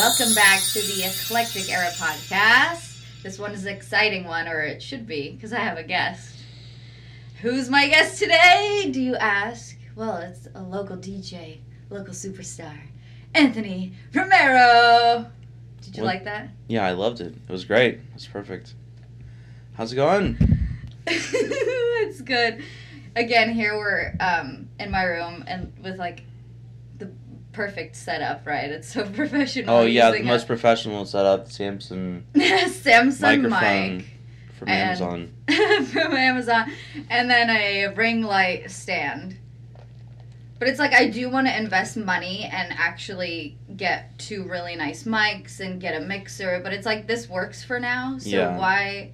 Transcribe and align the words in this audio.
Welcome 0.00 0.34
back 0.34 0.62
to 0.72 0.80
the 0.80 1.04
Eclectic 1.04 1.70
Era 1.70 1.90
podcast. 1.90 3.02
This 3.22 3.38
one 3.38 3.52
is 3.52 3.66
an 3.66 3.76
exciting 3.76 4.24
one, 4.24 4.48
or 4.48 4.60
it 4.62 4.82
should 4.82 5.06
be, 5.06 5.32
because 5.32 5.52
I 5.52 5.58
have 5.58 5.76
a 5.76 5.82
guest. 5.82 6.36
Who's 7.42 7.68
my 7.68 7.86
guest 7.86 8.18
today, 8.18 8.88
do 8.90 8.98
you 8.98 9.14
ask? 9.16 9.76
Well, 9.94 10.16
it's 10.16 10.48
a 10.54 10.62
local 10.62 10.96
DJ, 10.96 11.58
local 11.90 12.14
superstar, 12.14 12.78
Anthony 13.34 13.92
Romero. 14.14 15.26
Did 15.82 15.98
you 15.98 16.02
What? 16.02 16.14
like 16.14 16.24
that? 16.24 16.48
Yeah, 16.66 16.86
I 16.86 16.92
loved 16.92 17.20
it. 17.20 17.34
It 17.34 17.52
was 17.52 17.66
great. 17.66 17.96
It 17.96 18.14
was 18.14 18.26
perfect. 18.26 18.72
How's 19.74 19.92
it 19.92 19.96
going? 19.96 20.38
it's 21.06 22.22
good. 22.22 22.64
Again, 23.16 23.52
here 23.52 23.76
we're 23.76 24.14
um, 24.18 24.70
in 24.78 24.90
my 24.90 25.02
room 25.02 25.44
and 25.46 25.74
with 25.82 25.98
like 25.98 26.22
perfect 27.52 27.96
setup, 27.96 28.46
right? 28.46 28.70
It's 28.70 28.92
so 28.92 29.04
professional. 29.12 29.74
Oh 29.74 29.82
yeah, 29.82 30.10
the 30.10 30.22
most 30.22 30.46
professional 30.46 31.04
setup, 31.04 31.48
Samsung 31.48 32.22
Samsung 32.34 33.48
microphone 33.48 33.96
mic 33.98 34.06
from 34.58 34.68
And- 34.68 34.88
Amazon. 35.00 35.32
from 35.86 36.12
Amazon, 36.16 36.72
and 37.08 37.28
then 37.30 37.50
a 37.50 37.88
ring 37.94 38.22
light 38.22 38.70
stand. 38.70 39.36
But 40.58 40.68
it's 40.68 40.78
like 40.78 40.92
I 40.92 41.08
do 41.08 41.30
want 41.30 41.46
to 41.46 41.56
invest 41.56 41.96
money 41.96 42.44
and 42.52 42.70
actually 42.76 43.56
get 43.78 44.18
two 44.18 44.44
really 44.44 44.76
nice 44.76 45.04
mics 45.04 45.58
and 45.60 45.80
get 45.80 45.94
a 46.00 46.04
mixer. 46.04 46.60
But 46.62 46.74
it's 46.74 46.84
like 46.84 47.06
this 47.06 47.30
works 47.30 47.64
for 47.64 47.80
now, 47.80 48.18
so 48.18 48.28
Yeah. 48.28 48.58
why 48.58 49.12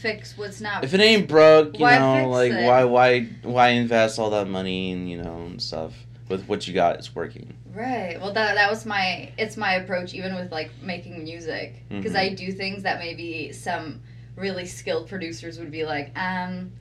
fix 0.00 0.38
what's 0.38 0.60
not? 0.60 0.84
If 0.84 0.94
it 0.94 1.00
ain't 1.00 1.26
broke, 1.28 1.76
you 1.78 1.84
know, 1.84 2.28
like 2.30 2.52
it? 2.52 2.64
why 2.64 2.84
why 2.84 3.22
why 3.42 3.68
invest 3.70 4.20
all 4.20 4.30
that 4.30 4.46
money 4.46 4.92
and 4.92 5.10
you 5.10 5.20
know 5.20 5.34
and 5.46 5.60
stuff 5.60 5.94
with 6.28 6.46
what 6.46 6.66
you 6.66 6.74
got 6.74 6.98
is 6.98 7.14
working. 7.14 7.54
Right. 7.74 8.18
Well, 8.20 8.32
that 8.32 8.54
that 8.54 8.70
was 8.70 8.86
my 8.86 9.30
it's 9.36 9.56
my 9.56 9.74
approach 9.74 10.14
even 10.14 10.34
with 10.34 10.50
like 10.52 10.70
making 10.82 11.22
music 11.24 11.82
because 11.88 12.12
Mhm. 12.12 12.18
I 12.18 12.28
do 12.30 12.50
things 12.52 12.82
that 12.84 12.98
maybe 12.98 13.52
some 13.52 14.00
really 14.36 14.66
skilled 14.66 15.08
producers 15.08 15.58
would 15.58 15.70
be 15.70 15.84
like, 15.84 16.16
um, 16.18 16.72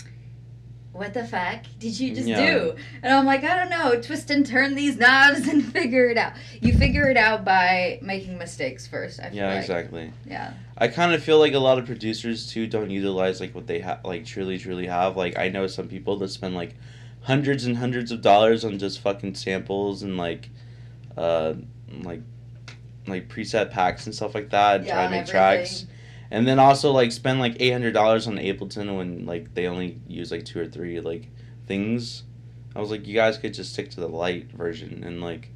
what 0.91 1.11
the 1.15 1.25
fuck 1.25 1.63
did 1.79 1.99
you 1.99 2.13
just 2.13 2.27
Yeah. 2.27 2.37
do? 2.51 2.75
And 3.01 3.11
I'm 3.13 3.25
like, 3.25 3.43
I 3.43 3.55
don't 3.55 3.69
know, 3.71 3.99
twist 3.99 4.29
and 4.29 4.45
turn 4.45 4.75
these 4.75 4.95
knobs 4.95 5.47
and 5.51 5.65
figure 5.73 6.07
it 6.09 6.17
out. 6.17 6.33
You 6.61 6.73
figure 6.77 7.09
it 7.09 7.17
out 7.17 7.43
by 7.43 7.97
making 8.03 8.37
mistakes 8.37 8.85
first. 8.85 9.19
I 9.19 9.29
feel 9.29 9.37
Yeah, 9.37 9.49
like. 9.49 9.61
exactly. 9.61 10.11
Yeah. 10.27 10.53
I 10.77 10.87
kind 10.89 11.13
of 11.13 11.23
feel 11.23 11.39
like 11.39 11.53
a 11.53 11.59
lot 11.59 11.79
of 11.79 11.85
producers 11.87 12.47
too 12.51 12.67
don't 12.67 12.91
utilize 12.91 13.39
like 13.39 13.55
what 13.55 13.65
they 13.67 13.79
have 13.79 14.05
like 14.05 14.25
truly 14.25 14.57
truly 14.59 14.85
have. 14.85 15.17
Like 15.17 15.37
I 15.37 15.49
know 15.49 15.65
some 15.67 15.87
people 15.87 16.17
that 16.17 16.29
spend 16.29 16.53
like 16.55 16.75
hundreds 17.23 17.65
and 17.65 17.77
hundreds 17.77 18.11
of 18.11 18.21
dollars 18.21 18.63
on 18.65 18.77
just 18.77 18.99
fucking 18.99 19.35
samples 19.35 20.03
and 20.03 20.17
like 20.17 20.49
uh 21.17 21.53
like 22.03 22.21
like 23.07 23.27
preset 23.29 23.71
packs 23.71 24.05
and 24.05 24.15
stuff 24.15 24.33
like 24.35 24.49
that 24.49 24.77
and 24.77 24.85
Yeah, 24.85 24.93
try 24.93 25.05
to 25.05 25.11
make 25.11 25.25
tracks. 25.25 25.85
And 26.31 26.47
then 26.47 26.57
also 26.57 26.91
like 26.91 27.11
spend 27.11 27.39
like 27.39 27.57
eight 27.59 27.71
hundred 27.71 27.93
dollars 27.93 28.27
on 28.27 28.37
Ableton 28.37 28.97
when 28.97 29.25
like 29.25 29.53
they 29.53 29.67
only 29.67 29.99
use 30.07 30.31
like 30.31 30.45
two 30.45 30.59
or 30.59 30.67
three 30.67 30.99
like 30.99 31.29
things. 31.67 32.23
I 32.75 32.79
was 32.79 32.89
like, 32.89 33.05
you 33.05 33.13
guys 33.13 33.37
could 33.37 33.53
just 33.53 33.73
stick 33.73 33.91
to 33.91 33.99
the 33.99 34.07
light 34.09 34.51
version 34.51 35.03
and 35.03 35.21
like 35.21 35.49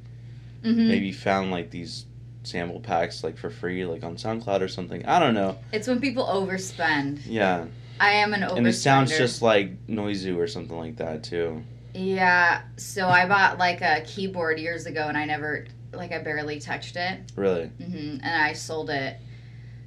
hmm 0.62 0.88
maybe 0.88 1.12
found 1.12 1.50
like 1.50 1.70
these 1.70 2.06
sample 2.44 2.80
packs 2.80 3.22
like 3.22 3.36
for 3.36 3.50
free 3.50 3.84
like 3.84 4.02
on 4.04 4.16
SoundCloud 4.16 4.60
or 4.60 4.68
something. 4.68 5.04
I 5.04 5.18
don't 5.18 5.34
know. 5.34 5.58
It's 5.72 5.88
when 5.88 6.00
people 6.00 6.24
overspend. 6.24 7.20
Yeah. 7.26 7.66
I 8.00 8.10
am 8.12 8.34
an 8.34 8.42
overspender. 8.42 8.56
And 8.58 8.66
it 8.68 8.72
sounds 8.74 9.16
just 9.16 9.42
like 9.42 9.86
Noizu 9.86 10.36
or 10.36 10.46
something 10.46 10.76
like 10.78 10.96
that 10.96 11.22
too. 11.24 11.62
Yeah. 11.94 12.62
So 12.76 13.08
I 13.08 13.26
bought 13.26 13.58
like 13.58 13.80
a 13.80 14.02
keyboard 14.06 14.58
years 14.58 14.86
ago, 14.86 15.06
and 15.08 15.16
I 15.16 15.24
never 15.24 15.66
like 15.92 16.12
I 16.12 16.18
barely 16.18 16.60
touched 16.60 16.96
it. 16.96 17.20
Really. 17.36 17.70
Mm-hmm. 17.80 18.18
and 18.22 18.42
I 18.42 18.52
sold 18.52 18.90
it. 18.90 19.16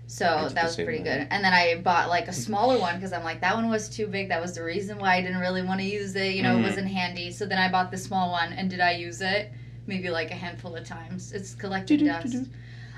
So 0.07 0.49
that 0.53 0.63
was 0.65 0.75
pretty 0.75 0.97
way. 0.97 1.03
good. 1.03 1.27
And 1.31 1.41
then 1.41 1.53
I 1.53 1.79
bought 1.81 2.09
like 2.09 2.27
a 2.27 2.33
smaller 2.33 2.77
one 2.77 2.95
because 2.95 3.13
I'm 3.13 3.23
like 3.23 3.39
that 3.41 3.55
one 3.55 3.69
was 3.69 3.87
too 3.87 4.07
big. 4.07 4.27
That 4.27 4.41
was 4.41 4.53
the 4.53 4.63
reason 4.63 4.97
why 4.97 5.15
I 5.15 5.21
didn't 5.21 5.39
really 5.39 5.61
want 5.61 5.79
to 5.79 5.85
use 5.85 6.15
it. 6.15 6.33
You 6.33 6.43
know, 6.43 6.55
Mhm. 6.55 6.59
it 6.59 6.63
wasn't 6.63 6.87
handy. 6.87 7.31
So 7.31 7.45
then 7.45 7.57
I 7.57 7.71
bought 7.71 7.91
the 7.91 7.97
small 7.97 8.29
one, 8.31 8.51
and 8.51 8.69
did 8.69 8.81
I 8.81 8.91
use 8.91 9.21
it? 9.21 9.51
Maybe 9.87 10.09
like 10.09 10.29
a 10.31 10.35
handful 10.35 10.75
of 10.75 10.85
times. 10.85 11.31
It's 11.31 11.55
collecting 11.55 12.05
dust. 12.05 12.35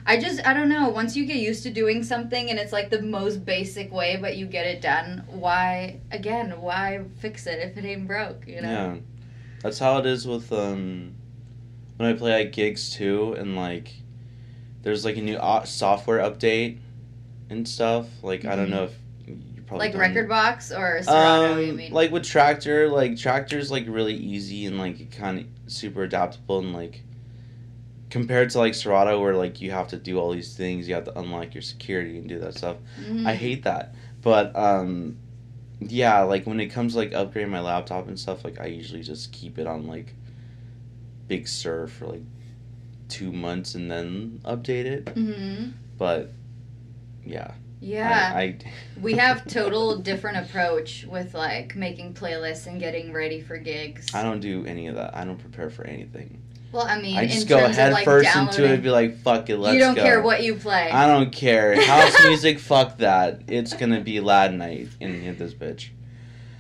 I 0.06 0.20
just 0.20 0.46
I 0.46 0.54
don't 0.54 0.70
know. 0.70 0.90
Once 0.90 1.16
you 1.16 1.26
get 1.26 1.38
used 1.38 1.64
to 1.64 1.70
doing 1.70 2.04
something 2.04 2.50
and 2.50 2.60
it's 2.60 2.74
like 2.74 2.90
the 2.90 3.02
most 3.02 3.46
basic 3.46 3.92
way, 3.92 4.18
but 4.20 4.36
you 4.36 4.46
get 4.46 4.66
it 4.66 4.82
done. 4.82 5.24
Why 5.30 6.00
again? 6.12 6.60
Why 6.62 7.02
fix 7.20 7.48
it 7.48 7.60
if 7.60 7.78
it 7.78 7.86
ain't 7.86 8.08
broke? 8.08 8.46
You 8.48 8.62
know. 8.62 8.70
Yeah. 8.70 8.96
That's 9.62 9.80
how 9.80 9.98
it 10.00 10.06
is 10.06 10.28
with 10.28 10.52
um 10.52 11.14
when 11.98 12.10
I 12.10 12.14
play 12.18 12.34
like 12.34 12.52
gigs 12.52 12.90
too 12.90 13.34
and 13.34 13.56
like 13.56 13.94
there's 14.82 15.06
like 15.06 15.16
a 15.16 15.22
new 15.22 15.40
software 15.66 16.20
update 16.20 16.80
and 17.50 17.66
stuff. 17.68 18.08
Like 18.22 18.44
I 18.46 18.56
don't 18.58 18.68
Mhm. 18.68 18.72
know 18.72 18.84
if 18.86 18.94
you 19.28 19.62
probably 19.66 19.86
Like 19.86 19.94
done- 19.94 20.02
record 20.02 20.28
box 20.28 20.72
or 20.74 21.02
Serato? 21.02 21.60
you 21.60 21.72
Um, 21.72 21.78
mean? 21.78 21.94
like 21.94 22.12
with 22.12 22.24
Traktor, 22.24 22.92
like 22.92 23.14
Traktor's 23.14 23.72
like 23.72 23.86
really 23.88 24.16
easy 24.16 24.66
and 24.66 24.78
like 24.78 25.12
kind 25.12 25.40
of 25.40 25.46
super 25.72 26.04
adaptable 26.04 26.60
and 26.60 26.74
like 26.74 27.04
compared 28.14 28.48
to 28.52 28.60
like 28.60 28.76
Serato 28.76 29.20
where 29.20 29.34
like 29.36 29.60
you 29.60 29.72
have 29.72 29.88
to 29.88 29.98
do 29.98 30.20
all 30.20 30.32
these 30.32 30.56
things, 30.56 30.88
you 30.88 30.94
have 30.94 31.06
to 31.06 31.18
unlock 31.18 31.56
your 31.56 31.64
security 31.64 32.20
and 32.20 32.30
do 32.30 32.38
that 32.38 32.54
stuff. 32.56 32.78
Mhm. 33.02 33.26
I 33.26 33.34
hate 33.34 33.64
that. 33.64 33.96
But 34.22 34.56
um 34.56 35.18
yeah, 35.80 36.22
like 36.22 36.46
when 36.46 36.60
it 36.60 36.68
comes 36.68 36.94
to 36.94 37.00
like 37.00 37.10
upgrading 37.10 37.50
my 37.50 37.60
laptop 37.60 38.08
and 38.08 38.20
stuff, 38.20 38.46
like 38.46 38.62
I 38.62 38.68
usually 38.68 39.02
just 39.02 39.32
keep 39.32 39.58
it 39.58 39.66
on 39.66 39.88
like 39.88 40.14
Big 41.28 41.48
Sur 41.48 41.88
for 41.88 42.06
like 42.06 42.22
two 43.10 43.32
months 43.32 43.74
and 43.74 43.90
then 43.90 44.42
update 44.46 44.86
it. 44.86 45.10
hmm 45.10 45.72
But 45.98 46.30
yeah. 47.26 47.56
Yeah. 47.82 48.32
I, 48.36 48.42
I 48.44 48.58
we 49.02 49.14
have 49.14 49.48
total 49.60 49.98
different 49.98 50.38
approach 50.38 51.06
with 51.10 51.34
like 51.34 51.76
making 51.76 52.14
playlists 52.14 52.68
and 52.68 52.80
getting 52.80 53.12
ready 53.12 53.42
for 53.42 53.58
gigs. 53.58 54.14
I 54.14 54.22
don't 54.22 54.40
do 54.40 54.68
any 54.68 54.86
of 54.86 54.94
that. 54.98 55.18
I 55.18 55.26
don't 55.26 55.40
prepare 55.40 55.72
for 55.72 55.84
anything. 55.84 56.43
Well, 56.74 56.88
I 56.88 57.00
mean, 57.00 57.16
I 57.18 57.28
just 57.28 57.48
go 57.48 57.60
head 57.60 57.90
of 57.90 57.94
like 57.94 58.04
first 58.04 58.36
into 58.36 58.66
it 58.66 58.72
and 58.72 58.84
be 58.84 58.90
like, 58.90 59.20
fuck 59.20 59.50
it, 59.50 59.58
let's 59.58 59.72
go. 59.72 59.74
you 59.74 59.80
don't 59.80 59.96
go. 59.96 60.04
care 60.04 60.22
what 60.22 60.42
you 60.44 60.56
play. 60.56 60.90
I 60.90 61.08
don't 61.08 61.32
care. 61.32 61.80
House 61.86 62.16
music, 62.26 62.60
fuck 62.60 62.98
that. 62.98 63.42
It's 63.48 63.74
gonna 63.74 64.02
be 64.02 64.20
loud 64.20 64.54
night 64.54 64.90
in, 65.00 65.24
in 65.24 65.38
this 65.38 65.54
bitch. 65.54 65.90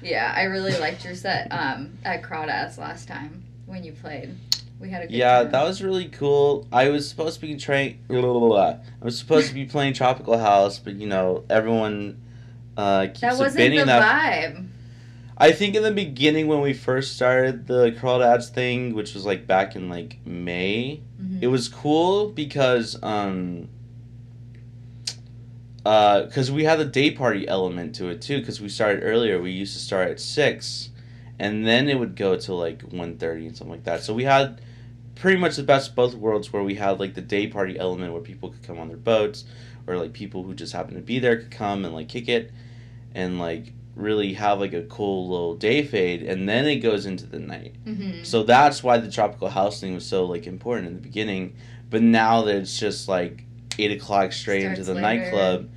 yeah, 0.01 0.31
I 0.35 0.43
really 0.43 0.77
liked 0.77 1.03
your 1.03 1.15
set 1.15 1.47
um, 1.51 1.97
at 2.05 2.21
Crawdads 2.21 2.77
last 2.77 3.07
time 3.07 3.43
when 3.65 3.83
you 3.83 3.91
played. 3.93 4.35
We 4.79 4.89
had 4.89 5.03
a 5.03 5.07
good 5.07 5.15
Yeah, 5.15 5.43
time. 5.43 5.51
that 5.51 5.63
was 5.63 5.81
really 5.81 6.09
cool. 6.09 6.67
I 6.71 6.89
was 6.89 7.09
supposed 7.09 7.39
to 7.39 7.47
be 7.47 7.55
trying. 7.55 7.99
I 8.09 8.77
was 9.01 9.17
supposed 9.17 9.47
to 9.47 9.53
be 9.53 9.65
playing 9.65 9.93
Tropical 9.93 10.37
House, 10.37 10.77
but 10.77 10.93
you 10.95 11.07
know 11.07 11.43
everyone 11.49 12.21
uh, 12.77 13.07
keeps 13.07 13.21
that 13.21 13.37
wasn't 13.37 13.71
the 13.75 13.83
that. 13.85 14.53
vibe. 14.53 14.67
I 15.43 15.51
think 15.51 15.75
in 15.75 15.83
the 15.83 15.91
beginning 15.91 16.47
when 16.47 16.61
we 16.61 16.71
first 16.71 17.17
started 17.17 17.67
the 17.67 17.91
Crawdads 17.99 18.47
thing, 18.47 18.93
which 18.93 19.13
was 19.13 19.25
like 19.25 19.45
back 19.45 19.75
in 19.75 19.89
like 19.89 20.19
May, 20.25 21.01
Mhm. 21.21 21.39
it 21.41 21.47
was 21.47 21.67
cool 21.67 22.29
because 22.29 22.97
um 23.03 23.67
uh 25.85 26.21
because 26.23 26.49
we 26.49 26.63
had 26.63 26.79
the 26.79 26.85
day 26.85 27.11
party 27.11 27.45
element 27.45 27.93
to 27.95 28.07
it 28.07 28.21
too 28.21 28.39
because 28.39 28.61
we 28.61 28.69
started 28.69 29.03
earlier 29.03 29.41
we 29.41 29.51
used 29.51 29.73
to 29.73 29.79
start 29.79 30.09
at 30.09 30.17
6 30.21 30.91
and 31.37 31.67
then 31.67 31.89
it 31.89 31.99
would 31.99 32.15
go 32.15 32.37
to 32.37 32.53
like 32.53 32.79
1.30 32.93 33.47
and 33.47 33.57
something 33.57 33.71
like 33.73 33.83
that 33.83 34.01
so 34.01 34.13
we 34.13 34.23
had 34.23 34.61
pretty 35.15 35.37
much 35.37 35.57
the 35.57 35.63
best 35.63 35.89
of 35.89 35.95
both 35.97 36.15
worlds 36.15 36.53
where 36.53 36.63
we 36.63 36.75
had 36.75 37.01
like 37.01 37.15
the 37.15 37.21
day 37.35 37.47
party 37.47 37.77
element 37.77 38.13
where 38.13 38.21
people 38.21 38.47
could 38.49 38.63
come 38.63 38.79
on 38.79 38.87
their 38.87 38.95
boats 38.95 39.43
or 39.85 39.97
like 39.97 40.13
people 40.13 40.43
who 40.43 40.53
just 40.53 40.71
happened 40.71 40.95
to 40.95 41.03
be 41.03 41.19
there 41.19 41.35
could 41.35 41.51
come 41.51 41.83
and 41.83 41.93
like 41.93 42.07
kick 42.07 42.29
it 42.29 42.49
and 43.13 43.37
like 43.37 43.73
really 43.95 44.33
have 44.33 44.59
like 44.59 44.73
a 44.73 44.81
cool 44.83 45.29
little 45.29 45.55
day 45.55 45.83
fade 45.83 46.23
and 46.23 46.49
then 46.49 46.65
it 46.65 46.77
goes 46.77 47.05
into 47.05 47.25
the 47.27 47.37
night 47.39 47.75
Mhm. 47.85 48.25
so 48.25 48.41
that's 48.43 48.81
why 48.83 48.97
the 48.97 49.11
tropical 49.11 49.49
house 49.49 49.79
thing 49.79 49.93
was 49.93 50.05
so 50.05 50.25
like 50.25 50.47
important 50.47 50.87
in 50.87 50.95
the 50.95 51.01
beginning. 51.01 51.53
But 51.89 52.01
now 52.01 52.41
that 52.43 52.55
it's 52.55 52.79
just 52.79 53.07
like 53.07 53.43
eight 53.77 53.91
o'clock 53.91 54.31
straight 54.33 54.63
into 54.63 54.83
the 54.83 54.95
later. 54.95 55.01
nightclub, 55.01 55.69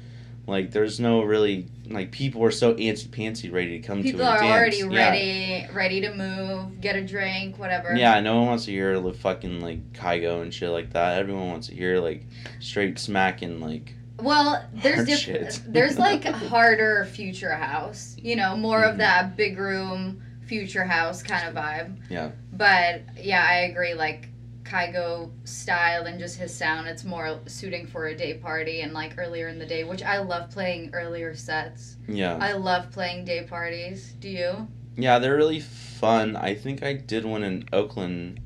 like 0.47 0.71
there's 0.71 0.99
no 0.99 1.23
really 1.23 1.67
like 1.91 2.11
people 2.11 2.43
are 2.43 2.51
so 2.51 2.73
antsy 2.75 3.07
pantsy 3.09 3.53
ready 3.53 3.79
to 3.81 3.87
come 3.87 4.03
People 4.03 4.21
to 4.21 4.25
a 4.25 4.29
dance. 4.29 4.41
People 4.41 4.53
are 4.55 4.59
already 4.59 4.77
Yeah. 4.79 5.09
ready, 5.11 5.67
ready 5.75 6.01
to 6.01 6.15
move, 6.15 6.81
get 6.81 6.97
a 6.97 7.05
drink, 7.05 7.59
whatever. 7.59 7.95
Yeah, 7.95 8.19
no 8.21 8.39
one 8.39 8.47
wants 8.47 8.65
to 8.65 8.71
hear 8.71 8.99
the 8.99 9.13
fucking 9.13 9.61
like 9.61 9.93
Kygo 9.93 10.41
and 10.41 10.55
shit 10.55 10.71
like 10.71 10.95
that. 10.95 11.19
Everyone 11.19 11.49
wants 11.49 11.67
to 11.69 11.75
hear 11.75 11.99
like 12.01 12.23
straight 12.61 12.99
smacking 12.99 13.61
like 13.61 13.93
Well, 14.19 14.65
there's 14.73 15.09
shit. 15.21 15.61
There's 15.69 15.99
like 15.99 16.25
harder 16.25 17.05
future 17.13 17.53
house. 17.55 18.17
You 18.19 18.37
know, 18.37 18.57
more 18.57 18.83
Mhm. 18.83 18.91
of 18.93 18.99
that 18.99 19.37
big 19.37 19.59
room 19.59 20.23
future 20.47 20.85
house 20.85 21.23
kind 21.23 21.47
of 21.49 21.55
vibe. 21.55 21.97
Yeah. 22.09 22.31
But 22.53 23.03
yeah, 23.21 23.45
I 23.47 23.57
agree. 23.71 23.95
Like 23.95 24.29
Kygo 24.65 25.31
style 25.45 26.07
and 26.07 26.19
just 26.19 26.39
his 26.39 26.53
sound, 26.55 26.89
it's 26.89 27.05
more 27.05 27.39
suiting 27.47 27.87
for 27.87 28.07
a 28.07 28.17
day 28.17 28.35
party 28.35 28.81
and 28.81 28.93
like 28.93 29.15
earlier 29.19 29.49
in 29.49 29.59
the 29.59 29.67
day, 29.67 29.85
which 29.85 30.03
I 30.03 30.19
love 30.19 30.51
playing 30.51 30.91
earlier 30.93 31.35
sets. 31.35 31.97
yeah. 32.09 32.39
I 32.41 32.53
love 32.53 32.91
playing 32.91 33.25
day 33.27 33.45
parties. 33.45 34.15
Do 34.19 34.29
you? 34.29 34.67
Yeah, 34.97 35.19
they're 35.19 35.37
really 35.37 35.61
fun. 35.61 36.37
I 36.37 36.55
think 36.55 36.83
I 36.83 36.95
did 36.95 37.25
one 37.27 37.43
in 37.45 37.65
Oakland 37.73 38.41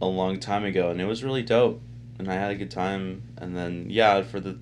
a 0.00 0.06
long 0.06 0.38
time 0.38 0.64
ago 0.64 0.90
and 0.90 1.00
it 1.00 1.06
was 1.06 1.24
really 1.24 1.42
dope. 1.42 1.82
And 2.18 2.30
I 2.30 2.34
had 2.34 2.50
a 2.50 2.54
good 2.56 2.70
time. 2.70 3.22
And 3.38 3.56
then 3.56 3.86
yeah, 3.88 4.22
for 4.22 4.40
the 4.40 4.58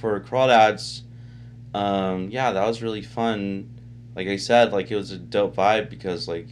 for 0.00 0.20
crawdads, 0.20 1.02
um, 1.74 2.30
yeah, 2.30 2.52
that 2.52 2.66
was 2.66 2.82
really 2.82 3.02
fun. 3.02 3.70
Like 4.14 4.28
I 4.28 4.36
said, 4.36 4.72
like 4.72 4.90
it 4.90 4.96
was 4.96 5.10
a 5.10 5.18
dope 5.18 5.56
vibe 5.56 5.90
because 5.90 6.26
like, 6.26 6.48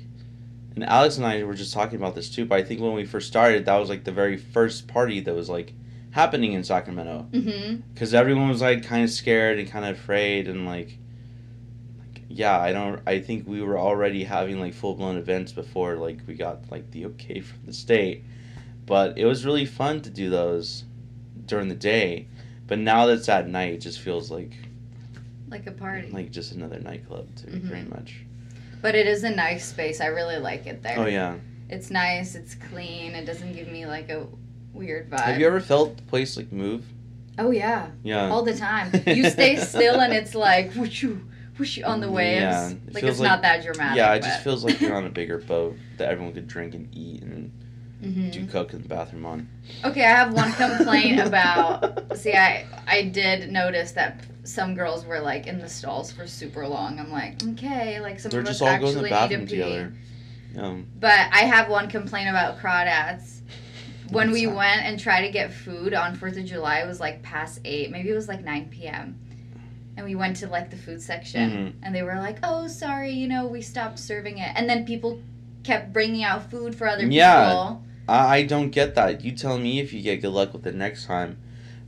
and 0.74 0.84
Alex 0.84 1.16
and 1.16 1.26
I 1.26 1.42
were 1.44 1.54
just 1.54 1.72
talking 1.74 1.96
about 1.96 2.14
this 2.14 2.30
too. 2.30 2.44
But 2.44 2.58
I 2.60 2.62
think 2.62 2.80
when 2.80 2.92
we 2.94 3.04
first 3.04 3.26
started, 3.28 3.64
that 3.64 3.76
was 3.76 3.88
like 3.88 4.04
the 4.04 4.12
very 4.12 4.36
first 4.36 4.86
party 4.88 5.20
that 5.20 5.34
was 5.34 5.48
like 5.48 5.72
happening 6.10 6.52
in 6.54 6.64
Sacramento 6.64 7.26
Mm-hmm. 7.32 7.80
because 7.92 8.14
everyone 8.14 8.48
was 8.48 8.62
like 8.62 8.82
kind 8.84 9.04
of 9.04 9.10
scared 9.10 9.58
and 9.58 9.68
kind 9.70 9.84
of 9.84 9.96
afraid 9.96 10.48
and 10.48 10.64
like, 10.64 10.96
like 11.98 12.22
yeah 12.28 12.58
i 12.58 12.72
don't 12.72 13.02
i 13.06 13.20
think 13.20 13.46
we 13.46 13.60
were 13.60 13.78
already 13.78 14.24
having 14.24 14.58
like 14.58 14.72
full-blown 14.72 15.18
events 15.18 15.52
before 15.52 15.96
like 15.96 16.20
we 16.26 16.32
got 16.34 16.70
like 16.70 16.90
the 16.92 17.04
okay 17.04 17.40
from 17.40 17.58
the 17.66 17.72
state 17.72 18.24
but 18.86 19.18
it 19.18 19.24
was 19.26 19.44
really 19.44 19.66
fun 19.66 20.00
to 20.02 20.10
do 20.10 20.30
those 20.30 20.84
during 21.44 21.68
the 21.68 21.74
day 21.74 22.26
but 22.66 22.78
now 22.78 23.06
that 23.06 23.14
it's 23.18 23.28
at 23.28 23.48
night 23.48 23.72
it 23.74 23.78
just 23.80 24.00
feels 24.00 24.30
like 24.30 24.52
Like 25.48 25.66
a 25.66 25.72
party. 25.72 26.10
like 26.10 26.30
just 26.30 26.52
another 26.52 26.80
nightclub 26.80 27.34
to 27.36 27.46
me 27.50 27.60
Mhm. 27.60 27.68
pretty 27.68 27.88
much 27.88 28.16
but 28.82 28.94
it 28.94 29.06
is 29.08 29.24
a 29.24 29.30
nice 29.30 29.64
space. 29.64 30.00
I 30.00 30.06
really 30.06 30.36
like 30.38 30.66
it 30.66 30.82
there. 30.82 30.96
oh 30.98 31.06
yeah 31.06 31.36
It's 31.68 31.90
nice. 31.90 32.36
It's 32.36 32.54
clean. 32.54 33.14
It 33.16 33.24
doesn't 33.24 33.54
give 33.54 33.66
me 33.68 33.84
like 33.86 34.10
a 34.10 34.26
weird 34.72 35.10
vibe. 35.10 35.20
have 35.20 35.40
you 35.40 35.46
ever 35.46 35.60
felt 35.60 35.96
the 35.96 36.02
place 36.04 36.36
like 36.36 36.52
move 36.52 36.84
Oh 37.38 37.50
yeah, 37.50 37.88
yeah 38.04 38.28
all 38.30 38.42
the 38.42 38.54
time. 38.56 38.90
You 39.06 39.28
stay 39.38 39.56
still 39.56 40.00
and 40.00 40.12
it's 40.12 40.34
like 40.34 40.72
whoosh 40.74 41.04
whoosh 41.58 41.82
on 41.82 42.00
the 42.00 42.10
waves. 42.10 42.40
Yeah, 42.42 42.68
it 42.70 42.94
like 42.94 43.02
feels 43.02 43.10
it's 43.12 43.20
like- 43.20 43.28
not 43.30 43.42
that 43.42 43.62
dramatic. 43.64 43.96
yeah 43.96 44.14
it 44.14 44.20
but, 44.20 44.26
just 44.28 44.42
feels 44.44 44.62
like 44.64 44.80
you're 44.80 44.94
on 44.94 45.06
a 45.06 45.10
bigger 45.20 45.38
boat 45.38 45.76
that 45.98 46.08
everyone 46.10 46.32
could 46.34 46.46
drink 46.48 46.74
and 46.74 46.88
eat 46.94 47.22
and 47.22 47.50
Mhm. 48.06 48.32
do 48.32 48.46
coke 48.46 48.72
in 48.72 48.82
the 48.82 48.88
bathroom 48.88 49.26
on 49.26 49.48
Okay, 49.84 50.04
I 50.04 50.08
have 50.10 50.32
one 50.32 50.52
complaint 50.52 51.20
about. 51.26 52.16
See, 52.16 52.32
I 52.34 52.64
I 52.86 53.02
did 53.02 53.50
notice 53.50 53.92
that 53.92 54.20
some 54.44 54.74
girls 54.74 55.04
were 55.04 55.18
like 55.20 55.46
in 55.46 55.58
the 55.58 55.68
stalls 55.68 56.12
for 56.12 56.26
super 56.26 56.66
long. 56.68 57.00
I'm 57.00 57.10
like, 57.10 57.42
okay, 57.52 57.98
like 58.00 58.20
some 58.20 58.30
They're 58.30 58.40
of 58.40 58.46
just 58.46 58.62
us 58.62 58.68
all 58.68 58.78
going 58.78 58.94
to 58.94 59.00
actually 59.00 59.10
the 59.10 59.14
need 59.14 59.28
to 59.28 59.36
bathroom 59.36 59.46
pee. 59.46 59.56
together. 59.56 59.92
Um, 60.58 60.86
But 61.00 61.28
I 61.32 61.40
have 61.40 61.68
one 61.68 61.88
complaint 61.88 62.28
about 62.28 62.58
crawdads. 62.60 63.40
When 64.10 64.30
we 64.30 64.46
went 64.46 64.82
and 64.82 65.00
tried 65.00 65.22
to 65.26 65.32
get 65.32 65.52
food 65.52 65.92
on 65.92 66.14
Fourth 66.14 66.36
of 66.36 66.44
July, 66.44 66.78
it 66.78 66.86
was 66.86 67.00
like 67.00 67.22
past 67.24 67.58
eight, 67.64 67.90
maybe 67.90 68.08
it 68.08 68.14
was 68.14 68.28
like 68.28 68.44
nine 68.44 68.68
p.m. 68.68 69.18
And 69.96 70.06
we 70.06 70.14
went 70.14 70.36
to 70.36 70.46
like 70.46 70.70
the 70.70 70.76
food 70.76 71.02
section, 71.02 71.50
Mhm. 71.50 71.72
and 71.82 71.92
they 71.92 72.04
were 72.04 72.14
like, 72.14 72.38
"Oh, 72.44 72.68
sorry, 72.68 73.10
you 73.10 73.26
know, 73.26 73.48
we 73.48 73.62
stopped 73.62 73.98
serving 73.98 74.38
it." 74.38 74.52
And 74.54 74.68
then 74.70 74.84
people 74.86 75.20
kept 75.64 75.92
bringing 75.92 76.22
out 76.22 76.48
food 76.52 76.76
for 76.76 76.86
other 76.86 77.04
Yeah. 77.06 77.48
people. 77.48 77.82
I, 78.08 78.38
I 78.38 78.42
don't 78.44 78.70
get 78.70 78.94
that. 78.94 79.24
You 79.24 79.32
tell 79.32 79.58
me 79.58 79.80
if 79.80 79.92
you 79.92 80.02
get 80.02 80.20
good 80.22 80.30
luck 80.30 80.52
with 80.52 80.66
it 80.66 80.74
next 80.74 81.06
time. 81.06 81.38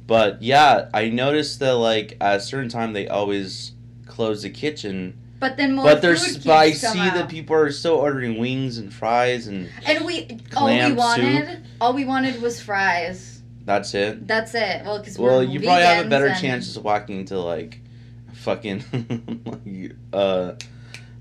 But 0.06 0.42
yeah, 0.42 0.88
I 0.94 1.08
noticed 1.10 1.60
that 1.60 1.74
like 1.74 2.16
at 2.20 2.36
a 2.36 2.40
certain 2.40 2.68
time 2.70 2.92
they 2.94 3.08
always 3.08 3.72
close 4.06 4.42
the 4.42 4.50
kitchen. 4.50 5.18
But 5.40 5.56
then 5.56 5.74
more 5.76 5.84
but 5.84 6.02
there's 6.02 6.38
but 6.38 6.56
I 6.56 6.72
see 6.72 6.98
out. 6.98 7.14
that 7.14 7.28
people 7.28 7.54
are 7.54 7.70
still 7.70 7.94
ordering 7.94 8.38
wings 8.38 8.78
and 8.78 8.92
fries 8.92 9.46
and 9.46 9.68
And 9.86 10.04
we 10.04 10.38
all 10.56 10.66
we 10.66 10.92
wanted, 10.94 11.64
all 11.80 11.92
we 11.94 12.04
wanted 12.04 12.42
was 12.42 12.60
fries. 12.60 13.42
that's 13.64 13.94
it. 13.94 14.26
That's 14.26 14.54
it. 14.54 14.84
Well, 14.84 14.98
because 14.98 15.18
Well, 15.18 15.42
you 15.44 15.60
probably 15.60 15.84
have 15.84 16.06
a 16.06 16.08
better 16.08 16.26
and- 16.28 16.40
chance 16.40 16.74
of 16.74 16.82
walking 16.82 17.20
into 17.20 17.38
like 17.38 17.80
fucking 18.32 18.82
uh 20.12 20.52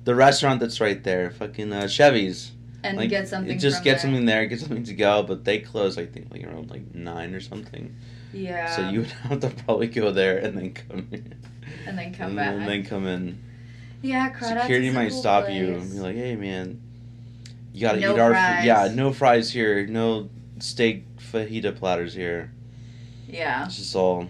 the 0.06 0.16
restaurant 0.16 0.62
that's 0.62 0.80
right 0.80 1.04
there, 1.04 1.32
fucking 1.32 1.74
uh, 1.74 1.88
Chevy's. 1.88 2.52
And 2.84 2.98
Like, 2.98 3.10
get 3.10 3.28
something. 3.28 3.56
It 3.56 3.60
just 3.60 3.84
get 3.84 3.92
there. 3.94 4.00
something 4.00 4.26
there, 4.26 4.46
get 4.46 4.60
something 4.60 4.84
to 4.84 4.94
go, 4.94 5.24
but 5.24 5.44
they 5.46 5.60
close 5.60 5.98
I 5.98 6.06
think 6.06 6.32
like 6.32 6.44
around 6.46 6.70
like 6.70 6.94
nine 6.94 7.34
or 7.34 7.42
something. 7.42 7.96
Yeah. 8.34 8.76
So 8.76 8.90
you 8.90 9.00
would 9.00 9.10
have 9.30 9.40
to 9.42 9.50
probably 9.50 9.88
go 9.88 10.12
there 10.12 10.38
and 10.38 10.58
then 10.58 10.74
come 10.74 11.08
in. 11.12 11.36
and 11.86 11.98
then 11.98 12.14
come 12.14 12.28
and, 12.28 12.36
back. 12.38 12.54
and 12.54 12.68
then 12.68 12.86
come 12.86 13.08
in. 13.08 13.40
yeah, 14.02 14.30
Crawdads 14.32 14.62
Security 14.62 14.92
might 14.92 15.10
cool 15.12 15.20
stop 15.20 15.50
you 15.50 15.76
and 15.76 15.92
be 15.92 16.00
like, 16.00 16.16
"Hey, 16.16 16.36
man, 16.36 16.80
you 17.74 17.82
gotta 17.82 18.00
No 18.00 18.14
eat 18.16 18.20
our 18.20 18.32
fries. 18.32 18.60
food. 18.60 18.66
Yeah, 18.68 18.92
no 18.94 19.12
fries 19.14 19.52
here. 19.52 19.88
No 19.88 20.30
steak 20.60 21.06
fajita 21.18 21.76
platters 21.76 22.14
here. 22.14 22.52
Yeah, 23.28 23.66
It's 23.66 23.78
just 23.78 23.96
all 23.96 24.28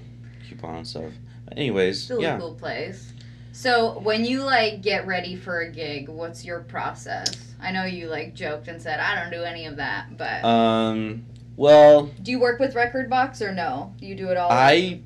coupon 0.48 0.86
stuff." 0.86 1.12
Anyways, 1.56 2.04
still 2.04 2.22
yeah. 2.22 2.36
a 2.38 2.40
cool 2.40 2.54
place. 2.56 3.12
So 3.58 3.98
when 4.02 4.24
you 4.24 4.44
like 4.44 4.84
get 4.84 5.08
ready 5.08 5.36
for 5.36 5.62
a 5.62 5.72
gig, 5.72 6.10
what's 6.10 6.46
your 6.46 6.60
process? 6.60 7.34
I 7.60 7.72
know 7.72 7.86
you 7.86 8.08
like 8.08 8.36
joked 8.36 8.68
and 8.68 8.80
said 8.80 9.00
I 9.00 9.16
don't 9.20 9.32
do 9.32 9.44
any 9.44 9.66
of 9.66 9.78
that, 9.78 10.16
but 10.16 10.46
Um. 10.46 11.26
Well, 11.56 12.12
do 12.22 12.30
you 12.30 12.40
work 12.40 12.60
with 12.60 12.76
Rekordbox 12.76 13.42
or 13.42 13.52
no? 13.52 13.96
Do 14.00 14.06
you 14.06 14.14
do 14.14 14.30
it 14.30 14.38
all? 14.38 14.52
I 14.52 15.02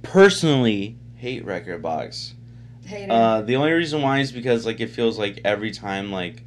personally 0.00 0.96
hate 1.16 1.44
Rekordbox. 1.44 2.32
hate 2.86 3.04
it. 3.04 3.10
Uh, 3.10 3.42
the 3.42 3.56
only 3.56 3.72
reason 3.72 4.00
why 4.00 4.20
is 4.20 4.32
because 4.32 4.64
like 4.64 4.80
it 4.80 4.88
feels 4.88 5.18
like 5.18 5.42
every 5.44 5.70
time 5.70 6.10
like, 6.10 6.44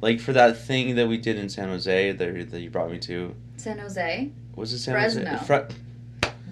like 0.00 0.18
for 0.18 0.32
that 0.32 0.56
thing 0.56 0.94
that 0.96 1.08
we 1.08 1.18
did 1.18 1.36
in 1.36 1.50
San 1.50 1.68
Jose 1.68 2.12
that 2.12 2.50
that 2.50 2.60
you 2.60 2.70
brought 2.70 2.90
me 2.90 2.98
to. 3.00 3.34
San 3.58 3.78
Jose, 3.78 4.30
Was 4.56 4.72
it 4.72 4.78
San 4.78 4.94
Fresno. 4.94 5.26
Jose? 5.26 5.44
Fre- 5.44 5.74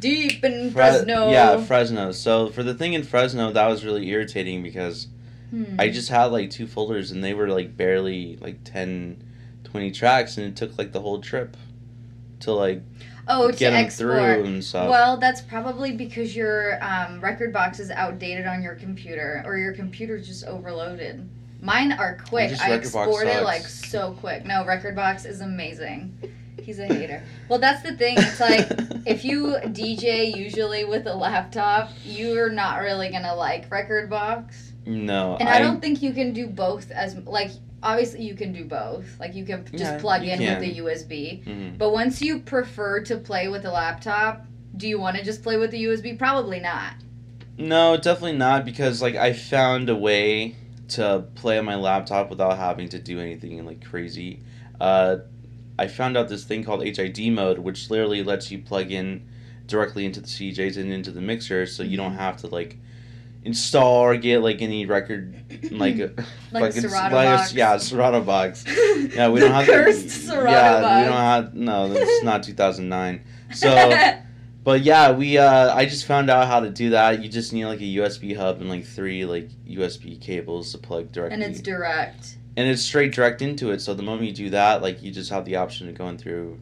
deep 0.00 0.42
in 0.44 0.70
Fre- 0.70 0.78
Fresno. 0.78 1.30
Yeah, 1.30 1.62
Fresno. 1.62 2.12
So 2.12 2.48
for 2.48 2.62
the 2.62 2.74
thing 2.74 2.94
in 2.94 3.02
Fresno, 3.04 3.52
that 3.52 3.66
was 3.66 3.84
really 3.84 4.08
irritating 4.08 4.62
because 4.62 5.08
Hmm. 5.50 5.64
I 5.80 5.88
just 5.88 6.08
had 6.10 6.26
like 6.26 6.50
two 6.50 6.66
folders 6.68 7.10
and 7.10 7.24
they 7.24 7.34
were 7.34 7.48
like 7.48 7.76
barely 7.76 8.36
like 8.40 8.62
10, 8.62 9.20
20 9.64 9.90
tracks, 9.90 10.36
and 10.38 10.46
it 10.46 10.54
took 10.56 10.78
like 10.78 10.92
the 10.92 11.00
whole 11.00 11.20
trip 11.20 11.56
to 12.40 12.52
like 12.52 12.82
oh 13.26 13.48
get 13.48 13.58
to 13.58 13.64
them 13.64 13.74
export. 13.74 14.12
through 14.36 14.44
and 14.44 14.62
stuff. 14.64 14.88
Well, 14.88 15.16
that's 15.16 15.40
probably 15.40 15.90
because 15.92 16.36
your 16.36 16.74
um, 16.84 17.20
Rekordbox 17.20 17.80
is 17.80 17.90
outdated 17.90 18.46
on 18.46 18.62
your 18.62 18.76
computer, 18.76 19.42
or 19.44 19.56
your 19.56 19.72
computer's 19.72 20.26
just 20.28 20.44
overloaded. 20.44 21.28
Mine 21.60 21.92
are 21.92 22.16
quick. 22.28 22.52
I 22.62 22.70
export 22.70 23.26
it 23.26 23.42
like 23.42 23.62
so 23.66 24.12
quick. 24.20 24.46
No, 24.46 24.62
Rekordbox 24.64 25.26
is 25.26 25.40
amazing. 25.40 26.16
He's 26.64 26.78
a 26.78 26.86
hater. 26.86 27.22
Well, 27.48 27.58
that's 27.58 27.82
the 27.82 27.94
thing. 27.96 28.16
It's 28.18 28.40
like 28.40 28.68
if 29.06 29.24
you 29.24 29.56
DJ 29.66 30.34
usually 30.36 30.84
with 30.84 31.06
a 31.06 31.14
laptop, 31.14 31.90
you're 32.04 32.50
not 32.50 32.80
really 32.80 33.10
gonna 33.10 33.34
like 33.34 33.68
Rekordbox. 33.70 34.72
no, 34.86 35.36
And 35.38 35.48
I, 35.48 35.58
don't 35.58 35.80
think 35.80 36.02
you 36.02 36.12
can 36.12 36.32
do 36.32 36.46
both 36.46 36.90
as 36.90 37.16
like 37.26 37.50
obviously 37.82 38.22
you 38.22 38.34
can 38.34 38.52
do 38.52 38.64
both. 38.64 39.06
Like 39.18 39.34
you 39.34 39.44
can 39.44 39.64
just 39.66 39.78
Yeah, 39.78 39.98
plug 39.98 40.22
in 40.22 40.38
can. 40.38 40.58
with 40.60 40.68
the 40.74 40.80
USB. 40.80 41.44
Mhm. 41.44 41.78
But 41.78 41.92
once 41.92 42.20
you 42.22 42.40
prefer 42.40 43.00
to 43.04 43.16
play 43.16 43.48
with 43.48 43.64
a 43.64 43.70
laptop, 43.70 44.46
do 44.76 44.86
you 44.88 44.98
want 45.00 45.16
to 45.16 45.24
just 45.24 45.42
play 45.42 45.56
with 45.56 45.70
the 45.70 45.82
USB? 45.84 46.18
Probably 46.18 46.60
not. 46.60 46.92
No, 47.58 47.96
definitely 47.96 48.38
not 48.38 48.64
because 48.64 49.02
like 49.02 49.16
I 49.16 49.32
found 49.32 49.88
a 49.90 49.96
way 49.96 50.56
to 50.88 51.24
play 51.36 51.58
on 51.58 51.64
my 51.64 51.74
laptop 51.76 52.30
without 52.30 52.56
having 52.56 52.88
to 52.88 52.98
do 52.98 53.20
anything 53.20 53.64
like 53.66 53.84
crazy. 53.84 54.40
Uh, 54.80 55.18
I 55.80 55.88
found 55.88 56.16
out 56.16 56.28
this 56.28 56.44
thing 56.44 56.62
called 56.64 56.84
HID 56.84 57.32
mode, 57.32 57.58
which 57.58 57.90
literally 57.90 58.22
lets 58.22 58.50
you 58.50 58.58
plug 58.58 58.90
in 58.92 59.26
directly 59.66 60.04
into 60.04 60.20
the 60.20 60.26
CDJs 60.26 60.76
and 60.76 60.92
into 60.92 61.10
the 61.10 61.20
mixer, 61.20 61.64
so 61.66 61.82
you 61.82 61.96
don't 61.96 62.14
have 62.14 62.36
to 62.38 62.46
like 62.48 62.76
install 63.44 64.00
or 64.02 64.16
get 64.16 64.40
like 64.42 64.60
any 64.60 64.84
record 64.84 65.34
like 65.70 65.98
a- 65.98 66.12
Like 66.52 66.74
fucking- 66.74 66.82
Serato 66.90 67.14
like 67.16 67.50
a- 67.50 67.54
yeah, 67.54 67.76
Serato 67.78 68.20
box. 68.20 68.64
Yeah, 68.66 69.28
we 69.30 69.40
don't 69.40 69.52
have 69.52 69.66
cursed 69.76 70.02
to, 70.04 70.10
Serato 70.10 70.44
box. 70.44 70.52
yeah, 70.52 70.80
box. 70.82 71.00
we 71.00 71.04
don't 71.08 71.16
have 71.16 71.54
no, 71.54 71.88
that's 71.94 72.22
not 72.24 72.42
2009. 72.42 73.24
So. 73.54 74.16
But 74.62 74.82
yeah, 74.82 75.12
we 75.12 75.38
uh 75.38 75.74
I 75.74 75.86
just 75.86 76.04
found 76.04 76.28
out 76.28 76.46
how 76.46 76.60
to 76.60 76.68
do 76.68 76.90
that. 76.90 77.22
You 77.22 77.30
just 77.30 77.54
need 77.54 77.64
like 77.64 77.80
a 77.80 77.84
USB 77.84 78.36
hub 78.36 78.60
and 78.60 78.68
like 78.68 78.84
three 78.84 79.24
like 79.24 79.48
USB 79.66 80.20
cables 80.20 80.72
to 80.72 80.78
plug 80.78 81.10
directly. 81.12 81.34
and 81.34 81.42
it's 81.42 81.62
direct. 81.62 82.36
And 82.60 82.68
it's 82.68 82.82
straight 82.82 83.12
direct 83.12 83.40
into 83.40 83.70
it. 83.70 83.80
So 83.80 83.94
the 83.94 84.02
moment 84.02 84.26
you 84.26 84.34
do 84.34 84.50
that, 84.50 84.82
like 84.82 85.02
you 85.02 85.10
just 85.10 85.30
have 85.30 85.46
the 85.46 85.56
option 85.56 85.88
of 85.88 85.94
going 85.94 86.18
through 86.18 86.60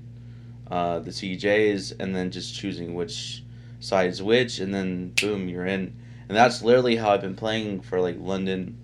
uh 0.70 1.00
the 1.00 1.10
CDJs 1.10 1.98
and 1.98 2.14
then 2.14 2.30
just 2.30 2.54
choosing 2.54 2.94
which 2.94 3.42
side's 3.80 4.22
which 4.22 4.60
and 4.60 4.72
then 4.72 5.08
boom, 5.20 5.48
you're 5.48 5.66
in. 5.66 5.92
And 6.28 6.36
that's 6.36 6.62
literally 6.62 6.94
how 6.94 7.10
I've 7.10 7.20
been 7.20 7.34
playing 7.34 7.80
for 7.80 8.00
like 8.00 8.14
London 8.20 8.78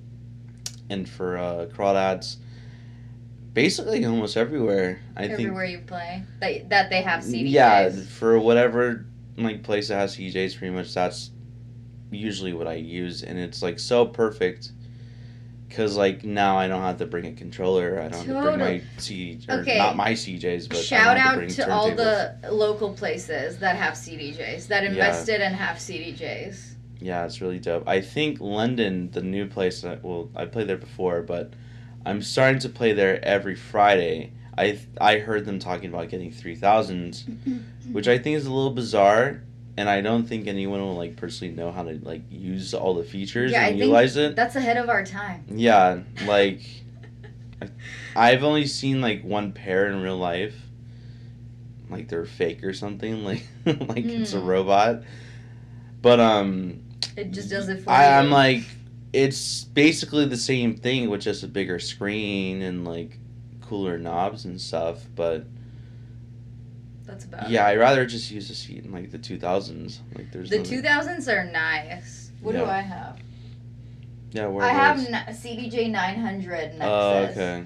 and 0.91 1.09
for 1.09 1.39
uh 1.39 1.67
Crawdads. 1.73 2.39
Basically 3.53 4.05
almost 4.05 4.37
everywhere. 4.37 5.01
I 5.15 5.29
think 5.29 5.39
everywhere 5.39 5.67
you 5.67 5.79
play 5.79 6.25
that 6.41 6.69
that 6.71 6.91
they 6.91 7.03
have 7.03 7.23
CDs. 7.23 7.53
yeah, 7.53 7.91
for 7.91 8.41
whatever 8.41 9.07
like 9.37 9.63
place 9.63 9.87
that 9.87 9.99
has 9.99 10.17
CDJs, 10.17 10.59
pretty 10.59 10.75
much 10.75 10.93
that's 10.93 11.31
usually 12.11 12.55
what 12.55 12.67
I 12.67 12.75
use, 12.75 13.23
and 13.23 13.39
it's 13.39 13.63
like 13.63 13.79
so 13.79 14.05
perfect. 14.05 14.73
Cause 15.75 15.97
like 15.97 16.23
now 16.25 16.57
I 16.57 16.69
don't 16.69 16.83
have 16.83 16.99
to 16.99 17.07
bring 17.07 17.27
a 17.27 17.33
controller. 17.33 17.99
I 18.01 18.09
don't 18.09 18.27
have 18.27 18.37
to 18.37 18.43
bring 18.43 18.59
my 18.59 18.83
C 18.99 19.41
or 19.49 19.61
Okay. 19.61 19.77
not 19.77 19.97
my 19.97 20.13
CDJs, 20.13 20.69
but 20.69 20.79
Shout 20.79 21.17
out 21.17 21.41
to, 21.41 21.49
to 21.49 21.73
all 21.73 21.91
the 21.91 22.37
local 22.51 22.93
places 22.93 23.59
that 23.59 23.77
have 23.77 23.95
CDJs 23.95 24.69
that 24.69 24.85
Yeah. 24.85 24.91
invested 24.91 25.41
and 25.41 25.55
have 25.57 25.79
CDJs. 25.79 26.75
Yeah, 27.01 27.25
it's 27.25 27.41
really 27.41 27.59
dope. 27.59 27.89
I 27.89 28.01
think 28.01 28.41
London, 28.41 29.11
the 29.11 29.21
new 29.23 29.47
place 29.47 29.85
well, 30.03 30.31
I 30.37 30.47
played 30.47 30.69
there 30.69 30.77
before, 30.77 31.23
but 31.23 31.53
I'm 32.07 32.23
starting 32.23 32.61
to 32.61 32.69
play 32.69 32.93
there 32.93 33.23
every 33.25 33.57
Friday. 33.57 34.33
I 34.57 34.79
I 35.01 35.19
heard 35.19 35.45
them 35.45 35.59
talking 35.59 35.89
about 35.93 36.09
getting 36.09 36.31
three 36.31 36.55
thousands, 36.55 37.27
which 37.93 38.07
I 38.07 38.19
think 38.19 38.37
is 38.37 38.47
a 38.47 38.53
little 38.53 38.71
bizarre, 38.71 39.43
and 39.77 39.89
I 39.89 40.01
don't 40.01 40.25
think 40.25 40.47
anyone 40.47 40.81
will 40.81 40.97
like 40.97 41.17
personally 41.17 41.53
know 41.55 41.73
how 41.73 41.83
to 41.83 41.99
like 42.03 42.23
use 42.31 42.75
all 42.75 42.95
the 42.95 43.05
features 43.05 43.53
Yeah, 43.53 43.61
I 43.61 43.63
and 43.65 43.71
think- 43.73 43.81
utilize 43.81 44.17
it. 44.17 44.37
That's 44.37 44.57
ahead 44.57 44.77
of 44.77 44.89
our 44.89 45.05
time. 45.05 45.45
Yeah, 45.51 46.01
like 46.27 46.61
I've 48.17 48.45
only 48.45 48.67
seen 48.67 49.01
like 49.01 49.23
one 49.23 49.53
pair 49.53 49.87
in 49.89 50.03
real 50.03 50.17
life. 50.19 50.55
Like 51.91 52.09
they're 52.09 52.25
fake 52.27 52.65
or 52.65 52.73
something, 52.73 53.25
like 53.25 53.45
like 53.67 54.05
it's 54.05 54.33
a 54.33 54.41
Hmm. 54.41 54.47
robot. 54.47 55.03
But 56.03 56.21
um 56.21 56.81
It 57.17 57.31
just 57.33 57.51
does 57.51 57.69
it 57.69 57.83
for 57.83 57.91
I, 57.91 58.05
you. 58.05 58.11
I'm 58.27 58.31
like 58.31 58.63
it's 59.13 59.63
basically 59.65 60.25
the 60.27 60.37
same 60.37 60.75
thing 60.77 61.09
with 61.09 61.21
just 61.21 61.45
a 61.45 61.47
bigger 61.49 61.79
screen 61.79 62.63
and 62.63 62.85
like 62.85 63.19
cooler 63.61 63.97
knobs 63.99 64.45
and 64.45 64.61
stuff, 64.61 65.05
but 65.15 65.47
That's 67.07 67.25
about 67.25 67.51
yeah. 67.51 67.67
I'd 67.67 67.79
rather 67.79 68.07
just 68.07 68.31
use 68.31 68.49
a 68.51 68.55
seat 68.55 68.85
in 68.85 68.93
like 68.93 69.11
the 69.11 69.19
two 69.19 69.39
thousands. 69.39 70.01
Like 70.17 70.31
there's 70.33 70.51
The 70.51 70.63
two 70.63 70.81
thousands 70.83 71.29
are 71.29 71.45
nice. 71.45 72.31
What 72.41 72.53
do 72.53 72.59
Yeah. 72.59 72.65
I 72.71 72.81
have? 72.81 73.19
Yeah, 74.33 74.47
where 74.47 74.65
I 74.65 74.71
have 74.71 74.99
n- 74.99 75.35
CDJ 75.35 75.91
nine 75.91 76.19
hundred 76.19 76.71
Nexus, 76.75 76.83
Oh, 76.83 77.29
okay. 77.31 77.65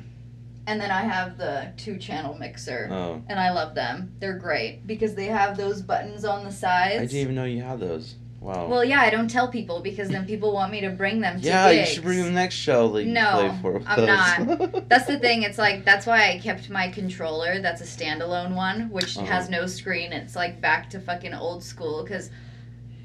and 0.66 0.80
then 0.80 0.90
I 0.90 1.00
have 1.02 1.38
the 1.38 1.72
two 1.78 1.96
channel 1.96 2.34
mixer, 2.38 2.88
Oh. 2.90 3.22
and 3.28 3.40
I 3.40 3.52
love 3.52 3.74
them. 3.74 4.12
They're 4.20 4.36
great 4.36 4.86
because 4.86 5.14
they 5.14 5.26
have 5.26 5.56
those 5.56 5.80
buttons 5.80 6.24
on 6.26 6.44
the 6.44 6.52
sides. 6.52 6.96
I 6.96 7.06
didn't 7.06 7.16
even 7.16 7.34
know 7.36 7.44
you 7.44 7.62
had 7.62 7.80
those. 7.80 8.16
Wow. 8.40 8.68
Well, 8.68 8.84
yeah, 8.84 9.00
I 9.00 9.10
don't 9.10 9.28
tell 9.28 9.48
people 9.48 9.80
because 9.80 10.08
then 10.10 10.24
people 10.24 10.52
want 10.52 10.70
me 10.70 10.80
to 10.82 10.90
bring 10.90 11.20
them 11.20 11.40
to 11.40 11.46
yeah, 11.46 11.70
you 11.70 11.84
should 11.84 12.04
bring 12.04 12.22
them 12.22 12.34
next 12.34 12.54
show 12.54 12.88
that 12.90 13.04
you 13.04 13.12
No, 13.12 13.30
play 13.32 13.58
for. 13.60 13.72
with 13.72 13.88
I'm 13.88 13.98
us. 14.08 14.38
not. 14.38 14.88
That's 14.88 15.06
the 15.06 15.18
thing. 15.18 15.42
It's 15.42 15.58
like 15.58 15.84
that's 15.84 16.06
why 16.06 16.30
I 16.30 16.38
kept 16.38 16.70
my 16.70 16.88
controller. 16.88 17.60
That's 17.60 17.80
a 17.80 17.84
standalone 17.84 18.54
one, 18.54 18.90
which 18.90 19.16
Uh-huh. 19.16 19.26
has 19.26 19.50
no 19.50 19.66
screen. 19.66 20.12
It's 20.12 20.36
like 20.36 20.60
back 20.60 20.88
to 20.90 21.00
fucking 21.00 21.34
old 21.34 21.64
school 21.64 22.04
because 22.04 22.30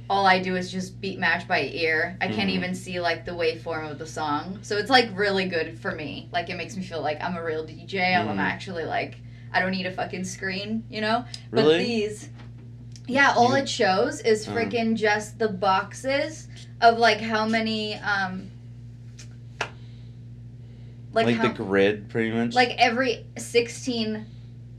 all 0.10 0.26
I 0.28 0.40
do 0.40 0.56
is 0.56 0.72
just 0.72 1.02
beat 1.02 1.18
match 1.18 1.48
by 1.48 1.64
ear. 1.64 2.16
I 2.22 2.28
can't 2.28 2.50
Mhm. 2.50 2.54
even 2.54 2.76
see 2.76 3.00
like 3.00 3.26
the 3.26 3.32
waveform 3.32 3.90
of 3.90 3.98
the 3.98 4.06
song, 4.06 4.60
so 4.62 4.78
it's 4.78 4.90
like 4.90 5.10
really 5.18 5.46
good 5.46 5.80
for 5.80 5.94
me. 5.96 6.30
Like 6.32 6.50
it 6.52 6.58
makes 6.58 6.78
me 6.78 6.84
feel 6.84 7.02
like 7.02 7.24
I'm 7.24 7.36
a 7.36 7.44
real 7.44 7.66
DJ. 7.66 8.14
I'm, 8.16 8.30
I'm 8.30 8.38
Mhm. 8.38 8.42
actually 8.42 8.84
like 8.86 9.16
I 9.52 9.60
don't 9.62 9.72
need 9.72 9.86
a 9.88 9.92
fucking 9.92 10.26
screen, 10.26 10.84
you 10.90 11.02
know. 11.02 11.26
Really? 11.52 11.78
But 11.78 11.78
these, 11.80 12.30
yeah, 13.08 13.34
all 13.36 13.54
it 13.56 13.68
shows 13.70 14.20
is 14.22 14.48
Uh. 14.48 14.52
freaking 14.54 14.96
just 14.96 15.38
the 15.40 15.50
boxes 15.50 16.48
of 16.82 16.98
like 16.98 17.20
how 17.20 17.46
many 17.48 17.96
um. 17.96 18.50
Like, 21.12 21.28
like 21.28 21.36
how, 21.36 21.48
the 21.50 21.54
grid, 21.54 22.10
pretty 22.10 22.32
much. 22.32 22.56
like 22.56 22.76
every 22.80 23.26
16 23.38 24.26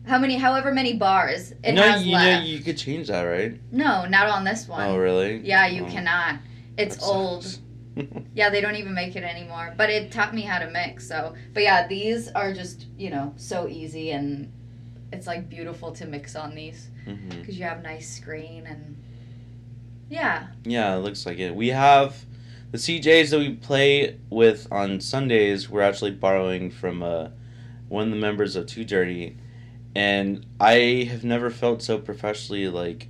how 0.06 0.18
many 0.18 0.36
however 0.36 0.72
many 0.74 0.94
bars 0.94 1.52
it 1.62 1.72
no, 1.72 1.82
has 1.82 2.04
you 2.04 2.12
left 2.12 2.42
know 2.42 2.46
you 2.50 2.58
could 2.58 2.76
change 2.76 3.06
that, 3.06 3.22
right? 3.22 3.58
no 3.72 4.04
not 4.06 4.26
on 4.28 4.42
this 4.44 4.66
one 4.68 4.82
Oh, 4.88 4.96
really? 4.98 5.36
yeah 5.38 5.66
you 5.68 5.84
Oh, 5.86 5.88
cannot 5.88 6.40
it's 6.76 6.96
that 6.96 7.04
old 7.04 7.58
yeah 8.34 8.50
they 8.50 8.60
don't 8.60 8.74
even 8.74 8.94
make 8.94 9.14
it 9.14 9.22
anymore 9.22 9.72
but 9.78 9.88
it 9.90 10.10
taught 10.10 10.34
me 10.34 10.42
how 10.42 10.58
to 10.58 10.68
mix 10.72 11.06
so 11.06 11.34
but 11.54 11.62
yeah 11.62 11.86
these 11.86 12.28
are 12.32 12.52
just 12.52 12.86
you 12.98 13.10
know 13.10 13.32
so 13.36 13.68
easy 13.68 14.10
and 14.10 14.52
it's 15.14 15.26
like 15.26 15.48
beautiful 15.48 15.92
to 15.92 16.06
mix 16.06 16.34
on 16.36 16.54
these 16.54 16.88
because 17.30 17.58
you 17.58 17.64
have 17.64 17.82
nice 17.82 18.08
screen 18.08 18.66
and 18.66 18.96
yeah 20.08 20.48
Yeah, 20.64 20.96
it 20.96 20.98
looks 21.00 21.24
like 21.26 21.38
it. 21.38 21.54
We 21.54 21.68
have 21.68 22.24
the 22.72 22.78
CDJs 22.78 23.30
that 23.30 23.38
we 23.38 23.54
play 23.54 24.18
with 24.30 24.66
on 24.72 25.00
Sundays. 25.00 25.70
We're 25.70 25.82
actually 25.82 26.10
borrowing 26.10 26.70
from 26.70 27.02
uh, 27.02 27.28
one 27.88 28.04
of 28.04 28.10
the 28.10 28.16
members 28.16 28.56
of 28.56 28.66
Too 28.66 28.84
Dirty, 28.84 29.36
and 29.94 30.44
I 30.60 31.08
have 31.10 31.24
never 31.24 31.50
felt 31.50 31.82
so 31.82 31.98
professionally 31.98 32.68
like 32.68 33.08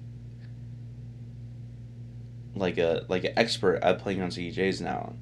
like 2.55 2.79
a 2.79 3.05
like 3.09 3.25
an 3.25 3.33
expert 3.37 3.77
at 3.83 3.99
playing 3.99 4.21
on 4.23 4.29
CDJs 4.31 4.81
now, 4.81 5.15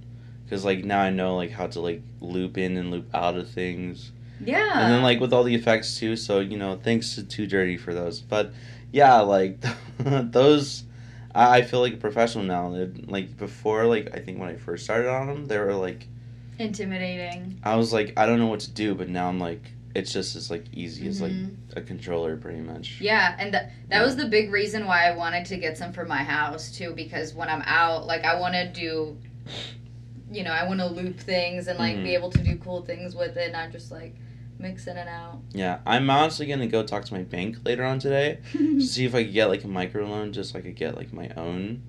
because 0.44 0.64
like 0.64 0.84
now 0.84 1.00
I 1.00 1.10
know 1.10 1.36
like 1.36 1.52
how 1.52 1.68
to 1.68 1.80
like 1.80 2.02
loop 2.20 2.58
in 2.58 2.76
and 2.76 2.90
loop 2.90 3.08
out 3.14 3.36
of 3.36 3.48
things. 3.48 4.12
Yeah 4.44 4.80
and 4.84 4.92
then 4.92 5.02
like 5.02 5.20
with 5.20 5.32
all 5.32 5.44
the 5.44 5.54
effects 5.54 5.98
too 5.98 6.16
so 6.16 6.40
you 6.40 6.56
know 6.56 6.76
thanks 6.82 7.14
to 7.14 7.22
too 7.22 7.46
dirty 7.46 7.76
for 7.76 7.94
those 7.94 8.20
but 8.20 8.52
yeah 8.90 9.20
like 9.20 9.58
those 9.98 10.84
I, 11.34 11.58
I 11.58 11.62
feel 11.62 11.80
like 11.80 11.94
a 11.94 11.98
professional 11.98 12.44
now 12.44 12.68
like 13.06 13.36
before 13.36 13.86
like 13.86 14.10
i 14.14 14.18
think 14.20 14.38
when 14.38 14.48
i 14.48 14.56
first 14.56 14.84
started 14.84 15.08
on 15.10 15.26
them 15.26 15.46
they 15.46 15.58
were 15.58 15.74
like 15.74 16.06
intimidating 16.58 17.58
i 17.64 17.76
was 17.76 17.92
like 17.92 18.12
i 18.16 18.26
don't 18.26 18.38
know 18.38 18.46
what 18.46 18.60
to 18.60 18.70
do 18.70 18.94
but 18.94 19.08
now 19.08 19.28
i'm 19.28 19.38
like 19.40 19.72
it's 19.94 20.12
just 20.12 20.36
as 20.36 20.50
like 20.50 20.64
easy 20.72 21.06
as 21.06 21.20
like 21.20 21.32
Mhm. 21.32 21.56
a 21.76 21.80
controller 21.82 22.36
pretty 22.36 22.60
much 22.60 22.98
Yeah, 23.00 23.34
and 23.38 23.52
th- 23.52 23.64
that 23.88 24.02
was 24.02 24.16
the 24.16 24.26
big 24.26 24.50
reason 24.50 24.86
why 24.86 25.06
I 25.06 25.16
wanted 25.16 25.44
to 25.46 25.56
get 25.58 25.76
some 25.78 25.92
for 25.92 26.04
my 26.04 26.22
house 26.22 26.70
too. 26.70 26.92
Because 26.94 27.32
when 27.34 27.48
I'm 27.48 27.62
out, 27.66 28.06
like 28.06 28.24
I 28.24 28.38
want 28.38 28.52
to 28.54 28.68
do, 28.68 29.16
you 30.30 30.44
know, 30.44 30.50
I 30.50 30.64
want 30.66 30.80
to 30.80 30.86
loop 30.86 31.18
things 31.18 31.66
and 31.66 31.78
like 31.78 31.96
Mhm. 31.96 32.04
be 32.04 32.14
able 32.14 32.30
to 32.30 32.42
do 32.42 32.56
cool 32.56 32.82
things 32.82 33.14
with 33.14 33.36
it, 33.36 33.52
not 33.52 33.70
just 33.72 33.90
like 33.90 34.14
mix 34.62 34.86
in 34.86 34.96
and 34.96 35.08
out. 35.08 35.38
yeah 35.52 35.80
i'm 35.84 36.08
honestly 36.08 36.46
gonna 36.46 36.66
go 36.66 36.82
talk 36.82 37.04
to 37.04 37.12
my 37.12 37.22
bank 37.22 37.58
later 37.64 37.84
on 37.84 37.98
today 37.98 38.38
to 38.52 38.80
see 38.92 39.04
if 39.04 39.14
i 39.14 39.22
could 39.24 39.32
get 39.32 39.46
like 39.46 39.64
a 39.64 39.68
micro 39.68 40.06
loan 40.06 40.32
just 40.32 40.52
so 40.52 40.58
i 40.58 40.62
could 40.62 40.76
get 40.76 40.96
like 40.96 41.12
my 41.12 41.28
own 41.36 41.82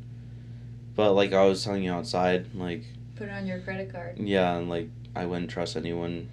but 0.96 1.14
like 1.14 1.32
i 1.34 1.46
was 1.46 1.64
telling 1.64 1.84
you 1.84 1.92
outside 1.92 2.54
like 2.56 2.84
Put 3.16 3.28
it 3.28 3.32
on 3.32 3.46
your 3.46 3.60
credit 3.60 3.92
card. 3.92 4.18
Yeah, 4.18 4.56
and 4.56 4.70
like 4.70 4.90
I 5.16 5.28
wouldn't 5.28 5.52
trust 5.52 5.76
anyone 5.76 6.30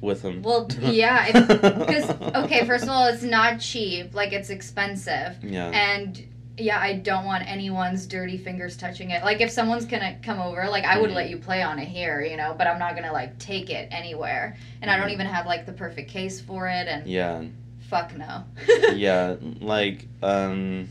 with 0.00 0.22
them. 0.22 0.40
Well, 0.42 0.66
yeah, 0.80 1.30
Because 1.30 2.08
okay, 2.36 2.64
first 2.66 2.84
of 2.84 2.90
all, 2.90 3.06
it's 3.08 3.22
not 3.22 3.60
cheap. 3.60 4.14
Like 4.14 4.32
it's 4.32 4.48
expensive, 4.48 5.36
yeah, 5.44 5.68
and 5.68 6.26
yeah, 6.58 6.78
I 6.80 6.94
don't 6.94 7.24
want 7.24 7.46
anyone's 7.50 8.06
dirty 8.06 8.38
fingers 8.38 8.76
touching 8.76 9.10
it. 9.10 9.22
Like 9.22 9.40
if 9.40 9.50
someone's 9.50 9.84
gonna 9.84 10.16
come 10.22 10.40
over, 10.40 10.66
like 10.68 10.84
I 10.84 10.98
would 10.98 11.10
Mhm. 11.10 11.14
let 11.14 11.30
you 11.30 11.36
play 11.36 11.62
on 11.62 11.78
it 11.78 11.88
here, 11.88 12.20
you 12.22 12.36
know, 12.36 12.54
but 12.56 12.66
I'm 12.66 12.78
not 12.78 12.94
gonna 12.96 13.12
like 13.12 13.38
take 13.38 13.68
it 13.70 13.88
anywhere. 13.90 14.56
And 14.80 14.90
I 14.90 14.96
don't 14.96 15.08
Mhm. 15.08 15.12
even 15.14 15.26
have 15.26 15.46
like 15.46 15.66
the 15.66 15.72
perfect 15.72 16.10
case 16.10 16.40
for 16.40 16.68
it, 16.68 16.88
and 16.88 17.06
yeah, 17.06 17.42
fuck 17.90 18.16
no. 18.16 18.44
yeah. 18.94 19.36
Like, 19.60 20.06
um, 20.22 20.88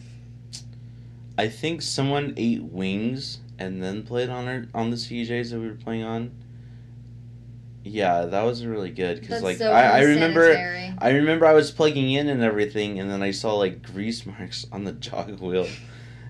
I 1.38 1.48
think 1.48 1.82
someone 1.82 2.34
ate 2.38 2.64
wings 2.64 3.40
and 3.58 3.82
then 3.82 4.04
played 4.04 4.30
on 4.30 4.48
our 4.48 4.66
on 4.74 4.92
the 4.92 4.98
CDJs 4.98 5.50
that 5.52 5.60
we 5.60 5.68
were 5.68 5.74
playing 5.76 6.04
on. 6.04 6.32
Yeah, 7.88 8.26
that 8.26 8.42
was 8.42 8.66
really 8.66 8.90
good 8.90 9.22
because 9.22 9.44
like 9.44 9.58
so 9.58 9.72
I, 9.72 10.00
I 10.00 10.02
remember. 10.02 10.56
I 10.98 11.12
remember 11.12 11.46
I 11.46 11.54
was 11.54 11.70
plugging 11.70 12.12
in 12.12 12.30
and 12.30 12.42
everything, 12.42 13.00
and 13.00 13.12
then 13.12 13.22
I 13.22 13.30
saw 13.30 13.54
like 13.54 13.84
grease 13.84 14.26
marks 14.26 14.66
on 14.72 14.86
the 14.86 14.92
jog 14.92 15.40
wheel, 15.40 15.68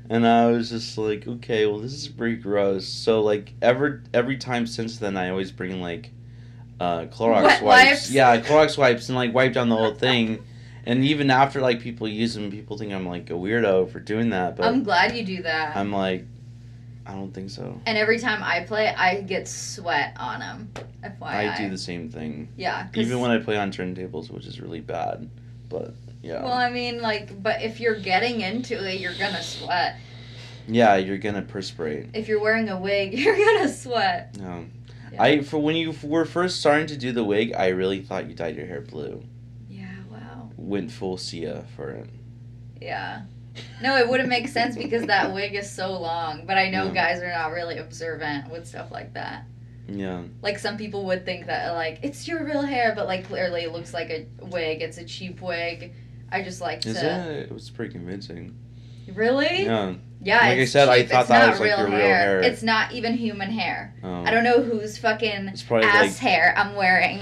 and 0.09 0.27
I 0.27 0.47
was 0.47 0.69
just 0.69 0.97
like, 0.97 1.25
okay, 1.25 1.65
well 1.65 1.79
this 1.79 1.93
is 1.93 2.09
pretty 2.09 2.35
gross. 2.35 2.87
So 2.87 3.21
like 3.21 3.53
ever 3.61 4.03
every 4.13 4.35
time 4.35 4.67
since 4.67 4.97
then, 4.97 5.15
I 5.15 5.29
always 5.29 5.53
bring 5.53 5.81
like 5.81 6.11
uh, 6.81 7.05
Clorox 7.05 7.43
Wet 7.43 7.63
wipes. 7.63 7.63
wipes? 7.63 8.11
Yeah, 8.11 8.41
Clorox 8.41 8.77
wipes, 8.77 9.07
and 9.07 9.15
like 9.15 9.33
wipe 9.33 9.53
down 9.53 9.69
the 9.69 9.77
whole 9.77 9.95
thing. 9.95 10.43
And 10.85 11.05
even 11.05 11.31
after 11.31 11.61
like 11.61 11.79
people 11.79 12.07
use 12.07 12.33
them, 12.33 12.51
people 12.51 12.77
think 12.77 12.91
I'm 12.91 13.07
like 13.07 13.29
a 13.29 13.33
weirdo 13.33 13.89
for 13.89 14.01
doing 14.01 14.31
that, 14.31 14.57
but 14.57 14.65
I'm 14.65 14.83
glad 14.83 15.15
you 15.15 15.23
do 15.23 15.41
that. 15.43 15.77
I'm 15.77 15.93
like, 15.93 16.25
I 17.07 17.13
don't 17.13 17.31
think 17.33 17.49
so. 17.51 17.79
and 17.85 17.97
every 17.97 18.19
time 18.19 18.41
I 18.43 18.61
play, 18.61 18.87
I 18.87 19.21
get 19.21 19.47
sweat 19.47 20.15
on 20.19 20.39
them. 20.39 20.71
FYI. 21.03 21.51
I 21.53 21.57
do 21.57 21.69
the 21.69 21.77
same 21.77 22.09
thing, 22.09 22.49
Yeah. 22.57 22.87
even 22.95 23.19
when 23.19 23.29
I 23.31 23.37
play 23.37 23.57
on 23.57 23.71
turntables, 23.71 24.31
which 24.31 24.45
is 24.47 24.59
really 24.59 24.79
bad. 24.79 25.29
But 25.69 25.93
yeah. 26.23 26.43
Well, 26.43 26.53
I 26.53 26.69
mean, 26.71 27.01
like, 27.01 27.41
but 27.43 27.61
if 27.61 27.79
you're 27.79 27.99
getting 27.99 28.41
into 28.41 28.73
it, 28.89 28.99
you're 28.99 29.13
gonna 29.19 29.43
sweat. 29.43 29.97
Yeah, 30.67 30.95
you're 30.95 31.19
gonna 31.19 31.43
perspirate. 31.43 32.07
If 32.15 32.27
you're 32.27 32.39
wearing 32.41 32.69
a 32.69 32.79
wig, 32.79 33.13
you're 33.19 33.35
gonna 33.37 33.69
sweat. 33.69 34.35
No, 34.39 34.65
Yeah. 35.13 35.21
I 35.21 35.41
for 35.43 35.59
when 35.59 35.75
you 35.75 35.93
were 36.03 36.25
first 36.25 36.59
starting 36.59 36.87
to 36.87 36.97
do 36.97 37.11
the 37.11 37.23
wig, 37.23 37.53
I 37.53 37.67
really 37.67 38.01
thought 38.01 38.27
you 38.27 38.33
dyed 38.33 38.55
your 38.55 38.65
hair 38.65 38.81
blue. 38.81 39.23
Yeah. 39.69 39.85
Wow. 40.09 40.49
Went 40.57 40.91
full 40.91 41.17
Sia 41.17 41.65
for 41.75 41.91
it. 41.91 42.09
Yeah. 42.81 43.21
No, 43.81 43.97
it 43.97 44.07
wouldn't 44.09 44.29
make 44.29 44.47
sense 44.47 44.75
because 44.75 45.05
that 45.07 45.33
wig 45.33 45.55
is 45.55 45.69
so 45.69 45.91
long. 45.99 46.45
But 46.45 46.57
I 46.57 46.69
know 46.69 46.85
Yeah. 46.87 46.93
guys 46.93 47.21
are 47.21 47.31
not 47.31 47.51
really 47.51 47.77
observant 47.77 48.49
with 48.51 48.67
stuff 48.67 48.91
like 48.91 49.13
that. 49.13 49.45
Yeah, 49.87 50.23
Like 50.41 50.57
some 50.57 50.77
people 50.77 51.05
would 51.05 51.25
think 51.25 51.45
that 51.45 51.73
like 51.73 51.99
it's 52.01 52.27
your 52.27 52.43
real 52.43 52.63
hair, 52.63 52.93
but 52.95 53.05
like 53.05 53.25
clearly 53.27 53.61
it 53.63 53.71
looks 53.71 53.93
like 53.93 54.09
a 54.09 54.25
wig. 54.45 54.81
It's 54.81 54.97
a 54.97 55.03
cheap 55.05 55.41
wig. 55.41 55.93
I 56.31 56.41
just 56.41 56.59
like 56.59 56.81
to 56.81 56.89
is 56.89 56.97
it? 56.97 57.03
It 57.03 57.51
was 57.51 57.69
pretty 57.69 57.91
convincing. 57.93 58.55
really. 59.13 59.63
Yeah. 59.65 59.93
Yeah, 60.21 60.37
Like 60.39 60.57
I 60.57 60.65
said, 60.65 60.89
I 60.89 61.03
thought 61.05 61.19
it's 61.21 61.29
that 61.29 61.51
was, 61.51 61.59
like, 61.59 61.67
real 61.69 61.77
your 61.77 61.87
real 61.87 61.97
hair. 61.97 62.17
hair. 62.17 62.41
It's 62.41 62.63
not 62.63 62.93
even 62.93 63.13
human 63.13 63.51
hair. 63.51 63.93
Um, 64.01 64.25
I 64.25 64.31
don't 64.31 64.43
know 64.43 64.59
whose 64.63 64.97
fucking 64.97 65.49
ass 65.49 65.69
like 65.71 66.17
hair 66.17 66.51
I'm 66.57 66.73
wearing 66.75 67.19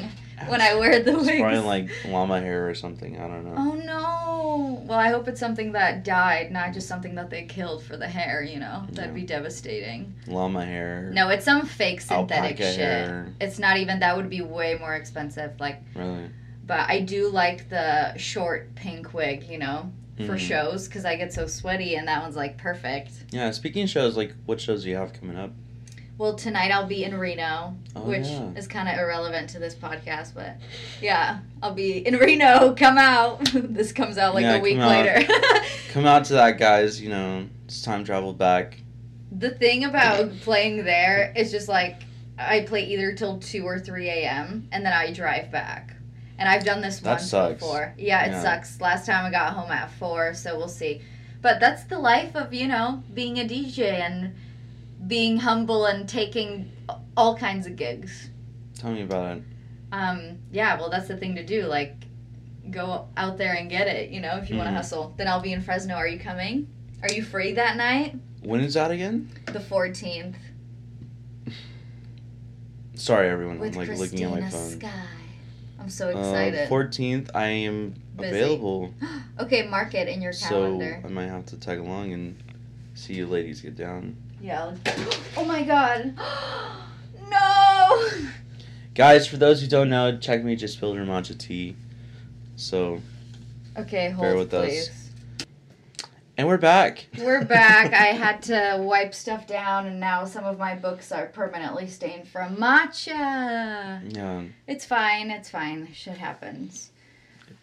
when 0.50 0.62
I 0.62 0.76
wear 0.76 1.02
the 1.04 1.14
It's 1.18 1.26
wigs. 1.28 1.40
probably 1.40 1.60
like 1.60 1.90
llama 2.06 2.40
hair 2.42 2.70
or 2.70 2.74
something. 2.76 3.18
I 3.20 3.28
don't 3.28 3.46
know. 3.46 3.56
Oh 3.58 3.74
no! 3.76 4.84
Well, 4.86 5.00
I 5.00 5.10
hope 5.10 5.28
it's 5.28 5.40
something 5.40 5.72
that 5.74 6.04
died, 6.04 6.52
not 6.52 6.74
just 6.74 6.88
something 6.88 7.16
that 7.16 7.30
they 7.30 7.44
killed 7.44 7.84
for 7.84 7.98
the 7.98 8.08
hair. 8.08 8.44
You 8.44 8.60
know, 8.60 8.84
that'd 8.92 9.14
be 9.16 9.24
devastating. 9.24 10.14
Llama 10.28 10.66
hair. 10.66 11.10
No, 11.14 11.30
it's 11.30 11.46
some 11.46 11.66
fake 11.66 12.02
synthetic 12.02 12.58
shit. 12.58 12.76
hair. 12.76 13.34
It's 13.42 13.60
not 13.60 13.78
even. 13.78 14.00
That 14.00 14.16
would 14.18 14.30
be 14.30 14.42
way 14.42 14.76
more 14.80 14.96
expensive. 14.96 15.60
Like 15.60 15.82
Really. 15.96 16.30
But 16.66 16.90
I 16.90 17.02
do 17.02 17.28
like 17.30 17.68
the 17.70 18.18
short 18.18 18.74
pink 18.76 19.14
wig, 19.14 19.44
you 19.50 19.58
know, 19.58 19.92
for 20.18 20.36
Mhm. 20.36 20.40
shows 20.40 20.88
because 20.88 21.04
I 21.04 21.18
get 21.18 21.34
so 21.34 21.46
sweaty, 21.46 21.96
and 21.96 22.08
that 22.08 22.22
one's 22.22 22.36
like 22.38 22.58
perfect. 22.58 23.12
Yeah, 23.32 23.52
speaking 23.52 23.84
of 23.84 23.90
shows, 23.90 24.16
like 24.16 24.34
what 24.46 24.62
shows 24.62 24.84
do 24.84 24.90
you 24.90 24.96
have 24.96 25.12
coming 25.14 25.36
up? 25.38 25.52
Well, 26.24 26.36
tonight 26.36 26.72
I'll 26.72 26.88
be 26.88 27.04
in 27.04 27.18
Reno, 27.18 27.76
Oh, 27.98 28.00
which 28.04 28.26
yeah. 28.28 28.50
is 28.56 28.66
kind 28.66 28.88
of 28.88 28.98
irrelevant 28.98 29.50
to 29.50 29.60
this 29.60 29.76
podcast, 29.76 30.34
but 30.34 30.56
yeah, 31.02 31.40
I'll 31.62 31.74
be 31.74 31.98
in 32.08 32.16
Reno. 32.16 32.74
Come 32.78 32.98
out. 32.98 33.42
this 33.54 33.92
comes 33.92 34.18
out 34.18 34.34
like 34.34 34.44
Yeah, 34.44 34.56
a 34.56 34.62
week 34.62 34.78
come 34.78 34.84
out. 34.90 35.06
later. 35.06 35.28
Come 35.92 36.06
out 36.06 36.24
to 36.28 36.34
that, 36.36 36.58
guys. 36.58 37.02
You 37.02 37.10
know, 37.10 37.50
it's 37.66 37.82
time 37.82 38.06
travel 38.06 38.32
back. 38.32 38.78
the 39.34 39.50
thing 39.50 39.84
about 39.84 40.32
playing 40.40 40.86
there 40.86 41.34
is 41.36 41.52
just 41.52 41.68
like 41.68 42.04
I 42.40 42.62
play 42.62 42.86
either 42.86 43.12
till 43.16 43.40
2 43.40 43.66
or 43.66 43.78
3 43.78 44.08
a.m. 44.08 44.70
and 44.72 44.86
then 44.86 44.94
I 44.94 45.12
drive 45.12 45.52
back. 45.52 45.94
And 46.38 46.48
I've 46.48 46.64
done 46.64 46.80
this 46.80 47.02
That 47.02 47.10
once 47.20 47.30
sucks. 47.30 47.56
before. 47.60 47.94
Yeah, 47.98 48.24
it 48.24 48.32
Yeah. 48.32 48.42
sucks. 48.42 48.80
Last 48.80 49.06
time 49.08 49.26
I 49.26 49.30
got 49.30 49.52
home 49.56 49.70
at 49.74 49.92
4, 49.92 50.34
so 50.36 50.56
we'll 50.58 50.70
see. 50.70 51.02
But 51.42 51.60
that's 51.60 51.84
the 51.84 52.00
life 52.00 52.34
of, 52.38 52.54
you 52.54 52.70
know, 52.70 53.04
being 53.14 53.38
a 53.40 53.44
DJ 53.44 54.00
and 54.00 54.36
being 55.08 55.38
humble 55.38 55.86
and 55.86 56.08
taking 56.08 56.72
all 57.18 57.38
kinds 57.38 57.68
of 57.68 57.76
gigs. 57.76 58.30
Tell 58.78 58.92
me 58.92 59.02
about 59.02 59.38
it. 59.38 59.44
Um, 59.92 60.40
yeah, 60.52 60.78
well, 60.80 60.90
that's 60.90 61.08
the 61.08 61.18
thing 61.18 61.36
to 61.36 61.46
do. 61.46 61.66
Like, 61.66 61.96
go 62.72 63.08
out 63.18 63.38
there 63.38 63.54
and 63.54 63.70
get 63.70 63.88
it, 63.88 64.10
you 64.10 64.20
know, 64.22 64.38
if 64.38 64.50
you 64.50 64.56
want 64.56 64.68
Mhm. 64.70 64.72
to 64.74 64.78
hustle. 64.78 65.14
Then 65.18 65.28
I'll 65.28 65.42
be 65.42 65.54
in 65.54 65.62
Fresno. 65.62 65.96
Are 65.96 66.08
you 66.08 66.20
coming? 66.20 66.68
Are 67.02 67.12
you 67.14 67.22
free 67.24 67.54
that 67.54 67.76
night? 67.78 68.16
When 68.42 68.62
is 68.62 68.74
that 68.74 68.92
again? 68.92 69.30
The 69.48 69.60
14th. 69.60 70.36
Sorry, 72.96 73.30
everyone. 73.30 73.60
with 73.60 73.74
I'm 73.74 73.78
like 73.80 73.88
Christina 73.88 74.30
looking 74.30 74.44
at 74.44 74.44
my 74.44 74.50
phone. 74.50 74.80
Sky. 74.80 75.06
I'm 75.80 75.90
so 75.90 76.10
excited. 76.10 76.70
Fourteenth, 76.70 77.30
I 77.36 77.48
am 77.48 77.96
Busy. 78.16 78.30
available, 78.30 78.94
okay, 79.40 79.68
mark 79.68 79.94
it 79.96 80.08
in 80.08 80.22
your 80.22 80.32
calendar. 80.32 81.00
so 81.02 81.08
I 81.08 81.12
might 81.12 81.26
have 81.28 81.46
to 81.48 81.58
tag 81.58 81.80
along 81.80 82.14
and 82.14 82.38
see 82.94 83.16
you 83.16 83.26
ladies 83.28 83.60
get 83.62 83.76
down. 83.76 84.16
Yeah. 84.44 84.76
Oh 85.36 85.46
my 85.46 85.64
god. 85.64 86.16
no. 87.30 88.08
Guys, 88.94 89.26
for 89.28 89.38
those 89.38 89.62
who 89.62 89.68
don't 89.68 89.90
know, 89.90 90.16
check 90.20 90.44
me 90.44 90.56
just 90.56 90.76
spilled 90.76 90.96
her 90.98 91.04
matcha 91.06 91.36
tea. 91.36 91.76
So, 92.56 93.02
Okay, 93.76 94.12
hold 94.12 94.22
Bear 94.28 94.36
with 94.38 94.54
us. 94.54 94.68
please. 94.68 95.10
and 96.38 96.48
we're 96.48 96.60
back. 96.60 97.08
We're 97.18 97.44
back. 97.44 97.94
I 97.94 98.06
had 98.16 98.44
to 98.44 98.78
wipe 98.80 99.16
stuff 99.16 99.48
down, 99.48 99.88
and 99.88 100.00
now 100.00 100.24
some 100.26 100.46
of 100.46 100.60
my 100.60 100.76
books 100.76 101.12
are 101.12 101.26
permanently 101.26 101.88
stained 101.88 102.28
from 102.28 102.56
matcha. 102.58 104.16
Yeah, 104.16 104.44
It's 104.68 104.86
fine. 104.86 105.32
It's 105.32 105.50
fine. 105.50 105.92
Shit 105.94 106.18
happens. 106.18 106.92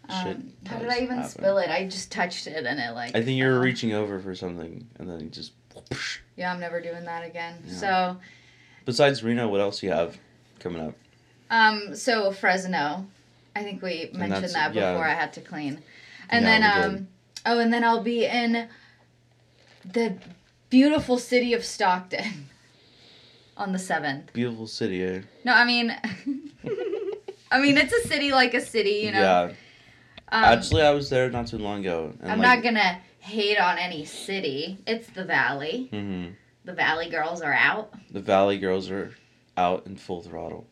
shit. 0.08 0.36
Um, 0.36 0.52
how 0.66 0.78
did 0.80 0.88
I 0.88 0.98
even 0.98 1.18
happen. 1.18 1.30
spill 1.30 1.58
it? 1.58 1.70
I 1.70 1.84
just 1.86 2.10
touched 2.10 2.48
it, 2.48 2.66
and 2.66 2.80
it 2.80 2.90
like. 2.94 3.14
I 3.14 3.22
think 3.22 3.38
you 3.38 3.44
were 3.44 3.52
fell. 3.52 3.60
reaching 3.62 3.92
over 3.92 4.18
for 4.18 4.34
something, 4.34 4.88
and 4.98 5.08
then 5.08 5.20
you 5.20 5.28
just. 5.28 5.52
Yeah, 6.40 6.54
I'm 6.54 6.58
never 6.58 6.80
doing 6.80 7.04
that 7.04 7.22
again. 7.22 7.62
Yeah. 7.66 7.74
So, 7.74 8.16
Besides 8.86 9.22
Reno, 9.22 9.46
what 9.48 9.60
else 9.60 9.80
do 9.80 9.86
you 9.86 9.92
have 9.92 10.16
coming 10.58 10.80
up? 10.80 10.94
Um, 11.50 11.94
so 11.94 12.32
Fresno, 12.32 13.06
I 13.54 13.62
think 13.62 13.82
we 13.82 14.10
mentioned 14.14 14.54
that 14.54 14.72
before 14.72 15.04
yeah. 15.04 15.10
I 15.10 15.12
had 15.12 15.34
to 15.34 15.42
clean, 15.42 15.82
and 16.30 16.46
Yeah, 16.46 16.58
then 16.60 16.84
um, 16.84 17.08
oh, 17.44 17.58
and 17.58 17.70
then 17.70 17.84
I'll 17.84 18.02
be 18.02 18.24
in 18.24 18.68
the 19.84 20.16
beautiful 20.70 21.18
city 21.18 21.52
of 21.52 21.62
Stockton 21.62 22.48
on 23.58 23.72
the 23.72 23.78
seventh. 23.78 24.32
Beautiful 24.32 24.66
city, 24.66 25.04
eh? 25.04 25.20
No, 25.44 25.52
I 25.52 25.66
mean, 25.66 25.90
I 27.50 27.60
mean 27.60 27.76
it's 27.76 27.92
a 27.92 28.08
city 28.08 28.32
like 28.32 28.54
a 28.54 28.62
city, 28.62 29.02
you 29.04 29.12
know. 29.12 29.20
Yeah. 29.20 29.52
Um, 30.32 30.44
Actually, 30.44 30.82
I 30.84 30.92
was 30.92 31.10
there 31.10 31.28
not 31.28 31.48
too 31.48 31.58
long 31.58 31.80
ago. 31.80 32.14
And 32.22 32.32
I'm 32.32 32.38
like, 32.38 32.56
not 32.56 32.64
gonna 32.64 33.00
hate 33.20 33.58
on 33.58 33.78
any 33.78 34.04
city. 34.04 34.78
It's 34.86 35.08
the 35.10 35.24
Valley. 35.24 35.88
hmm 35.90 36.26
The 36.64 36.72
Valley 36.72 37.08
girls 37.08 37.40
are 37.42 37.52
out. 37.52 37.92
The 38.10 38.20
Valley 38.20 38.58
girls 38.58 38.90
are 38.90 39.12
out 39.56 39.86
in 39.86 39.96
full 39.96 40.22
throttle. 40.22 40.66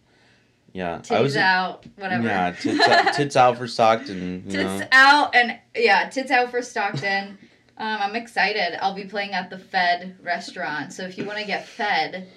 Yeah, 0.72 1.00
I 1.10 1.20
was. 1.20 1.36
out. 1.36 1.86
Whatever. 1.96 2.24
Yeah, 2.24 2.52
tits 2.52 2.86
out, 2.88 3.14
tits 3.14 3.36
out 3.36 3.56
for 3.58 3.66
Stockton. 3.66 4.44
You 4.46 4.52
tits 4.52 4.80
know. 4.80 4.86
out 4.92 5.34
and 5.34 5.58
yeah, 5.74 6.08
tits 6.10 6.30
out 6.30 6.50
for 6.50 6.60
Stockton. 6.62 7.38
um, 7.78 7.98
I'm 8.00 8.14
excited. 8.16 8.78
I'll 8.82 8.94
be 8.94 9.04
playing 9.04 9.32
at 9.32 9.48
the 9.50 9.58
Fed 9.58 10.16
restaurant. 10.22 10.92
So 10.92 11.04
if 11.04 11.16
you 11.16 11.24
want 11.24 11.38
to 11.38 11.46
get 11.46 11.66
fed, 11.66 12.28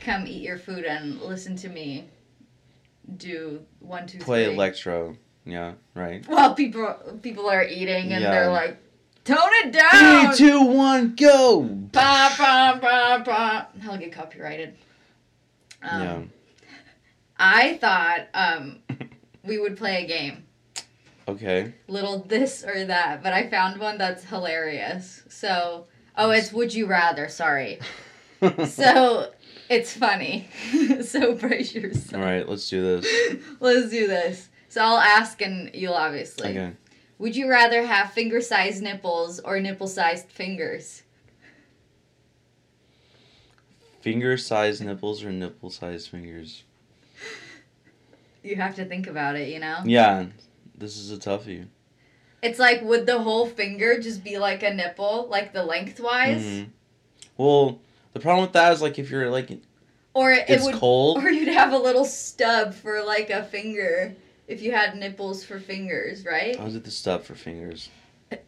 come 0.00 0.26
eat 0.26 0.42
your 0.42 0.56
food 0.58 0.84
and 0.84 1.20
listen 1.20 1.56
to 1.56 1.68
me 1.68 2.08
do 3.16 3.62
one, 3.80 4.06
two, 4.06 4.18
Play 4.18 4.52
electro. 4.52 5.16
Yeah, 5.44 5.74
right. 5.94 6.26
While 6.28 6.54
people 6.54 6.94
people 7.22 7.48
are 7.48 7.64
eating 7.64 8.12
and 8.12 8.22
Yeah. 8.22 8.30
they're 8.30 8.50
like, 8.50 8.76
tone 9.28 9.50
it 9.64 9.72
down. 9.72 10.34
Three, 10.34 10.48
two, 10.48 10.62
one, 10.62 11.14
go. 11.14 11.62
Bah, 11.62 12.34
bah, 12.38 12.78
bah, 12.80 13.22
bah. 13.24 13.66
I'll 13.88 13.98
get 13.98 14.12
copyrighted. 14.12 14.74
Um, 15.82 16.02
yeah. 16.02 16.22
I 17.38 17.76
thought 17.76 18.28
um, 18.34 18.78
we 19.44 19.58
would 19.58 19.76
play 19.76 20.02
a 20.04 20.06
game. 20.06 20.44
Okay. 21.28 21.74
little 21.88 22.20
this 22.20 22.64
or 22.64 22.86
that, 22.86 23.22
but 23.22 23.34
I 23.34 23.50
found 23.50 23.78
one 23.78 23.98
that's 23.98 24.24
hilarious. 24.24 25.22
So, 25.28 25.86
oh, 26.16 26.30
it's 26.30 26.52
would 26.52 26.72
you 26.72 26.86
rather, 26.86 27.28
sorry. 27.28 27.80
So, 28.68 29.32
it's 29.68 29.92
funny. 29.94 30.48
so, 31.02 31.34
brace 31.34 31.74
yourself. 31.74 32.14
All 32.14 32.20
right, 32.20 32.48
let's 32.48 32.70
do 32.70 32.80
this. 32.80 33.42
Let's 33.60 33.90
do 33.90 34.06
this. 34.06 34.48
So, 34.68 34.80
I'll 34.80 34.98
ask 34.98 35.42
and 35.42 35.74
you'll 35.74 35.94
obviously. 35.94 36.50
Okay. 36.50 36.72
Would 37.18 37.34
you 37.34 37.48
rather 37.50 37.84
have 37.84 38.12
finger 38.12 38.40
sized 38.40 38.82
nipples 38.82 39.40
or 39.40 39.60
nipple 39.60 39.88
sized 39.88 40.28
fingers? 40.28 41.02
Finger-sized 44.00 44.82
nipples 44.84 45.24
or 45.24 45.32
nipple-sized 45.32 46.08
fingers? 46.08 46.62
You 48.44 48.54
have 48.56 48.76
to 48.76 48.84
think 48.84 49.08
about 49.08 49.36
it, 49.36 49.48
you 49.48 49.58
know? 49.58 49.80
Yeah, 49.84 50.26
this 50.76 50.96
is 50.96 51.10
a 51.10 51.16
toughie. 51.16 51.66
It's 52.40 52.60
like, 52.60 52.80
would 52.82 53.06
the 53.06 53.18
whole 53.20 53.46
finger 53.46 54.00
just 54.00 54.22
be 54.22 54.38
like 54.38 54.62
a 54.62 54.72
nipple, 54.72 55.26
like 55.28 55.52
the 55.52 55.64
lengthwise? 55.64 56.42
Mhm. 56.42 56.66
Well, 57.36 57.80
the 58.12 58.20
problem 58.20 58.42
with 58.42 58.52
that 58.52 58.72
is 58.72 58.80
like 58.80 58.98
if 58.98 59.10
you're 59.10 59.30
like 59.30 59.50
Or 60.14 60.30
it 60.32 60.44
it's 60.48 60.64
would 60.64 60.76
cold. 60.76 61.18
Or 61.18 61.28
you'd 61.28 61.48
have 61.48 61.72
a 61.72 61.78
little 61.78 62.04
stub 62.04 62.74
for 62.74 63.02
like 63.02 63.30
a 63.30 63.42
finger 63.42 64.14
if 64.48 64.60
you 64.62 64.72
had 64.72 64.96
nipples 64.96 65.44
for 65.44 65.60
fingers, 65.60 66.24
right? 66.24 66.58
I 66.58 66.64
was 66.64 66.74
at 66.74 66.82
the 66.84 66.90
stub 66.90 67.22
for 67.24 67.34
fingers? 67.36 67.88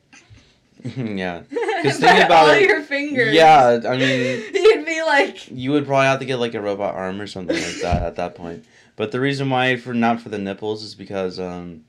yeah. 0.84 1.42
Because 1.80 1.98
think 1.98 2.26
about 2.26 2.48
all 2.48 2.54
it- 2.54 2.68
your 2.68 2.82
fingers. 2.82 3.32
Yeah, 3.32 3.80
I 3.88 3.96
mean, 3.96 4.42
You'd 4.52 4.84
be 4.84 5.00
like, 5.02 5.50
you 5.50 5.70
would 5.70 5.86
probably 5.86 6.04
have 6.06 6.18
to 6.20 6.26
get 6.26 6.36
like 6.36 6.52
a 6.52 6.60
robot 6.60 6.94
arm 6.94 7.18
or 7.22 7.26
something 7.26 7.56
like 7.56 7.80
that 7.80 8.02
at 8.02 8.16
that 8.16 8.34
point. 8.34 8.66
But 8.96 9.10
the 9.12 9.18
reason 9.20 9.48
why 9.48 9.76
for 9.76 9.94
not 9.94 10.20
for 10.20 10.28
the 10.28 10.36
nipples 10.38 10.82
is 10.82 10.94
because 10.94 11.40
um 11.40 11.84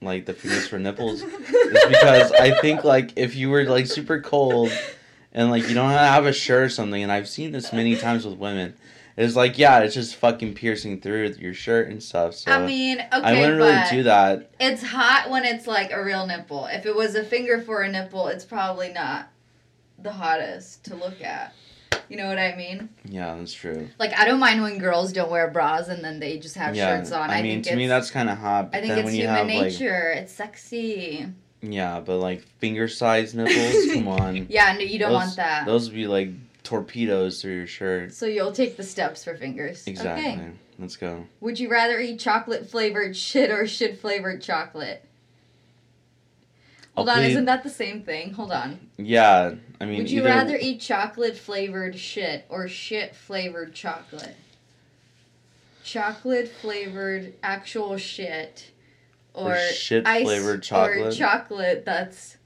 like 0.00 0.24
the 0.24 0.32
fingers 0.32 0.66
for 0.66 0.78
nipples 0.78 1.20
is 1.20 1.84
because 1.86 2.32
I 2.32 2.58
think 2.62 2.82
like 2.82 3.12
if 3.16 3.36
you 3.36 3.50
were 3.50 3.64
like 3.64 3.86
super 3.86 4.22
cold 4.22 4.72
and 5.34 5.50
like 5.50 5.68
you 5.68 5.74
don't 5.74 5.90
have 5.90 6.24
a 6.24 6.32
shirt 6.32 6.62
or 6.62 6.68
something 6.70 7.02
and 7.02 7.12
I've 7.12 7.28
seen 7.28 7.52
this 7.52 7.74
many 7.74 7.94
times 7.94 8.24
with 8.24 8.38
women. 8.38 8.72
It's 9.20 9.36
like 9.36 9.58
yeah, 9.58 9.80
it's 9.80 9.94
just 9.94 10.16
fucking 10.16 10.54
piercing 10.54 11.02
through 11.02 11.34
your 11.38 11.52
shirt 11.52 11.88
and 11.88 12.02
stuff. 12.02 12.34
So 12.34 12.50
I 12.52 12.64
mean, 12.64 13.00
okay, 13.00 13.08
I 13.12 13.38
wouldn't 13.38 13.58
really 13.58 13.82
do 13.90 14.02
that. 14.04 14.50
it's 14.58 14.82
hot 14.82 15.28
when 15.28 15.44
it's 15.44 15.66
like 15.66 15.92
a 15.92 16.02
real 16.02 16.26
nipple. 16.26 16.64
If 16.64 16.86
it 16.86 16.96
was 16.96 17.14
a 17.14 17.22
finger 17.22 17.60
for 17.60 17.82
a 17.82 17.92
nipple, 17.92 18.28
it's 18.28 18.46
probably 18.46 18.90
not 18.90 19.28
the 19.98 20.10
hottest 20.10 20.84
to 20.86 20.94
look 20.94 21.20
at. 21.20 21.54
You 22.08 22.16
know 22.16 22.28
what 22.28 22.38
I 22.38 22.56
mean? 22.56 22.88
Yeah, 23.04 23.36
that's 23.36 23.52
true. 23.52 23.90
Like 23.98 24.18
I 24.18 24.24
don't 24.24 24.40
mind 24.40 24.62
when 24.62 24.78
girls 24.78 25.12
don't 25.12 25.30
wear 25.30 25.50
bras 25.50 25.88
and 25.88 26.02
then 26.02 26.18
they 26.18 26.38
just 26.38 26.56
have 26.56 26.74
yeah, 26.74 26.96
shirts 26.96 27.12
on. 27.12 27.28
I, 27.28 27.40
I, 27.40 27.42
mean, 27.42 27.62
think 27.62 27.66
to 27.66 27.76
me 27.76 27.88
that's 27.88 28.10
kind 28.10 28.30
of 28.30 28.38
hot. 28.38 28.72
But 28.72 28.78
I 28.78 28.80
think 28.80 28.88
then 28.94 28.98
it's 29.00 29.04
when 29.04 29.14
you 29.16 29.22
human 29.24 29.36
have 29.36 29.46
like 29.48 29.72
nature. 29.72 30.12
It's 30.12 30.32
sexy. 30.32 31.26
yeah, 31.60 32.00
but 32.00 32.16
like 32.16 32.40
finger-sized 32.58 33.36
nipples, 33.36 33.92
come 33.92 34.08
on. 34.20 34.46
Yeah, 34.48 34.72
no, 34.72 34.80
you 34.80 34.98
don't 34.98 35.12
Those- 35.12 35.18
want 35.18 35.36
that. 35.36 35.66
Those 35.66 35.90
would 35.90 35.94
be 35.94 36.06
like 36.06 36.30
torpedoes 36.70 37.42
through 37.42 37.56
your 37.56 37.66
shirt. 37.66 38.12
So 38.12 38.26
you'll 38.26 38.52
take 38.52 38.76
the 38.76 38.84
steps 38.84 39.24
for 39.24 39.34
fingers. 39.36 39.84
Exactly. 39.88 40.24
Okay. 40.30 40.52
Let's 40.78 40.94
go. 40.96 41.26
Would 41.40 41.58
you 41.58 41.68
rather 41.68 41.98
eat 41.98 42.20
chocolate 42.20 42.70
flavored 42.70 43.16
shit 43.16 43.50
or 43.50 43.66
shit 43.66 43.98
flavored 44.00 44.40
chocolate? 44.40 45.04
Hold 46.94 47.08
I'll 47.08 47.16
on, 47.16 47.22
plead- 47.22 47.30
isn't 47.32 47.44
that 47.46 47.64
the 47.64 47.70
same 47.70 48.02
thing? 48.04 48.32
Hold 48.34 48.52
on. 48.52 48.78
Yeah, 48.98 49.54
I 49.80 49.84
mean, 49.84 49.98
Would 49.98 50.10
you 50.12 50.20
either, 50.20 50.28
rather 50.28 50.56
eat 50.56 50.80
chocolate 50.80 51.36
flavored 51.36 51.98
shit 51.98 52.46
or 52.48 52.68
shit 52.68 53.16
flavored 53.16 53.74
chocolate? 53.74 54.36
Chocolate 55.82 56.48
flavored 56.48 57.34
actual 57.42 57.96
shit 57.96 58.70
or, 59.34 59.54
Or 59.54 59.58
shit 59.72 60.04
flavored 60.06 60.58
or 60.58 60.60
chocolate? 60.60 61.16
chocolate 61.16 61.84
that's 61.84 62.36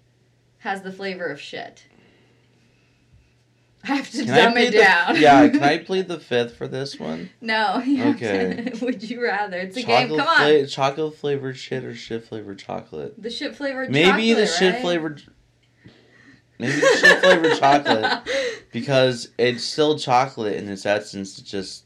has 0.60 0.80
the 0.80 0.92
flavor 0.92 1.26
of 1.26 1.38
shit. 1.38 1.84
I 3.84 3.96
have 3.96 4.10
to 4.12 4.24
Can 4.24 4.26
dumb 4.34 4.56
it 4.56 4.72
the- 4.72 4.78
down. 4.78 5.20
yeah, 5.20 5.46
can 5.48 5.62
I 5.62 5.78
plead 5.84 6.08
the 6.08 6.18
fifth 6.18 6.56
for 6.56 6.66
this 6.66 6.98
one? 6.98 7.30
no. 7.40 7.82
Okay. 8.14 8.70
to- 8.74 8.84
would 8.84 9.02
you 9.08 9.22
rather? 9.22 9.58
It's 9.58 9.76
a 9.76 9.82
game. 9.82 10.08
chocolate 10.08 10.18
Come 10.20 10.28
on. 10.28 10.36
fla- 10.36 10.66
chocolate 10.66 11.14
flavored 11.16 11.56
shit 11.56 11.84
or 11.84 11.94
shit 11.94 12.24
flavored 12.24 12.58
chocolate? 12.58 13.20
the 13.22 13.30
shit 13.30 13.54
flavored. 13.54 13.90
Maybe 13.90 14.32
the 14.32 14.42
chocolate, 14.46 14.58
shit 14.58 14.72
right? 14.74 14.82
flavored. 14.82 15.22
Maybe 16.58 16.72
the 16.80 16.96
shit 17.00 17.18
flavored 17.20 17.58
chocolate 17.58 18.22
because 18.72 19.30
it's 19.38 19.64
still 19.64 19.98
chocolate 19.98 20.54
in 20.54 20.68
its 20.68 20.86
essence. 20.86 21.38
It's 21.38 21.50
just 21.50 21.84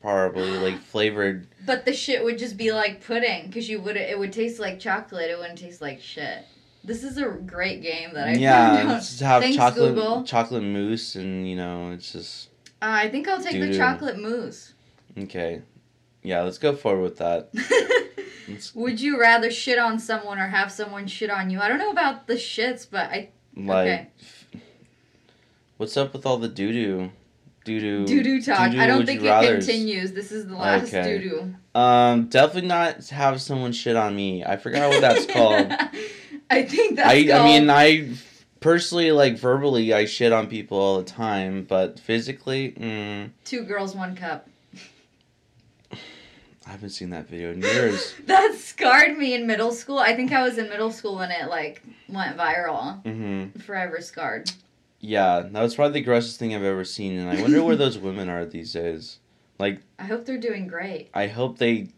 probably 0.00 0.50
like 0.58 0.80
flavored. 0.82 1.46
But 1.64 1.84
the 1.84 1.92
shit 1.92 2.24
would 2.24 2.36
just 2.38 2.56
be 2.56 2.72
like 2.72 3.04
pudding 3.06 3.46
because 3.46 3.68
you 3.68 3.80
would 3.80 3.96
it 3.96 4.18
would 4.18 4.32
taste 4.32 4.58
like 4.58 4.80
chocolate. 4.80 5.30
It 5.30 5.38
wouldn't 5.38 5.58
taste 5.58 5.80
like 5.80 6.00
shit. 6.00 6.44
This 6.84 7.04
is 7.04 7.16
a 7.16 7.28
great 7.28 7.80
game 7.82 8.12
that 8.14 8.24
I 8.24 8.30
found 8.32 8.40
yeah, 8.40 8.84
out. 8.94 9.00
just 9.00 9.20
have 9.20 9.42
Thanks, 9.42 9.56
chocolate 9.56 9.94
Google. 9.94 10.24
chocolate 10.24 10.62
mousse 10.64 11.14
and 11.14 11.48
you 11.48 11.54
know 11.56 11.92
it's 11.92 12.12
just 12.12 12.48
Uh, 12.80 12.86
I 12.90 13.08
think 13.08 13.28
I'll 13.28 13.40
take 13.42 13.52
the 13.60 13.66
Doo-doo. 13.66 13.78
chocolate 13.78 14.18
mousse. 14.18 14.72
okay. 15.18 15.62
Yeah, 16.24 16.42
let's 16.42 16.58
go 16.58 16.74
forward 16.74 17.02
with 17.02 17.18
that. 17.18 17.50
Would 18.74 19.00
you 19.00 19.20
rather 19.20 19.50
shit 19.50 19.78
on 19.78 19.98
someone 19.98 20.38
or 20.38 20.46
have 20.48 20.70
someone 20.72 21.06
shit 21.06 21.30
on 21.30 21.50
you? 21.50 21.60
I 21.60 21.68
don't 21.68 21.78
know 21.78 21.90
about 21.90 22.26
the 22.26 22.34
shits, 22.34 22.86
but 22.90 23.10
I 23.10 23.30
like, 23.56 23.86
Okay. 23.86 24.06
what's 25.76 25.96
up 25.96 26.12
with 26.12 26.26
all 26.26 26.38
the 26.38 26.48
doo 26.48 26.72
doo? 26.72 27.10
Doo 27.64 27.80
doo. 27.80 28.06
doo 28.06 28.22
doo 28.24 28.42
talk. 28.42 28.70
doo-doo 28.72 28.82
I 28.82 28.86
don't 28.88 29.06
think 29.06 29.20
it 29.22 29.26
rathers? 29.26 29.58
continues. 29.66 30.12
This 30.12 30.32
is 30.32 30.46
the 30.48 30.56
last 30.56 30.92
Okay. 30.92 31.18
doo 31.18 31.28
doo. 31.74 31.80
Um, 31.80 32.26
definitely 32.26 32.68
not 32.68 33.06
have 33.08 33.40
someone 33.40 33.72
shit 33.72 33.94
on 33.96 34.14
me. 34.16 34.44
I 34.44 34.56
forgot 34.56 34.90
what 34.90 35.00
that's 35.00 35.26
called. 35.26 35.72
I 36.52 36.62
think 36.64 36.96
that's 36.96 37.08
I, 37.08 37.24
called. 37.26 37.40
I 37.40 37.44
mean, 37.44 37.70
I 37.70 38.14
personally 38.60 39.10
like 39.12 39.36
verbally 39.38 39.92
I 39.92 40.04
shit 40.04 40.32
on 40.32 40.46
people 40.46 40.78
all 40.78 40.98
the 40.98 41.04
time, 41.04 41.64
but 41.64 41.98
physically, 41.98 42.72
mm, 42.72 43.30
two 43.44 43.64
girls, 43.64 43.94
one 43.94 44.14
cup. 44.14 44.48
I 46.64 46.70
haven't 46.70 46.90
seen 46.90 47.10
that 47.10 47.28
video 47.28 47.52
in 47.52 47.60
years. 47.60 48.14
That 48.26 48.54
scarred 48.54 49.18
me 49.18 49.34
in 49.34 49.46
middle 49.48 49.72
school. 49.72 49.98
I 49.98 50.14
think 50.14 50.32
I 50.32 50.42
was 50.42 50.58
in 50.58 50.68
middle 50.68 50.92
school 50.92 51.16
when 51.16 51.30
it 51.30 51.48
like 51.48 51.82
went 52.08 52.36
viral. 52.36 53.02
hmm 53.02 53.58
Forever 53.58 54.00
scarred. 54.00 54.50
Yeah, 55.00 55.40
that 55.40 55.60
was 55.60 55.74
probably 55.74 55.94
the 56.00 56.04
grossest 56.04 56.38
thing 56.38 56.54
I've 56.54 56.62
ever 56.62 56.84
seen, 56.84 57.18
and 57.18 57.28
I 57.28 57.42
wonder 57.42 57.64
where 57.64 57.74
those 57.74 57.98
women 58.08 58.28
are 58.28 58.44
these 58.44 58.72
days. 58.72 59.18
Like, 59.58 59.80
I 59.98 60.04
hope 60.04 60.24
they're 60.24 60.38
doing 60.38 60.68
great. 60.68 61.10
I 61.12 61.26
hope 61.26 61.58
they 61.58 61.88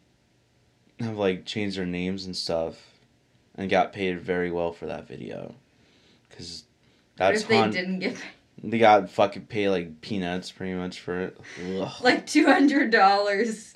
have 1.01 1.17
like 1.19 1.45
changed 1.45 1.77
their 1.77 1.85
names 1.85 2.25
and 2.25 2.35
stuff, 2.35 2.93
and 3.57 3.71
got 3.71 3.93
paid 3.93 4.21
very 4.21 4.51
well 4.51 4.73
for 4.73 4.87
that 4.87 5.07
video, 5.07 5.55
because 6.29 6.64
What 7.17 7.29
that's 7.29 7.43
if 7.43 7.49
they 7.49 7.71
didn't 7.71 8.01
get 8.01 8.17
They 8.62 8.79
got 8.79 9.11
fucking 9.11 9.47
paid 9.47 9.69
like 9.71 10.01
peanuts 10.01 10.51
pretty 10.51 10.75
much 10.75 11.01
for 11.01 11.21
it. 11.21 11.40
Ugh. 11.64 11.93
like 12.03 12.27
two 12.27 12.47
hundred 12.47 12.90
dollars 12.90 13.75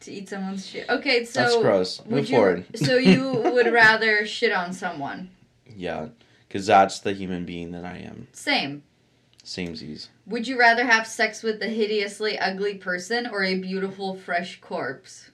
to 0.00 0.12
eat 0.12 0.28
someone's 0.28 0.66
shit? 0.66 0.88
Okay, 0.88 1.24
so 1.24 1.40
that's 1.40 1.56
gross. 1.56 2.04
Move 2.06 2.28
you, 2.28 2.36
forward. 2.36 2.66
so 2.76 2.96
you 2.96 3.32
would 3.44 3.72
rather 3.72 4.26
shit 4.26 4.52
on 4.52 4.72
someone? 4.72 5.30
Yeah, 5.76 6.08
because 6.46 6.66
that's 6.66 7.00
the 7.00 7.12
human 7.12 7.44
being 7.44 7.72
that 7.72 7.84
I 7.84 7.98
am. 7.98 8.28
Same. 8.32 8.82
Samesies. 9.44 10.08
Would 10.26 10.48
you 10.48 10.58
rather 10.58 10.86
have 10.86 11.06
sex 11.06 11.42
with 11.42 11.60
a 11.62 11.68
hideously 11.68 12.38
ugly 12.38 12.74
person 12.76 13.26
or 13.26 13.44
a 13.44 13.58
beautiful 13.58 14.16
fresh 14.16 14.58
corpse? 14.60 15.30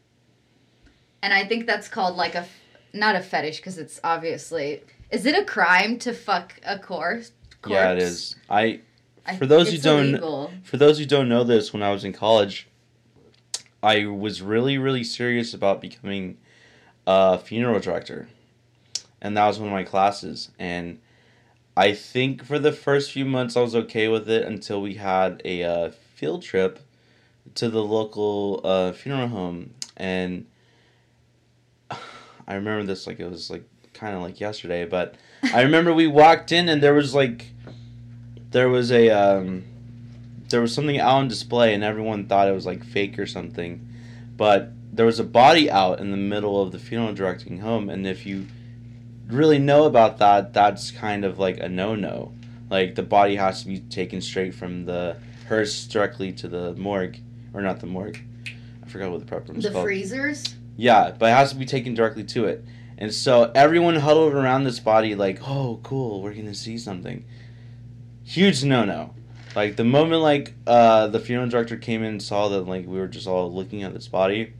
And 1.22 1.32
I 1.32 1.44
think 1.46 1.66
that's 1.66 1.86
called 1.86 2.16
like 2.16 2.34
a 2.34 2.46
not 2.92 3.14
a 3.16 3.20
fetish 3.20 3.56
because 3.58 3.78
it's 3.78 4.00
obviously 4.04 4.82
is 5.10 5.26
it 5.26 5.34
a 5.36 5.44
crime 5.44 5.98
to 6.00 6.12
fuck 6.12 6.54
a 6.64 6.78
corpse? 6.78 7.32
corpse? 7.62 7.74
Yeah, 7.74 7.92
it 7.92 7.98
is. 7.98 8.36
I 8.48 8.80
I- 9.26 9.36
For 9.36 9.46
those 9.46 9.70
who 9.70 9.78
don't- 9.78 10.08
illegal. 10.10 10.50
for 10.62 10.76
those 10.76 10.98
who 10.98 11.04
don't 11.06 11.28
know 11.28 11.44
this, 11.44 11.72
when 11.72 11.82
I 11.82 11.92
was 11.92 12.04
in 12.04 12.12
college, 12.12 12.66
I 13.82 14.06
was 14.06 14.42
really 14.42 14.78
really 14.78 15.04
serious 15.04 15.54
about 15.54 15.80
becoming 15.80 16.38
a 17.06 17.38
funeral 17.38 17.80
director, 17.80 18.28
and 19.20 19.36
that 19.36 19.46
was 19.46 19.58
one 19.58 19.68
of 19.68 19.74
my 19.74 19.84
classes. 19.84 20.50
And 20.58 21.00
I 21.76 21.92
think 21.92 22.44
for 22.44 22.58
the 22.58 22.72
first 22.72 23.10
few 23.12 23.24
months 23.24 23.56
I 23.56 23.60
was 23.62 23.74
okay 23.74 24.08
with 24.08 24.28
it 24.28 24.44
until 24.46 24.80
we 24.82 24.94
had 24.94 25.40
a 25.44 25.62
uh, 25.64 25.90
field 26.14 26.42
trip 26.42 26.80
to 27.54 27.68
the 27.68 27.82
local 27.82 28.60
uh, 28.64 28.92
funeral 28.92 29.28
home, 29.28 29.74
and 29.96 30.46
I 32.50 32.54
remember 32.56 32.84
this 32.84 33.06
like 33.06 33.20
it 33.20 33.30
was 33.30 33.48
like 33.48 33.62
kind 33.94 34.16
of 34.16 34.22
like 34.22 34.40
yesterday, 34.40 34.84
but 34.84 35.14
I 35.54 35.62
remember 35.62 35.94
we 35.94 36.08
walked 36.08 36.50
in 36.50 36.68
and 36.68 36.82
there 36.82 36.94
was 36.94 37.14
like 37.14 37.46
there 38.50 38.68
was 38.68 38.90
a 38.90 39.08
um 39.10 39.64
there 40.48 40.60
was 40.60 40.74
something 40.74 40.98
out 40.98 41.14
on 41.14 41.28
display 41.28 41.72
and 41.74 41.84
everyone 41.84 42.26
thought 42.26 42.48
it 42.48 42.52
was 42.52 42.66
like 42.66 42.82
fake 42.84 43.18
or 43.20 43.26
something. 43.26 43.86
But 44.36 44.72
there 44.92 45.06
was 45.06 45.20
a 45.20 45.24
body 45.24 45.70
out 45.70 46.00
in 46.00 46.10
the 46.10 46.16
middle 46.16 46.60
of 46.60 46.72
the 46.72 46.78
funeral 46.80 47.14
directing 47.14 47.58
home 47.60 47.88
and 47.88 48.04
if 48.04 48.26
you 48.26 48.46
really 49.28 49.60
know 49.60 49.84
about 49.84 50.18
that, 50.18 50.52
that's 50.52 50.90
kind 50.90 51.24
of 51.24 51.38
like 51.38 51.58
a 51.60 51.68
no-no. 51.68 52.32
Like 52.68 52.96
the 52.96 53.04
body 53.04 53.36
has 53.36 53.62
to 53.62 53.68
be 53.68 53.78
taken 53.78 54.20
straight 54.20 54.56
from 54.56 54.86
the 54.86 55.16
hearse 55.46 55.86
directly 55.86 56.32
to 56.32 56.48
the 56.48 56.74
morgue 56.74 57.18
or 57.54 57.60
not 57.62 57.78
the 57.78 57.86
morgue. 57.86 58.18
I 58.84 58.88
forgot 58.88 59.12
what 59.12 59.20
the 59.20 59.26
proper 59.26 59.54
is 59.56 59.62
The 59.62 59.70
called. 59.70 59.84
freezers? 59.84 60.56
Yeah, 60.80 61.12
but 61.18 61.26
it 61.26 61.34
has 61.34 61.50
to 61.52 61.56
be 61.58 61.66
taken 61.66 61.92
directly 61.94 62.24
to 62.24 62.46
it. 62.46 62.64
And 62.96 63.12
so 63.12 63.50
everyone 63.54 63.96
huddled 63.96 64.32
around 64.32 64.64
this 64.64 64.80
body 64.80 65.14
like, 65.14 65.40
"Oh, 65.46 65.78
cool, 65.82 66.22
we're 66.22 66.32
going 66.32 66.46
to 66.46 66.54
see 66.54 66.78
something." 66.78 67.24
Huge 68.24 68.64
no-no. 68.64 69.14
Like 69.56 69.76
the 69.76 69.84
moment 69.84 70.22
like 70.22 70.54
uh 70.66 71.08
the 71.08 71.18
funeral 71.18 71.48
director 71.48 71.76
came 71.76 72.02
in 72.02 72.10
and 72.12 72.22
saw 72.22 72.48
that 72.48 72.60
like 72.62 72.86
we 72.86 72.98
were 72.98 73.08
just 73.08 73.26
all 73.26 73.52
looking 73.52 73.82
at 73.82 73.92
this 73.92 74.06
body, 74.08 74.52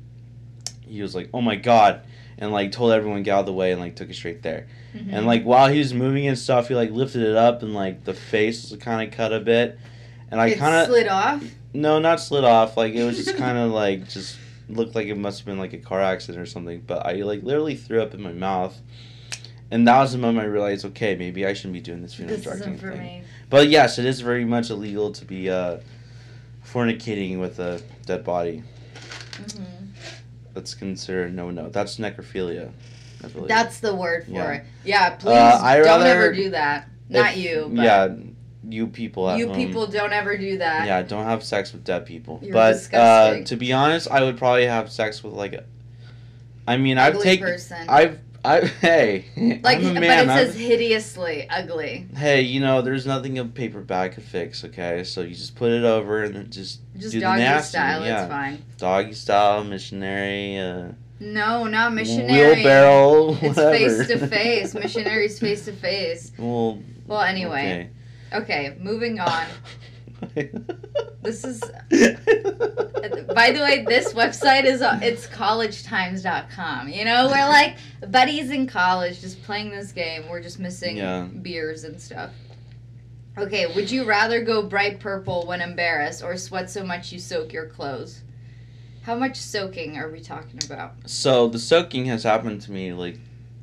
he 0.87 1.01
was 1.01 1.15
like, 1.15 1.31
"Oh 1.33 1.41
my 1.41 1.57
god." 1.57 2.03
And 2.39 2.53
like 2.53 2.73
told 2.73 2.93
everyone 2.93 3.23
get 3.23 3.33
out 3.35 3.41
of 3.41 3.47
the 3.47 3.53
way 3.53 3.71
and 3.73 3.81
like 3.81 3.95
took 3.97 4.11
it 4.11 4.15
straight 4.15 4.43
there. 4.43 4.67
Mhm. 4.95 5.09
And 5.13 5.27
like 5.27 5.45
while 5.45 5.69
he 5.69 5.79
was 5.79 5.95
moving 5.95 6.27
and 6.27 6.39
stuff, 6.39 6.69
he 6.69 6.75
like 6.75 6.91
lifted 6.91 7.23
it 7.23 7.37
up 7.37 7.63
and 7.63 7.73
like 7.75 8.05
the 8.05 8.15
face 8.15 8.71
was 8.71 8.79
kind 8.81 9.07
of 9.09 9.17
cut 9.17 9.33
a 9.33 9.41
bit. 9.41 9.79
And 10.31 10.41
I 10.41 10.53
kind 10.55 10.75
of 10.75 10.87
slid 10.89 11.09
off. 11.09 11.43
no, 11.73 11.99
not 11.99 12.19
slid 12.21 12.45
off. 12.45 12.77
Like 12.77 12.95
it 12.95 13.05
was 13.05 13.17
just 13.25 13.37
kind 13.37 13.57
of 13.59 13.71
like 13.83 14.09
just 14.09 14.37
looked 14.75 14.95
like 14.95 15.07
it 15.09 15.17
must 15.17 15.39
have 15.41 15.47
been 15.47 15.59
like 15.59 15.73
a 15.73 15.79
car 15.79 16.01
accident 16.01 16.41
or 16.43 16.47
something. 16.47 16.83
But 16.87 17.07
I 17.07 17.13
like 17.23 17.43
literally 17.43 17.77
threw 17.77 18.03
up 18.03 18.15
in 18.15 18.23
my 18.23 18.33
mouth, 18.33 18.79
and 19.71 19.87
that 19.89 19.99
was 20.01 20.13
the 20.13 20.19
moment 20.19 20.45
I 20.47 20.49
realized, 20.49 20.85
okay, 20.87 21.15
maybe 21.17 21.47
I 21.47 21.53
shouldn't 21.53 21.75
be 21.75 21.81
doing 21.81 22.03
this 22.03 22.15
funeral 22.15 22.37
This 22.37 22.45
directing 22.45 22.79
thing. 22.79 22.99
me. 22.99 23.23
But 23.49 23.69
yes, 23.69 23.99
it 23.99 24.05
is 24.07 24.21
very 24.21 24.45
much 24.45 24.71
illegal 24.71 25.13
to 25.13 25.25
be 25.25 25.51
uh, 25.51 25.79
fornicating 26.65 27.41
with 27.41 27.59
a 27.59 27.83
dead 28.07 28.25
body. 28.25 28.63
hmm 29.37 29.65
That's 30.55 30.75
considered 30.75 31.35
no 31.35 31.51
no. 31.51 31.69
That's 31.69 31.97
necrophilia. 31.99 32.71
I. 33.23 33.29
That's 33.47 33.81
the 33.81 33.95
word 33.95 34.25
for 34.25 34.31
Yeah. 34.31 34.53
it. 34.53 34.65
Yeah, 34.85 35.11
please 35.11 35.33
I 35.35 35.77
don't 35.77 35.85
rather- 35.87 36.07
ever 36.07 36.33
do 36.33 36.51
that. 36.51 36.89
Not 37.11 37.33
If- 37.33 37.39
you, 37.39 37.71
but 37.75 37.83
yeah, 37.85 38.09
you 38.69 38.87
people 38.87 39.29
at 39.31 39.39
you 39.39 39.47
home. 39.49 39.57
people 39.57 39.87
don't 39.87 40.13
ever 40.13 40.37
do 40.37 40.59
that. 40.59 40.87
Yeah, 40.87 41.03
don't 41.03 41.25
have 41.25 41.43
sex 41.43 41.73
with 41.73 41.85
dead 41.85 42.05
people. 42.07 42.41
You're 42.43 42.53
but 42.53 42.93
uh, 42.95 43.43
to 43.45 43.57
be 43.57 43.73
honest, 43.73 44.09
I 44.11 44.23
would 44.23 44.37
probably 44.39 44.67
have 44.67 44.91
sex 44.91 45.23
with 45.25 45.33
like 45.35 45.53
a. 45.55 45.65
I 46.67 46.77
mean, 46.77 46.99
I've 46.99 47.19
taken. 47.21 47.47
person. 47.47 47.87
I've. 47.89 48.19
I 48.43 48.61
hey. 48.81 49.27
like, 49.63 49.79
I'm 49.81 49.89
a 49.91 49.95
but 49.95 50.01
man. 50.01 50.29
it 50.29 50.31
I'm- 50.33 50.47
says 50.47 50.57
hideously 50.59 51.47
ugly. 51.51 52.07
hey, 52.17 52.41
you 52.43 52.61
know, 52.61 52.81
there's 52.81 53.07
nothing 53.07 53.39
a 53.39 53.45
paper 53.45 53.81
bag 53.81 54.13
could 54.13 54.25
fix. 54.25 54.65
Okay, 54.65 55.05
so 55.05 55.21
you 55.21 55.35
just 55.35 55.57
put 55.57 55.71
it 55.73 55.85
over 55.85 56.23
and 56.25 56.35
then 56.35 56.51
just 56.51 56.81
Just 56.97 57.13
do 57.13 57.19
the 57.19 57.21
doggy 57.21 57.41
nasty, 57.43 57.69
style, 57.71 58.03
yeah. 58.05 58.23
it's 58.23 58.31
fine. 58.31 58.63
doggy 58.79 59.13
style, 59.13 59.63
missionary, 59.65 60.57
uh, 60.59 60.93
No, 61.19 61.65
not 61.67 61.93
missionary. 61.93 62.55
wheelbarrow, 62.57 63.37
It's 63.43 63.57
face 63.59 64.09
to 64.09 64.27
face. 64.27 64.75
Missionaries 64.85 65.39
face 65.39 65.67
to 65.67 65.73
face. 65.75 66.33
Well, 66.39 66.79
Well, 67.07 67.21
anyway. 67.21 67.61
Okay. 67.61 67.91
Moving 68.81 69.21
on. 69.21 69.47
This 71.23 71.45
is 71.45 71.61
By 71.61 73.51
the 73.51 73.61
way, 73.61 73.85
this 73.87 74.15
website 74.15 74.65
is 74.65 74.81
it's 75.03 75.27
collegetimes.com. 75.27 76.89
You 76.89 77.05
know, 77.05 77.27
we're 77.27 77.49
like 77.49 77.77
buddies 78.09 78.51
in 78.51 78.67
college 78.67 79.21
just 79.21 79.43
playing 79.43 79.71
this 79.71 79.93
game. 79.93 80.29
We're 80.31 80.43
just 80.43 80.59
missing 80.59 80.97
Yeah. 80.97 81.25
beers 81.43 81.85
and 81.85 82.01
stuff. 82.01 82.31
Okay, 83.37 83.67
would 83.75 83.91
you 83.91 84.05
rather 84.05 84.43
go 84.43 84.63
bright 84.63 84.99
purple 84.99 85.47
when 85.47 85.61
embarrassed 85.61 86.23
or 86.23 86.37
sweat 86.37 86.71
so 86.71 86.85
much 86.85 87.13
you 87.13 87.19
soak 87.19 87.53
your 87.53 87.67
clothes? 87.67 88.23
How 89.03 89.15
much 89.15 89.37
soaking 89.37 89.97
are 89.99 90.11
we 90.11 90.21
talking 90.21 90.59
about? 90.65 90.95
So 91.07 91.49
the 91.49 91.59
soaking 91.59 92.07
has 92.07 92.23
happened 92.23 92.63
to 92.63 92.73
me 92.73 92.93
like 92.93 93.19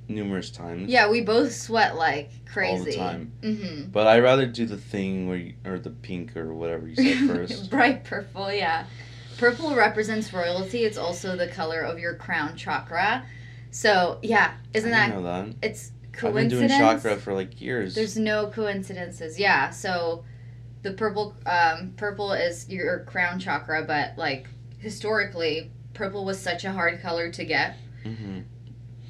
numerous 0.07 0.49
times. 0.49 0.89
Yeah, 0.89 1.09
we 1.09 1.21
both 1.21 1.53
sweat 1.53 1.95
like 1.95 2.31
crazy. 2.45 2.77
All 2.77 2.83
the 2.83 2.95
time. 2.95 3.31
Mm-hmm. 3.41 3.89
But 3.91 4.07
I 4.07 4.19
rather 4.19 4.45
do 4.45 4.65
the 4.65 4.77
thing 4.77 5.27
where 5.27 5.37
you, 5.37 5.53
or 5.65 5.79
the 5.79 5.89
pink 5.89 6.35
or 6.35 6.53
whatever 6.53 6.87
you 6.87 6.95
said 6.95 7.27
first. 7.35 7.69
Bright 7.69 8.03
purple, 8.03 8.51
yeah. 8.51 8.85
Purple 9.37 9.75
represents 9.75 10.33
royalty. 10.33 10.83
It's 10.83 10.97
also 10.97 11.35
the 11.35 11.47
color 11.47 11.81
of 11.81 11.99
your 11.99 12.15
crown 12.15 12.55
chakra. 12.55 13.25
So 13.71 14.19
yeah, 14.21 14.55
isn't 14.73 14.89
that 14.89 15.21
that. 15.23 15.55
it's 15.61 15.91
coincidence. 16.11 16.25
I've 16.25 16.33
been 16.33 16.67
doing 16.67 16.69
chakra 16.69 17.17
for 17.17 17.33
like 17.33 17.61
years. 17.61 17.93
There's 17.93 18.17
no 18.17 18.47
coincidences. 18.47 19.39
Yeah. 19.39 19.69
So 19.69 20.23
the 20.81 20.93
purple 20.93 21.35
um, 21.45 21.93
purple 21.97 22.31
is 22.31 22.67
your 22.69 23.01
crown 23.01 23.39
chakra, 23.39 23.83
but 23.83 24.17
like 24.17 24.47
historically, 24.79 25.71
purple 25.93 26.25
was 26.25 26.39
such 26.39 26.63
a 26.63 26.71
hard 26.71 27.01
color 27.01 27.29
to 27.31 27.45
get. 27.45 27.75
hmm 28.03 28.39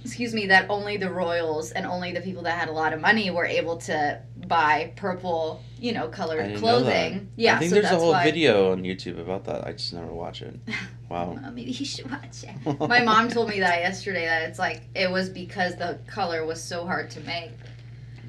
Excuse 0.07 0.33
me, 0.33 0.47
that 0.47 0.69
only 0.69 0.95
the 0.95 1.11
royals 1.11 1.73
and 1.73 1.85
only 1.85 2.13
the 2.13 2.21
people 2.21 2.43
that 2.43 2.57
had 2.57 2.69
a 2.69 2.71
lot 2.71 2.93
of 2.93 3.01
money 3.01 3.29
were 3.29 3.45
able 3.45 3.75
to 3.75 4.21
buy 4.47 4.93
purple, 4.95 5.61
you 5.81 5.91
know, 5.91 6.07
colored 6.07 6.55
clothing. 6.57 7.29
Yeah, 7.35 7.57
I 7.57 7.59
think 7.59 7.71
so 7.71 7.81
there's 7.81 7.91
a 7.91 7.99
whole 7.99 8.13
why. 8.13 8.23
video 8.23 8.71
on 8.71 8.83
YouTube 8.83 9.19
about 9.19 9.43
that. 9.45 9.67
I 9.67 9.73
just 9.73 9.91
never 9.93 10.07
watch 10.07 10.41
it. 10.41 10.57
Wow. 11.09 11.39
Well, 11.41 11.51
maybe 11.53 11.71
you 11.71 11.85
should 11.85 12.11
watch 12.11 12.43
it. 12.43 12.79
My 12.89 13.01
mom 13.01 13.29
told 13.29 13.47
me 13.47 13.61
that 13.61 13.79
yesterday 13.79 14.25
that 14.25 14.49
it's 14.49 14.59
like 14.59 14.81
it 14.93 15.09
was 15.09 15.29
because 15.29 15.77
the 15.77 15.99
color 16.05 16.45
was 16.45 16.61
so 16.61 16.85
hard 16.85 17.09
to 17.11 17.21
make. 17.21 17.51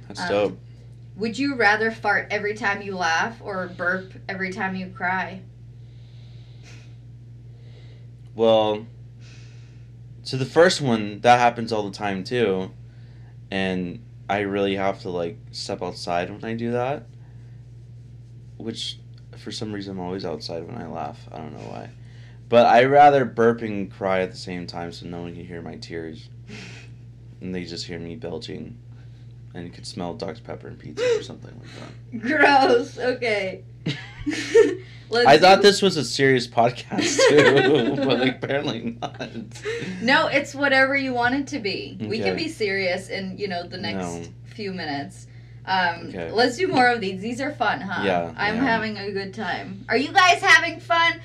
That's 0.07 0.21
Um, 0.21 0.29
dope. 0.29 0.59
Would 1.17 1.37
you 1.37 1.57
rather 1.57 1.91
fart 1.91 2.29
every 2.31 2.55
time 2.55 2.81
you 2.83 2.95
laugh 2.97 3.41
or 3.43 3.67
burp 3.67 4.13
every 4.29 4.53
time 4.53 4.77
you 4.77 4.91
cry? 4.91 5.43
Well, 8.37 8.87
so 10.29 10.37
the 10.37 10.45
first 10.45 10.83
one 10.83 11.21
that 11.21 11.39
happens 11.39 11.73
all 11.73 11.89
the 11.89 11.97
time 11.97 12.23
too, 12.23 12.71
and 13.51 14.05
I 14.29 14.41
really 14.41 14.77
have 14.77 15.01
to 15.01 15.09
like 15.09 15.39
step 15.53 15.81
outside 15.81 16.29
when 16.29 16.45
I 16.45 16.53
do 16.53 16.73
that. 16.73 17.07
Which, 18.59 18.99
for 19.39 19.51
some 19.51 19.73
reason, 19.73 19.93
I'm 19.93 20.01
always 20.01 20.27
outside 20.27 20.67
when 20.67 20.77
I 20.77 20.87
laugh. 20.87 21.19
I 21.33 21.39
don't 21.39 21.55
know 21.55 21.71
why, 21.71 21.89
but 22.51 22.67
I 22.67 22.85
rather 22.85 23.25
burp 23.25 23.63
and 23.63 23.91
cry 23.91 24.21
at 24.21 24.31
the 24.31 24.37
same 24.37 24.67
time 24.67 24.93
so 24.93 25.07
no 25.07 25.23
one 25.23 25.35
can 25.35 25.47
hear 25.47 25.63
my 25.63 25.77
tears, 25.77 26.29
and 27.41 27.55
they 27.55 27.65
just 27.65 27.87
hear 27.87 27.99
me 27.99 28.15
belching, 28.15 28.77
and 29.55 29.73
could 29.73 29.87
smell 29.87 30.13
Dr 30.13 30.43
Pepper 30.43 30.69
and 30.69 30.79
pizza 30.79 31.07
or 31.19 31.23
something 31.23 31.59
like 31.59 31.71
that. 31.81 32.21
Gross. 32.21 32.99
Okay. 32.99 33.65
I 35.27 35.39
thought 35.39 35.63
this 35.63 35.81
was 35.81 35.97
a 35.97 36.05
serious 36.05 36.47
podcast 36.47 37.19
too, 37.31 37.97
but 38.05 38.27
apparently 38.29 38.99
not. 39.01 39.31
No, 40.03 40.27
it's 40.27 40.55
whatever 40.55 40.97
you 40.97 41.15
want 41.15 41.35
it 41.35 41.47
to 41.49 41.59
be. 41.59 41.97
We 42.01 42.19
can 42.19 42.37
be 42.37 42.49
serious 42.49 43.09
in, 43.09 43.39
you 43.39 43.49
know, 43.49 43.67
the 43.67 43.79
next 43.79 43.97
No. 44.05 44.23
few 44.55 44.73
minutes. 44.73 45.27
Um, 45.65 46.09
Okay. 46.09 46.31
Let's 46.31 46.57
do 46.59 46.69
more 46.69 46.89
of 46.89 47.01
these. 47.01 47.21
These 47.23 47.41
are 47.41 47.53
fun, 47.53 47.81
huh? 47.81 48.03
Yeah, 48.05 48.35
I'm 48.37 48.57
yeah. 48.57 48.65
having 48.65 48.99
a 48.99 49.11
good 49.13 49.33
time. 49.35 49.85
Are 49.89 49.97
you 49.97 50.13
guys 50.13 50.41
having 50.43 50.79
fun? 50.81 51.21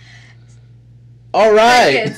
All 1.34 1.52
right. 1.52 2.08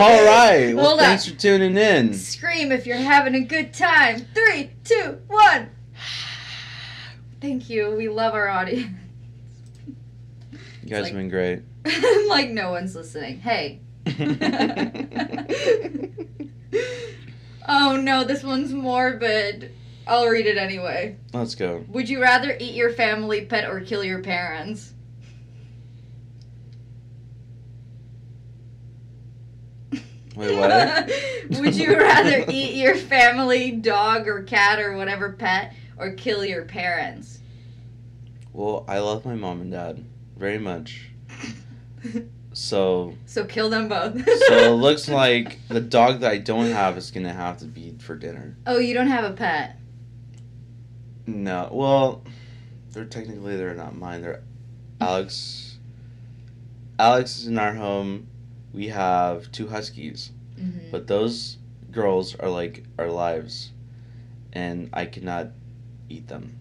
All 0.00 0.24
right. 0.26 0.74
Well, 0.74 0.86
Hold 0.88 1.00
thanks 1.00 1.26
for 1.28 1.36
tuning 1.36 1.76
in. 1.76 2.12
Scream 2.12 2.72
if 2.72 2.86
you're 2.86 2.96
having 2.96 3.34
a 3.34 3.40
good 3.40 3.72
time. 3.72 4.26
Three, 4.34 4.70
two, 4.84 5.20
one. 5.28 5.70
Thank 7.40 7.70
you. 7.70 7.94
We 7.96 8.08
love 8.08 8.34
our 8.34 8.48
audience. 8.48 8.88
You 10.84 10.90
guys 10.90 11.04
like- 11.04 11.12
have 11.12 11.20
been 11.20 11.30
great. 11.30 11.62
like 12.28 12.50
no 12.50 12.70
one's 12.70 12.94
listening. 12.94 13.40
Hey. 13.40 13.80
oh 17.66 17.96
no, 17.96 18.24
this 18.24 18.42
one's 18.42 18.70
morbid. 18.70 19.74
I'll 20.06 20.28
read 20.28 20.44
it 20.44 20.58
anyway. 20.58 21.16
Let's 21.32 21.54
go. 21.54 21.86
Would 21.88 22.10
you 22.10 22.20
rather 22.20 22.54
eat 22.60 22.74
your 22.74 22.92
family 22.92 23.46
pet 23.46 23.70
or 23.70 23.80
kill 23.80 24.04
your 24.04 24.20
parents? 24.20 24.92
Wait, 30.36 30.54
what? 30.54 31.10
Would 31.60 31.76
you 31.76 31.96
rather 31.96 32.44
eat 32.50 32.74
your 32.74 32.96
family 32.96 33.70
dog 33.70 34.28
or 34.28 34.42
cat 34.42 34.80
or 34.80 34.96
whatever 34.98 35.32
pet 35.32 35.72
or 35.96 36.12
kill 36.12 36.44
your 36.44 36.66
parents? 36.66 37.38
well, 38.52 38.84
I 38.86 38.98
love 38.98 39.24
my 39.24 39.34
mom 39.34 39.62
and 39.62 39.72
dad 39.72 40.04
very 40.36 40.58
much. 40.58 41.10
So, 42.56 43.14
So 43.26 43.44
kill 43.46 43.68
them 43.68 43.88
both. 43.88 44.14
so 44.46 44.54
it 44.54 44.68
looks 44.76 45.08
like 45.08 45.58
the 45.66 45.80
dog 45.80 46.20
that 46.20 46.30
I 46.30 46.38
don't 46.38 46.70
have 46.70 46.96
is 46.96 47.10
gonna 47.10 47.32
have 47.32 47.58
to 47.58 47.64
be 47.64 47.96
for 47.98 48.14
dinner. 48.14 48.56
oh, 48.64 48.78
you 48.78 48.94
don't 48.94 49.08
have 49.08 49.24
a 49.24 49.32
pet. 49.32 49.76
No, 51.26 51.68
well, 51.72 52.22
they're 52.92 53.06
technically 53.06 53.56
they're 53.56 53.74
not 53.74 53.96
mine. 53.96 54.22
They're 54.22 54.42
Alex. 55.00 55.78
Alex 56.96 57.38
is 57.40 57.48
in 57.48 57.58
our 57.58 57.74
home. 57.74 58.28
We 58.72 58.86
have 58.88 59.50
two 59.50 59.66
huskies. 59.66 60.30
Mm-hmm. 60.56 60.92
But 60.92 61.08
those 61.08 61.56
girls 61.90 62.36
are 62.36 62.48
like 62.48 62.84
our 63.00 63.08
lives, 63.10 63.72
and 64.52 64.90
I 64.92 65.06
cannot 65.06 65.48
eat 66.08 66.28
them. 66.28 66.56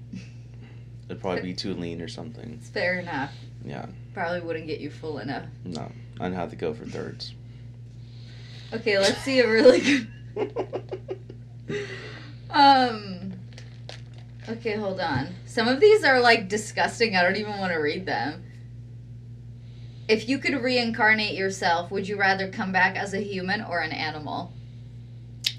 It'd 1.08 1.22
probably 1.22 1.44
be 1.44 1.54
too 1.54 1.76
lean 1.76 2.02
or 2.02 2.08
something. 2.08 2.58
It's 2.60 2.70
fair 2.70 2.98
enough. 3.00 3.32
Yeah, 3.66 3.86
Probably 4.14 4.42
wouldn't 4.42 4.68
get 4.68 4.80
you 4.80 4.90
full 4.92 5.20
enough. 5.20 5.46
no, 5.64 5.92
I'd 6.20 6.34
have 6.34 6.50
to 6.52 6.56
go 6.56 6.74
for 6.74 6.86
thirds. 6.86 7.34
Okay, 8.74 8.98
let's 9.00 9.20
see 9.20 9.40
a 9.40 9.48
really 9.50 9.80
good. 9.82 10.08
Um. 12.50 13.34
Okay, 14.48 14.76
hold 14.76 15.00
on. 15.00 15.30
Some 15.46 15.68
of 15.68 15.80
these 15.80 16.04
are 16.04 16.20
like 16.20 16.50
disgusting. 16.50 17.16
I 17.16 17.24
don't 17.24 17.38
even 17.38 17.58
want 17.58 17.72
to 17.74 17.80
read 17.80 18.06
them. 18.06 18.44
If 20.08 20.28
you 20.28 20.38
could 20.38 20.62
reincarnate 20.62 21.36
yourself, 21.36 21.90
would 21.92 22.08
you 22.08 22.20
rather 22.20 22.50
come 22.50 22.72
back 22.74 22.98
as 22.98 23.14
a 23.14 23.22
human 23.22 23.62
or 23.64 23.80
an 23.80 23.92
animal? 23.94 24.52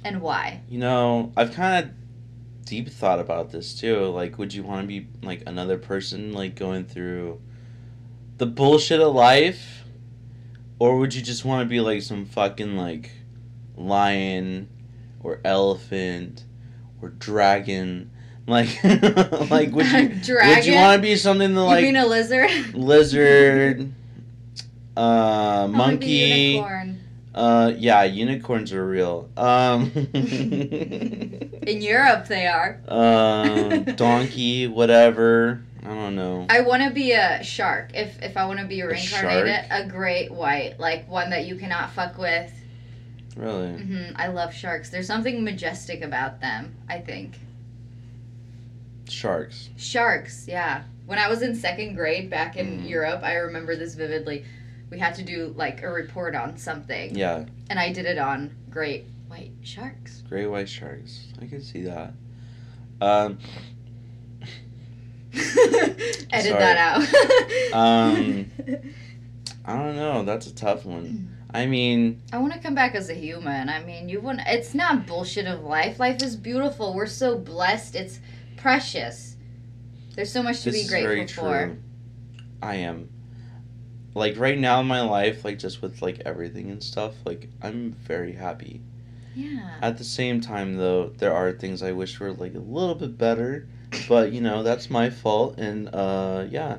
And 0.05 0.21
why? 0.21 0.61
You 0.69 0.79
know, 0.79 1.33
I've 1.37 1.53
kind 1.55 1.85
of 1.85 2.67
deep 2.67 2.90
thought 2.90 3.21
about 3.21 3.51
this 3.53 3.75
too. 3.79 4.05
Like, 4.07 4.38
would 4.38 4.53
you 4.53 4.62
want 4.62 4.83
to 4.83 4.87
be 4.87 5.07
like 5.23 5.43
another 5.47 5.79
person, 5.79 6.33
like 6.35 6.55
going 6.57 6.85
through 6.85 7.40
the 8.38 8.47
bullshit 8.47 9.01
of 9.01 9.14
life, 9.14 9.85
or 10.79 10.99
would 10.99 11.14
you 11.14 11.23
just 11.23 11.44
want 11.44 11.62
to 11.64 11.68
be 11.68 11.81
like 11.81 12.03
some 12.03 12.27
fucking 12.27 12.77
like 12.77 13.11
lion 13.77 14.68
or 15.23 15.40
elephant 15.44 16.44
or 17.01 17.11
dragon? 17.11 18.11
Like, 18.47 18.68
like 19.51 19.73
would 19.73 19.87
you 19.87 20.09
would 20.47 20.66
you 20.66 20.75
want 20.75 20.97
to 20.97 21.01
be 21.01 21.16
something 21.16 21.55
that 21.55 21.61
you 21.61 21.66
like 21.66 21.83
mean 21.85 21.97
a 21.97 22.07
lizard? 22.07 22.51
lizard, 22.75 23.92
uh, 24.97 25.01
I 25.01 25.61
wanna 25.64 25.73
be 25.73 25.77
monkey? 25.77 26.12
unicorn. 26.12 27.01
Uh, 27.35 27.73
yeah, 27.77 28.05
unicorns 28.05 28.73
are 28.73 28.87
real. 28.87 29.29
Um, 29.37 29.90
In 31.66 31.81
Europe, 31.83 32.29
they 32.29 32.47
are. 32.47 32.79
uh, 32.87 33.79
donkey, 33.97 34.68
whatever. 34.68 35.64
I 35.85 35.88
don't 35.88 36.16
know. 36.16 36.47
I 36.49 36.61
want 36.62 36.83
to 36.83 36.90
be 36.90 37.12
a 37.12 37.42
shark. 37.44 37.90
If 37.94 38.23
if 38.23 38.37
I 38.37 38.47
want 38.47 38.59
to 38.61 38.64
be 38.66 38.81
A 38.81 38.88
reincarnated, 38.88 39.66
a 39.70 39.87
great 39.87 40.31
white, 40.31 40.81
like 40.81 41.09
one 41.09 41.31
that 41.31 41.44
you 41.47 41.57
cannot 41.57 41.90
fuck 41.92 42.16
with. 42.18 42.51
Really? 43.37 43.73
hmm 43.73 44.05
I 44.16 44.29
love 44.29 44.55
sharks. 44.55 44.90
There's 44.90 45.07
something 45.07 45.42
majestic 45.44 46.03
about 46.03 46.40
them. 46.40 46.75
I 46.88 47.01
think 47.01 47.35
Sharks. 49.09 49.68
sharks. 49.77 50.47
Yeah. 50.49 50.83
When 51.07 51.18
I 51.18 51.29
was 51.29 51.42
in 51.42 51.55
second 51.55 51.94
grade 51.94 52.31
back 52.31 52.57
in 52.57 52.81
Mhm. 52.81 52.88
Europe, 52.88 53.20
I 53.23 53.35
remember 53.35 53.77
this 53.77 53.94
vividly. 53.94 54.44
We 54.90 54.99
had 54.99 55.14
to 55.16 55.23
do 55.23 55.53
like 55.57 55.83
a 55.83 55.90
report 55.90 56.35
on 56.35 56.57
something, 56.57 57.14
Yeah, 57.14 57.44
and 57.68 57.79
I 57.79 57.92
did 57.92 58.07
it 58.07 58.16
on 58.16 58.53
great 58.70 59.05
white 59.29 59.51
sharks. 59.62 60.23
great 60.29 60.47
white 60.47 60.68
sharks. 60.68 61.27
I 61.42 61.47
can 61.47 61.61
see 61.61 61.83
that. 61.83 62.14
Um, 63.01 63.38
Edit 66.33 66.59
that 66.59 66.77
out. 66.79 67.07
Um, 67.75 68.53
I 69.64 69.77
don't 69.77 69.97
know. 69.97 70.25
That's 70.25 70.47
a 70.47 70.55
tough 70.55 70.85
one. 70.85 71.37
I 71.53 71.66
mean, 71.66 72.23
I 72.33 72.38
want 72.38 72.53
to 72.53 72.61
come 72.61 72.75
back 72.75 72.94
as 72.94 73.11
a 73.11 73.14
human. 73.14 73.68
I 73.68 73.83
mean, 73.83 74.09
you 74.09 74.20
want 74.20 74.40
it's 74.47 74.75
not 74.75 75.07
bullshit 75.07 75.47
of 75.47 75.64
life. 75.64 75.99
Life 75.99 76.23
is 76.23 76.37
beautiful. 76.37 76.94
We're 76.94 77.07
so 77.07 77.37
blessed. 77.37 77.97
It's 77.97 78.20
precious. 78.57 79.37
There's 80.14 80.31
so 80.31 80.42
much 80.42 80.62
to 80.62 80.70
be 80.70 80.87
grateful 80.87 81.44
for. 81.44 81.77
I 82.62 82.77
am. 82.77 83.09
Like 84.14 84.38
right 84.38 84.59
now 84.59 84.81
in 84.81 84.87
my 84.87 85.01
life, 85.01 85.44
like 85.44 85.59
just 85.59 85.83
with 85.83 86.01
like 86.01 86.20
everything 86.25 86.70
and 86.70 86.83
stuff, 86.83 87.14
like 87.25 87.49
I'm 87.62 87.92
very 87.92 88.33
happy. 88.33 88.83
Yeah. 89.35 89.79
At 89.83 89.99
the 89.99 90.05
same 90.05 90.40
time, 90.40 90.77
though, 90.77 91.09
there 91.09 91.35
are 91.35 91.53
things 91.53 91.83
I 91.83 91.92
wish 91.92 92.20
were 92.20 92.33
like 92.33 92.55
a 92.55 92.61
little 92.61 92.94
bit 92.94 93.18
better, 93.18 93.68
but 94.09 94.33
you 94.33 94.40
know 94.40 94.62
that's 94.62 94.90
my 94.90 95.11
fault, 95.11 95.59
and 95.59 95.88
uh, 95.94 96.46
yeah. 96.50 96.78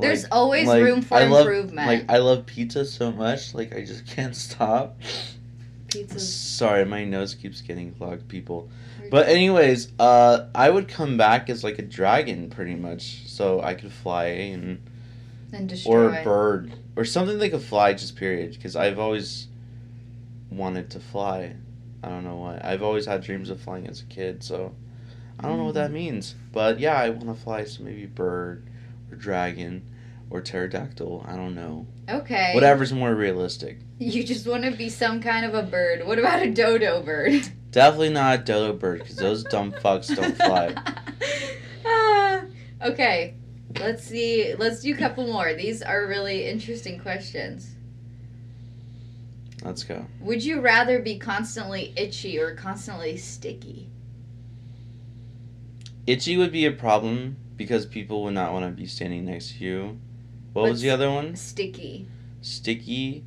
There's 0.00 0.26
always 0.26 0.68
like, 0.68 0.82
room 0.82 1.02
for 1.02 1.16
I 1.16 1.24
love- 1.24 1.46
improvement. 1.46 1.88
Like 1.88 2.04
I 2.08 2.18
love 2.18 2.46
pizza 2.46 2.84
so 2.84 3.10
much, 3.10 3.54
like 3.54 3.74
I 3.74 3.84
just 3.84 4.06
can't 4.14 4.36
stop. 4.36 5.00
Pizza. 5.88 6.20
Sorry, 6.20 6.84
my 6.84 7.04
nose 7.04 7.34
keeps 7.34 7.60
getting 7.62 7.92
clogged, 7.94 8.28
people. 8.28 8.68
But 9.10 9.28
anyways, 9.28 9.90
uh, 9.98 10.48
I 10.54 10.68
would 10.68 10.86
come 10.86 11.16
back 11.16 11.48
as 11.48 11.64
like 11.64 11.78
a 11.78 11.82
dragon, 11.82 12.50
pretty 12.50 12.74
much, 12.74 13.26
so 13.26 13.60
I 13.62 13.74
could 13.74 13.92
fly 13.92 14.26
and 14.26 14.82
and 15.52 15.82
or 15.86 16.10
a 16.14 16.22
bird 16.22 16.72
or 16.94 17.06
something 17.06 17.38
that 17.38 17.48
could 17.50 17.62
fly, 17.62 17.94
just 17.94 18.16
period. 18.16 18.52
Because 18.52 18.76
I've 18.76 18.98
always 18.98 19.48
wanted 20.50 20.90
to 20.90 21.00
fly. 21.00 21.54
I 22.02 22.08
don't 22.08 22.24
know 22.24 22.36
why. 22.36 22.60
I've 22.62 22.82
always 22.82 23.06
had 23.06 23.22
dreams 23.22 23.50
of 23.50 23.60
flying 23.60 23.86
as 23.86 24.02
a 24.02 24.04
kid, 24.04 24.42
so 24.42 24.74
I 25.40 25.48
don't 25.48 25.58
know 25.58 25.64
what 25.64 25.74
that 25.74 25.92
means. 25.92 26.34
But 26.52 26.80
yeah, 26.80 26.96
I 26.96 27.10
want 27.10 27.26
to 27.26 27.34
fly 27.34 27.64
some 27.64 27.84
maybe 27.84 28.06
bird 28.06 28.66
or 29.10 29.16
dragon 29.16 29.82
or 30.30 30.40
pterodactyl. 30.40 31.24
I 31.26 31.36
don't 31.36 31.54
know. 31.54 31.86
Okay. 32.08 32.52
Whatever's 32.54 32.92
more 32.92 33.14
realistic. 33.14 33.78
You 33.98 34.24
just 34.24 34.46
want 34.46 34.64
to 34.64 34.70
be 34.70 34.88
some 34.88 35.20
kind 35.20 35.44
of 35.44 35.54
a 35.54 35.62
bird. 35.62 36.06
What 36.06 36.18
about 36.18 36.42
a 36.42 36.50
dodo 36.50 37.02
bird? 37.02 37.48
Definitely 37.70 38.10
not 38.10 38.40
a 38.40 38.42
dodo 38.42 38.72
bird 38.72 39.00
because 39.00 39.16
those 39.16 39.44
dumb 39.44 39.72
fucks 39.72 40.14
don't 40.14 40.36
fly. 40.36 40.74
Ah, 41.90 42.42
okay. 42.82 43.34
Let's 43.80 44.04
see. 44.04 44.54
Let's 44.58 44.82
do 44.82 44.92
a 44.92 44.96
couple 44.96 45.26
more. 45.26 45.54
These 45.54 45.80
are 45.80 46.06
really 46.06 46.44
interesting 46.46 47.00
questions. 47.00 47.74
Let's 49.62 49.84
go. 49.84 50.04
Would 50.20 50.44
you 50.44 50.60
rather 50.60 51.00
be 51.00 51.18
constantly 51.18 51.94
itchy 51.96 52.38
or 52.38 52.54
constantly 52.54 53.16
sticky? 53.16 53.88
Itchy 56.08 56.38
would 56.38 56.52
be 56.52 56.64
a 56.64 56.72
problem 56.72 57.36
because 57.56 57.84
people 57.84 58.22
would 58.24 58.32
not 58.32 58.54
want 58.54 58.64
to 58.64 58.70
be 58.70 58.86
standing 58.86 59.26
next 59.26 59.52
to 59.58 59.64
you. 59.64 60.00
What 60.54 60.70
was 60.70 60.80
the 60.80 60.88
other 60.88 61.10
one? 61.10 61.36
Sticky. 61.36 62.08
Sticky. 62.40 63.24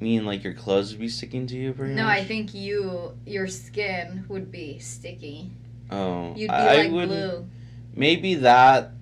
Mean 0.00 0.24
like 0.24 0.42
your 0.42 0.54
clothes 0.54 0.92
would 0.92 1.00
be 1.00 1.08
sticking 1.08 1.46
to 1.48 1.56
you 1.56 1.74
pretty 1.74 1.94
No, 1.94 2.04
much? 2.04 2.20
I 2.20 2.24
think 2.24 2.54
you 2.54 3.12
your 3.26 3.46
skin 3.46 4.24
would 4.28 4.50
be 4.50 4.78
sticky. 4.78 5.50
Oh, 5.90 6.32
You'd 6.34 6.48
be 6.48 6.54
I, 6.54 6.74
like 6.76 6.88
I 6.88 6.92
would 6.92 7.08
glue. 7.08 7.48
maybe 7.94 8.34
that. 8.36 8.92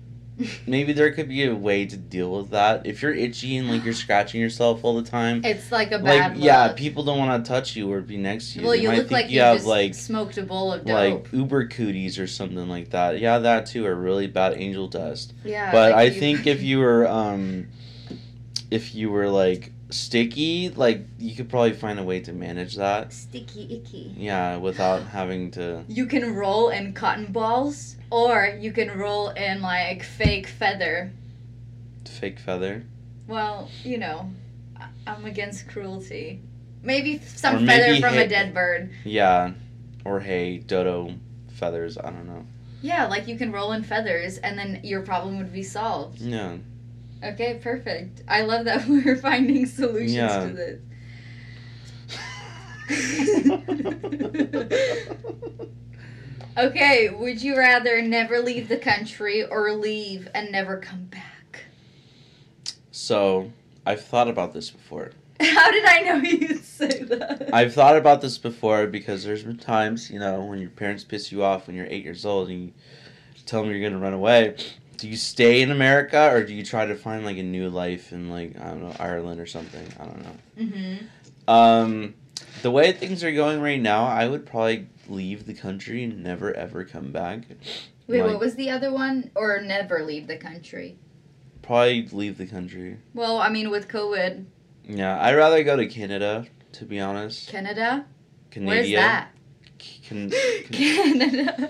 Maybe 0.65 0.91
there 0.93 1.11
could 1.11 1.27
be 1.29 1.45
a 1.45 1.53
way 1.53 1.85
to 1.85 1.95
deal 1.97 2.31
with 2.35 2.49
that. 2.51 2.85
If 2.87 3.01
you're 3.01 3.13
itchy 3.13 3.57
and 3.57 3.69
like 3.69 3.83
you're 3.83 3.93
scratching 4.05 4.41
yourself 4.41 4.83
all 4.83 4.95
the 4.99 5.07
time, 5.07 5.41
It's 5.45 5.71
like 5.71 5.91
a 5.91 5.97
like 5.97 6.03
bad 6.03 6.37
yeah, 6.37 6.73
people 6.73 7.03
don't 7.03 7.19
want 7.19 7.45
to 7.45 7.47
touch 7.47 7.75
you 7.75 7.91
or 7.91 8.01
be 8.01 8.17
next 8.17 8.53
to 8.53 8.59
you. 8.59 8.65
well, 8.65 8.71
They 8.75 8.81
you 8.81 8.87
might 8.87 8.97
look 8.97 9.07
think 9.09 9.11
like 9.11 9.29
you 9.29 9.35
you 9.35 9.41
have 9.41 9.57
just 9.57 9.67
like 9.67 9.93
smoked 9.93 10.37
a 10.37 10.43
bowl 10.43 10.73
of 10.73 10.85
dope. 10.85 10.93
like 11.23 11.33
uber 11.33 11.67
cooties 11.67 12.17
or 12.17 12.25
something 12.27 12.67
like 12.69 12.89
that. 12.89 13.19
Yeah, 13.19 13.37
that 13.39 13.67
too, 13.67 13.85
or 13.85 13.93
really 13.95 14.27
bad 14.27 14.53
angel 14.57 14.87
dust. 14.87 15.33
yeah, 15.43 15.71
but 15.71 15.91
like 15.91 16.13
I 16.13 16.19
think 16.19 16.47
if 16.47 16.63
you 16.69 16.79
were 16.79 17.07
um 17.07 17.67
if 18.71 18.95
you 18.95 19.11
were 19.11 19.27
like 19.29 19.71
sticky, 19.89 20.69
like 20.69 21.05
you 21.19 21.35
could 21.35 21.49
probably 21.49 21.73
find 21.73 21.99
a 21.99 22.03
way 22.03 22.19
to 22.21 22.31
manage 22.33 22.77
that. 22.77 23.11
sticky 23.13 23.75
icky. 23.75 24.13
Yeah, 24.17 24.57
without 24.57 25.03
having 25.03 25.51
to 25.51 25.83
You 25.87 26.05
can 26.05 26.33
roll 26.33 26.69
in 26.69 26.93
cotton 26.93 27.31
balls, 27.31 27.97
or 28.11 28.55
you 28.59 28.71
can 28.71 28.91
roll 28.97 29.29
in 29.29 29.61
like 29.61 30.03
fake 30.03 30.45
feather. 30.47 31.11
fake 32.05 32.39
feather. 32.39 32.83
Well, 33.27 33.69
you 33.83 33.97
know, 33.97 34.29
I'm 35.07 35.25
against 35.25 35.67
cruelty. 35.69 36.41
Maybe 36.83 37.19
some 37.19 37.65
feather 37.65 37.99
from 37.99 38.17
a 38.17 38.27
dead 38.27 38.53
bird. 38.53 38.91
Yeah. 39.05 39.53
Or 40.03 40.19
hay, 40.19 40.57
dodo 40.57 41.13
feathers, 41.53 41.97
I 41.97 42.09
don't 42.09 42.27
know. 42.27 42.45
Yeah, 42.81 43.07
like 43.07 43.27
you 43.27 43.37
can 43.37 43.51
roll 43.51 43.71
in 43.73 43.83
feathers, 43.83 44.39
and 44.39 44.57
then 44.57 44.81
your 44.83 45.01
problem 45.01 45.37
would 45.37 45.53
be 45.53 45.63
solved. 45.63 46.19
Yeah. 46.19 46.57
Okay, 47.23 47.59
perfect. 47.61 48.23
I 48.27 48.41
love 48.41 48.65
that 48.65 48.87
we're 48.89 49.15
finding 49.15 49.67
solutions 49.67 50.13
Yeah. 50.13 50.47
to 50.47 50.53
this. 50.53 50.79
Okay, 56.57 57.09
would 57.09 57.41
you 57.41 57.57
rather 57.57 58.01
never 58.01 58.39
leave 58.39 58.67
the 58.67 58.77
country 58.77 59.43
or 59.43 59.71
leave 59.73 60.27
and 60.33 60.51
never 60.51 60.77
come 60.77 61.05
back? 61.05 61.65
so, 62.91 63.51
I've 63.85 64.03
thought 64.03 64.27
about 64.27 64.53
this 64.53 64.69
before. 64.69 65.11
How 65.41 65.71
did 65.71 65.85
I 65.85 66.01
know 66.01 66.15
you'd 66.17 66.63
say 66.63 67.03
that? 67.03 67.49
I've 67.53 67.73
thought 67.73 67.97
about 67.97 68.21
this 68.21 68.37
before 68.37 68.85
because 68.85 69.23
there's 69.23 69.43
been 69.43 69.57
times, 69.57 70.11
you 70.11 70.19
know, 70.19 70.43
when 70.43 70.59
your 70.59 70.69
parents 70.69 71.03
piss 71.03 71.31
you 71.31 71.43
off 71.43 71.67
when 71.67 71.75
you're 71.75 71.87
eight 71.89 72.03
years 72.03 72.25
old 72.25 72.49
and 72.49 72.65
you 72.65 72.73
tell 73.45 73.63
them 73.63 73.71
you're 73.71 73.81
gonna 73.81 74.01
run 74.01 74.13
away. 74.13 74.55
Do 74.97 75.09
you 75.09 75.17
stay 75.17 75.61
in 75.61 75.71
America 75.71 76.29
or 76.31 76.43
do 76.43 76.53
you 76.53 76.63
try 76.63 76.85
to 76.85 76.95
find 76.95 77.25
like 77.25 77.37
a 77.37 77.43
new 77.43 77.69
life 77.69 78.11
in 78.11 78.29
like 78.29 78.59
I 78.59 78.69
don't 78.69 78.83
know 78.83 78.95
Ireland 78.99 79.39
or 79.41 79.47
something? 79.47 79.87
I 79.99 80.05
don't 80.05 80.23
know. 80.23 80.35
mm-hmm. 80.59 81.51
Um, 81.51 82.13
the 82.61 82.69
way 82.69 82.91
things 82.91 83.23
are 83.23 83.31
going 83.31 83.61
right 83.61 83.81
now, 83.81 84.05
I 84.05 84.27
would 84.27 84.45
probably 84.45 84.87
leave 85.11 85.45
the 85.45 85.53
country 85.53 86.03
and 86.03 86.23
never 86.23 86.53
ever 86.53 86.83
come 86.85 87.11
back. 87.11 87.41
Wait, 88.07 88.21
what 88.23 88.39
was 88.39 88.55
the 88.55 88.69
other 88.69 88.91
one? 88.91 89.31
Or 89.35 89.61
never 89.61 90.03
leave 90.03 90.27
the 90.27 90.37
country? 90.37 90.97
Probably 91.61 92.07
leave 92.11 92.37
the 92.37 92.47
country. 92.47 92.97
Well, 93.13 93.37
I 93.37 93.49
mean, 93.49 93.69
with 93.69 93.87
COVID, 93.87 94.45
Yeah, 94.85 95.21
I'd 95.21 95.35
rather 95.35 95.63
go 95.63 95.75
to 95.75 95.85
Canada 95.87 96.47
to 96.73 96.85
be 96.85 96.99
honest. 96.99 97.49
Canada? 97.49 98.05
Canada. 98.49 98.69
Where's 98.71 98.91
that? 98.91 99.29
Can, 100.03 100.29
Canada. 100.71 101.69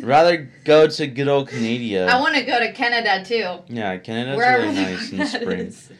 rather 0.00 0.50
go 0.64 0.86
to 0.88 1.06
good 1.06 1.28
old 1.28 1.48
Canada. 1.50 2.06
I 2.10 2.20
want 2.20 2.34
to 2.36 2.42
go 2.42 2.58
to 2.58 2.72
Canada 2.72 3.24
too. 3.24 3.72
Yeah, 3.74 3.96
Canada's 3.98 4.36
Wherever 4.36 4.62
really 4.62 4.74
nice 4.74 5.12
in 5.12 5.26
spring. 5.26 5.58
is. 5.66 5.90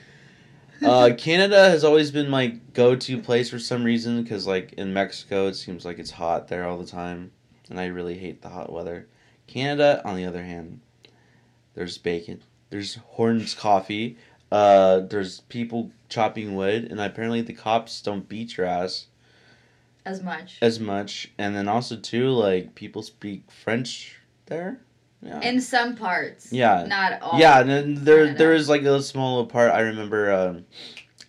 Uh, 0.83 1.11
Canada 1.17 1.71
has 1.71 1.85
always 1.85 2.11
been 2.11 2.29
my 2.29 2.49
go-to 2.73 3.21
place 3.21 3.49
for 3.51 3.59
some 3.59 3.85
reason 3.85 4.23
because, 4.23 4.47
like, 4.47 4.73
in 4.75 4.93
Mexico, 4.93 5.47
it 5.47 5.55
seems 5.55 5.85
like 5.85 5.99
it's 5.99 6.11
hot 6.11 6.49
there 6.49 6.67
all 6.67 6.79
the 6.79 6.87
time, 6.87 7.31
and 7.71 7.79
I 7.81 7.87
really 7.87 8.19
hate 8.19 8.43
the 8.43 8.49
hot 8.51 8.73
weather. 8.73 9.07
Canada, 9.47 10.03
on 10.05 10.17
the 10.17 10.25
other 10.27 10.43
hand, 10.43 10.81
there's 11.75 11.99
bacon, 11.99 12.43
there's 12.71 12.97
Hortons 12.97 13.55
coffee, 13.55 14.17
uh, 14.51 15.01
there's 15.01 15.41
people 15.43 15.91
chopping 16.09 16.55
wood, 16.55 16.85
and 16.91 17.01
apparently 17.01 17.41
the 17.43 17.53
cops 17.55 18.01
don't 18.01 18.29
beat 18.29 18.57
your 18.57 18.67
ass 18.67 19.07
As 20.05 20.23
much. 20.23 20.59
as 20.61 20.79
much, 20.81 21.31
and 21.39 21.55
then 21.57 21.69
also 21.69 21.97
too, 21.97 22.31
like, 22.31 22.75
people 22.75 23.03
speak 23.03 23.51
French 23.51 24.17
there. 24.47 24.81
Yeah. 25.25 25.41
In 25.41 25.61
some 25.61 25.97
parts. 25.97 26.53
Yeah. 26.53 26.85
Not 26.87 27.21
all. 27.23 27.39
Yeah, 27.41 27.61
and 27.61 27.71
then 27.71 28.05
there 28.05 28.35
there 28.35 28.51
was 28.51 28.69
like 28.69 28.83
a 28.83 29.03
small 29.03 29.37
little 29.37 29.51
part. 29.51 29.73
I 29.73 29.81
remember 29.81 30.31
um, 30.33 30.67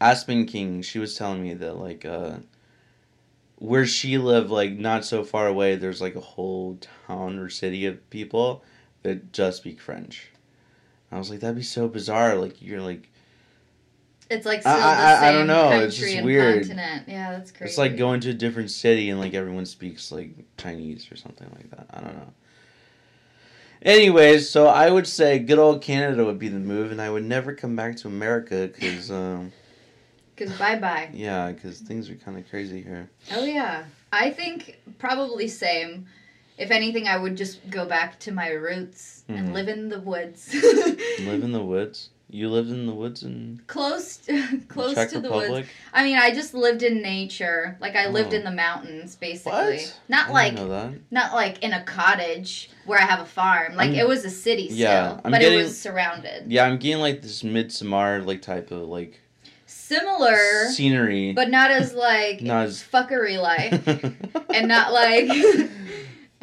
Aspen 0.02 0.46
King. 0.46 0.82
She 0.82 1.00
was 1.00 1.16
telling 1.18 1.42
me 1.42 1.54
that 1.54 1.78
like 1.78 2.04
uh, 2.04 2.38
where 3.58 3.86
she 3.86 4.18
lived, 4.18 4.50
like 4.50 4.74
not 4.74 5.06
so 5.06 5.24
far 5.24 5.48
away, 5.48 5.76
there's 5.76 6.02
like 6.02 6.16
a 6.16 6.20
whole 6.22 6.78
town 7.08 7.40
or 7.40 7.50
city 7.50 7.86
of 7.86 8.10
people 8.10 8.64
that 9.04 9.32
just 9.32 9.58
speak 9.58 9.80
French. 9.80 10.30
I 11.12 11.18
was 11.18 11.30
like, 11.30 11.40
that'd 11.40 11.56
be 11.56 11.64
so 11.64 11.88
bizarre. 11.88 12.36
Like 12.36 12.62
you're 12.62 12.82
like, 12.82 13.10
It's 14.30 14.46
like 14.46 14.66
I- 14.66 14.72
I- 15.24 15.30
I 15.30 15.32
don't 15.32 15.48
know, 15.48 15.70
it's 15.80 15.96
just 15.96 16.22
weird. 16.24 16.64
continent. 16.68 17.04
Yeah, 17.08 17.32
that's 17.32 17.52
crazy. 17.52 17.70
it's 17.70 17.78
like 17.78 17.96
going 17.96 18.20
to 18.22 18.32
a 18.32 18.34
different 18.34 18.72
city 18.72 19.10
and 19.10 19.20
like 19.22 19.34
everyone 19.34 19.66
speaks 19.66 20.12
like 20.12 20.32
Chinese 20.58 21.10
or 21.12 21.16
something 21.16 21.48
like 21.56 21.70
that. 21.72 21.88
I 21.92 22.02
don't 22.02 22.16
know. 22.18 22.34
Anyways, 23.86 24.50
so 24.50 24.66
I 24.66 24.90
would 24.90 25.06
say 25.06 25.38
good 25.38 25.60
old 25.60 25.82
Canada 25.84 26.26
would 26.26 26.40
be 26.40 26.48
the 26.48 26.60
move, 26.60 26.92
and 26.92 27.00
I 27.00 27.12
would 27.12 27.24
never 27.24 27.54
come 27.54 27.76
back 27.76 27.96
to 27.98 28.08
America 28.08 28.68
because, 28.74 29.12
um, 29.12 29.54
Because 30.36 30.58
bye 30.58 30.76
bye. 30.80 31.10
yeah, 31.14 31.52
because 31.52 31.80
things 31.82 32.10
are 32.10 32.16
kind 32.16 32.36
of 32.38 32.50
crazy 32.50 32.82
here. 32.82 33.08
Oh 33.32 33.46
yeah, 33.46 33.84
I 34.12 34.32
think 34.32 34.80
probably 34.98 35.48
same. 35.48 36.08
If 36.58 36.72
anything, 36.72 37.08
I 37.08 37.18
would 37.18 37.38
just 37.38 37.70
go 37.70 37.86
back 37.86 38.20
to 38.22 38.32
my 38.32 38.50
roots 38.50 39.24
Mhm. 39.30 39.38
and 39.38 39.54
live 39.54 39.68
in 39.68 39.90
the 39.90 40.00
woods. 40.00 40.52
Live 41.20 41.44
in 41.44 41.52
the 41.52 41.64
woods. 41.64 42.10
You 42.28 42.50
lived 42.50 42.70
in 42.72 42.86
the 42.88 42.94
woods 42.94 43.22
and 43.24 43.66
close, 43.68 44.20
close 44.68 44.96
Czech 44.96 45.10
to 45.12 45.20
the 45.20 45.32
woods. 45.32 45.68
I 45.94 46.04
mean, 46.04 46.18
I 46.18 46.34
just 46.34 46.54
lived 46.54 46.82
in 46.84 47.02
nature. 47.02 47.78
Like 47.80 47.96
I 47.96 48.08
lived 48.08 48.34
Oh. 48.34 48.38
in 48.38 48.44
the 48.44 48.52
mountains, 48.52 49.16
basically. 49.16 49.52
What? 49.78 50.00
Not 50.10 50.32
like 50.32 50.56
didn't 50.56 50.68
know 50.68 50.74
that. 50.90 50.94
not 51.12 51.34
like 51.34 51.64
in 51.64 51.72
a 51.72 51.84
cottage 51.84 52.72
where 52.86 53.00
I 53.00 53.04
have 53.04 53.20
a 53.20 53.26
farm. 53.26 53.76
Like 53.76 53.92
I'm- 53.92 54.00
it 54.00 54.08
was 54.08 54.26
a 54.26 54.30
city 54.30 54.66
still, 54.68 54.78
Yeah, 54.80 55.20
I'm 55.24 55.32
but 55.32 55.40
getting- 55.40 55.60
it 55.60 55.64
was 55.64 55.80
surrounded. 55.80 56.52
Yeah, 56.52 56.66
I'm 56.66 56.78
getting 56.78 57.00
like 57.00 57.22
this 57.22 57.44
Midsommar 57.44 58.26
like 58.26 58.42
type 58.42 58.72
of 58.72 58.88
like 58.88 59.22
Similar, 59.68 60.36
scenery. 60.72 61.32
but 61.34 61.50
not 61.50 61.70
as 61.70 61.94
like 61.94 62.42
Not 62.42 62.66
as- 62.66 62.84
fuckery 62.84 63.40
like, 63.42 63.72
and 64.54 64.68
not 64.68 64.92
like. 64.92 65.28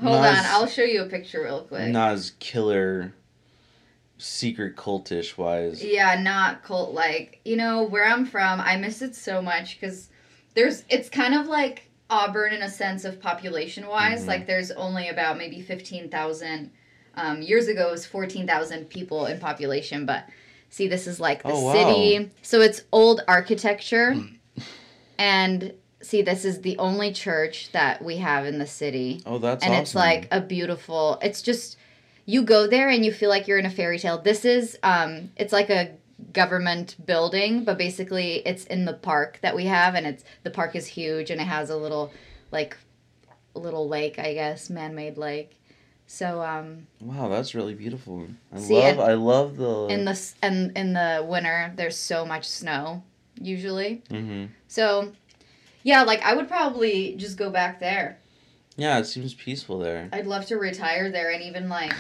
Hold 0.01 0.15
Not 0.17 0.29
on, 0.31 0.35
as- 0.37 0.47
I'll 0.47 0.67
show 0.67 0.83
you 0.83 1.03
a 1.03 1.07
picture 1.07 1.43
real 1.43 1.63
quick. 1.63 1.89
not 1.89 2.13
as 2.13 2.33
killer, 2.41 3.13
secret 4.23 4.77
cultish 4.77 5.37
wise. 5.37 5.83
Yeah, 5.83 6.21
not 6.21 6.63
cult 6.63 6.95
like. 6.95 7.41
You 7.45 7.57
know, 7.57 7.83
where 7.83 8.05
I'm 8.07 8.25
from, 8.25 8.61
I 8.61 8.77
miss 8.77 9.03
it 9.03 9.15
so 9.15 9.43
much 9.43 9.79
because 9.81 10.09
there's, 10.55 10.85
it's 10.89 11.09
kind 11.09 11.35
of 11.35 11.47
like 11.47 11.91
Auburn 12.11 12.53
in 12.53 12.63
a 12.63 12.71
sense 12.71 13.05
of 13.05 13.21
population 13.21 13.87
wise. 13.87 14.25
Mhm. 14.25 14.29
Like, 14.29 14.47
there's 14.47 14.71
only 14.71 15.09
about 15.09 15.39
maybe 15.39 15.61
15,000. 15.61 16.71
Um, 17.15 17.43
years 17.43 17.69
ago, 17.69 17.89
it 17.89 17.93
was 17.93 18.07
14,000 18.07 18.89
people 18.89 19.27
in 19.27 19.39
population, 19.39 20.07
but 20.07 20.25
see, 20.71 20.89
this 20.89 21.07
is 21.07 21.21
like 21.21 21.43
the 21.43 21.51
Oh, 21.53 21.61
wow. 21.61 21.73
city. 21.73 22.31
So 22.41 22.61
it's 22.61 22.83
old 22.93 23.23
architecture. 23.29 24.17
and 25.19 25.75
see, 26.01 26.23
this 26.23 26.45
is 26.45 26.61
the 26.63 26.79
only 26.79 27.13
church 27.13 27.71
that 27.73 28.03
we 28.03 28.17
have 28.19 28.47
in 28.47 28.59
the 28.59 28.67
city 28.67 29.23
Oh, 29.27 29.39
that's 29.39 29.63
and 29.65 29.73
awesome. 29.75 29.83
it's 29.83 29.95
like 29.95 30.29
a 30.31 30.41
beautiful 30.41 31.19
it's 31.23 31.43
just 31.43 31.77
you 32.27 32.43
go 32.43 32.67
there 32.67 32.89
and 32.89 33.05
you 33.05 33.13
feel 33.13 33.29
like 33.29 33.49
you're 33.49 33.59
in 33.59 33.67
a 33.67 33.71
fairy 33.71 33.99
tale 33.99 34.19
this 34.19 34.45
is 34.45 34.79
um 34.83 35.31
it's 35.37 35.53
like 35.53 35.71
a 35.71 35.91
government 36.33 36.97
building 37.05 37.65
but 37.65 37.77
basically 37.77 38.37
it's 38.47 38.65
in 38.67 38.85
the 38.85 38.93
park 38.93 39.39
that 39.43 39.57
we 39.57 39.67
have 39.67 39.95
and 39.95 40.07
it's 40.07 40.25
the 40.45 40.51
park 40.51 40.77
is 40.77 40.87
huge 40.87 41.31
and 41.31 41.41
it 41.41 41.47
has 41.47 41.69
a 41.69 41.77
little 41.77 42.13
like 42.53 42.77
little 43.55 43.89
lake 43.89 44.19
i 44.19 44.33
guess 44.33 44.71
man-made 44.71 45.17
lake 45.19 45.59
So 46.07 46.43
um, 46.43 46.87
Wow, 47.01 47.29
that's 47.29 47.55
really 47.55 47.75
beautiful. 47.75 48.29
I 48.53 48.59
See, 48.59 48.75
love 48.75 48.99
I 49.01 49.15
love 49.15 49.57
the 49.57 49.87
in 49.89 50.05
the 50.05 50.17
and 50.43 50.77
in 50.77 50.93
the 50.93 51.25
winter, 51.27 51.73
there's 51.77 51.97
so 51.97 52.25
much 52.27 52.45
snow 52.47 53.03
usually. 53.41 54.03
hmm 54.11 54.47
So 54.69 55.13
yeah, 55.83 56.03
like 56.03 56.23
I 56.23 56.35
would 56.35 56.49
probably 56.49 57.15
just 57.17 57.37
go 57.39 57.51
back 57.51 57.81
there. 57.81 58.19
Yeah, 58.77 58.99
it 58.99 59.05
seems 59.07 59.35
peaceful 59.35 59.79
there. 59.79 60.09
I'd 60.13 60.27
love 60.27 60.47
to 60.47 60.57
retire 60.57 61.11
there 61.11 61.31
and 61.31 61.43
even 61.43 61.69
like 61.69 61.95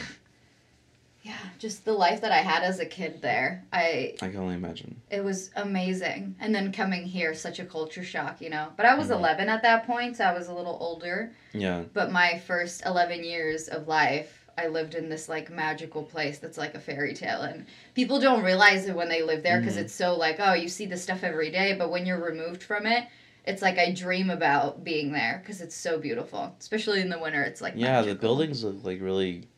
yeah, 1.24 1.36
just 1.60 1.84
the 1.84 1.92
life 1.92 2.20
that 2.22 2.32
I 2.32 2.38
had 2.38 2.64
as 2.64 2.80
a 2.80 2.86
kid 2.86 3.22
there. 3.22 3.64
I 3.72 4.14
I 4.20 4.28
can 4.28 4.38
only 4.38 4.54
imagine. 4.56 5.00
it 5.08 5.22
was 5.22 5.50
amazing. 5.54 6.34
And 6.40 6.52
then 6.52 6.72
coming 6.72 7.04
here, 7.04 7.32
such 7.32 7.60
a 7.60 7.64
culture 7.64 8.02
shock, 8.02 8.40
you 8.40 8.50
know. 8.50 8.68
But 8.76 8.86
I 8.86 8.94
was 8.96 9.08
Mhm. 9.08 9.18
11 9.18 9.48
at 9.48 9.62
that 9.62 9.86
point, 9.86 10.16
so 10.16 10.24
I 10.24 10.32
was 10.36 10.48
a 10.48 10.52
little 10.54 10.76
older. 10.80 11.30
Yeah. 11.52 11.82
But 11.92 12.10
my 12.10 12.38
first 12.38 12.84
11 12.84 13.22
years 13.22 13.68
of 13.68 13.86
life, 13.86 14.48
I 14.58 14.66
lived 14.66 14.94
in 14.96 15.08
this 15.08 15.28
like 15.28 15.48
magical 15.48 16.02
place 16.02 16.38
that's 16.40 16.58
like 16.58 16.74
a 16.74 16.80
fairy 16.80 17.14
tale. 17.14 17.42
And 17.42 17.66
people 17.94 18.18
don't 18.18 18.42
realize 18.42 18.86
it 18.86 18.96
when 18.96 19.08
they 19.08 19.22
live 19.22 19.44
there 19.44 19.60
because 19.60 19.76
Mhm. 19.76 19.82
it's 19.82 19.94
so 19.94 20.16
like, 20.16 20.36
oh, 20.40 20.54
you 20.54 20.68
see 20.68 20.86
this 20.86 21.04
stuff 21.04 21.22
every 21.22 21.50
day. 21.50 21.74
But 21.74 21.90
when 21.90 22.04
you're 22.04 22.18
removed 22.18 22.64
from 22.64 22.84
it, 22.84 23.04
it's 23.46 23.62
like 23.62 23.78
I 23.78 23.92
dream 23.92 24.30
about 24.30 24.84
being 24.84 25.12
there 25.12 25.40
because 25.42 25.60
it's 25.60 25.74
so 25.74 25.98
beautiful. 25.98 26.54
Especially 26.60 27.00
in 27.00 27.08
the 27.08 27.18
winter, 27.18 27.42
it's 27.42 27.60
like 27.60 27.74
Yeah, 27.76 28.02
the 28.02 28.14
buildings 28.14 28.62
look 28.64 28.84
like 28.84 29.00
really 29.00 29.48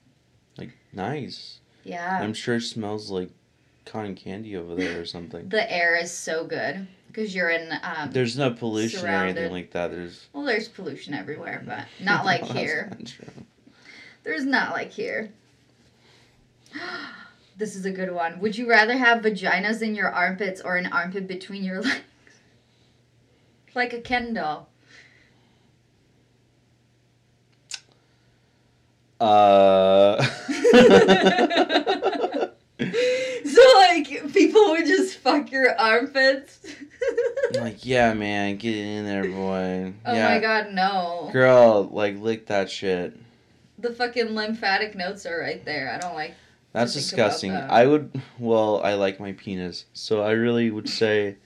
like 0.57 0.71
nice. 0.93 1.59
Yeah. 1.85 2.19
I'm 2.23 2.35
sure 2.35 2.57
it 2.57 2.63
smells 2.63 3.11
like 3.11 3.31
cotton 3.85 4.15
candy 4.15 4.57
over 4.57 4.75
there 4.75 5.01
or 5.01 5.05
something. 5.05 5.49
The 5.51 5.71
air 5.71 5.97
is 5.97 6.11
so 6.11 6.47
good 6.47 6.87
because 7.09 7.35
you're 7.35 7.51
in. 7.51 7.71
Um, 7.83 8.11
There's 8.11 8.39
no 8.39 8.51
pollution 8.51 9.05
or 9.05 9.09
anything 9.09 9.53
like 9.53 9.71
that. 9.73 9.91
There's 9.91 10.27
well, 10.33 10.45
there's 10.45 10.69
pollution 10.69 11.13
everywhere, 11.15 11.63
but 11.67 11.85
not 12.01 12.25
like 12.25 12.43
No, 12.43 12.55
here. 12.55 12.89
not. 12.99 13.15
There's 14.23 14.45
not 14.47 14.73
like 14.73 14.91
here. 14.91 15.31
This 17.57 17.77
is 17.77 17.85
a 17.87 17.93
good 17.93 18.11
one. 18.11 18.41
Would 18.41 18.59
you 18.59 18.69
rather 18.69 18.97
have 18.97 19.23
vaginas 19.23 19.81
in 19.81 19.95
your 19.95 20.11
armpits 20.11 20.61
or 20.61 20.77
an 20.77 20.87
armpit 20.87 21.29
between 21.29 21.63
your 21.63 21.81
legs? 21.83 22.01
Like 23.75 23.93
a 23.93 24.01
Ken 24.01 24.35
doll. 24.35 24.69
Uh. 29.21 30.23
so 32.85 33.63
like 33.77 34.33
people 34.33 34.71
would 34.71 34.87
just 34.87 35.19
fuck 35.19 35.51
your 35.51 35.79
armpits. 35.79 36.59
like, 37.55 37.85
yeah, 37.85 38.13
man, 38.15 38.57
get 38.57 38.77
in 38.77 39.05
there, 39.07 39.25
boy. 39.25 39.95
oh 40.05 40.15
yeah. 40.15 40.29
my 40.29 40.41
god, 40.41 40.73
no. 40.73 41.31
Girl, 41.33 41.89
like, 41.91 42.21
lick 42.21 42.47
that 42.47 42.71
shit. 42.71 43.19
The 43.79 43.91
fucking 43.91 44.35
lymphatic 44.35 44.95
nodes 44.95 45.27
are 45.27 45.39
right 45.39 45.65
there. 45.65 45.93
I 45.93 45.99
don't 45.99 46.15
like 46.15 46.35
That's 46.73 46.95
disgusting. 46.95 47.53
that. 47.53 47.71
I 47.71 47.87
would, 47.87 48.21
well, 48.39 48.81
I 48.83 48.95
like 48.95 49.21
my 49.21 49.33
penis, 49.33 49.87
so 49.93 50.23
I 50.23 50.33
really 50.33 50.71
would 50.71 50.89
say 50.89 51.37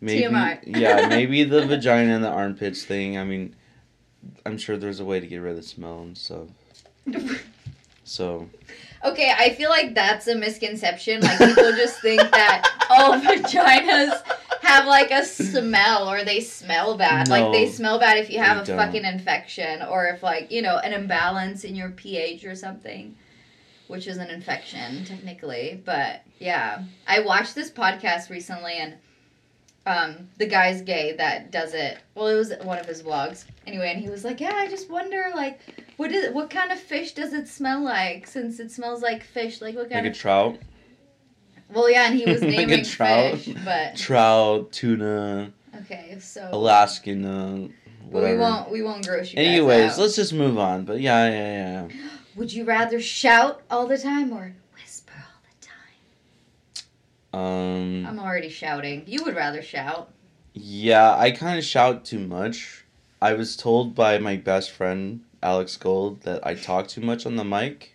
maybe, 0.00 0.24
TMI. 0.24 0.60
yeah, 0.64 1.06
maybe 1.10 1.44
the 1.44 1.66
vagina 1.66 2.14
and 2.14 2.24
the 2.24 2.30
armpits 2.30 2.84
thing. 2.84 3.18
I 3.18 3.24
mean, 3.24 3.54
I'm 4.44 4.58
sure 4.58 4.76
there's 4.76 5.00
a 5.00 5.04
way 5.04 5.20
to 5.20 5.26
get 5.26 5.38
rid 5.38 5.50
of 5.50 5.56
the 5.56 5.62
smell 5.62 6.00
and 6.00 6.16
stuff. 6.16 6.48
So, 8.04 8.48
Okay, 9.04 9.32
I 9.36 9.50
feel 9.54 9.68
like 9.70 9.94
that's 9.94 10.26
a 10.28 10.34
misconception. 10.34 11.20
Like 11.20 11.38
people 11.38 11.72
just 11.72 12.00
think 12.00 12.20
that 12.20 12.68
all 12.90 13.12
vaginas 13.20 14.22
have 14.62 14.86
like 14.86 15.10
a 15.10 15.24
smell 15.24 16.08
or 16.10 16.24
they 16.24 16.40
smell 16.40 16.96
bad. 16.96 17.28
Like 17.28 17.52
they 17.52 17.68
smell 17.68 17.98
bad 17.98 18.18
if 18.18 18.30
you 18.30 18.38
have 18.38 18.62
a 18.62 18.64
don't. 18.64 18.76
fucking 18.76 19.04
infection 19.04 19.82
or 19.82 20.06
if 20.06 20.22
like, 20.22 20.50
you 20.50 20.62
know, 20.62 20.78
an 20.78 20.92
imbalance 20.92 21.64
in 21.64 21.74
your 21.76 21.90
pH 21.90 22.44
or 22.44 22.54
something, 22.54 23.16
which 23.88 24.06
is 24.06 24.18
an 24.18 24.30
infection 24.30 25.04
technically. 25.04 25.80
But 25.84 26.22
yeah, 26.38 26.82
I 27.06 27.20
watched 27.20 27.54
this 27.54 27.70
podcast 27.70 28.30
recently 28.30 28.74
and 28.74 28.94
um, 29.86 30.28
the 30.38 30.46
guy's 30.46 30.82
gay 30.82 31.12
that 31.16 31.50
does 31.50 31.72
it. 31.72 31.98
Well, 32.14 32.26
it 32.26 32.34
was 32.34 32.52
one 32.62 32.78
of 32.78 32.86
his 32.86 33.02
vlogs. 33.02 33.44
Anyway, 33.66 33.90
and 33.92 34.00
he 34.02 34.10
was 34.10 34.24
like, 34.24 34.40
"Yeah, 34.40 34.52
I 34.54 34.66
just 34.68 34.90
wonder, 34.90 35.26
like, 35.34 35.60
what 35.96 36.10
is 36.12 36.32
what 36.34 36.50
kind 36.50 36.72
of 36.72 36.78
fish 36.78 37.12
does 37.12 37.32
it 37.32 37.48
smell 37.48 37.82
like? 37.82 38.26
Since 38.26 38.58
it 38.60 38.70
smells 38.70 39.00
like 39.02 39.22
fish, 39.22 39.60
like 39.60 39.74
what 39.76 39.88
kind 39.90 40.04
like 40.04 40.04
kind 40.04 40.06
a 40.06 40.18
trout, 40.18 40.58
Well, 41.72 41.90
yeah, 41.90 42.06
and 42.08 42.18
he 42.18 42.24
was 42.26 42.42
naming 42.54 42.68
Like 42.70 42.80
a 42.80 42.84
trout. 42.84 43.38
fish, 43.38 43.54
but 43.64 43.96
trout, 43.96 44.72
tuna, 44.72 45.52
okay, 45.82 46.16
so 46.20 46.48
Alaskan, 46.52 47.24
uh, 47.24 47.68
but 48.10 48.22
we 48.22 48.36
won't 48.36 48.70
we 48.70 48.82
won't 48.82 49.06
gross 49.06 49.32
you. 49.32 49.38
Anyways, 49.40 49.98
let's 49.98 50.16
just 50.16 50.32
move 50.32 50.58
on. 50.58 50.84
But 50.84 51.00
yeah, 51.00 51.28
yeah, 51.28 51.88
yeah. 51.88 52.08
Would 52.36 52.52
you 52.52 52.64
rather 52.64 53.00
shout 53.00 53.62
all 53.70 53.86
the 53.86 53.98
time 53.98 54.32
or 54.32 54.52
whisper 54.74 55.12
all 55.16 55.40
the 55.60 55.66
time? 55.66 56.84
Um, 57.36 58.06
I'm 58.06 58.18
already 58.18 58.48
shouting. 58.48 59.02
You 59.06 59.22
would 59.24 59.36
rather 59.36 59.60
shout. 59.60 60.10
yeah, 60.54 61.14
I 61.18 61.30
kind 61.32 61.58
of 61.58 61.64
shout 61.64 62.04
too 62.04 62.18
much. 62.18 62.84
I 63.20 63.34
was 63.34 63.56
told 63.56 63.94
by 63.94 64.16
my 64.18 64.36
best 64.36 64.70
friend 64.70 65.20
Alex 65.42 65.76
Gold 65.76 66.22
that 66.22 66.46
I 66.46 66.54
talk 66.54 66.88
too 66.88 67.02
much 67.02 67.26
on 67.26 67.36
the 67.36 67.44
mic, 67.44 67.94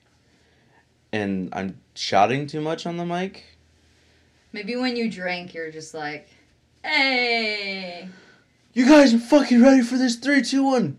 and 1.12 1.50
I'm 1.54 1.80
shouting 1.96 2.46
too 2.46 2.62
much 2.62 2.86
on 2.86 2.98
the 2.98 3.06
mic. 3.06 3.46
Maybe 4.54 4.76
when 4.76 4.96
you 4.96 5.10
drink, 5.10 5.54
you're 5.56 5.72
just 5.72 5.94
like, 5.94 6.28
"Hey." 6.84 8.10
You 8.74 8.86
guys 8.86 9.14
are 9.14 9.20
fucking 9.20 9.62
ready 9.62 9.82
for 9.82 9.98
this? 9.98 10.16
Three, 10.16 10.42
two, 10.44 10.64
one. 10.64 10.98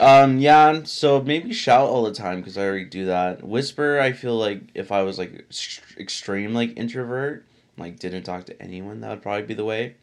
Um, 0.00 0.38
yeah, 0.38 0.82
so 0.84 1.22
maybe 1.22 1.52
shout 1.52 1.88
all 1.88 2.04
the 2.04 2.12
time 2.14 2.40
because 2.40 2.56
I 2.58 2.64
already 2.64 2.84
do 2.84 3.06
that. 3.06 3.42
Whisper, 3.46 4.00
I 4.00 4.12
feel 4.12 4.36
like 4.36 4.60
if 4.74 4.90
I 4.92 5.02
was 5.02 5.18
like 5.18 5.32
ex- 5.48 5.80
extreme 5.98 6.54
like 6.54 6.76
introvert, 6.76 7.44
like 7.76 7.98
didn't 7.98 8.24
talk 8.24 8.44
to 8.46 8.62
anyone, 8.62 9.00
that 9.00 9.10
would 9.10 9.22
probably 9.22 9.42
be 9.46 9.54
the 9.54 9.64
way. 9.64 9.94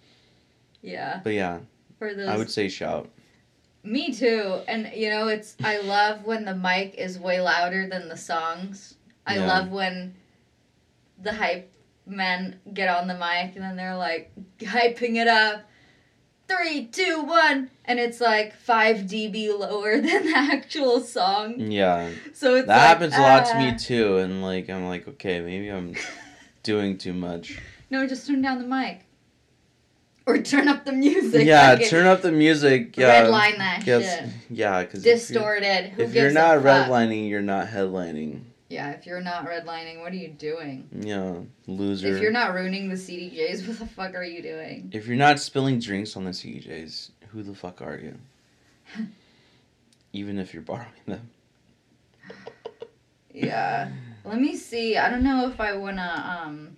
Yeah. 0.81 1.19
But 1.23 1.33
yeah, 1.33 1.59
For 1.99 2.13
those 2.13 2.27
I 2.27 2.37
would 2.37 2.49
say 2.51 2.69
shout. 2.69 3.09
Me 3.83 4.13
too. 4.13 4.61
And 4.67 4.91
you 4.95 5.09
know, 5.09 5.27
it's 5.27 5.55
I 5.63 5.79
love 5.81 6.25
when 6.25 6.45
the 6.45 6.55
mic 6.55 6.95
is 6.95 7.19
way 7.19 7.39
louder 7.41 7.87
than 7.87 8.09
the 8.09 8.17
songs. 8.17 8.95
I 9.27 9.37
Yeah. 9.37 9.47
love 9.47 9.69
when 9.69 10.15
the 11.21 11.33
hype 11.33 11.71
men 12.07 12.59
get 12.73 12.87
on 12.87 13.07
the 13.07 13.13
mic 13.15 13.55
and 13.55 13.63
then 13.63 13.75
they're 13.75 13.95
like 13.95 14.31
hyping 14.59 15.15
it 15.15 15.27
up. 15.27 15.63
Three, 16.47 16.85
two, 16.85 17.23
one, 17.23 17.71
and 17.85 17.99
it's 17.99 18.21
like 18.21 18.55
five 18.55 18.97
dB 18.97 19.57
lower 19.57 19.93
than 20.01 20.25
the 20.27 20.33
actual 20.35 20.99
song. 20.99 21.59
Yeah, 21.59 22.09
So 22.33 22.55
it's 22.55 22.67
that 22.67 22.77
like, 22.77 22.87
happens 22.87 23.15
a 23.15 23.21
lot 23.21 23.45
to 23.47 23.55
ah. 23.55 23.59
me 23.59 23.77
too, 23.77 24.17
and 24.17 24.43
like 24.43 24.69
I'm 24.69 24.87
like, 24.87 25.07
okay, 25.07 25.41
maybe 25.41 25.69
I'm 25.69 25.95
doing 26.63 26.97
too 26.97 27.13
much. 27.13 27.57
No, 27.89 28.05
just 28.07 28.27
turn 28.27 28.41
down 28.41 28.59
the 28.59 28.67
mic. 28.67 29.01
Or 30.27 30.39
turn 30.39 30.67
up 30.67 30.85
the 30.85 30.91
music. 30.91 31.45
yeah, 31.45 31.73
it. 31.73 31.87
turn 31.87 32.07
up 32.07 32.23
the 32.23 32.31
music. 32.31 32.97
Yeah, 32.97 33.25
Redline 33.25 33.57
that 33.57 33.83
shit. 33.83 34.29
yeah, 34.49 34.81
because 34.81 35.03
Distorted. 35.03 35.93
If 35.97 36.15
you're 36.15 36.31
gives 36.31 36.35
a 36.35 36.39
not 36.39 36.57
redlining, 36.63 37.29
you're 37.29 37.41
not 37.43 37.67
headlining. 37.67 38.41
Yeah, 38.69 38.91
if 38.91 39.05
you're 39.05 39.21
not 39.21 39.45
redlining, 39.45 40.01
what 40.01 40.11
are 40.11 40.15
you 40.15 40.29
doing? 40.29 40.89
Yeah, 40.91 41.41
loser. 41.67 42.07
If 42.07 42.21
you're 42.21 42.31
not 42.31 42.53
ruining 42.53 42.89
the 42.89 42.95
CDJs, 42.95 43.67
what 43.67 43.79
the 43.79 43.85
fuck 43.85 44.15
are 44.15 44.23
you 44.23 44.41
doing? 44.41 44.89
If 44.93 45.07
you're 45.07 45.17
not 45.17 45.39
spilling 45.39 45.79
drinks 45.79 46.17
on 46.17 46.23
the 46.23 46.31
CDJs, 46.31 47.11
who 47.29 47.43
the 47.43 47.53
fuck 47.53 47.81
are 47.81 47.97
you? 47.97 48.17
Even 50.13 50.39
if 50.39 50.53
you're 50.53 50.63
borrowing 50.63 50.87
them. 51.05 51.29
Yeah. 53.33 53.91
Let 54.23 54.39
me 54.39 54.55
see. 54.55 54.97
I 54.97 55.09
don't 55.09 55.23
know 55.23 55.47
if 55.47 55.59
I 55.59 55.75
wanna 55.75 56.41
um 56.43 56.77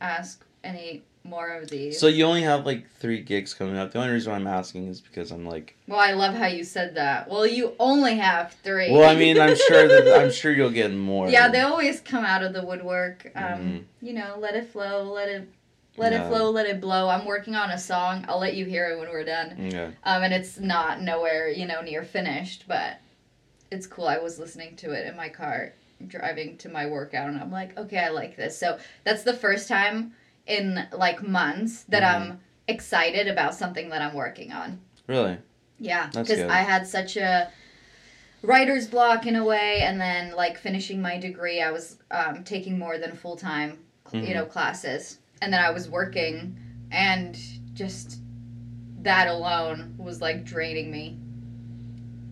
ask 0.00 0.44
any 0.62 1.02
more 1.24 1.48
of 1.48 1.68
these. 1.70 1.98
So 1.98 2.06
you 2.06 2.24
only 2.26 2.42
have 2.42 2.66
like 2.66 2.86
three 2.98 3.22
gigs 3.22 3.54
coming 3.54 3.76
up. 3.78 3.92
The 3.92 3.98
only 3.98 4.12
reason 4.12 4.30
why 4.30 4.36
I'm 4.38 4.46
asking 4.46 4.88
is 4.88 5.00
because 5.00 5.30
I'm 5.30 5.46
like, 5.46 5.74
well, 5.88 5.98
I 5.98 6.12
love 6.12 6.34
how 6.34 6.46
you 6.46 6.62
said 6.64 6.94
that. 6.96 7.28
Well, 7.30 7.46
you 7.46 7.72
only 7.78 8.16
have 8.16 8.52
three. 8.62 8.92
well, 8.92 9.08
I 9.08 9.16
mean, 9.16 9.40
I'm 9.40 9.56
sure 9.56 9.88
that 9.88 10.20
I'm 10.20 10.30
sure 10.30 10.52
you'll 10.52 10.70
get 10.70 10.92
more. 10.92 11.30
Yeah, 11.30 11.48
they 11.48 11.60
always 11.62 12.00
come 12.00 12.24
out 12.26 12.42
of 12.42 12.52
the 12.52 12.64
woodwork. 12.64 13.32
Um, 13.34 13.42
Mhm. 13.42 13.84
you 14.02 14.12
know, 14.12 14.36
let 14.38 14.54
it 14.54 14.68
flow, 14.68 15.02
let 15.12 15.28
it 15.28 15.48
let 15.96 16.12
Yeah. 16.12 16.24
it 16.24 16.28
flow, 16.28 16.50
let 16.50 16.66
it 16.66 16.80
blow. 16.80 17.08
I'm 17.08 17.24
working 17.24 17.54
on 17.54 17.70
a 17.70 17.78
song. 17.78 18.24
I'll 18.28 18.40
let 18.40 18.54
you 18.54 18.64
hear 18.66 18.90
it 18.90 18.98
when 18.98 19.08
we're 19.08 19.24
done. 19.24 19.70
Yeah. 19.72 19.90
Um, 20.02 20.24
and 20.24 20.34
it's 20.34 20.58
not 20.58 21.00
nowhere, 21.00 21.48
you 21.48 21.66
know, 21.66 21.80
near 21.82 22.02
finished, 22.02 22.64
but 22.68 22.98
it's 23.70 23.86
cool. 23.86 24.08
I 24.08 24.18
was 24.18 24.38
listening 24.38 24.74
to 24.76 24.90
it 24.90 25.06
in 25.06 25.16
my 25.16 25.28
car 25.30 25.72
driving 26.08 26.56
to 26.58 26.68
my 26.68 26.84
workout, 26.86 27.28
and 27.28 27.38
I'm 27.40 27.52
like, 27.52 27.78
okay, 27.78 27.98
I 27.98 28.08
like 28.08 28.36
this. 28.36 28.58
So 28.58 28.78
that's 29.04 29.22
the 29.22 29.32
first 29.32 29.68
time 29.68 30.12
in 30.46 30.86
like 30.92 31.22
months 31.26 31.84
that 31.84 32.02
Mhm. 32.02 32.14
I'm 32.14 32.40
excited 32.68 33.28
about 33.28 33.54
something 33.54 33.88
that 33.90 34.02
I'm 34.02 34.14
working 34.14 34.52
on. 34.52 34.80
Really? 35.06 35.38
Yeah, 35.78 36.06
because. 36.08 36.40
I 36.40 36.58
had 36.58 36.86
such 36.86 37.16
a 37.16 37.50
writer's 38.42 38.86
block 38.86 39.26
in 39.26 39.36
a 39.36 39.44
way, 39.44 39.80
and 39.80 40.00
then 40.00 40.32
like 40.32 40.58
finishing 40.58 41.00
my 41.00 41.18
degree, 41.18 41.60
I 41.60 41.70
was 41.70 41.98
um, 42.10 42.44
taking 42.44 42.78
more 42.78 42.98
than 42.98 43.16
full 43.16 43.36
time, 43.36 43.78
Mhm. 44.12 44.28
you 44.28 44.34
know, 44.34 44.44
classes, 44.44 45.18
and 45.40 45.52
then 45.52 45.60
I 45.60 45.70
was 45.70 45.88
working, 45.88 46.58
and 46.90 47.36
just 47.74 48.18
that 49.02 49.28
alone 49.28 49.94
was 49.98 50.20
like 50.20 50.44
draining 50.44 50.90
me. 50.90 51.18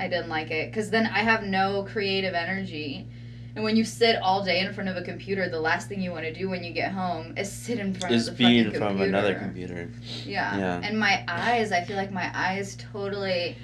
I 0.00 0.08
didn't 0.08 0.28
like 0.28 0.50
it 0.50 0.70
because 0.70 0.90
then 0.90 1.06
I 1.06 1.20
have 1.20 1.44
no 1.44 1.84
creative 1.84 2.34
energy. 2.34 3.06
And 3.55 3.62
when 3.64 3.76
you 3.76 3.84
sit 3.84 4.16
all 4.22 4.42
day 4.42 4.61
in 4.61 4.72
front 4.72 4.88
of 4.88 4.96
a 4.96 5.03
computer, 5.03 5.48
the 5.48 5.61
last 5.61 5.88
thing 5.88 6.00
you 6.00 6.11
want 6.11 6.24
to 6.24 6.32
do 6.32 6.48
when 6.48 6.64
you 6.64 6.72
get 6.72 6.90
home 6.92 7.34
is 7.36 7.53
sit 7.53 7.78
in 7.78 7.92
front 7.94 8.14
Is 8.14 8.28
of 8.28 8.38
the 8.38 8.44
be 8.46 8.59
in 8.61 8.70
front 8.70 8.96
computer. 8.96 9.03
of 9.03 9.09
another 9.09 9.34
computer. 9.34 9.90
Yeah. 10.24 10.57
Yeah. 10.57 10.80
And 10.82 10.98
my 10.98 11.22
eyes, 11.28 11.70
I 11.70 11.82
feel 11.84 11.96
like 11.96 12.11
my 12.12 12.30
eyes 12.34 12.76
totally 12.92 13.57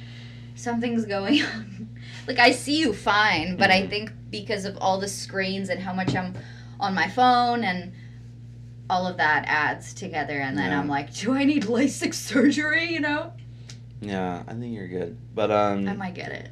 something's 0.54 1.06
going 1.06 1.40
on. 1.54 1.88
like 2.26 2.38
I 2.38 2.50
see 2.50 2.78
you 2.80 2.92
fine, 2.92 3.56
but 3.56 3.70
I 3.70 3.82
Mhm. 3.82 3.88
think 3.90 4.12
because 4.30 4.64
of 4.66 4.76
all 4.78 4.98
the 5.00 5.08
screens 5.08 5.70
and 5.70 5.80
how 5.80 5.94
much 5.94 6.14
I'm 6.14 6.34
on 6.80 6.94
my 6.94 7.08
phone 7.08 7.64
and 7.64 7.92
all 8.90 9.06
of 9.06 9.16
that 9.18 9.44
adds 9.46 9.94
together 9.94 10.38
and 10.40 10.56
then 10.58 10.70
Yeah. 10.70 10.80
I'm 10.80 10.88
like, 10.88 11.14
do 11.14 11.32
I 11.32 11.44
need 11.44 11.64
LASIK 11.64 12.12
surgery, 12.14 12.92
you 12.92 13.00
know? 13.00 13.32
Yeah, 14.02 14.42
I 14.46 14.52
think 14.54 14.74
you're 14.74 14.88
good. 14.88 15.16
But 15.34 15.50
um, 15.50 15.88
I 15.88 15.94
might 15.94 16.14
get 16.14 16.30
it. 16.32 16.50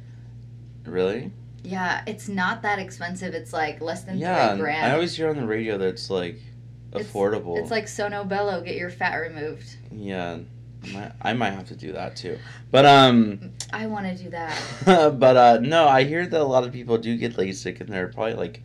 really? 0.85 1.31
Yeah, 1.67 2.01
it's 2.07 2.29
not 2.29 2.61
that 2.61 2.79
expensive. 2.79 3.33
It's 3.33 3.51
like 3.51 3.81
less 3.81 4.03
than 4.03 4.17
Yeah, 4.17 4.51
three 4.51 4.61
grand. 4.61 4.85
I 4.91 4.93
always 4.95 5.15
hear 5.15 5.29
on 5.29 5.35
the 5.35 5.45
radio 5.45 5.77
that 5.77 5.87
it's 5.89 6.09
like 6.09 6.39
affordable. 6.91 7.59
It's 7.59 7.71
like 7.71 7.87
Sono 7.87 8.23
Bello, 8.23 8.61
get 8.61 8.75
your 8.75 8.89
fat 8.89 9.15
removed. 9.15 9.75
yeah, 9.91 10.37
I 10.83 10.91
might, 10.93 11.11
I 11.21 11.33
might 11.33 11.49
have 11.51 11.67
to 11.67 11.75
do 11.75 11.91
that 11.93 12.15
too. 12.15 12.37
But 12.71 12.85
um, 12.85 13.51
I 13.73 13.87
want 13.87 14.05
to 14.05 14.23
do 14.23 14.29
that. 14.29 14.57
but 15.19 15.37
uh, 15.37 15.59
no, 15.61 15.87
I 15.87 16.03
hear 16.03 16.25
that 16.25 16.39
a 16.39 16.43
lot 16.43 16.63
of 16.63 16.71
people 16.71 16.97
do 16.97 17.17
get 17.17 17.35
LASIK 17.35 17.81
and 17.81 17.89
they're 17.89 18.07
probably 18.07 18.35
like 18.35 18.61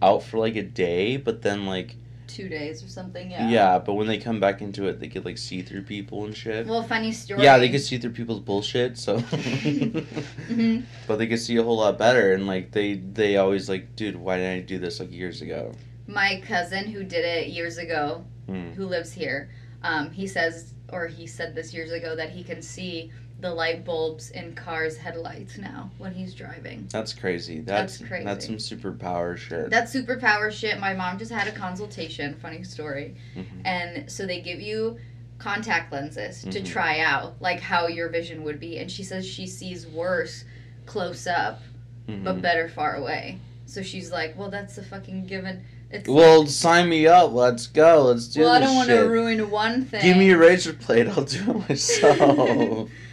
out 0.00 0.22
for 0.22 0.38
like 0.38 0.56
a 0.56 0.62
day, 0.62 1.16
but 1.18 1.42
then 1.42 1.66
like 1.66 1.96
Two 2.26 2.48
days 2.48 2.82
or 2.82 2.88
something, 2.88 3.30
yeah, 3.30 3.48
yeah. 3.48 3.78
but 3.78 3.94
when 3.94 4.06
they 4.06 4.18
come 4.18 4.40
back 4.40 4.60
into 4.60 4.88
it, 4.88 4.98
they 5.00 5.08
could 5.08 5.24
like 5.24 5.38
see 5.38 5.62
through 5.62 5.82
people 5.82 6.24
and 6.24 6.36
shit. 6.36 6.66
Well, 6.66 6.82
funny 6.82 7.12
story. 7.12 7.42
Yeah, 7.42 7.58
they 7.58 7.68
could 7.68 7.80
see 7.80 7.98
through 7.98 8.12
people's 8.12 8.40
bullshit. 8.40 8.98
So, 8.98 9.18
hmm 9.20 10.80
but 11.06 11.16
they 11.16 11.26
could 11.26 11.38
see 11.40 11.56
a 11.56 11.62
whole 11.62 11.76
lot 11.78 11.98
better, 11.98 12.32
and 12.32 12.46
like 12.46 12.72
they 12.72 12.94
they 12.94 13.36
always 13.36 13.68
like, 13.68 13.94
dude, 13.96 14.16
why 14.16 14.36
didn't 14.38 14.58
I 14.58 14.60
do 14.66 14.78
this 14.78 15.00
like 15.00 15.12
years 15.12 15.40
ago? 15.42 15.72
My 16.06 16.42
cousin 16.46 16.86
who 16.86 17.02
did 17.04 17.24
it 17.24 17.48
years 17.48 17.78
ago, 17.78 18.24
Hmm. 18.46 18.70
who 18.72 18.86
lives 18.86 19.12
here, 19.12 19.50
um, 19.82 20.10
he 20.10 20.26
says, 20.26 20.72
or 20.92 21.06
he 21.08 21.26
said 21.26 21.54
this 21.54 21.74
years 21.74 21.90
ago, 21.92 22.14
that 22.16 22.30
he 22.30 22.44
can 22.44 22.62
see 22.62 23.10
the 23.46 23.54
light 23.54 23.84
bulbs 23.84 24.30
in 24.30 24.54
cars' 24.56 24.96
headlights 24.96 25.56
now 25.56 25.88
when 25.98 26.12
he's 26.12 26.34
driving. 26.34 26.88
That's 26.90 27.12
crazy. 27.12 27.60
That's 27.60 27.98
That's 27.98 28.08
crazy. 28.08 28.24
That's 28.24 28.44
some 28.46 28.56
superpower 28.56 29.36
shit. 29.36 29.70
That's 29.70 29.94
superpower 29.94 30.50
shit. 30.50 30.80
My 30.80 30.94
mom 30.94 31.16
just 31.16 31.30
had 31.30 31.46
a 31.46 31.52
consultation, 31.52 32.34
funny 32.42 32.64
story. 32.64 33.14
Mhm. 33.36 33.44
And 33.64 34.10
so 34.10 34.26
they 34.26 34.40
give 34.40 34.60
you 34.60 34.98
contact 35.38 35.92
lenses 35.92 36.42
to 36.42 36.60
Mhm. 36.60 36.66
try 36.66 36.98
out, 37.00 37.36
like 37.40 37.60
how 37.60 37.86
your 37.86 38.08
vision 38.08 38.42
would 38.42 38.58
be. 38.58 38.78
And 38.78 38.90
she 38.90 39.04
says 39.04 39.24
she 39.24 39.46
sees 39.46 39.86
worse 39.86 40.44
close 40.86 41.26
up, 41.28 41.62
but 42.08 42.38
Mhm. 42.38 42.42
better 42.42 42.68
far 42.68 42.96
away. 42.96 43.38
So 43.66 43.80
she's 43.82 44.10
like, 44.10 44.36
well, 44.36 44.50
that's 44.50 44.76
a 44.76 44.82
fucking 44.82 45.26
given. 45.26 45.62
It's 45.88 46.08
Well, 46.08 46.48
sign 46.48 46.88
me 46.88 47.06
up. 47.06 47.32
Let's 47.32 47.68
go. 47.68 48.06
Let's 48.06 48.26
do 48.26 48.40
well, 48.40 48.50
I 48.52 48.58
don't 48.58 48.74
want 48.74 48.88
to 48.88 49.02
ruin 49.02 49.50
one 49.50 49.84
thing. 49.84 50.02
Give 50.02 50.16
me 50.16 50.30
a 50.30 50.36
razor 50.36 50.72
blade. 50.72 51.06
I'll 51.06 51.22
do 51.24 51.38
it 51.48 51.68
myself. 51.68 52.90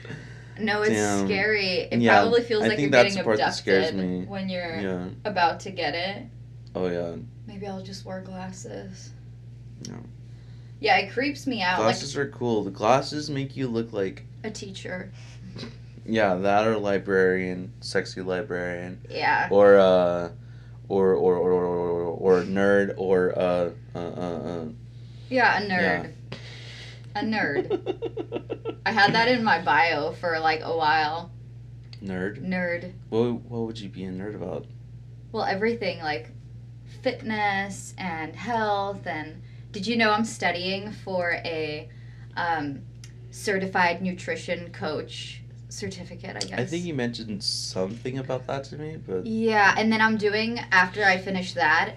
No, 0.64 0.82
it's 0.82 0.92
Damn. 0.96 1.26
scary. 1.28 1.68
It 1.92 2.00
Yeah, 2.00 2.22
probably 2.22 2.42
feels 2.42 2.64
I 2.64 2.68
like 2.70 2.80
you're 2.80 2.90
getting 2.90 3.16
the 3.16 3.24
part 3.24 3.38
that 3.38 3.44
abducted 3.50 3.64
scares 3.64 3.94
me. 3.94 4.24
when 4.26 4.48
you're 4.50 4.80
yeah. 4.80 5.08
about 5.26 5.60
to 5.62 5.72
get 5.72 5.94
it. 5.94 6.24
Oh 6.76 6.88
yeah. 6.88 7.16
Maybe 7.46 7.68
I'll 7.68 7.84
just 7.84 8.06
wear 8.06 8.22
glasses. 8.22 9.12
No. 9.90 9.96
Yeah, 10.80 10.98
it 10.98 11.12
creeps 11.12 11.46
me 11.48 11.62
out 11.62 11.78
Glasses 11.78 12.18
are 12.18 12.28
cool. 12.30 12.64
The 12.64 12.72
glasses 12.72 13.30
make 13.30 13.56
you 13.56 13.68
look 13.68 13.92
like 13.94 14.24
like 14.44 14.52
a 14.52 14.52
teacher. 14.52 15.12
yeah, 16.06 16.36
that 16.36 16.68
or 16.68 16.78
librarian, 16.78 17.72
sexy 17.82 18.22
librarian, 18.22 19.00
Yeah. 19.10 19.48
or 19.52 19.78
uh, 19.78 20.30
or 20.90 21.14
or 21.14 21.36
or 21.38 21.52
or, 21.52 21.76
or, 21.76 22.40
or 22.40 22.44
nerd, 22.44 22.94
or 22.98 23.38
uh, 23.38 23.70
uh, 23.96 24.00
uh, 24.00 24.66
Yeah, 25.30 25.62
a 25.62 25.68
nerd. 25.70 26.14
A 27.16 27.20
nerd. 27.20 28.53
I 28.94 29.02
had 29.02 29.16
that 29.16 29.28
in 29.28 29.44
my 29.44 29.60
bio 29.60 30.12
for 30.12 30.40
like 30.40 30.62
a 30.62 30.78
while. 30.78 31.32
nerd. 32.04 32.48
Nerd. 32.48 32.94
What 33.10 33.42
what 33.42 33.62
would 33.66 33.80
you 33.80 33.90
be 33.90 34.04
a 34.04 34.12
nerd 34.12 34.36
about? 34.36 34.68
Well, 35.32 35.46
everything 35.46 36.00
like 36.00 36.30
fitness 37.02 37.96
and 37.98 38.36
health 38.36 39.08
and 39.08 39.42
did 39.72 39.88
you 39.88 39.98
know 39.98 40.12
I'm 40.12 40.26
studying 40.26 40.92
for 40.92 41.32
a 41.44 41.90
um, 42.38 42.84
certified 43.32 44.04
nutrition 44.04 44.72
coach 44.72 45.42
certificate, 45.70 46.36
I 46.36 46.46
guess. 46.46 46.60
I 46.60 46.66
think 46.66 46.86
you 46.86 46.94
mentioned 46.94 47.44
something 47.44 48.20
about 48.20 48.46
that 48.46 48.66
to 48.66 48.78
me, 48.78 48.98
but 48.98 49.26
Yeah, 49.26 49.74
and 49.76 49.92
then 49.92 50.02
I'm 50.02 50.18
doing 50.18 50.60
after 50.72 51.04
I 51.04 51.18
finish 51.18 51.54
that, 51.54 51.96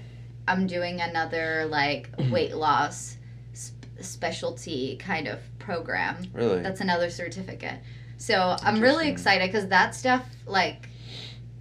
I'm 0.49 0.67
doing 0.67 1.03
another 1.03 1.67
like 1.69 2.09
weight 2.31 2.57
loss 2.57 3.19
sp- 3.53 3.85
specialty 4.01 4.97
kind 4.97 5.29
of 5.29 5.41
program. 5.77 6.17
really, 6.33 6.62
That's 6.62 6.81
another 6.81 7.11
certificate. 7.11 7.79
So 8.19 8.57
I'm 8.62 8.81
really 8.81 9.09
excited 9.09 9.51
because 9.53 9.67
that 9.69 9.95
stuff 9.95 10.25
like 10.47 10.89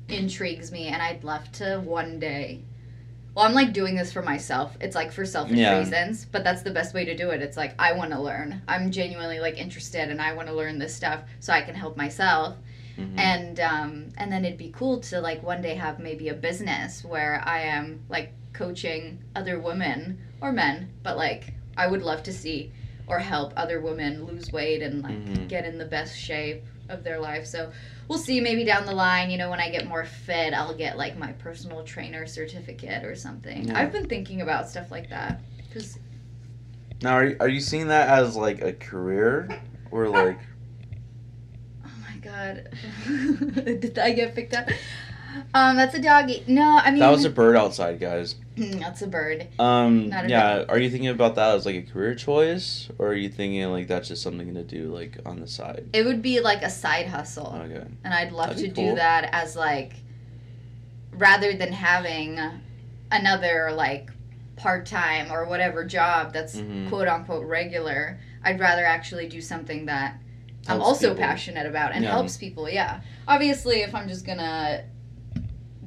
intrigues 0.07 0.71
me, 0.71 0.87
and 0.87 1.01
I'd 1.01 1.23
love 1.23 1.51
to 1.53 1.79
one 1.83 2.19
day. 2.19 2.61
Well, 3.33 3.43
I'm 3.43 3.53
like 3.53 3.73
doing 3.73 3.95
this 3.95 4.13
for 4.13 4.21
myself. 4.21 4.77
It's 4.79 4.95
like 4.95 5.11
for 5.11 5.25
selfish 5.25 5.57
Yeah. 5.57 5.79
reasons, 5.79 6.23
but 6.31 6.43
that's 6.45 6.61
the 6.61 6.71
best 6.71 6.93
way 6.93 7.03
to 7.03 7.17
do 7.17 7.31
it. 7.31 7.41
It's 7.41 7.57
like 7.57 7.73
I 7.79 7.91
want 7.93 8.11
to 8.11 8.19
learn. 8.21 8.61
I'm 8.67 8.91
genuinely 8.91 9.39
like 9.39 9.57
interested, 9.57 10.09
and 10.09 10.21
I 10.21 10.33
want 10.33 10.47
to 10.47 10.53
learn 10.53 10.77
this 10.79 10.95
stuff 10.95 11.21
so 11.39 11.51
I 11.51 11.61
can 11.61 11.75
help 11.75 11.97
myself 11.97 12.55
Mhm. 12.97 13.19
and 13.19 13.59
um, 13.59 14.05
and 14.17 14.31
then 14.31 14.45
it'd 14.45 14.57
be 14.57 14.71
cool 14.73 14.99
to 15.01 15.19
like 15.19 15.43
one 15.43 15.61
day 15.61 15.75
have 15.75 15.99
maybe 15.99 16.29
a 16.29 16.33
business 16.33 17.03
where 17.03 17.41
I 17.45 17.59
am 17.61 17.99
like 18.07 18.31
coaching 18.53 19.19
other 19.35 19.59
women 19.59 20.17
or 20.39 20.53
men, 20.53 20.89
but 21.03 21.17
like 21.17 21.53
I 21.75 21.87
would 21.87 22.03
love 22.03 22.23
to 22.23 22.31
see 22.31 22.71
or 23.07 23.19
help 23.19 23.53
other 23.55 23.79
women 23.81 24.25
lose 24.25 24.51
weight 24.51 24.81
and 24.81 25.03
like 25.03 25.13
Mhm. 25.15 25.47
get 25.47 25.65
in 25.65 25.77
the 25.77 25.85
best 25.85 26.17
shape 26.17 26.63
of 26.89 27.03
their 27.03 27.19
life. 27.19 27.45
So 27.45 27.71
we'll 28.07 28.19
see. 28.19 28.39
Maybe 28.41 28.63
down 28.63 28.85
the 28.85 28.93
line, 28.93 29.29
you 29.31 29.37
know, 29.37 29.49
when 29.49 29.59
I 29.59 29.69
get 29.69 29.87
more 29.87 30.05
fit, 30.05 30.53
I'll 30.53 30.73
get 30.75 30.97
like 30.97 31.17
my 31.17 31.31
personal 31.33 31.83
trainer 31.83 32.25
certificate 32.27 33.03
or 33.03 33.15
something. 33.15 33.67
Yeah. 33.67 33.79
I've 33.79 33.91
been 33.91 34.07
thinking 34.07 34.41
about 34.41 34.69
stuff 34.69 34.91
like 34.91 35.09
that 35.09 35.41
because 35.67 35.97
now 37.01 37.13
are 37.13 37.25
you, 37.25 37.37
are 37.39 37.47
you 37.49 37.59
seeing 37.59 37.87
that 37.87 38.09
as 38.09 38.35
like 38.35 38.61
a 38.61 38.73
career 38.73 39.61
or 39.91 40.09
like 40.09 40.39
Oh 41.85 41.91
my 42.09 42.17
god. 42.17 42.69
Did 43.65 43.99
I 43.99 44.11
get 44.11 44.33
picked 44.35 44.53
up? 44.53 44.67
Um, 45.53 45.75
that's 45.75 45.93
a 45.95 46.01
doggy. 46.01 46.43
No, 46.47 46.79
I 46.81 46.91
mean 46.91 46.99
that 46.99 47.09
was 47.09 47.25
a 47.25 47.29
bird 47.29 47.55
outside, 47.55 47.99
guys? 47.99 48.35
That's 48.57 49.01
a 49.01 49.07
bird. 49.07 49.47
Um, 49.59 50.11
a 50.13 50.27
yeah. 50.27 50.63
Are 50.69 50.77
you 50.79 50.89
thinking 50.89 51.09
about 51.09 51.35
that 51.35 51.55
as 51.55 51.65
like 51.65 51.75
a 51.75 51.81
career 51.81 52.15
choice, 52.15 52.89
or 52.99 53.07
are 53.09 53.13
you 53.15 53.29
thinking 53.29 53.63
like 53.71 53.87
that's 53.87 54.07
just 54.07 54.21
something 54.23 54.53
to 54.53 54.63
do 54.63 54.93
like 54.93 55.17
on 55.25 55.39
the 55.39 55.47
side? 55.47 55.89
It 55.93 56.05
would 56.05 56.21
be 56.21 56.39
like 56.39 56.61
a 56.63 56.69
side 56.69 57.07
hustle, 57.07 57.53
Okay. 57.63 57.85
and 58.03 58.13
I'd 58.13 58.31
love 58.31 58.49
That'd 58.55 58.75
to 58.75 58.81
cool. 58.81 58.91
do 58.91 58.95
that 58.95 59.29
as 59.33 59.55
like 59.55 59.93
rather 61.11 61.53
than 61.53 61.71
having 61.71 62.39
another 63.11 63.71
like 63.73 64.09
part-time 64.55 65.31
or 65.31 65.45
whatever 65.45 65.83
job 65.85 66.33
that's 66.33 66.55
Mhm. 66.55 66.89
quote 66.89 67.07
unquote 67.07 67.45
regular. 67.45 68.19
I'd 68.43 68.59
rather 68.59 68.85
actually 68.85 69.27
do 69.27 69.41
something 69.41 69.85
that 69.87 70.17
I'm 70.67 70.81
also 70.81 71.09
people. 71.09 71.23
passionate 71.23 71.65
about 71.67 71.91
and 71.93 72.03
Yeah. 72.03 72.11
helps 72.11 72.37
people. 72.37 72.69
Yeah. 72.69 73.01
Obviously, 73.27 73.81
if 73.81 73.93
I'm 73.93 74.07
just 74.07 74.25
gonna 74.25 74.83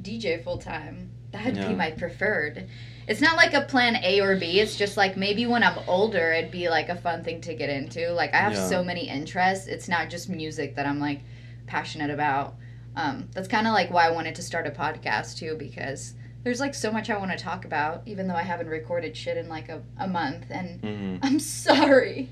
DJ 0.00 0.38
full 0.42 0.58
time, 0.58 1.07
that'd 1.32 1.56
Yeah. 1.56 1.68
be 1.68 1.74
my 1.74 1.90
preferred. 1.92 2.66
It's 3.06 3.20
not 3.20 3.36
like 3.36 3.54
a 3.54 3.62
plan 3.62 3.96
A 4.02 4.20
or 4.20 4.36
B. 4.36 4.60
It's 4.60 4.76
just 4.76 4.96
like 4.96 5.16
maybe 5.16 5.46
when 5.46 5.62
I'm 5.62 5.78
older, 5.86 6.32
it'd 6.32 6.50
be 6.50 6.68
like 6.68 6.88
a 6.90 6.96
fun 6.96 7.24
thing 7.24 7.40
to 7.42 7.54
get 7.54 7.70
into. 7.70 8.10
Like 8.12 8.34
I 8.34 8.38
have 8.38 8.52
Yeah. 8.54 8.68
so 8.68 8.84
many 8.84 9.08
interests. 9.08 9.66
It's 9.66 9.88
not 9.88 10.10
just 10.10 10.28
music 10.28 10.74
that 10.76 10.86
I'm 10.86 11.00
like 11.00 11.20
passionate 11.66 12.10
about. 12.10 12.54
Um, 12.96 13.28
that's 13.32 13.48
kind 13.48 13.66
of 13.66 13.72
like 13.72 13.90
why 13.90 14.06
I 14.06 14.10
wanted 14.10 14.34
to 14.36 14.42
start 14.42 14.66
a 14.66 14.70
podcast 14.70 15.38
too, 15.38 15.56
because 15.58 16.14
there's 16.44 16.60
like 16.60 16.74
so 16.74 16.90
much 16.90 17.08
I 17.10 17.16
want 17.16 17.30
to 17.30 17.38
talk 17.38 17.64
about, 17.64 18.02
even 18.06 18.26
though 18.28 18.34
I 18.34 18.42
haven't 18.42 18.68
recorded 18.68 19.16
shit 19.16 19.36
in 19.36 19.48
like 19.48 19.68
a, 19.68 19.82
a 19.98 20.06
month. 20.08 20.46
And 20.50 20.80
hmm 20.80 21.16
I'm 21.22 21.38
sorry. 21.40 22.28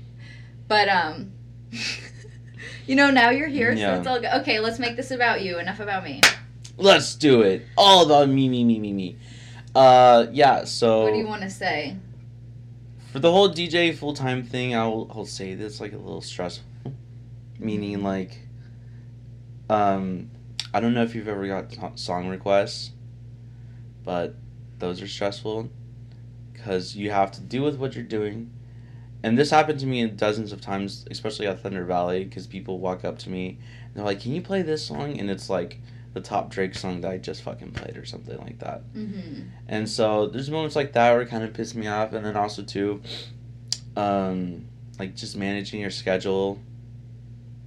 But 0.67 0.89
um 0.89 1.31
you 2.85 2.95
know 2.95 3.09
now 3.09 3.29
you're 3.29 3.47
here, 3.47 3.71
Yeah. 3.73 3.93
so 3.95 3.99
it's 3.99 4.07
all 4.07 4.19
good. 4.19 4.33
Okay, 4.41 4.59
let's 4.59 4.79
make 4.79 4.95
this 4.95 5.11
about 5.11 5.41
you. 5.41 5.57
Enough 5.59 5.79
about 5.79 6.03
me. 6.03 6.21
Let's 6.77 7.15
do 7.15 7.41
it. 7.41 7.65
All 7.75 8.05
about 8.05 8.29
me, 8.29 8.47
me, 8.49 8.63
me, 8.63 8.79
me, 8.79 8.93
me. 8.93 9.17
Uh, 9.73 10.27
yeah. 10.31 10.63
So 10.63 11.03
What 11.03 11.13
do 11.13 11.17
you 11.17 11.27
want 11.27 11.41
to 11.41 11.49
say? 11.49 11.97
for 13.11 13.19
the 13.19 13.31
whole 13.31 13.49
DJ 13.49 13.95
full 13.97 14.13
time 14.13 14.43
thing, 14.43 14.75
I'll 14.75 15.09
I'll 15.13 15.25
say 15.25 15.55
this 15.55 15.81
like 15.81 15.93
a 15.93 15.97
little 15.97 16.21
stressful, 16.21 16.65
meaning 17.57 18.03
like, 18.03 18.37
um, 19.69 20.29
I 20.73 20.79
don't 20.79 20.93
know 20.93 21.03
if 21.03 21.15
you've 21.15 21.27
ever 21.27 21.47
got 21.47 21.97
song 21.97 22.27
requests, 22.27 22.91
but 24.03 24.35
those 24.77 25.01
are 25.01 25.07
stressful 25.07 25.69
because 26.53 26.95
you 26.95 27.09
have 27.09 27.31
to 27.31 27.41
deal 27.41 27.63
with 27.63 27.77
what 27.77 27.95
you're 27.95 28.03
doing, 28.03 28.51
and 29.23 29.35
this 29.35 29.49
happened 29.49 29.79
to 29.79 29.85
me 29.87 30.05
dozens 30.07 30.51
of 30.51 30.61
times, 30.61 31.05
especially 31.09 31.47
at 31.47 31.61
Thunder 31.61 31.85
Valley, 31.85 32.23
because 32.23 32.45
people 32.45 32.77
walk 32.79 33.03
up 33.03 33.17
to 33.19 33.29
me 33.29 33.57
and 33.85 33.95
they're 33.95 34.05
like, 34.05 34.21
"Can 34.21 34.33
you 34.33 34.41
play 34.41 34.61
this 34.61 34.85
song?" 34.85 35.17
And 35.19 35.31
it's 35.31 35.49
like 35.49 35.79
the 36.21 36.27
top 36.27 36.49
Drake 36.49 36.73
song 36.75 37.01
that 37.01 37.11
I 37.11 37.17
just 37.17 37.43
fucking 37.43 37.71
played 37.71 37.97
or 37.97 38.05
something 38.05 38.37
like 38.39 38.59
that. 38.59 38.81
Mm-hmm. 38.93 39.41
And 39.67 39.87
so 39.89 40.27
there's 40.27 40.49
moments 40.49 40.75
like 40.75 40.93
that 40.93 41.11
where 41.11 41.21
it 41.21 41.29
kind 41.29 41.43
of 41.43 41.53
piss 41.53 41.75
me 41.75 41.87
off, 41.87 42.13
and 42.13 42.25
then 42.25 42.35
also 42.35 42.63
too, 42.63 43.01
um, 43.95 44.65
like 44.99 45.15
just 45.15 45.35
managing 45.37 45.79
your 45.79 45.89
schedule, 45.91 46.59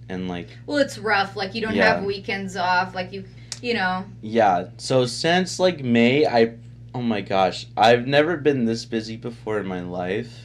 and 0.09 0.29
like 0.29 0.49
Well, 0.67 0.79
it's 0.79 0.99
rough. 0.99 1.37
Like 1.37 1.55
you 1.55 1.61
don't 1.63 1.75
Yeah. 1.75 1.95
have 1.97 2.05
weekends 2.05 2.57
off. 2.57 2.95
Like 2.95 3.13
you, 3.13 3.25
you 3.63 3.75
know. 3.75 4.05
yeah. 4.21 4.69
So 4.79 5.07
since 5.07 5.59
like 5.59 5.83
May, 5.85 6.27
I 6.27 6.55
oh 6.95 7.03
my 7.03 7.21
gosh, 7.21 7.67
I've 7.77 8.07
never 8.07 8.37
been 8.37 8.65
this 8.65 8.85
busy 8.85 9.17
before 9.17 9.61
in 9.61 9.67
my 9.67 9.81
life, 9.81 10.37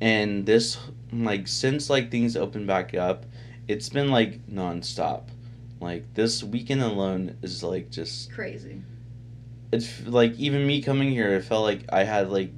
and 0.00 0.44
this 0.44 0.76
like 1.12 1.48
since 1.48 1.88
like 1.88 2.10
things 2.10 2.36
opened 2.36 2.66
back 2.66 2.94
up, 2.94 3.24
it's 3.68 3.88
been 3.88 4.10
like 4.10 4.46
nonstop. 4.48 5.28
Like 5.80 6.14
this 6.14 6.42
weekend 6.42 6.82
alone 6.82 7.36
is 7.42 7.62
like 7.62 7.90
just 7.90 8.32
Crazy. 8.32 8.82
it's 9.72 10.06
like 10.06 10.34
even 10.38 10.66
me 10.66 10.82
coming 10.82 11.10
here, 11.10 11.34
it 11.34 11.42
felt 11.42 11.64
like 11.64 11.84
I 11.90 12.04
had 12.04 12.30
like 12.30 12.50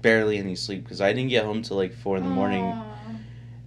barely 0.00 0.38
any 0.38 0.56
sleep 0.56 0.82
because 0.82 1.00
I 1.00 1.12
didn't 1.12 1.30
get 1.30 1.44
home 1.44 1.62
till 1.62 1.76
like 1.76 1.94
four 1.94 2.16
in 2.16 2.24
the 2.24 2.30
morning. 2.30 2.74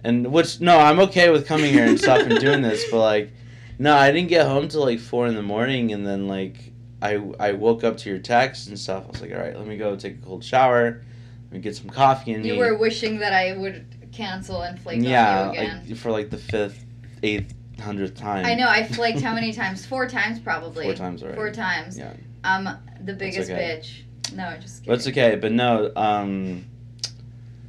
And 0.04 0.32
which 0.32 0.60
no, 0.60 0.78
I'm 0.78 1.00
okay 1.00 1.30
with 1.30 1.46
coming 1.46 1.72
here 1.72 1.86
and 1.86 1.98
stuff 1.98 2.20
and 2.20 2.38
doing 2.38 2.62
this, 2.62 2.84
but 2.90 3.00
like, 3.00 3.32
no, 3.78 3.94
I 3.96 4.12
didn't 4.12 4.28
get 4.28 4.46
home 4.46 4.68
till 4.68 4.82
like 4.82 5.00
four 5.00 5.26
in 5.26 5.34
the 5.34 5.42
morning, 5.42 5.92
and 5.92 6.06
then 6.06 6.28
like 6.28 6.72
I 7.02 7.14
I 7.40 7.52
woke 7.52 7.82
up 7.82 7.96
to 7.98 8.10
your 8.10 8.18
text 8.18 8.68
and 8.68 8.78
stuff. 8.78 9.04
I 9.04 9.10
was 9.10 9.20
like, 9.20 9.32
all 9.32 9.38
right, 9.38 9.56
let 9.56 9.66
me 9.66 9.76
go 9.76 9.96
take 9.96 10.18
a 10.18 10.24
cold 10.24 10.44
shower, 10.44 11.02
let 11.44 11.52
me 11.52 11.58
get 11.58 11.74
some 11.76 11.90
coffee 11.90 12.34
and. 12.34 12.44
You 12.44 12.52
me. 12.52 12.58
were 12.58 12.78
wishing 12.78 13.18
that 13.18 13.32
I 13.32 13.56
would 13.56 14.10
cancel 14.12 14.62
and 14.62 14.78
flake 14.78 15.02
yeah, 15.02 15.48
on 15.48 15.54
you 15.54 15.60
again. 15.60 15.84
like, 15.88 15.96
for 15.98 16.10
like 16.10 16.30
the 16.30 16.38
fifth, 16.38 16.84
eighth, 17.22 17.52
hundredth 17.80 18.16
time. 18.16 18.44
I 18.44 18.54
know. 18.54 18.68
I 18.68 18.84
flaked 18.84 19.20
how 19.20 19.34
many 19.34 19.52
times? 19.52 19.84
Four 19.86 20.08
times 20.08 20.38
probably. 20.38 20.84
Four 20.84 20.94
times 20.94 21.22
already. 21.22 21.36
Four 21.36 21.52
times. 21.52 21.98
Yeah. 21.98 22.12
I'm 22.44 22.68
the 23.04 23.12
biggest 23.12 23.50
okay. 23.50 23.80
bitch. 23.82 24.34
No, 24.34 24.46
I 24.48 24.56
just 24.58 24.82
kidding. 24.82 24.92
But 24.92 24.98
it's 24.98 25.08
okay. 25.08 25.36
But 25.36 25.52
no, 25.52 25.92
um, 25.96 26.64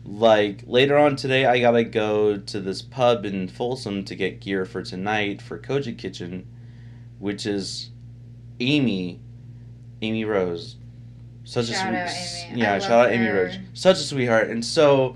like 0.06 0.64
later 0.66 0.98
on 0.98 1.16
today, 1.16 1.46
I 1.46 1.60
gotta 1.60 1.84
go 1.84 2.38
to 2.38 2.60
this 2.60 2.82
pub 2.82 3.26
in 3.26 3.48
Folsom 3.48 4.06
to 4.06 4.16
get 4.16 4.40
gear 4.40 4.66
for 4.66 4.82
tonight 4.82 5.42
for 5.42 5.60
Koji 5.60 5.98
Kitchen, 5.98 6.48
which 7.20 7.46
is 7.46 7.90
Amy, 8.60 9.20
Amy 10.02 10.26
Rose, 10.26 10.78
such 11.44 11.68
Shout 11.68 11.94
a 11.94 11.98
out 11.98 12.10
sweet, 12.10 12.52
Amy. 12.52 12.62
yeah, 12.62 12.76
I 12.76 12.80
shout 12.80 12.92
love 12.92 13.06
out 13.08 13.12
Amy 13.12 13.26
her. 13.26 13.44
Rose, 13.46 13.58
such 13.74 13.98
a 13.98 14.04
sweetheart, 14.04 14.50
and 14.50 14.64
so 14.64 15.16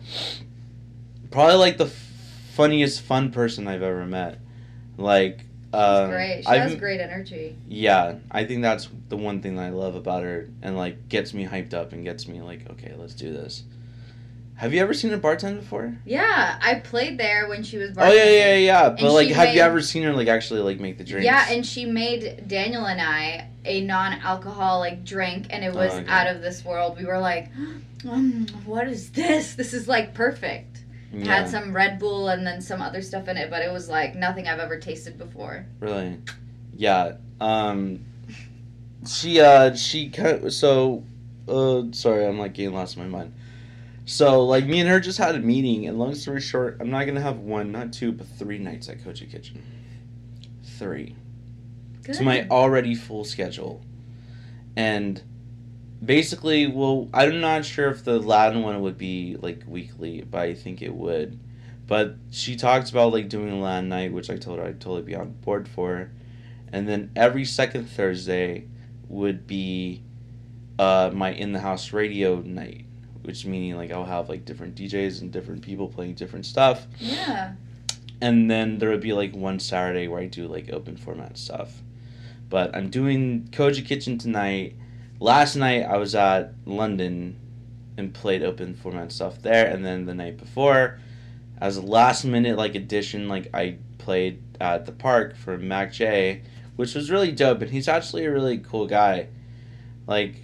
probably 1.32 1.56
like 1.56 1.78
the 1.78 1.88
funniest 1.88 3.02
fun 3.02 3.32
person 3.32 3.68
I've 3.68 3.82
ever 3.82 4.06
met, 4.06 4.40
like. 4.98 5.40
She's 5.74 5.80
Um, 5.80 6.10
great. 6.10 6.42
She 6.42 6.48
I've- 6.48 6.60
has 6.72 6.76
great 6.76 7.00
energy. 7.00 7.56
yeah, 7.70 8.16
I 8.30 8.44
think 8.44 8.62
that's 8.62 8.90
the 9.08 9.16
one 9.16 9.42
thing 9.42 9.56
that 9.56 9.64
I 9.64 9.70
love 9.70 9.96
about 9.96 10.24
her 10.24 10.50
and 10.62 10.76
like 10.76 11.08
gets 11.08 11.34
me 11.34 11.46
hyped 11.46 11.74
up 11.74 11.94
and 11.94 12.04
gets 12.04 12.28
me 12.28 12.42
like, 12.42 12.70
okay, 12.72 12.94
let's 12.98 13.14
do 13.14 13.32
this. 13.32 13.64
Have 14.56 14.74
you 14.74 14.82
ever 14.82 14.94
seen 14.94 15.12
her 15.12 15.18
bartend 15.18 15.62
before? 15.62 15.96
Yeah, 16.06 16.60
I 16.62 16.76
played 16.76 17.18
there 17.18 17.48
when 17.48 17.64
she 17.64 17.78
was. 17.78 17.92
Oh 17.98 18.12
yeah, 18.12 18.24
yeah, 18.26 18.30
bartending. 18.58 18.66
yeah. 18.66 18.90
But 18.90 19.00
And 19.02 19.14
like, 19.14 19.28
have 19.30 19.48
made- 19.48 19.56
you 19.56 19.62
ever 19.62 19.82
seen 19.82 20.04
her 20.04 20.12
like 20.14 20.28
actually 20.28 20.60
like 20.60 20.80
make 20.82 20.98
the 20.98 21.06
drinks? 21.06 21.26
Yeah, 21.26 21.46
and 21.50 21.66
she 21.66 21.86
made 21.86 22.50
Daniel 22.50 22.86
and 22.86 23.00
I 23.02 23.48
a 23.64 23.80
non-alcoholic 23.82 25.04
drink, 25.06 25.48
and 25.52 25.64
it 25.64 25.74
was 25.74 25.92
Oh, 25.94 25.98
okay. 26.00 26.12
out 26.12 26.28
of 26.28 26.42
this 26.42 26.66
world. 26.66 26.98
We 27.00 27.06
were 27.06 27.20
like, 27.20 27.50
mm, 28.04 28.50
"What 28.66 28.88
is 28.90 29.12
this? 29.12 29.56
This 29.56 29.74
is 29.74 29.88
like 29.88 30.14
perfect." 30.14 30.71
Yeah, 31.14 31.26
Had 31.26 31.50
some 31.50 31.76
Red 31.76 32.00
Bull 32.00 32.30
and 32.30 32.46
then 32.48 32.62
some 32.62 32.82
other 32.82 33.02
stuff 33.02 33.28
in 33.28 33.36
it, 33.38 33.50
but 33.50 33.62
it 33.62 33.72
was 33.72 33.90
like 33.90 34.16
nothing 34.16 34.48
I've 34.48 34.60
ever 34.60 34.78
tasted 34.80 35.18
before. 35.18 35.66
really, 35.80 36.18
yeah. 36.74 37.14
Um, 37.42 38.06
she 39.08 39.42
uh 39.42 39.74
she 39.76 40.10
kind 40.10 40.54
so 40.54 41.04
uh 41.48 41.84
sorry 41.92 42.26
I'm 42.26 42.40
like 42.40 42.54
getting 42.54 42.74
lost 42.74 42.96
in 42.98 43.04
my 43.04 43.20
mind. 43.20 43.34
So 44.06 44.46
like 44.46 44.66
me 44.66 44.80
and 44.80 44.90
her 44.90 45.00
just 45.00 45.18
had 45.18 45.36
a 45.36 45.40
meeting, 45.40 45.88
and 45.88 46.00
long 46.00 46.16
story 46.16 46.42
short, 46.42 46.78
I'm 46.80 46.90
not 46.90 47.06
gonna 47.06 47.22
have 47.22 47.40
one, 47.40 47.72
not 47.72 47.94
two, 47.94 48.12
but 48.12 48.28
three 48.28 48.58
nights 48.58 48.90
at 48.90 49.00
Koji 49.00 49.30
Kitchen. 49.30 49.64
Three. 50.64 51.16
Good. 52.04 52.16
to 52.16 52.24
my 52.24 52.48
already 52.50 52.96
full 52.96 53.24
schedule. 53.24 53.84
And 54.76 55.22
basically, 56.04 56.68
well, 56.68 57.10
I'm 57.14 57.42
not 57.42 57.66
sure 57.66 57.90
if 57.90 58.04
the 58.04 58.20
Latin 58.20 58.64
one 58.64 58.82
would 58.82 58.98
be 58.98 59.38
like 59.40 59.64
weekly, 59.68 60.22
but 60.22 60.42
I 60.42 60.54
think 60.54 60.82
it 60.82 60.94
would. 60.94 61.40
But 61.88 62.16
she 62.32 62.56
talked 62.56 62.90
about 62.90 63.12
like 63.12 63.30
doing 63.30 63.52
a 63.52 63.60
Latin 63.60 63.90
night, 63.90 64.14
which 64.14 64.30
I 64.30 64.38
told 64.38 64.60
her 64.60 64.66
I'd 64.66 64.80
totally 64.80 65.02
be 65.02 65.16
on 65.16 65.32
board 65.42 65.68
for. 65.68 66.10
And 66.72 66.88
then 66.88 67.12
every 67.16 67.46
second 67.46 67.90
Thursday 67.90 68.66
would 69.10 69.46
be 69.46 70.02
uh, 70.80 71.12
my 71.14 71.32
in 71.34 71.52
the 71.52 71.60
house 71.60 71.92
radio 71.92 72.40
night, 72.40 72.86
which 73.24 73.46
meaning 73.46 73.76
like 73.76 73.92
I'll 73.92 74.06
have 74.06 74.30
like 74.30 74.46
different 74.46 74.76
DJs 74.76 75.22
and 75.22 75.32
different 75.32 75.62
people 75.62 75.88
playing 75.88 76.14
different 76.14 76.46
stuff. 76.46 76.88
yeah. 76.98 77.56
And 78.22 78.50
then 78.50 78.78
there 78.78 78.90
would 78.90 79.02
be 79.02 79.14
like 79.14 79.36
one 79.36 79.60
Saturday 79.60 80.08
where 80.08 80.22
I 80.22 80.28
do 80.28 80.48
like 80.48 80.72
open 80.72 80.96
format 80.96 81.38
stuff. 81.38 81.82
But 82.50 82.76
I'm 82.76 82.90
doing 82.90 83.48
Koji 83.52 83.86
Kitchen 83.86 84.18
tonight. 84.18 84.76
Last 85.22 85.56
night 85.56 85.84
I 85.84 85.98
was 85.98 86.16
at 86.16 86.56
London 86.66 87.38
and 87.96 88.12
played 88.12 88.42
open 88.42 88.74
format 88.74 89.12
stuff 89.12 89.40
there. 89.40 89.68
And 89.68 89.86
then 89.86 90.08
the 90.08 90.16
night 90.16 90.38
before, 90.38 91.00
as 91.60 91.78
a 91.78 91.82
last 91.82 92.26
minute 92.26 92.58
like 92.58 92.74
addition, 92.74 93.30
like 93.30 93.48
I 93.54 93.78
played 94.00 94.42
at 94.60 94.88
the 94.88 94.92
park 94.92 95.36
for 95.36 95.60
Mac 95.60 95.94
J, 95.94 96.42
which 96.76 96.96
was 96.96 97.12
really 97.12 97.32
dope. 97.32 97.62
And 97.62 97.70
he's 97.70 97.88
actually 97.88 98.26
a 98.26 98.32
really 98.32 98.58
cool 98.58 98.88
guy. 98.88 99.28
Like, 100.08 100.38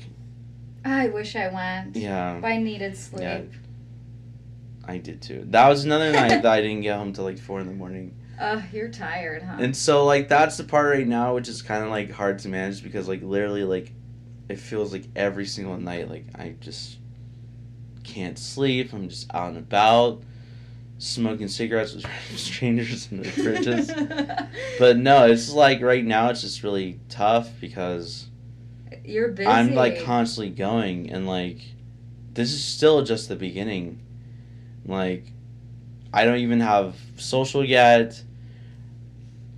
I 0.86 1.08
wish 1.08 1.36
I 1.36 1.48
went. 1.48 1.96
yeah, 1.96 2.38
But 2.40 2.48
I 2.48 2.58
needed 2.58 2.96
sleep. 2.96 3.24
Yeah. 3.24 3.42
I 4.86 5.00
did 5.00 5.24
too. 5.24 5.44
That 5.48 5.68
was 5.70 5.86
another 5.86 6.12
night 6.12 6.44
that 6.44 6.46
I 6.46 6.62
didn't 6.62 6.82
get 6.82 6.98
home 6.98 7.14
till 7.14 7.24
like 7.24 7.40
four 7.40 7.60
in 7.60 7.66
the 7.66 7.74
morning. 7.74 8.14
Ugh, 8.40 8.62
you're 8.72 8.90
tired, 8.90 9.42
huh? 9.42 9.58
And 9.60 9.76
so 9.76 10.06
like 10.06 10.30
that's 10.30 10.58
the 10.58 10.64
part 10.64 10.94
right 10.94 11.08
now 11.08 11.34
which 11.34 11.50
is 11.50 11.64
kind 11.64 11.84
of 11.84 11.90
like 11.90 12.12
hard 12.12 12.38
to 12.40 12.48
manage 12.48 12.84
because 12.84 13.08
like 13.08 13.24
literally 13.24 13.64
like 13.64 13.92
it 14.50 14.60
feels 14.60 14.91
like 14.93 15.06
every 15.16 15.45
single 15.45 15.78
night 15.78 16.10
like 16.10 16.26
I 16.36 16.56
just 16.60 16.98
can't 18.04 18.39
sleep. 18.39 18.93
I'm 18.93 19.10
just 19.10 19.34
out 19.34 19.50
and 19.50 19.58
about 19.58 20.24
smoking 20.98 21.48
cigarettes 21.48 21.93
with 21.93 22.06
strangers 22.36 23.12
in 23.12 23.22
the 23.22 23.30
fridges. 23.30 24.48
But 24.80 24.98
no, 24.98 25.26
it's 25.26 25.52
like 25.52 25.82
right 25.82 26.06
now 26.06 26.30
it's 26.30 26.41
just 26.41 26.64
really 26.64 27.00
tough 27.10 27.50
because 27.60 28.28
you're 29.04 29.30
busy. 29.30 29.48
I'm 29.48 29.74
like 29.74 30.04
constantly 30.04 30.52
going 30.52 31.10
and 31.10 31.28
like 31.28 31.58
this 32.34 32.54
is 32.54 32.64
still 32.64 33.04
just 33.04 33.28
the 33.28 33.36
beginning. 33.36 34.00
Like 34.86 35.26
I 36.14 36.26
don't 36.26 36.38
even 36.38 36.60
have 36.60 36.95
social 37.18 37.64
yet. 37.64 38.22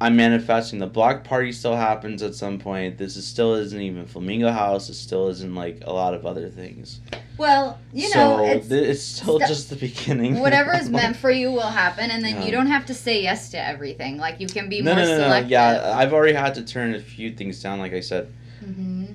I'm 0.02 0.16
manifesting 0.16 0.80
the 0.80 0.88
block 0.88 1.26
party 1.26 1.52
still 1.52 1.76
happens 1.76 2.24
at 2.24 2.34
some 2.34 2.58
point. 2.58 2.98
This 2.98 3.18
is 3.18 3.28
still 3.28 3.56
isn't 3.56 3.82
even 3.82 4.06
Flamingo 4.06 4.50
House. 4.50 4.88
It 4.90 4.94
still 4.94 5.28
isn't 5.28 5.54
like 5.54 5.82
a 5.86 5.92
lot 5.92 6.14
of 6.14 6.26
other 6.26 6.50
things. 6.50 7.02
well, 7.38 7.78
you 7.94 8.08
so 8.08 8.38
know, 8.38 8.46
it's 8.46 8.70
th- 8.70 8.88
it's 8.88 9.02
still 9.04 9.40
stu- 9.40 9.48
just 9.48 9.70
the 9.70 9.76
beginning. 9.76 10.40
whatever 10.40 10.74
is 10.74 10.90
meant 11.00 11.18
for 11.18 11.30
you 11.30 11.52
will 11.52 11.62
happen, 11.70 12.12
and 12.12 12.24
then 12.24 12.36
Yeah. 12.38 12.46
you 12.46 12.52
don't 12.52 12.68
have 12.68 12.86
to 12.86 12.94
say 12.94 13.22
yes 13.22 13.50
to 13.52 13.58
everything. 13.62 14.18
Like 14.18 14.40
you 14.40 14.48
can 14.48 14.70
be 14.70 14.82
no, 14.82 14.94
more 14.96 15.04
no, 15.04 15.10
no, 15.10 15.18
no. 15.18 15.24
selective. 15.26 15.52
Yeah, 15.52 15.94
I've 15.98 16.14
already 16.14 16.34
had 16.34 16.56
to 16.56 16.64
turn 16.64 16.96
a 16.96 17.00
few 17.02 17.32
things 17.34 17.62
down. 17.62 17.80
Like 17.80 17.94
I 17.94 18.00
said, 18.02 18.32
hmm 18.64 19.06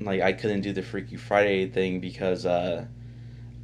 like 0.00 0.20
I 0.22 0.32
couldn't 0.32 0.60
do 0.62 0.72
the 0.72 0.82
Freaky 0.82 1.16
Friday 1.16 1.66
thing 1.68 2.00
because 2.00 2.46
uh, 2.46 2.86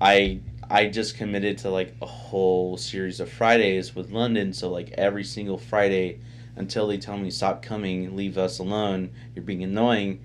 I 0.00 0.40
I 0.68 0.88
just 0.88 1.16
committed 1.16 1.56
to 1.58 1.70
like 1.70 1.94
a 2.02 2.06
whole 2.06 2.76
series 2.76 3.20
of 3.20 3.30
Fridays 3.30 3.94
with 3.94 4.10
London. 4.10 4.52
So 4.52 4.68
like 4.68 4.90
every 4.98 5.24
single 5.24 5.56
Friday 5.58 6.18
until 6.56 6.86
they 6.86 6.98
tell 6.98 7.16
me 7.18 7.30
stop 7.30 7.62
coming, 7.62 8.14
leave 8.16 8.38
us 8.38 8.58
alone, 8.58 9.10
you're 9.34 9.44
being 9.44 9.62
annoying. 9.64 10.20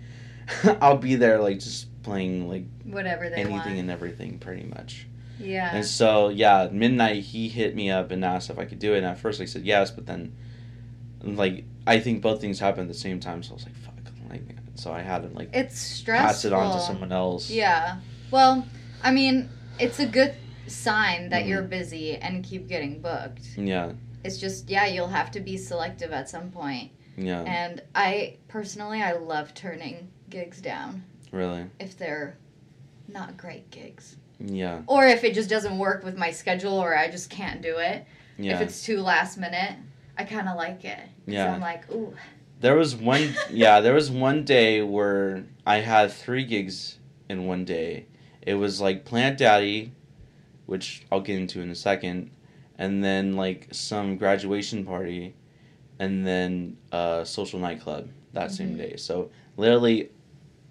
I'll 0.81 0.97
be 0.97 1.15
there 1.15 1.39
like 1.39 1.59
just 1.59 1.87
playing 2.03 2.47
like 2.49 2.65
Whatever 2.83 3.29
they 3.29 3.35
anything 3.37 3.51
want. 3.51 3.67
and 3.79 3.91
everything 3.91 4.39
pretty 4.39 4.63
much. 4.63 5.07
yeah. 5.39 5.75
And 5.75 5.85
so 5.85 6.29
yeah, 6.29 6.69
midnight 6.71 7.23
he 7.23 7.47
hit 7.49 7.75
me 7.75 7.89
up 7.91 8.11
and 8.11 8.23
asked 8.25 8.49
if 8.49 8.57
I 8.59 8.65
could 8.65 8.79
do 8.79 8.93
it. 8.93 8.97
And 8.99 9.05
at 9.05 9.19
first 9.19 9.41
I 9.41 9.45
said 9.45 9.63
yes, 9.65 9.91
but 9.91 10.05
then 10.05 10.35
like 11.21 11.65
I 11.85 11.99
think 11.99 12.21
both 12.21 12.41
things 12.41 12.59
happened 12.59 12.89
at 12.89 12.93
the 12.93 12.99
same 12.99 13.19
time. 13.19 13.43
So 13.43 13.51
I 13.51 13.53
was 13.55 13.65
like 13.65 13.75
fuck, 13.75 13.93
like 14.29 14.41
so 14.75 14.91
I 14.91 15.01
had 15.01 15.23
to 15.23 15.27
like 15.29 15.49
it's 15.53 15.77
stressful. 15.79 16.27
pass 16.27 16.45
it 16.45 16.53
on 16.53 16.73
to 16.75 16.81
someone 16.81 17.11
else. 17.11 17.49
Yeah. 17.49 17.97
Well, 18.31 18.65
I 19.03 19.11
mean, 19.11 19.49
it's 19.79 19.99
a 19.99 20.05
good 20.05 20.33
sign 20.67 21.29
that 21.29 21.43
Mhm. 21.43 21.47
you're 21.49 21.61
busy 21.63 22.15
and 22.15 22.43
keep 22.43 22.67
getting 22.67 23.01
booked. 23.01 23.57
Yeah, 23.57 23.91
It's 24.23 24.37
just 24.37 24.69
yeah, 24.69 24.85
you'll 24.85 25.07
have 25.07 25.31
to 25.31 25.39
be 25.39 25.57
selective 25.57 26.11
at 26.11 26.29
some 26.29 26.51
point. 26.51 26.91
yeah, 27.17 27.41
And 27.41 27.81
I 27.95 28.37
personally, 28.47 29.01
I 29.01 29.13
love 29.13 29.53
turning 29.53 30.09
gigs 30.29 30.61
down 30.61 31.03
really, 31.31 31.65
if 31.79 31.97
they're 31.97 32.37
not 33.07 33.37
great 33.37 33.69
gigs. 33.71 34.17
yeah, 34.39 34.81
Or 34.87 35.05
if 35.05 35.23
it 35.23 35.33
just 35.33 35.49
doesn't 35.49 35.77
work 35.77 36.03
with 36.03 36.17
my 36.17 36.31
schedule 36.31 36.73
or 36.73 36.95
I 36.97 37.09
just 37.09 37.29
can't 37.29 37.61
do 37.61 37.77
it. 37.77 38.05
yeah. 38.37 38.55
If 38.55 38.61
it's 38.61 38.83
too 38.83 39.01
last 39.01 39.37
minute. 39.37 39.75
I 40.17 40.25
kind 40.25 40.49
of 40.49 40.57
like 40.57 40.83
it 40.83 40.99
Yeah. 41.27 41.53
I'm 41.53 41.61
like, 41.61 41.89
ooh. 41.91 42.13
There 42.59 42.75
was 42.75 42.93
one, 42.95 43.33
yeah, 43.49 43.79
there 43.79 43.93
was 43.93 44.11
one 44.11 44.43
day 44.43 44.81
where 44.81 45.45
I 45.65 45.77
had 45.77 46.11
three 46.11 46.43
gigs 46.43 46.97
in 47.29 47.45
one 47.47 47.63
day. 47.63 48.05
It 48.41 48.55
was 48.55 48.81
like 48.81 49.05
Plant 49.05 49.37
Daddy, 49.37 49.93
which 50.65 51.05
I'll 51.09 51.21
get 51.21 51.37
into 51.37 51.61
in 51.61 51.69
a 51.69 51.75
second, 51.75 52.31
and 52.79 53.03
then 53.03 53.33
like 53.35 53.67
some 53.71 54.17
graduation 54.17 54.83
party, 54.85 55.35
and 55.99 56.25
then 56.25 56.77
a 56.91 57.21
social 57.25 57.59
nightclub 57.59 58.07
that 58.33 58.51
same 58.51 58.73
Mhm. 58.75 58.77
day. 58.77 58.95
So 58.95 59.29
literally, 59.57 60.09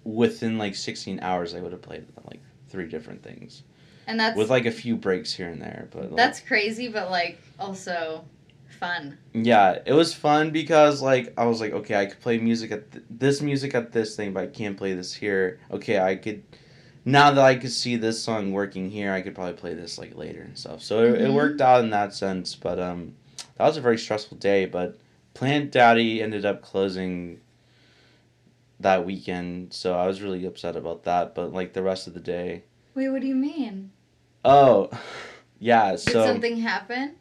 within 0.03 0.57
like 0.57 0.75
sixteen 0.75 1.19
hours, 1.21 1.53
I 1.53 1.61
would 1.61 1.71
have 1.71 1.83
played 1.83 2.05
like 2.25 2.41
three 2.67 2.87
different 2.87 3.23
things 3.23 3.63
And 4.07 4.19
that's 4.19 4.35
with 4.35 4.49
like 4.49 4.65
a 4.65 4.71
few 4.71 4.95
breaks 4.95 5.33
here 5.33 5.47
and 5.47 5.61
there. 5.61 5.87
But 5.91 6.05
like, 6.05 6.15
that's 6.17 6.39
crazy, 6.39 6.87
but 6.87 7.11
like 7.11 7.39
also 7.59 8.25
fun. 8.79 9.17
Yeah, 9.33 9.79
it 9.85 9.93
was 9.93 10.13
fun 10.13 10.49
because 10.49 11.01
like 11.03 11.33
I 11.37 11.45
was 11.45 11.61
like, 11.61 11.73
okay, 11.73 11.95
I 11.95 12.07
could 12.07 12.19
play 12.21 12.39
music 12.39 12.71
at 12.71 12.91
th- 12.91 13.05
this 13.09 13.39
music 13.41 13.75
at 13.75 13.91
this 13.91 14.15
thing, 14.15 14.33
but 14.33 14.43
I 14.43 14.47
can't 14.47 14.77
play 14.77 14.93
this 14.95 15.13
here. 15.13 15.59
Okay, 15.71 15.99
I 15.99 16.15
could 16.15 16.41
now 17.11 17.31
that 17.31 17.43
I 17.43 17.55
could 17.55 17.71
see 17.71 17.95
this 17.95 18.21
song 18.23 18.51
working 18.51 18.89
here, 18.89 19.11
I 19.13 19.21
could 19.21 19.35
probably 19.35 19.53
play 19.53 19.73
this 19.73 19.97
like 19.97 20.15
later 20.15 20.41
and 20.41 20.57
stuff. 20.57 20.81
So 20.81 21.03
it, 21.03 21.21
it 21.21 21.29
Mhm. 21.29 21.33
worked 21.33 21.61
out 21.61 21.83
in 21.83 21.89
that 21.91 22.13
sense. 22.13 22.55
But 22.55 22.79
um, 22.79 23.15
that 23.57 23.65
was 23.65 23.77
a 23.77 23.81
very 23.81 23.97
stressful 23.97 24.37
day. 24.37 24.65
But 24.65 24.97
Plant 25.33 25.71
Daddy 25.71 26.21
ended 26.21 26.45
up 26.45 26.61
closing 26.61 27.39
that 28.79 29.05
weekend, 29.05 29.73
so 29.73 29.93
I 29.93 30.07
was 30.07 30.21
really 30.21 30.45
upset 30.45 30.75
about 30.75 31.03
that. 31.03 31.35
But 31.35 31.53
like 31.53 31.73
the 31.73 31.83
rest 31.83 32.07
of 32.07 32.13
the 32.13 32.19
day, 32.19 32.63
Wait, 32.95 33.09
what 33.09 33.21
do 33.21 33.27
you 33.27 33.35
mean? 33.35 33.91
oh, 34.45 34.89
yeah. 35.59 35.91
Did 35.91 35.99
So 35.99 36.25
something 36.25 36.57
happen? 36.57 37.15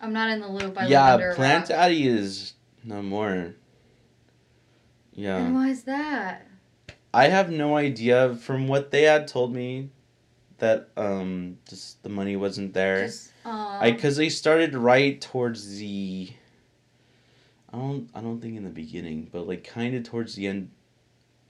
I'm 0.00 0.12
not 0.12 0.30
in 0.30 0.40
the 0.40 0.48
loop. 0.48 0.78
I 0.78 0.86
yeah, 0.86 1.32
Plant. 1.34 1.68
Daddy 1.68 2.06
is 2.08 2.54
no 2.84 3.02
more. 3.02 3.54
Yeah. 5.12 5.36
And 5.38 5.54
why 5.54 5.68
is 5.68 5.82
that? 5.82 6.46
I 7.12 7.28
have 7.28 7.50
no 7.50 7.76
idea. 7.76 8.34
From 8.36 8.68
what 8.68 8.90
they 8.90 9.02
had 9.02 9.26
told 9.26 9.54
me, 9.54 9.90
that 10.58 10.88
um, 10.96 11.58
just 11.68 12.02
the 12.02 12.08
money 12.08 12.36
wasn't 12.36 12.74
there. 12.74 13.06
Just. 13.06 13.32
I 13.44 13.90
because 13.90 14.16
they 14.16 14.28
started 14.28 14.74
right 14.74 15.20
towards 15.20 15.78
the. 15.78 16.30
I 17.72 17.78
don't. 17.78 18.08
I 18.14 18.20
don't 18.20 18.40
think 18.40 18.56
in 18.56 18.64
the 18.64 18.70
beginning, 18.70 19.28
but 19.32 19.46
like 19.46 19.64
kind 19.64 19.94
of 19.94 20.04
towards 20.04 20.34
the 20.34 20.46
end, 20.46 20.70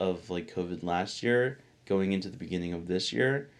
of 0.00 0.30
like 0.30 0.52
COVID 0.52 0.82
last 0.82 1.22
year, 1.22 1.58
going 1.84 2.12
into 2.12 2.30
the 2.30 2.38
beginning 2.38 2.72
of 2.72 2.88
this 2.88 3.12
year. 3.12 3.50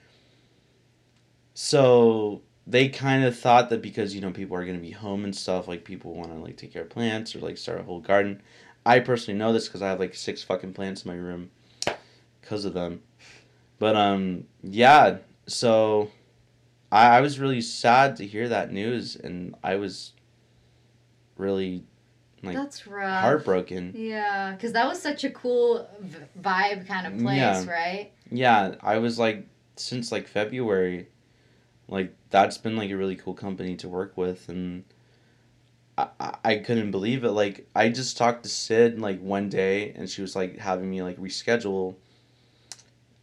So 1.54 2.42
they 2.66 2.88
kind 2.88 3.24
of 3.24 3.38
thought 3.38 3.68
that 3.70 3.82
because 3.82 4.14
you 4.14 4.20
know 4.22 4.30
people 4.30 4.56
are 4.56 4.64
gonna 4.64 4.78
be 4.78 4.90
home 4.90 5.24
and 5.24 5.36
stuff, 5.36 5.68
like 5.68 5.84
people 5.84 6.14
want 6.14 6.30
to 6.30 6.38
like 6.38 6.56
take 6.56 6.72
care 6.72 6.82
of 6.82 6.90
plants 6.90 7.36
or 7.36 7.40
like 7.40 7.58
start 7.58 7.80
a 7.80 7.82
whole 7.82 8.00
garden. 8.00 8.42
I 8.86 9.00
personally 9.00 9.38
know 9.38 9.52
this 9.52 9.68
because 9.68 9.82
I 9.82 9.88
have 9.88 10.00
like 10.00 10.14
six 10.14 10.42
fucking 10.42 10.72
plants 10.72 11.04
in 11.04 11.10
my 11.10 11.18
room, 11.18 11.50
because 12.50 12.64
of 12.64 12.74
them. 12.74 13.00
But 13.78 13.94
um, 13.94 14.44
yeah. 14.62 15.18
So, 15.46 16.10
I 16.90 17.18
I 17.18 17.20
was 17.20 17.38
really 17.38 17.60
sad 17.60 18.16
to 18.16 18.26
hear 18.26 18.48
that 18.48 18.72
news, 18.72 19.14
and 19.16 19.54
I 19.62 19.76
was 19.76 20.12
really 21.38 21.84
like 22.42 22.56
That's 22.56 22.86
rough. 22.86 23.22
heartbroken. 23.22 23.94
Yeah, 23.96 24.52
because 24.52 24.72
that 24.72 24.86
was 24.88 25.00
such 25.00 25.22
a 25.24 25.30
cool 25.30 25.88
vibe 26.40 26.86
kind 26.88 27.06
of 27.06 27.18
place, 27.20 27.36
Yeah. 27.38 27.70
right? 27.70 28.10
Yeah, 28.30 28.74
I 28.82 28.98
was 28.98 29.18
like 29.18 29.46
since 29.76 30.10
like 30.12 30.26
February, 30.28 31.06
like 31.88 32.14
that's 32.30 32.58
been 32.58 32.76
like 32.76 32.90
a 32.90 32.96
really 32.96 33.16
cool 33.16 33.34
company 33.34 33.76
to 33.76 33.88
work 33.88 34.16
with, 34.16 34.48
and 34.48 34.84
I 35.96 36.08
I, 36.20 36.34
I 36.44 36.56
couldn't 36.56 36.90
believe 36.90 37.24
it. 37.24 37.30
Like 37.30 37.66
I 37.74 37.88
just 37.88 38.16
talked 38.18 38.42
to 38.42 38.48
Sid 38.48 39.00
like 39.00 39.20
one 39.20 39.48
day, 39.48 39.92
and 39.96 40.08
she 40.08 40.20
was 40.20 40.36
like 40.36 40.58
having 40.58 40.90
me 40.90 41.02
like 41.02 41.16
reschedule 41.16 41.94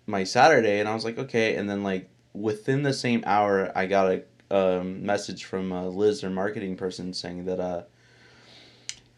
my 0.08 0.24
Saturday, 0.24 0.80
and 0.80 0.89
I 0.89 0.93
was 0.95 1.05
like 1.05 1.18
okay, 1.20 1.55
and 1.55 1.70
then 1.70 1.84
like 1.84 2.10
within 2.34 2.82
the 2.84 2.93
same 2.93 3.24
hour, 3.26 3.72
I 3.76 3.86
got 3.86 4.12
a 4.12 4.24
um, 4.49 5.05
message 5.05 5.43
from 5.43 5.72
uh, 5.74 5.84
Liz, 5.86 6.22
their 6.22 6.30
marketing 6.30 6.76
person, 6.78 7.14
saying 7.14 7.45
that 7.45 7.60
uh. 7.60 7.84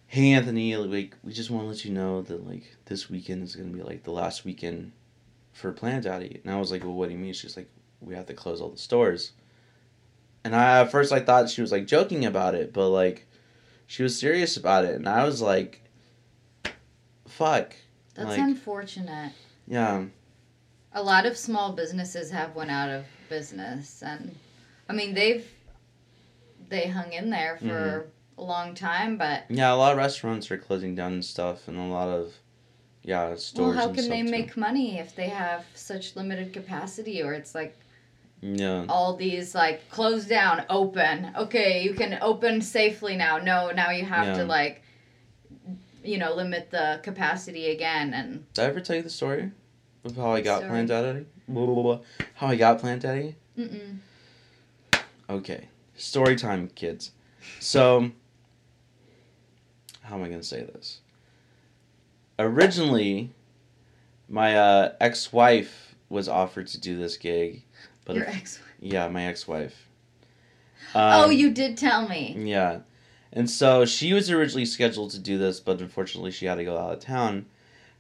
Hey 0.08 0.32
Anthony, 0.32 0.76
like 0.76 1.16
we 1.24 1.32
just 1.32 1.52
want 1.52 1.66
to 1.66 1.70
let 1.70 1.86
you 1.86 1.92
know 1.92 2.24
that 2.24 2.48
like 2.48 2.64
this 2.86 3.12
weekend 3.12 3.44
is 3.44 3.56
gonna 3.56 3.70
be 3.70 3.84
like 3.84 4.02
the 4.04 4.12
last 4.12 4.44
weekend 4.44 4.92
for 5.54 5.72
Plant 5.72 6.06
Daddy. 6.06 6.42
And 6.44 6.52
I 6.52 6.58
was 6.58 6.72
like, 6.72 6.84
well, 6.84 6.94
what 6.96 7.10
do 7.10 7.14
you 7.14 7.20
mean? 7.20 7.34
She's 7.34 7.56
like, 7.56 7.70
we 8.02 8.16
have 8.16 8.26
to 8.26 8.34
close 8.34 8.60
all 8.60 8.70
the 8.70 8.78
stores. 8.80 9.34
And 10.44 10.56
I 10.56 10.80
at 10.82 10.90
first 10.90 11.14
I 11.14 11.20
thought 11.20 11.48
she 11.52 11.62
was 11.62 11.72
like 11.72 11.86
joking 11.86 12.26
about 12.26 12.56
it, 12.56 12.74
but 12.74 12.90
like 12.90 13.28
she 13.86 14.02
was 14.02 14.18
serious 14.18 14.58
about 14.58 14.84
it, 14.84 14.96
and 14.96 15.08
I 15.08 15.26
was 15.26 15.44
like, 15.44 15.84
fuck, 17.28 17.76
That's 18.16 18.30
Like- 18.30 18.40
unfortunate. 18.40 19.34
yeah, 19.68 20.06
A 20.94 21.04
lot 21.04 21.26
of 21.26 21.38
small 21.38 21.74
businesses 21.74 22.32
have 22.32 22.56
went 22.56 22.72
out 22.72 22.90
of 22.90 23.06
business, 23.30 24.02
and 24.02 24.36
I 24.90 24.94
mean 24.94 25.14
they've 25.14 25.46
they 26.70 26.88
hung 26.88 27.14
in 27.14 27.30
there 27.30 27.58
for 27.58 27.66
Mm-hmm. 27.66 28.42
a 28.42 28.44
long 28.44 28.76
time, 28.76 29.18
but 29.18 29.44
yeah. 29.50 29.74
A 29.74 29.76
lot 29.76 29.92
of 29.92 29.98
restaurants 29.98 30.50
are 30.52 30.58
closing 30.58 30.96
down 30.96 31.14
and 31.14 31.26
stuff, 31.26 31.68
and 31.68 31.78
a 31.78 31.84
lot 31.84 32.08
of 32.10 32.34
yeah 33.04 33.36
stores. 33.36 33.76
well, 33.76 33.88
how 33.88 33.94
can 33.94 34.10
they 34.10 34.24
too. 34.24 34.30
make 34.32 34.58
money 34.58 34.98
if 35.00 35.16
they 35.16 35.30
have 35.30 35.66
such 35.76 36.16
limited 36.16 36.54
capacity, 36.54 37.22
or 37.22 37.34
it's 37.34 37.54
like 37.54 37.78
Yeah, 38.42 38.86
all 38.90 39.16
these 39.16 39.54
like 39.54 39.90
close 39.90 40.26
down, 40.26 40.66
open. 40.70 41.32
Okay, 41.36 41.84
you 41.84 41.94
can 41.94 42.18
open 42.22 42.62
safely 42.62 43.16
now. 43.16 43.38
No, 43.38 43.72
now 43.72 43.92
you 43.92 44.06
have 44.06 44.28
Yeah. 44.28 44.34
to 44.38 44.46
like 44.46 44.82
you 46.04 46.18
know 46.18 46.34
limit 46.34 46.72
the 46.72 47.00
capacity 47.04 47.72
again 47.72 48.14
and 48.14 48.46
did 48.54 48.64
I 48.64 48.68
ever 48.70 48.80
tell 48.80 48.96
you 48.96 49.02
the 49.02 49.10
story 49.10 49.52
of 50.10 50.18
how 50.18 50.32
I 50.32 50.42
got. 50.42 50.64
Plant 50.64 50.90
Daddy? 50.90 51.26
Blah, 51.48 51.66
blah, 51.66 51.84
blah. 51.84 52.00
How 52.36 52.48
I 52.48 52.56
got 52.56 52.80
Plant 52.80 53.02
Daddy? 53.02 53.36
mm-mm. 53.58 53.98
Okay, 55.30 55.68
story 55.96 56.36
time, 56.36 56.70
kids. 56.70 57.12
So, 57.60 58.12
how 60.02 60.16
am 60.16 60.24
I 60.24 60.28
going 60.28 60.40
to 60.40 60.46
say 60.46 60.62
this? 60.64 61.02
Originally, 62.40 63.32
my 64.28 64.58
uh, 64.58 64.94
ex 65.00 65.32
wife 65.32 65.96
was 66.10 66.28
offered 66.28 66.68
to 66.68 66.80
do 66.80 66.98
this 66.98 67.16
gig, 67.18 67.64
but 68.06 68.16
your 68.16 68.28
ex. 68.28 68.60
yeah, 68.80 69.08
my 69.08 69.26
ex 69.26 69.48
wife. 69.48 69.88
oh, 70.96 71.30
you 71.30 71.52
did 71.52 71.78
tell 71.78 72.08
me. 72.08 72.36
Yeah. 72.40 72.80
And 73.32 73.48
so 73.50 73.86
she 73.86 74.14
was 74.14 74.32
originally 74.32 74.66
scheduled 74.66 75.12
to 75.12 75.20
do 75.20 75.38
this, 75.38 75.60
but 75.60 75.80
unfortunately 75.80 76.32
she 76.32 76.48
had 76.48 76.56
to 76.56 76.66
go 76.66 76.78
out 76.78 76.94
of 76.94 77.00
town. 77.00 77.46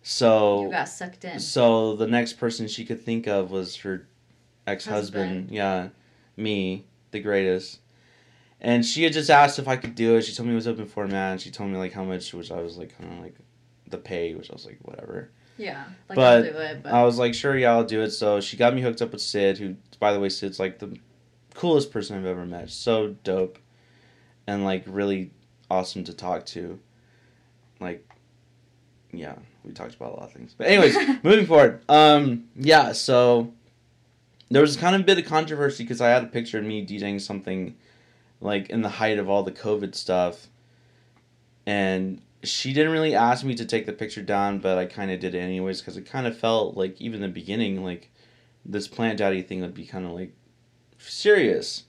So 0.09 0.63
You 0.63 0.71
got 0.71 0.89
sucked 0.89 1.23
in. 1.23 1.39
so 1.39 1.95
the 1.95 2.07
next 2.07 2.33
person 2.33 2.67
she 2.67 2.83
could 2.83 2.99
think 2.99 3.27
of 3.27 3.51
was 3.51 3.75
her 3.77 4.07
ex 4.65 4.85
husband. 4.85 5.29
Husband. 5.29 5.51
Yeah, 5.51 5.89
me, 6.35 6.87
the 7.11 7.19
greatest. 7.19 7.79
And 8.59 8.83
she 8.83 9.03
had 9.03 9.13
just 9.13 9.29
asked 9.29 9.59
if 9.59 9.67
I 9.67 9.75
could 9.75 9.93
do 9.93 10.15
it. 10.15 10.23
She 10.23 10.33
told 10.33 10.47
me 10.47 10.53
it 10.53 10.55
was 10.55 10.67
open 10.67 10.87
for 10.87 11.05
man. 11.05 11.37
She 11.37 11.51
told 11.51 11.69
me 11.69 11.77
like 11.77 11.93
how 11.93 12.03
much, 12.03 12.33
which 12.33 12.51
I 12.51 12.59
was 12.59 12.75
like 12.75 12.97
kind 12.97 13.13
of 13.13 13.19
like 13.19 13.35
the 13.87 13.99
pay, 13.99 14.33
which 14.33 14.49
I 14.49 14.53
was 14.53 14.65
like 14.65 14.79
whatever. 14.81 15.29
Yeah, 15.57 15.83
like 16.09 16.15
But 16.15 16.45
it, 16.45 16.83
but 16.83 16.91
I 16.91 17.03
was 17.03 17.19
like 17.19 17.35
sure, 17.35 17.55
yeah, 17.55 17.71
I'll 17.73 17.83
do 17.83 18.01
it. 18.01 18.09
So 18.09 18.41
she 18.41 18.57
got 18.57 18.73
me 18.73 18.81
hooked 18.81 19.03
up 19.03 19.11
with 19.11 19.21
Sid, 19.21 19.59
who 19.59 19.75
by 19.99 20.11
the 20.11 20.19
way, 20.19 20.29
Sid's 20.29 20.59
like 20.59 20.79
the 20.79 20.97
coolest 21.53 21.91
person 21.91 22.17
I've 22.17 22.25
ever 22.25 22.47
met. 22.47 22.71
So 22.71 23.15
dope, 23.23 23.59
and 24.47 24.65
like 24.65 24.85
really 24.87 25.29
awesome 25.69 26.03
to 26.05 26.13
talk 26.13 26.47
to. 26.47 26.79
Like, 27.79 28.09
yeah, 29.13 29.35
we 29.69 29.73
talked 29.75 29.95
about 29.95 30.13
a 30.13 30.15
lot 30.15 30.23
of 30.23 30.33
things. 30.33 30.55
But 30.57 30.67
anyways, 30.67 30.97
moving 31.23 31.45
forward. 31.45 31.81
Um, 31.87 32.45
yeah, 32.55 32.91
so 32.91 33.53
there 34.49 34.61
was 34.61 34.75
kind 34.75 34.95
of 34.95 35.01
a 35.01 35.03
bit 35.03 35.19
of 35.19 35.25
controversy 35.25 35.83
because 35.83 36.01
I 36.01 36.09
had 36.09 36.23
a 36.23 36.27
picture 36.27 36.57
of 36.57 36.65
me 36.65 36.85
DJing 36.85 37.21
something 37.21 37.75
like 38.41 38.69
in 38.69 38.81
the 38.81 38.89
height 38.89 39.19
of 39.19 39.29
all 39.29 39.43
the 39.43 39.51
COVID 39.51 39.95
stuff, 39.95 40.47
and 41.65 42.21
she 42.43 42.73
didn't 42.73 42.91
really 42.91 43.15
ask 43.15 43.45
me 43.45 43.53
to 43.55 43.65
take 43.65 43.85
the 43.85 43.93
picture 43.93 44.23
down, 44.23 44.59
but 44.59 44.77
I 44.77 44.85
kind 44.85 45.11
of 45.11 45.19
did 45.19 45.35
it 45.35 45.39
anyways 45.39 45.81
because 45.81 45.97
it 45.97 46.05
kind 46.05 46.25
of 46.25 46.37
felt 46.37 46.75
like 46.75 46.99
even 46.99 47.23
in 47.23 47.29
the 47.29 47.33
beginning 47.33 47.83
like 47.83 48.09
this 48.65 48.87
plant 48.87 49.19
daddy 49.19 49.41
thing 49.41 49.61
would 49.61 49.73
be 49.73 49.85
kind 49.85 50.05
of 50.05 50.11
like 50.11 50.33
serious. 50.97 51.83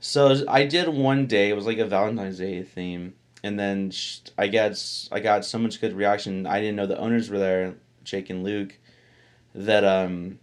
So 0.00 0.44
I 0.46 0.64
did 0.64 0.88
one 0.88 1.26
day. 1.26 1.48
It 1.48 1.54
was 1.54 1.66
like 1.66 1.78
a 1.78 1.86
Valentine's 1.86 2.38
Day 2.38 2.62
theme, 2.62 3.14
and 3.42 3.58
then 3.58 3.92
I 4.36 4.48
got 4.48 4.82
I 5.12 5.20
got 5.20 5.44
so 5.44 5.58
much 5.58 5.80
good 5.80 5.94
reaction. 5.94 6.46
I 6.46 6.60
didn't 6.60 6.76
know 6.76 6.86
the 6.86 6.98
owners 6.98 7.30
were 7.30 7.38
there, 7.38 7.74
Jake 8.04 8.30
and 8.30 8.44
Luke, 8.44 8.78
that 9.54 9.84
um. 9.84 10.38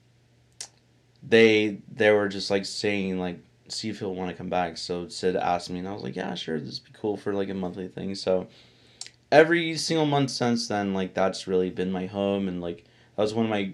They 1.27 1.79
they 1.91 2.11
were 2.11 2.29
just 2.29 2.51
like 2.51 2.65
saying 2.65 3.19
like 3.19 3.39
see 3.67 3.89
if 3.89 3.97
he'll 3.97 4.13
want 4.13 4.29
to 4.29 4.37
come 4.37 4.49
back. 4.49 4.77
So 4.77 5.07
Sid 5.07 5.35
asked 5.35 5.71
me, 5.71 5.79
and 5.79 5.87
I 5.87 5.93
was 5.93 6.03
like, 6.03 6.15
yeah, 6.15 6.35
sure, 6.35 6.59
this 6.59 6.79
would 6.79 6.93
be 6.93 6.99
cool 6.99 7.17
for 7.17 7.33
like 7.33 7.49
a 7.49 7.53
monthly 7.55 7.87
thing. 7.87 8.13
So 8.13 8.47
every 9.31 9.75
single 9.77 10.05
month 10.05 10.29
since 10.29 10.67
then, 10.67 10.93
like 10.93 11.15
that's 11.15 11.47
really 11.47 11.69
been 11.71 11.91
my 11.91 12.05
home, 12.05 12.47
and 12.47 12.61
like 12.61 12.85
that 13.15 13.23
was 13.23 13.33
one 13.33 13.45
of 13.45 13.49
my 13.49 13.71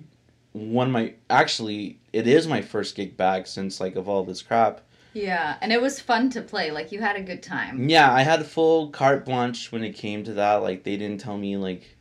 one 0.53 0.87
of 0.87 0.93
my 0.93 1.13
actually 1.29 1.99
it 2.11 2.27
is 2.27 2.47
my 2.47 2.61
first 2.61 2.95
gig 2.95 3.15
back 3.15 3.47
since 3.47 3.79
like 3.79 3.95
of 3.95 4.09
all 4.09 4.23
this 4.23 4.41
crap 4.41 4.81
Yeah, 5.13 5.57
and 5.61 5.71
it 5.73 5.81
was 5.81 5.99
fun 5.99 6.29
to 6.31 6.41
play. 6.41 6.71
Like 6.71 6.91
you 6.91 6.99
had 7.01 7.15
a 7.15 7.21
good 7.21 7.43
time. 7.43 7.89
Yeah, 7.89 8.11
I 8.13 8.21
had 8.21 8.45
full 8.45 8.89
carte 8.89 9.25
blanche 9.25 9.71
when 9.71 9.83
it 9.83 9.93
came 9.93 10.23
to 10.23 10.33
that. 10.33 10.55
Like 10.63 10.83
they 10.83 10.95
didn't 10.97 11.19
tell 11.21 11.37
me 11.37 11.57
like 11.57 11.95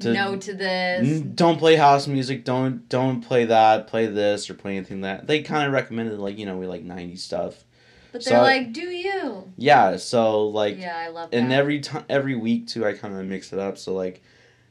to- 0.00 0.12
no 0.12 0.36
to 0.36 0.54
this. 0.54 1.06
"N- 1.22 1.32
don't 1.34 1.58
play 1.58 1.76
house 1.76 2.06
music, 2.06 2.44
don't 2.44 2.88
don't 2.88 3.20
play 3.20 3.44
that, 3.46 3.86
play 3.86 4.06
this 4.06 4.48
or 4.48 4.54
play 4.54 4.76
anything 4.76 5.00
that. 5.02 5.26
They 5.26 5.42
kind 5.42 5.66
of 5.66 5.72
recommended 5.72 6.18
like, 6.18 6.38
you 6.38 6.46
know, 6.46 6.56
we 6.56 6.66
like 6.66 6.84
90s 6.84 7.18
stuff. 7.22 7.64
but 8.12 8.22
so 8.22 8.30
they're 8.30 8.38
I- 8.40 8.42
like, 8.42 8.72
"Do 8.72 8.82
you?" 8.82 9.52
Yeah, 9.56 9.96
so 9.96 10.46
like 10.48 10.78
yeah, 10.78 10.96
I 10.96 11.08
love 11.08 11.30
that. 11.30 11.36
and 11.36 11.52
every 11.52 11.80
time 11.80 12.04
every 12.08 12.34
week 12.36 12.66
too 12.66 12.84
i 12.86 12.92
kind 12.92 13.14
of 13.16 13.24
mix 13.26 13.52
it 13.52 13.58
up 13.58 13.76
so 13.78 13.92
like 13.94 14.22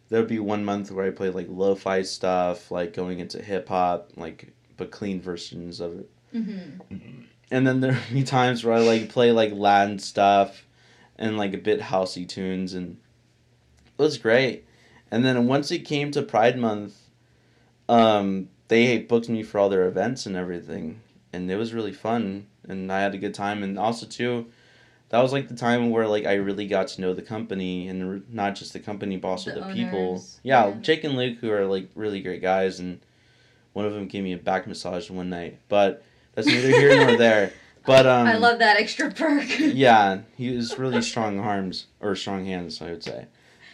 there'll 0.10 0.26
be 0.26 0.40
one 0.40 0.66
month 0.66 0.92
where 0.92 1.06
i 1.06 1.10
play 1.10 1.30
like 1.30 1.48
lo-fi 1.50 2.02
stuff 2.02 2.70
like 2.72 2.94
going 2.94 3.20
into 3.20 3.42
hip-hop 3.42 4.10
like 4.18 4.52
but 4.78 4.92
clean 4.92 5.22
versions 5.22 5.80
of 5.80 6.00
it 6.00 6.10
hmm 6.34 7.22
and 7.52 7.66
then 7.66 7.80
there'll 7.80 7.98
be 8.12 8.24
times 8.26 8.64
where 8.64 8.76
i 8.76 8.80
like 8.80 9.10
play 9.10 9.32
like 9.32 9.52
latin 9.54 10.00
stuff 10.00 10.66
and 11.18 11.38
like 11.38 11.54
a 11.54 11.58
bit 11.58 11.80
housey 11.80 12.28
tunes 12.28 12.74
and 12.74 12.98
it 13.98 14.02
was 14.02 14.18
great 14.18 14.66
and 15.12 15.26
then 15.26 15.48
once 15.48 15.72
it 15.72 15.80
came 15.80 16.12
to 16.12 16.22
pride 16.22 16.58
month 16.58 16.98
um 17.88 18.50
they 18.68 19.00
booked 19.00 19.30
me 19.30 19.44
for 19.44 19.60
all 19.60 19.70
their 19.70 19.88
events 19.88 20.26
and 20.26 20.36
everything 20.36 21.02
and 21.34 21.50
it 21.50 21.56
was 21.56 21.74
really 21.74 21.94
fun 21.94 22.46
and 22.68 22.92
i 22.92 23.00
had 23.00 23.14
a 23.14 23.18
good 23.18 23.34
time 23.34 23.64
and 23.64 23.78
also 23.78 24.06
too 24.06 24.46
that 25.10 25.22
was 25.22 25.34
like 25.34 25.48
the 25.48 25.56
time 25.56 25.90
where 25.90 26.08
like 26.08 26.26
I 26.26 26.34
really 26.34 26.68
got 26.68 26.88
to 26.90 27.02
know 27.02 27.14
the 27.14 27.22
company 27.22 27.88
and 27.88 28.24
not 28.32 28.56
just 28.56 28.74
the 28.74 28.80
company 28.80 29.18
but 29.18 29.28
also 29.28 29.54
The 29.54 29.62
the, 29.62 29.74
people. 29.74 30.24
Yeah, 30.44 30.68
yeah. 30.68 30.76
Jake 30.82 31.04
and 31.04 31.16
Luke 31.16 31.40
who 31.40 31.52
are 31.52 31.66
like 31.66 31.90
really 31.96 32.22
great 32.22 32.42
guys 32.42 32.80
and 32.80 33.00
one 33.74 33.86
of 33.86 33.94
them 33.94 34.08
gave 34.08 34.24
me 34.24 34.34
a 34.34 34.38
back 34.38 34.68
massage 34.68 35.10
one 35.10 35.30
night. 35.30 35.60
But 35.68 36.04
that's 36.40 36.56
neither 36.56 36.70
here 36.80 37.06
nor 37.06 37.18
there. 37.18 37.54
But 37.86 38.06
um 38.16 38.28
I 38.28 38.38
love 38.38 38.60
that 38.60 38.78
extra 38.78 39.12
perk. 39.12 39.48
yeah, 39.60 40.20
he 40.38 40.56
was 40.56 40.78
really 40.78 41.02
strong 41.02 41.40
arms 41.40 41.88
or 42.00 42.16
strong 42.16 42.46
hands, 42.46 42.82
I 42.82 42.92
would 42.92 43.04
say. 43.04 43.26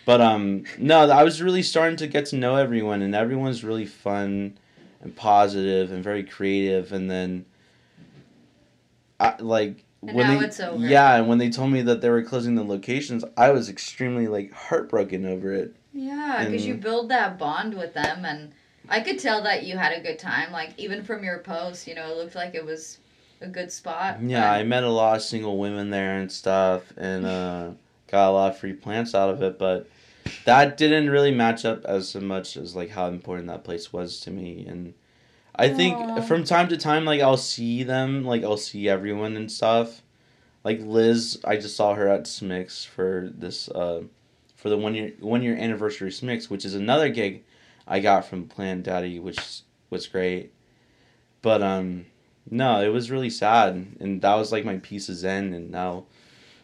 But 0.06 0.22
um 0.22 0.64
no, 0.78 1.10
I 1.10 1.24
was 1.24 1.42
really 1.42 1.64
starting 1.64 1.98
to 1.98 2.08
get 2.08 2.26
to 2.28 2.36
know 2.36 2.56
everyone 2.56 3.02
and 3.02 3.16
everyone's 3.16 3.64
really 3.64 3.86
fun 3.86 4.58
and 5.02 5.16
positive 5.16 5.92
and 5.92 6.04
very 6.04 6.24
creative 6.24 6.92
and 6.92 7.10
then 7.10 7.46
I 9.20 9.36
like 9.40 9.84
And 10.02 10.16
when 10.16 10.28
now 10.28 10.40
they, 10.40 10.46
it's 10.46 10.60
over. 10.60 10.86
Yeah, 10.86 11.16
and 11.16 11.28
when 11.28 11.38
they 11.38 11.50
told 11.50 11.72
me 11.72 11.82
that 11.84 12.02
they 12.02 12.10
were 12.10 12.24
closing 12.24 12.56
the 12.56 12.64
locations, 12.64 13.24
I 13.38 13.52
was 13.52 13.70
extremely 13.70 14.28
like 14.28 14.52
heartbroken 14.52 15.26
over 15.26 15.54
it. 15.54 15.76
Yeah, 15.94 16.44
because 16.46 16.66
you 16.66 16.74
build 16.76 17.10
that 17.10 17.40
bond 17.40 17.74
with 17.74 17.94
them, 17.94 18.26
and 18.26 18.52
I 18.90 19.00
could 19.00 19.20
tell 19.20 19.44
that 19.44 19.64
you 19.64 19.78
had 19.78 19.98
a 19.98 20.02
good 20.02 20.20
time. 20.20 20.52
Like 20.52 20.72
even 20.78 21.04
from 21.04 21.24
your 21.24 21.40
post, 21.40 21.88
you 21.88 21.96
know, 21.96 22.10
it 22.12 22.18
looked 22.18 22.36
like 22.36 22.56
it 22.56 22.66
was 22.66 23.00
a 23.42 23.48
good 23.48 23.72
spot. 23.72 24.22
Yeah, 24.22 24.52
I 24.52 24.64
met 24.64 24.84
a 24.84 24.90
lot 24.90 25.18
of 25.18 25.22
single 25.22 25.58
women 25.58 25.90
there 25.90 26.18
and 26.18 26.32
stuff, 26.32 26.84
and 26.98 27.26
uh, 27.26 27.70
got 28.08 28.30
a 28.30 28.32
lot 28.32 28.52
of 28.52 28.58
free 28.58 28.74
plants 28.74 29.16
out 29.16 29.30
of 29.30 29.42
it. 29.42 29.58
But 29.60 29.90
that 30.46 30.78
didn't 30.78 31.10
really 31.10 31.32
match 31.32 31.66
up 31.66 31.86
as 31.86 32.16
much 32.16 32.58
as 32.58 32.76
like 32.76 32.92
how 32.92 33.08
important 33.08 33.48
that 33.48 33.64
place 33.64 33.92
was 33.92 34.20
to 34.22 34.32
me. 34.32 34.66
And 34.68 34.94
I 35.56 35.70
think 35.70 35.98
Aw. 35.98 36.22
from 36.22 36.44
time 36.44 36.68
to 36.70 36.78
time, 36.78 37.06
like 37.06 37.22
I'll 37.22 37.38
see 37.38 37.84
them, 37.84 38.24
like 38.24 38.44
I'll 38.44 38.58
see 38.58 38.90
everyone 38.90 39.36
and 39.36 39.52
stuff. 39.52 40.02
Like 40.64 40.80
Liz, 40.82 41.40
I 41.44 41.58
just 41.58 41.76
saw 41.76 41.94
her 41.94 42.08
at 42.08 42.24
Smix 42.24 42.86
for 42.86 43.30
this 43.36 43.70
uh, 43.70 44.04
for 44.56 44.70
the 44.70 44.78
one 44.78 44.96
year 44.96 45.14
one 45.20 45.44
year 45.44 45.56
anniversary 45.56 46.10
Smix, 46.10 46.50
which 46.50 46.66
is 46.66 46.74
another 46.74 47.10
gig 47.10 47.44
I 47.88 48.00
got 48.00 48.26
from 48.26 48.48
Plant 48.48 48.84
Daddy, 48.84 49.20
which 49.20 49.62
was 49.90 50.08
great. 50.08 50.52
But 51.42 51.62
um, 51.62 52.08
no, 52.50 52.82
it 52.82 52.90
was 52.90 53.12
really 53.12 53.30
sad, 53.30 53.74
and 54.00 54.22
that 54.22 54.36
was 54.36 54.52
like 54.52 54.66
my 54.66 54.78
piece 54.78 55.10
of 55.10 55.16
zen, 55.16 55.54
and 55.54 55.72
now 55.72 56.06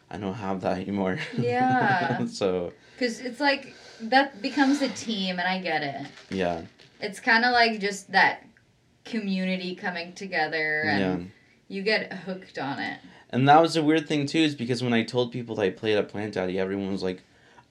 I 0.10 0.18
don't 0.18 0.34
have 0.34 0.62
that 0.62 0.78
anymore. 0.78 1.20
Yeah. 1.38 2.26
so 2.28 2.74
Because 2.98 3.20
it's 3.20 3.40
like 3.40 3.76
that 4.02 4.42
becomes 4.42 4.82
a 4.82 4.90
team, 4.90 5.40
and 5.40 5.48
I 5.48 5.60
get 5.60 5.84
it. 5.84 6.08
yeah, 6.30 6.64
It's 7.00 7.20
kind 7.20 7.46
of 7.46 7.52
like 7.52 7.80
just 7.80 8.12
that 8.12 8.46
community 9.06 9.76
coming 9.76 10.14
together, 10.14 10.84
and 10.88 11.00
yeah. 11.00 11.28
you 11.68 11.84
get 11.84 12.14
hooked 12.14 12.58
on 12.58 12.80
it. 12.80 13.00
And 13.30 13.48
that 13.48 13.62
was 13.62 13.76
a 13.76 13.84
weird 13.84 14.08
thing 14.08 14.26
too, 14.26 14.40
is 14.40 14.56
because 14.56 14.84
when 14.84 14.94
I 14.94 15.04
told 15.04 15.32
people 15.32 15.56
that 15.56 15.64
I 15.64 15.70
played 15.70 15.98
at 15.98 16.10
Plant 16.10 16.34
Daddy, 16.34 16.60
everyone 16.60 16.92
was 16.92 17.04
like, 17.04 17.22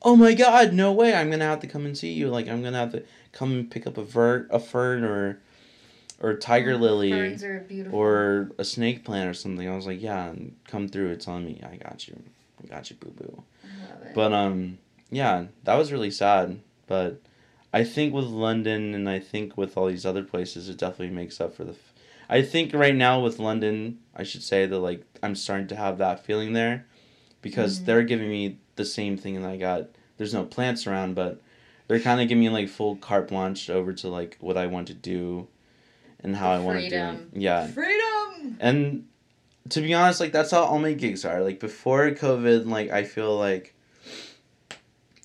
"Oh 0.02 0.16
my 0.16 0.32
God, 0.34 0.72
no 0.72 0.92
way! 0.92 1.14
I'm 1.14 1.30
gonna 1.30 1.44
have 1.44 1.60
to 1.60 1.66
come 1.66 1.84
and 1.86 1.96
see 1.96 2.12
you. 2.12 2.28
Like 2.28 2.48
I'm 2.48 2.62
gonna 2.62 2.78
have 2.78 2.92
to 2.92 3.04
come 3.32 3.52
and 3.52 3.70
pick 3.70 3.86
up 3.86 3.96
a 3.98 4.04
vert, 4.04 4.48
a 4.50 4.58
fern, 4.58 5.04
or 5.04 5.40
or 6.22 6.34
tiger 6.36 6.76
lily, 6.76 7.12
are 7.12 7.60
beautiful. 7.60 7.98
or 7.98 8.50
a 8.58 8.64
snake 8.64 9.04
plant 9.04 9.28
or 9.28 9.34
something." 9.34 9.68
I 9.68 9.74
was 9.76 9.86
like, 9.86 10.00
"Yeah, 10.02 10.32
come 10.66 10.88
through. 10.88 11.10
It's 11.10 11.28
on 11.28 11.44
me. 11.44 11.60
I 11.62 11.76
got 11.76 12.08
you. 12.08 12.22
I 12.62 12.66
got 12.66 12.90
you, 12.90 12.96
boo 12.96 13.10
boo." 13.10 13.42
I 13.64 13.90
love 13.92 14.02
it. 14.02 14.14
But 14.14 14.32
um, 14.32 14.78
yeah, 15.10 15.46
that 15.64 15.74
was 15.76 15.92
really 15.92 16.10
sad. 16.10 16.60
But 16.86 17.20
I 17.72 17.84
think 17.84 18.12
with 18.12 18.24
London 18.26 18.94
and 18.94 19.08
I 19.08 19.18
think 19.20 19.56
with 19.56 19.76
all 19.76 19.86
these 19.86 20.04
other 20.06 20.24
places, 20.24 20.68
it 20.68 20.76
definitely 20.76 21.14
makes 21.14 21.40
up 21.40 21.54
for 21.54 21.64
the. 21.64 21.72
F- 21.72 21.92
I 22.28 22.42
think 22.42 22.72
right 22.74 22.94
now 22.94 23.20
with 23.20 23.38
London, 23.40 23.98
I 24.14 24.22
should 24.22 24.42
say 24.42 24.66
that 24.66 24.78
like 24.78 25.04
I'm 25.22 25.34
starting 25.34 25.66
to 25.68 25.76
have 25.76 25.98
that 25.98 26.24
feeling 26.24 26.52
there, 26.52 26.86
because 27.42 27.80
Mhm. 27.80 27.84
they're 27.86 28.02
giving 28.04 28.28
me 28.30 28.58
the 28.76 28.84
same 28.84 29.16
thing 29.16 29.40
that 29.40 29.48
I 29.50 29.56
got. 29.56 29.88
There's 30.16 30.34
no 30.34 30.44
plants 30.44 30.86
around, 30.86 31.14
but 31.14 31.40
they're 31.90 31.98
kind 31.98 32.20
of 32.20 32.28
giving 32.28 32.38
me 32.38 32.48
like 32.48 32.68
full 32.68 32.94
carte 32.94 33.26
blanche 33.26 33.68
over 33.68 33.92
to 33.92 34.06
like 34.06 34.36
what 34.38 34.56
I 34.56 34.68
want 34.68 34.86
to 34.86 34.94
do, 34.94 35.48
and 36.20 36.36
how 36.36 36.52
I 36.52 36.60
want 36.60 36.78
to 36.78 36.88
do 36.88 36.94
it. 36.94 37.00
freedom. 37.00 37.30
Yeah, 37.34 37.66
freedom. 37.66 38.56
and 38.60 39.08
to 39.70 39.80
be 39.80 39.92
honest, 39.92 40.20
like 40.20 40.30
that's 40.30 40.52
how 40.52 40.62
all 40.62 40.78
my 40.78 40.92
gigs 40.92 41.24
are. 41.24 41.42
Like 41.42 41.58
before 41.58 42.08
COVID, 42.12 42.68
like 42.68 42.90
I 42.90 43.02
feel 43.02 43.36
like 43.36 43.74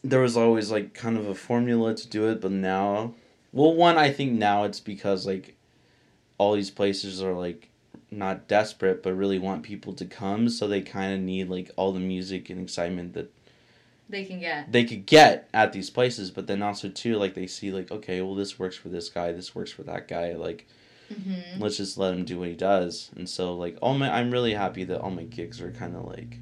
there 0.03 0.21
was 0.21 0.35
always 0.35 0.71
like 0.71 0.95
kind 0.95 1.17
of 1.17 1.27
a 1.27 1.35
formula 1.35 1.93
to 1.93 2.07
do 2.07 2.29
it, 2.29 2.41
but 2.41 2.51
now, 2.51 3.13
well, 3.53 3.75
one 3.75 3.99
I 3.99 4.09
think 4.09 4.31
now 4.31 4.63
it's 4.63 4.79
because 4.79 5.27
like 5.27 5.55
all 6.39 6.55
these 6.55 6.71
places 6.71 7.21
are 7.21 7.33
like 7.33 7.69
not 8.09 8.47
desperate, 8.47 9.03
but 9.03 9.13
really 9.13 9.37
want 9.37 9.61
people 9.61 9.93
to 9.93 10.05
come, 10.05 10.49
so 10.49 10.67
they 10.67 10.81
kind 10.81 11.13
of 11.13 11.19
need 11.19 11.47
like 11.47 11.69
all 11.75 11.91
the 11.91 11.99
music 11.99 12.49
and 12.49 12.59
excitement 12.59 13.13
that 13.13 13.31
They 14.07 14.23
can 14.23 14.39
get. 14.39 14.71
they 14.71 14.83
could 14.85 15.05
get 15.05 15.49
at 15.53 15.73
these 15.73 15.89
places. 15.89 16.31
But 16.31 16.47
then 16.47 16.61
also 16.61 16.89
too, 16.89 17.15
like 17.17 17.33
they 17.33 17.47
see 17.47 17.71
like 17.71 17.91
okay, 17.91 18.21
well 18.21 18.35
this 18.35 18.59
works 18.59 18.75
for 18.77 18.89
this 18.89 19.09
guy, 19.09 19.31
this 19.31 19.55
works 19.55 19.71
for 19.71 19.83
that 19.83 20.07
guy, 20.07 20.33
like 20.33 20.67
hmm 21.09 21.59
let's 21.59 21.77
just 21.77 21.97
let 21.97 22.13
him 22.13 22.25
do 22.25 22.39
what 22.39 22.49
he 22.49 22.55
does. 22.55 23.09
And 23.15 23.27
so 23.29 23.55
like 23.55 23.77
all 23.81 23.93
my 23.97 24.11
I'm 24.15 24.31
really 24.31 24.53
happy 24.53 24.83
that 24.85 24.99
all 25.01 25.11
my 25.11 25.23
gigs 25.23 25.61
are 25.61 25.71
kind 25.71 25.95
of 25.95 26.05
like 26.05 26.39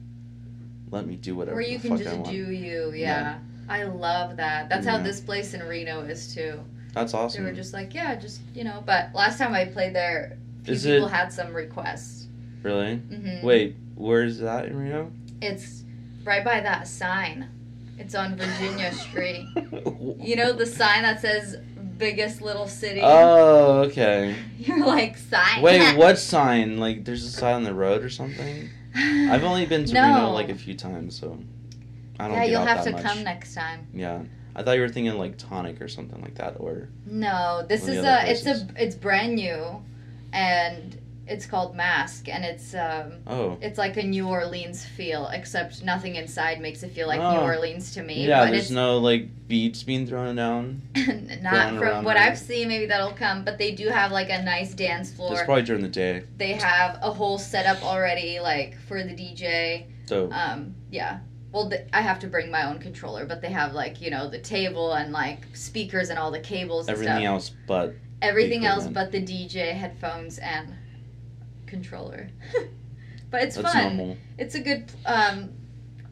let 0.92 1.06
me 1.08 1.16
do 1.16 1.36
whatever 1.36 1.56
Where 1.56 1.66
you 1.66 1.80
can 1.80 1.98
just 1.98 2.24
do 2.24 2.52
you, 2.52 2.92
yeah. 2.96 3.40
I 3.70 3.84
love 3.84 4.38
that. 4.38 4.70
That's 4.70 4.86
how 4.86 4.98
this 5.00 5.22
place 5.22 5.54
in 5.54 5.64
Reno 5.64 6.02
is 6.02 6.36
too. 6.36 6.60
That's 6.94 7.14
awesome. 7.14 7.44
They 7.44 7.50
were 7.50 7.56
just 7.56 7.74
like, 7.74 7.94
yeah, 7.96 8.16
just 8.16 8.42
you 8.54 8.64
know. 8.64 8.84
But 8.86 9.16
last 9.16 9.38
time 9.40 9.54
I 9.54 9.66
played 9.66 9.96
there, 9.96 10.38
Is 10.68 10.84
people 10.84 11.08
it- 11.08 11.12
had 11.12 11.32
some 11.32 11.54
requests. 11.54 12.28
really? 12.62 12.98
hmm 12.98 13.42
Wait, 13.44 13.76
where 13.96 14.24
is 14.24 14.40
that 14.40 14.66
in 14.66 14.78
Reno? 14.78 15.12
It's 15.42 15.83
right 16.24 16.44
by 16.44 16.60
that 16.62 16.88
sign. 16.88 17.50
It's 17.98 18.16
on 18.16 18.36
Virginia 18.36 18.92
Street. 18.94 19.48
You 20.20 20.38
know 20.38 20.54
the 20.54 20.66
sign 20.66 21.04
that 21.04 21.20
says 21.20 21.58
"biggest 21.98 22.42
little 22.42 22.68
city." 22.68 23.02
Oh, 23.04 23.82
okay. 23.82 24.36
You're 24.58 24.86
like 24.86 25.18
sign. 25.18 25.62
Wait, 25.62 25.98
what 25.98 26.18
sign? 26.18 26.78
Like, 26.78 27.04
there's 27.04 27.26
a 27.26 27.30
sign 27.30 27.56
on 27.56 27.64
the 27.64 27.74
road 27.74 28.04
or 28.04 28.10
something? 28.10 28.70
I've 28.96 29.44
only 29.44 29.66
been 29.66 29.84
to 29.86 29.94
No. 29.94 30.02
Reno 30.02 30.32
like 30.32 30.50
a 30.50 30.56
few 30.66 30.76
times, 30.76 31.20
so 31.20 31.38
I 32.20 32.28
don't 32.28 32.38
know. 32.38 32.44
Yeah, 32.44 32.50
you'll 32.52 32.66
have 32.66 32.84
to 32.86 32.92
much. 32.92 33.04
come 33.04 33.24
next 33.24 33.54
time. 33.54 33.88
Yeah, 33.94 34.24
I 34.56 34.64
thought 34.64 34.76
you 34.76 34.82
were 34.82 34.90
thinking 34.90 35.18
like 35.18 35.38
Tonic 35.38 35.82
or 35.82 35.88
something 35.90 36.22
like 36.22 36.36
that, 36.36 36.56
or 36.60 36.88
No, 37.06 37.66
this 37.68 37.88
is 37.88 38.04
a. 38.04 38.30
It's 38.32 38.46
a. 38.46 38.66
It's 38.78 38.96
brand 38.96 39.36
new, 39.36 39.82
and 40.32 40.98
it's 41.26 41.46
called 41.46 41.76
Mask, 41.76 42.28
and 42.28 42.44
it's 42.44 42.74
um. 42.76 43.14
oh, 43.28 43.58
It's 43.62 43.78
like 43.78 43.96
a 43.98 44.04
New 44.04 44.28
Orleans 44.28 44.86
feel, 44.86 45.28
except 45.34 45.84
nothing 45.84 46.16
inside 46.16 46.60
makes 46.60 46.84
it 46.84 46.92
feel 46.92 47.08
like 47.08 47.20
New 47.20 47.26
Oh. 47.26 47.44
Orleans 47.46 47.94
to 47.94 48.04
me. 48.04 48.28
yeah. 48.28 48.46
but 48.46 48.52
There's 48.52 48.64
it's 48.64 48.72
no 48.72 48.98
like 48.98 49.30
beats 49.48 49.84
being 49.84 50.06
thrown 50.08 50.36
down. 50.36 50.82
not 51.42 51.78
from 51.78 52.04
what. 52.04 52.18
I've 52.18 52.38
seen. 52.38 52.68
Maybe 52.68 52.86
that'll 52.88 53.14
come, 53.14 53.44
but 53.46 53.58
they 53.58 53.72
do 53.72 53.88
have 53.90 54.12
like 54.12 54.30
a 54.30 54.42
nice 54.44 54.74
dance 54.74 55.12
floor. 55.12 55.32
It's 55.34 55.44
probably 55.44 55.64
during 55.64 55.82
the 55.82 55.88
day. 55.90 56.24
They 56.38 56.54
have 56.54 57.00
a 57.02 57.12
whole 57.12 57.38
setup 57.38 57.84
already, 57.84 58.40
like 58.40 58.78
for 58.88 59.04
the 59.04 59.14
DJ. 59.14 59.86
So 60.06 60.30
Um, 60.32 60.76
yeah. 60.92 61.20
Well, 61.54 61.70
th- 61.70 61.88
I 61.94 62.02
have 62.02 62.18
to 62.22 62.28
bring 62.28 62.50
my 62.50 62.66
own 62.68 62.80
controller, 62.80 63.26
but 63.26 63.40
they 63.42 63.50
have 63.50 63.74
like 63.74 64.02
you 64.02 64.10
know 64.12 64.28
the 64.30 64.40
table 64.40 64.94
and 64.94 65.14
like 65.14 65.40
speakers 65.54 66.10
and 66.10 66.18
all 66.20 66.32
the 66.32 66.40
cables 66.40 66.88
and 66.88 66.96
everything 66.96 67.26
else, 67.26 67.52
but 67.68 67.94
Everything 68.22 68.66
else 68.66 68.88
but 68.88 69.12
the 69.12 69.22
DJ 69.22 69.74
headphones 69.74 70.38
and 70.40 70.74
controller. 71.74 72.30
but 73.32 73.42
it's 73.42 73.56
that's 73.56 73.74
fun. 73.74 73.98
normal. 73.98 74.18
It's 74.38 74.56
a 74.56 74.60
good 74.62 74.92
um 75.06 75.50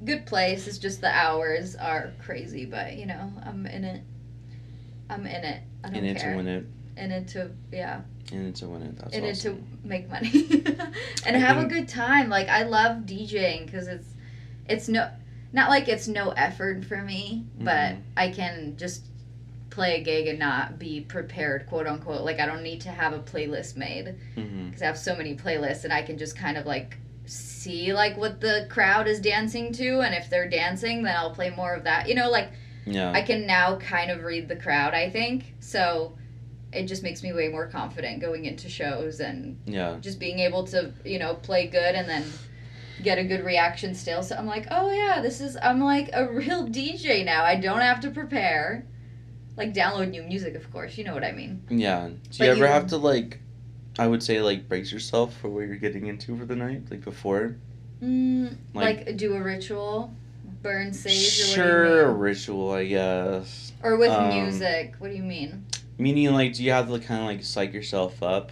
good 0.03 0.25
place. 0.25 0.67
It's 0.67 0.79
just 0.79 1.01
the 1.01 1.09
hours 1.15 1.75
are 1.75 2.11
crazy, 2.23 2.65
but 2.65 2.95
you 2.97 3.05
know, 3.05 3.31
I'm 3.45 3.65
in 3.67 3.83
it. 3.83 4.03
I'm 5.09 5.25
in 5.25 5.43
it. 5.43 5.61
I 5.83 5.87
don't 5.89 5.97
In 5.97 6.05
it 6.05 6.19
to 6.19 6.35
win 6.35 6.47
it. 6.47 6.65
in 6.97 7.11
it 7.11 7.27
to 7.29 7.51
yeah 7.71 8.01
in 8.31 8.47
it 8.47 8.55
to 8.55 8.67
win 8.67 8.81
it. 8.83 8.97
That's 8.97 9.15
in 9.15 9.23
it 9.23 9.35
to 9.35 9.57
make 9.83 10.09
money 10.09 10.31
and 11.25 11.35
I 11.35 11.39
have 11.39 11.57
a 11.57 11.65
good 11.65 11.87
time. 11.87 12.29
Like 12.29 12.47
I 12.49 12.63
love 12.63 13.03
DJing 13.03 13.65
because 13.65 13.87
it's 13.87 14.07
it's 14.67 14.87
no 14.87 15.09
not 15.53 15.69
like 15.69 15.87
it's 15.89 16.07
no 16.07 16.29
effort 16.31 16.85
for 16.85 17.01
me, 17.01 17.45
but 17.59 17.91
Mhm. 17.95 18.01
I 18.15 18.29
can 18.29 18.77
just 18.77 19.05
play 19.71 19.99
a 19.99 20.03
gig 20.03 20.27
and 20.27 20.37
not 20.37 20.77
be 20.77 21.01
prepared, 21.01 21.65
quote 21.65 21.87
unquote. 21.87 22.21
Like 22.21 22.39
I 22.39 22.45
don't 22.45 22.61
need 22.61 22.81
to 22.81 22.89
have 22.89 23.13
a 23.13 23.19
playlist 23.19 23.75
made 23.75 24.15
mm-hmm. 24.35 24.67
because 24.67 24.81
I 24.83 24.85
have 24.85 24.97
so 24.97 25.15
many 25.15 25.35
playlists 25.35 25.83
and 25.83 25.91
I 25.91 26.03
can 26.03 26.17
just 26.17 26.37
kind 26.37 26.57
of 26.57 26.65
like 26.65 26.97
see 27.25 27.93
like 27.93 28.17
what 28.17 28.41
the 28.41 28.67
crowd 28.69 29.07
is 29.07 29.19
dancing 29.19 29.71
to 29.73 30.01
and 30.01 30.13
if 30.13 30.29
they're 30.29 30.49
dancing 30.49 31.03
then 31.03 31.15
I'll 31.15 31.33
play 31.33 31.49
more 31.49 31.73
of 31.73 31.85
that. 31.85 32.07
You 32.07 32.15
know, 32.15 32.29
like 32.29 32.51
Yeah. 32.85 33.11
I 33.11 33.21
can 33.21 33.47
now 33.47 33.77
kind 33.77 34.11
of 34.11 34.23
read 34.23 34.47
the 34.47 34.55
crowd, 34.55 34.93
I 34.93 35.09
think. 35.09 35.55
So 35.59 36.17
it 36.73 36.85
just 36.85 37.03
makes 37.03 37.23
me 37.23 37.33
way 37.33 37.47
more 37.47 37.67
confident 37.67 38.21
going 38.21 38.45
into 38.45 38.69
shows 38.69 39.19
and 39.19 39.59
yeah. 39.65 39.97
just 40.01 40.19
being 40.19 40.39
able 40.39 40.65
to, 40.67 40.93
you 41.03 41.19
know, 41.19 41.35
play 41.35 41.67
good 41.67 41.95
and 41.95 42.07
then 42.07 42.23
get 43.03 43.17
a 43.17 43.23
good 43.23 43.43
reaction 43.43 43.95
still. 43.95 44.23
So 44.23 44.35
I'm 44.35 44.45
like, 44.45 44.67
oh 44.71 44.91
yeah, 44.91 45.21
this 45.21 45.41
is, 45.41 45.57
I'm 45.61 45.81
like 45.81 46.09
a 46.13 46.27
real 46.27 46.67
DJ 46.67 47.25
now. 47.25 47.43
I 47.43 47.55
don't 47.55 47.81
have 47.81 47.99
to 48.01 48.11
prepare. 48.11 48.85
Like 49.57 49.73
download 49.73 50.09
new 50.11 50.23
music, 50.23 50.55
of 50.55 50.71
course. 50.71 50.97
You 50.97 51.03
know 51.03 51.13
what 51.13 51.23
I 51.23 51.31
mean. 51.33 51.61
Yeah. 51.69 52.07
Do 52.07 52.15
But 52.39 52.45
you 52.45 52.51
ever 52.51 52.59
you- 52.59 52.65
have 52.65 52.87
to 52.87 52.97
like? 52.97 53.39
I 53.99 54.07
would 54.07 54.23
say 54.23 54.41
like 54.41 54.69
brace 54.69 54.91
yourself 54.91 55.35
for 55.37 55.49
what 55.49 55.61
you're 55.67 55.75
getting 55.75 56.07
into 56.07 56.37
for 56.37 56.45
the 56.45 56.55
night, 56.55 56.83
like 56.89 57.03
before. 57.03 57.55
Mm, 58.01 58.55
Like- 58.73 59.05
like, 59.05 59.17
do 59.17 59.35
a 59.35 59.41
ritual, 59.43 60.11
burn 60.63 60.91
sage, 60.93 61.13
Sure, 61.13 62.07
mean? 62.07 62.17
ritual, 62.19 62.71
I 62.71 62.85
guess. 62.85 63.73
Or 63.83 63.97
with 63.97 64.09
Um, 64.09 64.29
music. 64.33 64.95
What 64.99 65.11
do 65.11 65.15
you 65.17 65.23
mean? 65.23 65.65
Meaning, 65.99 66.31
like, 66.33 66.53
do 66.53 66.63
you 66.63 66.71
have 66.71 66.87
to 66.89 66.97
kind 66.99 67.19
of 67.21 67.27
like 67.27 67.43
psych 67.43 67.73
yourself 67.73 68.23
up 68.23 68.51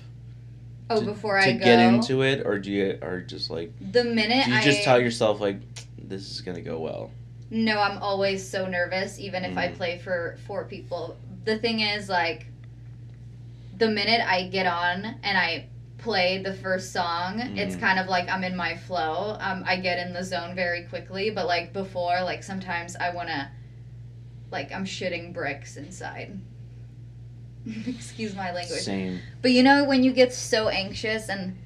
Oh, 0.90 1.00
to- 1.00 1.06
before 1.06 1.40
to 1.40 1.48
I 1.48 1.54
go. 1.54 1.60
get 1.64 1.80
into 1.80 2.22
it, 2.22 2.46
or 2.46 2.60
do 2.60 2.72
you, 2.72 3.00
or 3.02 3.22
just 3.22 3.50
like, 3.50 3.72
the 3.80 4.04
minute 4.04 4.46
do 4.46 4.52
you 4.52 4.58
I 4.58 4.62
just 4.64 4.84
tell 4.84 5.00
yourself 5.02 5.40
like, 5.40 5.58
this 5.98 6.30
is 6.30 6.42
gonna 6.42 6.62
go 6.62 6.80
well? 6.80 7.10
No, 7.52 7.80
I'm 7.80 7.98
always 7.98 8.48
so 8.48 8.68
nervous, 8.68 9.20
even 9.20 9.44
if 9.44 9.58
I 9.58 9.70
Mm. 9.70 9.76
play 9.76 9.98
for 9.98 10.38
four 10.46 10.66
people. 10.66 11.18
The 11.46 11.58
thing 11.58 11.80
is, 11.80 12.08
like, 12.10 12.46
the 13.78 13.90
minute 13.90 14.22
I 14.28 14.48
get 14.48 14.68
on 14.68 15.16
and 15.24 15.38
I 15.38 15.66
play 15.98 16.38
the 16.38 16.54
first 16.54 16.92
song, 16.94 17.40
it's 17.58 17.76
Mm. 17.76 17.80
kind 17.80 18.00
of 18.00 18.08
like 18.08 18.30
I'm 18.30 18.44
in 18.44 18.56
my 18.56 18.76
flow. 18.76 19.38
Um, 19.40 19.64
I 19.66 19.78
get 19.78 19.98
in 20.06 20.14
the 20.14 20.24
zone 20.24 20.54
very 20.56 20.84
quickly, 20.84 21.30
but 21.30 21.48
like 21.48 21.74
before, 21.74 22.22
like 22.24 22.44
sometimes 22.44 22.96
I 22.96 23.10
wanna, 23.10 23.50
like, 24.52 24.72
I'm 24.72 24.86
shitting 24.86 25.34
bricks 25.34 25.76
inside. 25.76 26.40
Excuse 27.88 28.36
my 28.36 28.52
language. 28.52 28.82
Same. 28.82 29.22
But 29.42 29.52
you 29.52 29.64
know 29.64 29.84
when 29.86 30.04
you 30.04 30.12
get 30.14 30.34
so 30.34 30.70
anxious 30.70 31.30
and 31.30 31.58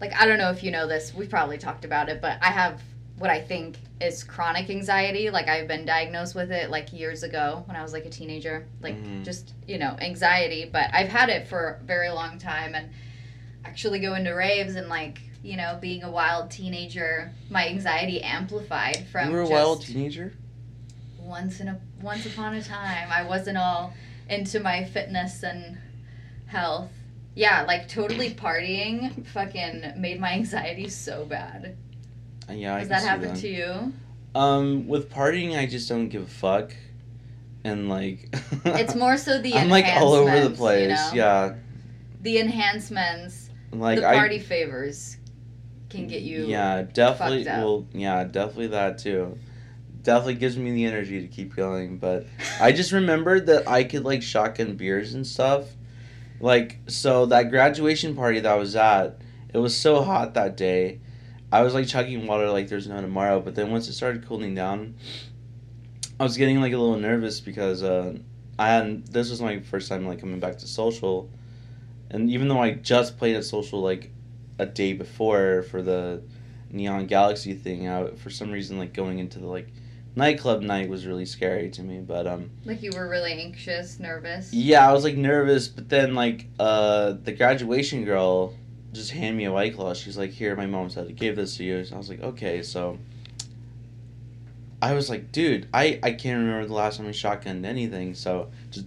like 0.00 0.12
I 0.20 0.26
don't 0.26 0.38
know 0.38 0.50
if 0.50 0.62
you 0.62 0.70
know 0.70 0.86
this, 0.86 1.14
we've 1.14 1.30
probably 1.30 1.58
talked 1.58 1.84
about 1.84 2.08
it, 2.08 2.20
but 2.20 2.38
I 2.42 2.50
have 2.50 2.80
what 3.18 3.30
I 3.30 3.40
think 3.40 3.76
is 4.00 4.24
chronic 4.24 4.68
anxiety. 4.70 5.30
Like 5.30 5.48
I've 5.48 5.68
been 5.68 5.84
diagnosed 5.84 6.34
with 6.34 6.50
it 6.50 6.70
like 6.70 6.92
years 6.92 7.22
ago 7.22 7.62
when 7.66 7.76
I 7.76 7.82
was 7.82 7.92
like 7.92 8.06
a 8.06 8.10
teenager. 8.10 8.66
Like 8.80 8.96
Mhm. 8.96 9.24
just, 9.24 9.52
you 9.66 9.78
know, 9.78 9.96
anxiety, 10.00 10.68
but 10.70 10.90
I've 10.92 11.08
had 11.08 11.28
it 11.28 11.46
for 11.46 11.78
a 11.80 11.84
very 11.84 12.10
long 12.10 12.38
time 12.38 12.74
and 12.74 12.90
actually 13.64 14.00
going 14.00 14.24
to 14.24 14.32
raves 14.32 14.74
and 14.74 14.88
like, 14.88 15.20
you 15.42 15.56
know, 15.56 15.78
being 15.80 16.02
a 16.02 16.10
wild 16.10 16.50
teenager, 16.50 17.32
my 17.50 17.68
anxiety 17.68 18.22
amplified 18.22 19.06
from 19.10 19.28
you 19.28 19.32
were 19.34 19.42
a 19.42 19.48
wild 19.48 19.82
teenager. 19.82 20.32
once 21.18 21.60
in 21.60 21.68
a 21.68 21.80
once 22.02 22.26
upon 22.26 22.54
a 22.54 22.62
time 22.62 23.08
I 23.10 23.22
wasn't 23.22 23.56
all 23.56 23.94
into 24.28 24.60
my 24.60 24.84
fitness 24.84 25.42
and 25.42 25.78
health. 26.46 26.90
Yeah, 27.34 27.62
like 27.66 27.88
totally 27.88 28.30
partying 28.34 29.26
fucking 29.28 29.94
made 29.96 30.20
my 30.20 30.32
anxiety 30.32 30.88
so 30.88 31.24
bad. 31.24 31.76
Yeah, 32.50 32.74
I 32.74 32.78
Has 32.78 32.88
can 32.88 32.96
that 32.96 33.02
see 33.02 33.08
happened 33.08 33.36
to 33.36 33.48
you? 33.48 33.92
Um, 34.34 34.88
with 34.88 35.10
partying, 35.10 35.56
I 35.56 35.66
just 35.66 35.88
don't 35.88 36.08
give 36.08 36.22
a 36.22 36.26
fuck, 36.26 36.74
and 37.62 37.88
like, 37.88 38.28
It's 38.64 38.94
more 38.96 39.16
so 39.16 39.40
the 39.40 39.54
I'm 39.54 39.70
like 39.70 39.86
all 39.86 40.12
over 40.12 40.40
the 40.40 40.50
place. 40.50 40.82
You 40.82 40.88
know? 40.88 41.10
Yeah, 41.14 41.54
The 42.20 42.38
enhancements, 42.38 43.50
like 43.72 44.00
the 44.00 44.08
I 44.08 44.14
party 44.14 44.38
favors 44.40 45.18
can 45.88 46.06
get 46.06 46.22
you 46.22 46.46
Yeah, 46.46 46.82
definitely. 46.82 47.44
Well, 47.44 47.86
yeah, 47.92 48.24
definitely 48.24 48.68
that 48.68 48.98
too. 48.98 49.38
Definitely 50.02 50.34
gives 50.34 50.56
me 50.58 50.72
the 50.72 50.84
energy 50.84 51.20
to 51.20 51.28
keep 51.28 51.54
going. 51.56 51.98
But 51.98 52.26
I 52.60 52.72
just 52.72 52.92
remembered 52.92 53.46
that 53.46 53.68
I 53.68 53.84
could 53.84 54.04
like 54.04 54.22
shotgun 54.22 54.76
beers 54.76 55.14
and 55.14 55.26
stuff. 55.26 55.64
Like 56.40 56.80
so, 56.88 57.26
that 57.26 57.50
graduation 57.50 58.14
party 58.16 58.40
that 58.40 58.52
I 58.52 58.56
was 58.56 58.76
at, 58.76 59.18
it 59.52 59.58
was 59.58 59.76
so 59.76 60.02
hot 60.02 60.34
that 60.34 60.56
day. 60.56 61.00
I 61.54 61.62
was 61.62 61.72
like 61.72 61.86
chugging 61.86 62.26
water 62.26 62.50
like 62.50 62.66
there's 62.66 62.88
no 62.88 63.00
tomorrow. 63.00 63.38
But 63.38 63.54
then 63.54 63.70
once 63.70 63.86
it 63.88 63.92
started 63.92 64.26
cooling 64.26 64.56
down, 64.56 64.96
I 66.18 66.24
was 66.24 66.36
getting 66.36 66.60
like 66.60 66.72
a 66.72 66.76
little 66.76 66.96
nervous 66.98 67.38
because 67.38 67.84
uh, 67.84 68.16
I 68.58 68.70
hadn't. 68.70 69.12
This 69.12 69.30
was 69.30 69.40
my 69.40 69.60
first 69.60 69.88
time 69.88 70.04
like 70.04 70.18
coming 70.18 70.40
back 70.40 70.58
to 70.58 70.66
social, 70.66 71.30
and 72.10 72.28
even 72.28 72.48
though 72.48 72.60
I 72.60 72.72
just 72.72 73.18
played 73.18 73.36
at 73.36 73.44
social 73.44 73.80
like 73.80 74.10
a 74.58 74.66
day 74.66 74.94
before 74.94 75.62
for 75.62 75.80
the 75.80 76.24
Neon 76.70 77.06
Galaxy 77.06 77.54
thing 77.54 77.86
out 77.86 78.18
for 78.18 78.30
some 78.30 78.50
reason 78.50 78.76
like 78.76 78.92
going 78.92 79.20
into 79.20 79.38
the 79.38 79.46
like 79.46 79.68
nightclub 80.16 80.60
night 80.60 80.88
was 80.88 81.06
really 81.06 81.26
scary 81.26 81.70
to 81.70 81.82
me 81.82 81.98
but 81.98 82.24
um 82.26 82.50
like 82.64 82.82
you 82.82 82.92
were 82.94 83.08
really 83.08 83.32
anxious, 83.32 83.98
nervous. 83.98 84.52
yeah 84.52 84.88
I 84.88 84.92
was 84.92 85.02
like 85.02 85.16
nervous 85.16 85.66
but 85.66 85.88
then 85.88 86.14
like 86.14 86.46
uh 86.58 87.14
the 87.24 87.32
graduation 87.32 88.04
girl 88.04 88.54
just 88.94 89.10
hand 89.10 89.36
me 89.36 89.44
a 89.44 89.52
white 89.52 89.74
claw 89.74 89.92
she's 89.92 90.16
like 90.16 90.30
here 90.30 90.54
my 90.56 90.66
mom 90.66 90.88
said 90.90 91.08
I 91.08 91.12
gave 91.12 91.36
this 91.36 91.56
to 91.58 91.64
you 91.64 91.84
so 91.84 91.94
I 91.94 91.98
was 91.98 92.08
like 92.08 92.22
okay 92.22 92.62
so 92.62 92.98
I 94.80 94.94
was 94.94 95.10
like 95.10 95.32
dude 95.32 95.68
I 95.72 95.98
I 96.02 96.12
can't 96.12 96.40
remember 96.40 96.66
the 96.66 96.74
last 96.74 96.98
time 96.98 97.06
I 97.06 97.10
shotgunned 97.10 97.64
anything 97.64 98.14
so 98.14 98.50
just 98.70 98.86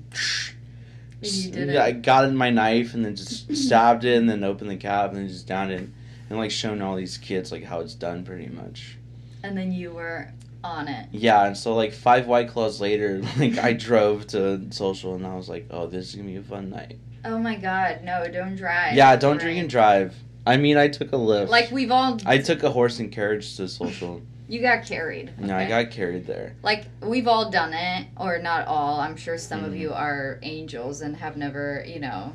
And 1.21 1.31
you 1.31 1.51
did 1.51 1.73
yeah, 1.73 1.83
I 1.83 1.91
got 1.91 2.25
in 2.25 2.35
my 2.35 2.49
knife 2.49 2.93
and 2.93 3.03
then 3.03 3.15
just 3.15 3.55
stabbed 3.55 4.05
it 4.05 4.17
and 4.17 4.29
then 4.29 4.43
opened 4.43 4.69
the 4.69 4.77
cap 4.77 5.09
and 5.09 5.17
then 5.17 5.27
just 5.27 5.47
downed 5.47 5.71
it 5.71 5.89
and 6.29 6.37
like 6.37 6.51
shown 6.51 6.81
all 6.81 6.95
these 6.95 7.17
kids 7.17 7.51
like 7.51 7.63
how 7.63 7.79
it's 7.79 7.95
done 7.95 8.23
pretty 8.23 8.47
much. 8.47 8.97
And 9.43 9.57
then 9.57 9.71
you 9.71 9.91
were 9.91 10.31
on 10.63 10.87
it. 10.87 11.07
Yeah, 11.11 11.45
and 11.45 11.57
so 11.57 11.73
like 11.73 11.93
five 11.93 12.27
white 12.27 12.49
claws 12.49 12.81
later, 12.81 13.21
like 13.37 13.57
I 13.57 13.73
drove 13.73 14.27
to 14.27 14.61
social 14.71 15.15
and 15.15 15.25
I 15.25 15.35
was 15.35 15.49
like, 15.49 15.67
oh, 15.71 15.87
this 15.87 16.09
is 16.09 16.15
gonna 16.15 16.27
be 16.27 16.35
a 16.35 16.43
fun 16.43 16.69
night. 16.69 16.97
Oh 17.27 17.37
my 17.37 17.55
god, 17.55 17.99
no, 18.03 18.25
don't 18.31 18.55
drive. 18.55 18.95
yeah, 18.95 19.15
don't 19.15 19.39
drink 19.39 19.59
and 19.59 19.69
drive. 19.69 20.15
I 20.45 20.55
mean, 20.57 20.77
I 20.77 20.87
took 20.87 21.11
a 21.11 21.17
lift. 21.17 21.51
Like 21.51 21.71
we've 21.71 21.91
all 21.91 22.17
I 22.25 22.37
took 22.37 22.63
a 22.63 22.71
horse 22.71 22.99
and 22.99 23.11
carriage 23.11 23.57
to 23.57 23.67
social. 23.67 24.21
you 24.47 24.61
got 24.61 24.85
carried. 24.85 25.37
No, 25.37 25.55
I 25.57 25.67
got 25.67 25.91
carried 25.91 26.25
there. 26.25 26.55
like 26.63 26.85
we've 27.01 27.27
all 27.27 27.51
done 27.51 27.73
it 27.73 28.07
or 28.17 28.39
not 28.39 28.65
all 28.65 28.99
i'm 29.01 29.17
sure 29.17 29.37
some 29.37 29.65
of 29.65 29.73
Mhm. 29.73 29.79
you 29.79 29.91
are 29.93 30.39
angels 30.41 31.01
and 31.01 31.17
have 31.17 31.35
never 31.35 31.83
you 31.85 31.99
know 31.99 32.31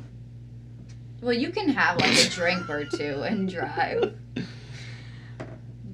well 1.21 1.33
you 1.33 1.49
can 1.49 1.69
have 1.69 1.97
like 1.99 2.13
a 2.13 2.29
drink 2.29 2.69
or 2.69 2.85
two 2.85 3.23
and 3.23 3.49
drive 3.57 4.13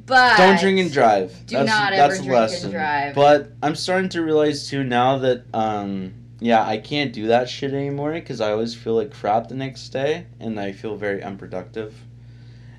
but 0.06 0.38
Don't 0.38 0.60
drink 0.60 0.80
and 0.80 0.92
drive. 0.92 1.32
do 1.46 1.56
that's, 1.56 1.70
not 1.70 1.92
that's 1.92 2.16
ever 2.16 2.24
drink 2.24 2.32
lesson. 2.40 2.64
and 2.66 2.74
drive 2.74 3.16
But 3.16 3.52
I'm 3.64 3.76
starting 3.76 4.10
to 4.10 4.22
realize 4.24 4.68
too 4.70 4.84
now 4.84 5.20
that 5.20 5.44
um 5.54 6.14
yeah 6.40 6.66
I 6.66 6.78
can't 6.78 7.14
do 7.14 7.28
that 7.28 7.50
shit 7.50 7.74
anymore 7.74 8.14
because 8.14 8.42
I 8.42 8.52
always 8.52 8.74
feel 8.76 8.96
like 8.96 9.14
crap 9.14 9.48
the 9.48 9.56
next 9.56 9.90
day 9.90 10.26
and 10.40 10.60
I 10.60 10.72
feel 10.72 10.96
very 10.96 11.22
unproductive, 11.24 11.96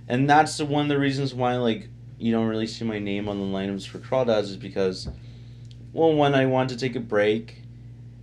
and 0.08 0.28
that's 0.28 0.56
the, 0.56 0.64
one 0.64 0.82
of 0.82 0.88
the 0.88 0.98
reasons 0.98 1.34
why 1.34 1.56
like 1.56 1.88
you 2.18 2.32
don't 2.32 2.48
really 2.48 2.66
see 2.66 2.84
my 2.84 2.98
name 2.98 3.28
on 3.28 3.38
the 3.38 3.58
lineups 3.58 3.86
for 3.86 3.98
crawdads 3.98 4.44
is 4.44 4.56
because 4.56 5.08
well 5.92 6.12
one 6.12 6.34
I 6.34 6.46
want 6.46 6.70
to 6.70 6.76
take 6.76 6.96
a 6.96 7.00
break, 7.00 7.62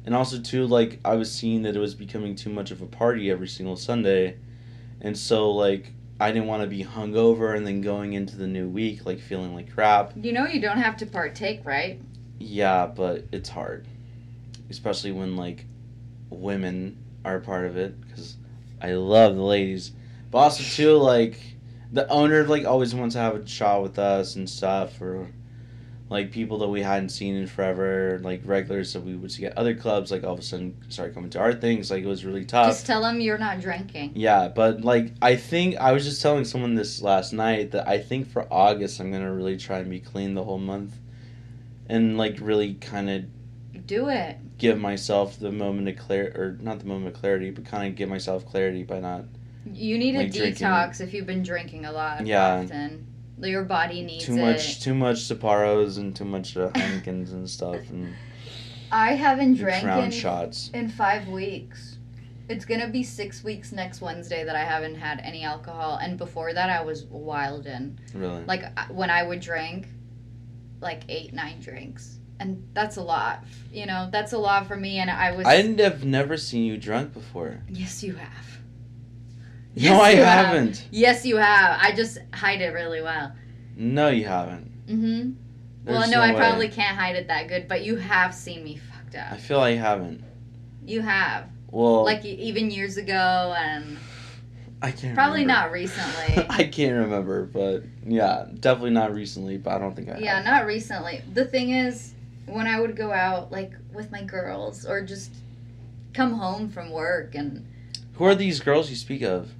and 0.05 0.15
also 0.15 0.39
two 0.39 0.67
like 0.67 0.99
I 1.03 1.15
was 1.15 1.31
seeing 1.31 1.63
that 1.63 1.75
it 1.75 1.79
was 1.79 1.95
becoming 1.95 2.35
too 2.35 2.49
much 2.49 2.71
of 2.71 2.81
a 2.81 2.87
party 2.87 3.31
every 3.31 3.47
single 3.47 3.75
Sunday, 3.75 4.37
and 5.01 5.17
so 5.17 5.51
like. 5.51 5.93
I 6.19 6.31
didn't 6.31 6.47
want 6.47 6.63
to 6.63 6.67
be 6.67 6.83
hungover 6.83 7.55
and 7.55 7.67
then 7.67 7.81
going 7.81 8.13
into 8.13 8.37
the 8.37 8.47
new 8.47 8.67
week 8.67 9.05
like 9.05 9.19
feeling 9.19 9.53
like 9.53 9.71
crap. 9.71 10.13
you 10.19 10.33
know 10.33 10.47
you 10.47 10.59
don't 10.59 10.79
have 10.79 10.97
to 10.97 11.05
partake 11.05 11.61
right 11.63 12.01
Yeah, 12.39 12.87
but 12.87 13.25
it's 13.31 13.49
hard, 13.49 13.87
especially 14.69 15.11
when 15.11 15.35
like 15.35 15.65
women 16.29 16.97
are 17.23 17.37
a 17.37 17.41
part 17.41 17.65
of 17.65 17.77
it 17.77 17.99
because 18.01 18.37
I 18.81 18.93
love 18.93 19.35
the 19.35 19.43
ladies, 19.43 19.91
but 20.31 20.39
also 20.39 20.63
too 20.63 20.97
like 20.97 21.39
the 21.91 22.07
owner 22.09 22.43
like 22.43 22.65
always 22.65 22.93
wants 22.93 23.15
to 23.15 23.21
have 23.21 23.35
a 23.35 23.47
shot 23.47 23.81
with 23.81 23.97
us 23.97 24.35
and 24.35 24.49
stuff 24.49 25.01
or 25.01 25.29
like 26.09 26.31
people 26.31 26.59
that 26.59 26.67
we 26.69 26.81
hadn't 26.81 27.09
seen 27.09 27.35
in 27.35 27.47
forever, 27.47 28.19
like 28.23 28.41
regulars 28.45 28.93
that 28.93 29.01
we 29.01 29.15
would 29.15 29.31
see 29.31 29.45
at 29.45 29.57
other 29.57 29.75
clubs, 29.75 30.09
like 30.09 30.23
all 30.23 30.33
of 30.33 30.39
a 30.39 30.41
sudden 30.41 30.77
started 30.87 31.13
coming 31.13 31.29
to 31.31 31.39
our 31.39 31.53
things. 31.53 31.91
Like 31.91 32.03
it 32.03 32.07
was 32.07 32.23
really 32.23 32.45
tough. 32.45 32.67
just 32.67 32.85
tell 32.85 33.01
them 33.01 33.19
you're 33.19 33.37
not 33.37 33.59
drinking 33.59 34.13
Yeah, 34.15 34.47
but 34.47 34.81
like 34.81 35.13
I 35.21 35.35
think 35.35 35.75
I 35.77 35.91
was 35.91 36.05
just 36.05 36.21
telling 36.21 36.45
someone 36.45 36.75
this 36.75 37.01
last 37.01 37.33
night 37.33 37.71
that 37.71 37.87
I 37.87 37.99
think 37.99 38.29
for 38.29 38.47
August 38.51 38.99
I'm 38.99 39.11
gonna 39.11 39.33
really 39.33 39.57
try 39.57 39.79
and 39.79 39.89
be 39.89 39.99
clean 39.99 40.33
the 40.33 40.43
whole 40.43 40.59
month, 40.59 40.95
and 41.87 42.17
like 42.17 42.37
really 42.39 42.75
kind 42.75 43.09
of 43.09 43.85
Do 43.85 44.07
it. 44.07 44.37
Give 44.57 44.79
myself 44.79 45.39
the 45.39 45.51
moment 45.51 45.87
of 45.87 45.97
clarity, 45.97 46.37
or 46.37 46.57
not 46.61 46.79
the 46.79 46.85
moment 46.85 47.13
of 47.13 47.19
clarity, 47.19 47.51
but 47.51 47.65
kind 47.65 47.87
of 47.87 47.95
give 47.95 48.09
myself 48.09 48.45
clarity 48.45 48.83
by 48.83 48.99
not. 48.99 49.25
You 49.71 49.97
need 49.97 50.15
a 50.15 50.19
Like 50.19 50.33
drinking. 50.33 50.65
detox 50.67 51.01
if 51.01 51.13
you've 51.13 51.25
been 51.27 51.43
drinking 51.43 51.85
a 51.85 51.91
lot 51.91 52.25
Yeah. 52.25 52.61
often. 52.63 53.05
Your 53.39 53.63
body 53.63 54.01
needs 54.01 54.25
too 54.25 54.33
it. 54.37 54.41
much, 54.41 54.81
too 54.81 54.93
much 54.95 55.17
Sapporo's 55.17 55.97
and 55.97 56.15
too 56.15 56.25
much 56.25 56.57
uh, 56.57 56.69
Heinekens 56.69 57.31
and 57.33 57.47
stuff 57.49 57.89
and 57.91 58.13
I 58.91 59.13
haven't 59.15 59.55
drank 59.55 59.85
in, 60.05 60.11
shots. 60.11 60.71
in 60.73 60.87
five 60.89 61.27
weeks. 61.27 61.97
It's 62.49 62.63
gonna 62.63 62.87
be 62.87 63.03
six 63.03 63.43
weeks 63.43 63.73
next 63.73 63.99
Wednesday 64.01 64.45
that 64.45 64.55
I 64.55 64.63
haven't 64.63 64.95
had 64.95 65.19
any 65.19 65.43
alcohol, 65.43 65.97
and 66.01 66.17
before 66.17 66.53
that 66.53 66.69
I 66.69 66.81
was 66.81 67.03
wild 67.05 67.67
in. 67.67 67.99
Really, 68.13 68.43
Like 68.45 68.63
when 68.89 69.09
I 69.09 69.21
would 69.23 69.41
drink, 69.41 69.89
like 70.79 71.01
eight, 71.09 71.33
nine 71.33 71.59
drinks, 71.59 72.19
and 72.39 72.67
that's 72.73 72.97
a 72.97 73.01
lot. 73.01 73.43
You 73.71 73.85
know, 73.85 74.09
that's 74.11 74.33
a 74.33 74.37
lot 74.37 74.67
for 74.67 74.75
me. 74.75 74.99
And 74.99 75.09
I 75.09 75.31
was. 75.31 75.45
I 75.45 75.55
have 75.81 76.03
never 76.03 76.37
seen 76.37 76.65
you 76.65 76.77
drunk 76.77 77.13
before. 77.13 77.59
yes, 77.69 78.03
you 78.03 78.15
have. 78.15 78.59
no, 79.75 80.01
I 80.01 80.11
you 80.11 80.17
have. 80.23 80.45
haven't. 80.47 80.87
Yes, 80.91 81.25
you 81.25 81.37
have. 81.37 81.77
I 81.81 81.91
just 81.93 82.17
hide 82.33 82.61
it 82.61 82.73
really 82.73 83.01
well. 83.01 83.31
No, 83.75 84.09
you 84.09 84.25
haven't. 84.25 84.87
Mm-hmm. 84.87 85.31
Well, 85.85 85.99
There's 85.99 86.11
no, 86.11 86.19
I 86.21 86.31
way. 86.33 86.37
probably 86.37 86.67
can't 86.69 86.97
hide 86.97 87.15
it 87.15 87.27
that 87.27 87.47
good, 87.47 87.67
but 87.67 87.83
you 87.83 87.95
have 87.95 88.33
seen 88.33 88.63
me 88.63 88.77
fucked 88.77 89.15
up 89.15 89.31
I 89.33 89.37
feel 89.37 89.59
I 89.59 89.75
haven't. 89.75 90.23
You 90.85 91.01
have. 91.01 91.45
Well, 91.69 92.03
Like 92.03 92.25
even 92.25 92.71
years 92.71 92.97
ago, 92.97 93.55
and 93.57 93.97
I 94.81 94.91
can't. 94.91 95.15
probably 95.15 95.41
remember. 95.41 95.61
not 95.67 95.71
recently. 95.71 96.45
I 96.49 96.63
can't 96.65 96.95
remember, 96.97 97.45
but 97.45 97.83
yeah, 98.05 98.47
definitely 98.59 98.91
not 98.91 99.13
recently. 99.13 99.57
But 99.57 99.73
I 99.75 99.79
don't 99.79 99.95
think 99.95 100.09
I. 100.09 100.17
yeah, 100.19 100.37
have. 100.37 100.45
not 100.45 100.65
recently. 100.65 101.21
The 101.33 101.45
thing 101.45 101.69
is, 101.71 102.13
when 102.47 102.65
I 102.67 102.79
would 102.79 102.95
go 102.95 103.11
out, 103.11 103.51
like 103.51 103.73
with 103.93 104.11
my 104.11 104.23
girls, 104.23 104.85
or 104.85 105.01
just 105.01 105.31
come 106.13 106.33
home 106.33 106.69
from 106.69 106.89
work, 106.91 107.35
and 107.35 107.65
Who 108.13 108.23
are 108.25 108.35
these 108.35 108.59
girls 108.59 108.89
you 108.89 108.95
speak 108.95 109.21
of? 109.21 109.51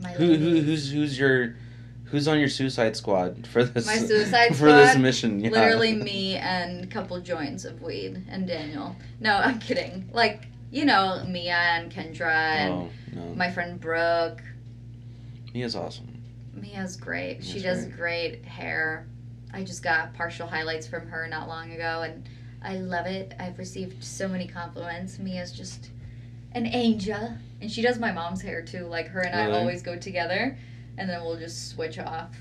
my 0.00 0.10
Who, 0.12 0.34
who 0.34 0.60
who's 0.62 0.90
who's 0.90 1.16
your 1.18 1.54
who's 2.06 2.26
on 2.26 2.38
your 2.40 2.48
suicide 2.48 2.96
squad 2.96 3.46
for 3.46 3.62
this 3.64 3.86
My 3.86 3.96
suicide 3.96 4.56
for 4.56 4.72
this 4.72 4.96
mission? 4.96 5.38
Yeah. 5.40 5.50
literally 5.50 5.94
me 6.10 6.36
and 6.36 6.84
a 6.84 6.86
couple 6.88 7.18
joints 7.20 7.64
of 7.64 7.80
weed 7.82 8.24
and 8.28 8.46
Daniel. 8.46 8.96
No, 9.20 9.36
I'm 9.36 9.58
kidding. 9.60 10.08
Like 10.12 10.46
you 10.72 10.84
know, 10.86 11.22
Mia 11.28 11.54
and 11.54 11.92
Kendra 11.92 12.32
and 12.32 12.72
Oh 12.72 12.90
no, 13.14 13.34
my 13.34 13.50
friend 13.50 13.78
Brooke. 13.78 14.42
mia's 15.54 15.76
awesome. 15.76 16.08
Mia's 16.54 16.96
great. 16.96 17.44
She 17.44 17.60
Mia's 17.60 17.84
does 17.84 17.94
great 17.94 18.44
hair. 18.44 19.06
I 19.52 19.62
just 19.64 19.82
got 19.82 20.14
partial 20.14 20.46
highlights 20.46 20.86
from 20.86 21.06
her 21.08 21.26
not 21.28 21.48
long 21.48 21.72
ago, 21.72 22.02
and 22.02 22.28
I 22.62 22.76
love 22.76 23.06
it. 23.06 23.34
I've 23.38 23.58
received 23.58 24.02
so 24.02 24.28
many 24.28 24.46
compliments. 24.46 25.18
Mia's 25.18 25.52
just 25.52 25.90
an 26.52 26.66
angel, 26.66 27.34
and 27.60 27.70
she 27.70 27.82
does 27.82 27.98
my 27.98 28.12
mom's 28.12 28.42
hair 28.42 28.62
too. 28.62 28.86
Like 28.86 29.08
her 29.08 29.20
and 29.20 29.34
I 29.34 29.58
always 29.58 29.82
go 29.82 29.96
together, 29.96 30.56
and 30.96 31.08
then 31.08 31.22
we'll 31.22 31.38
just 31.38 31.70
switch 31.70 31.98
off, 31.98 32.34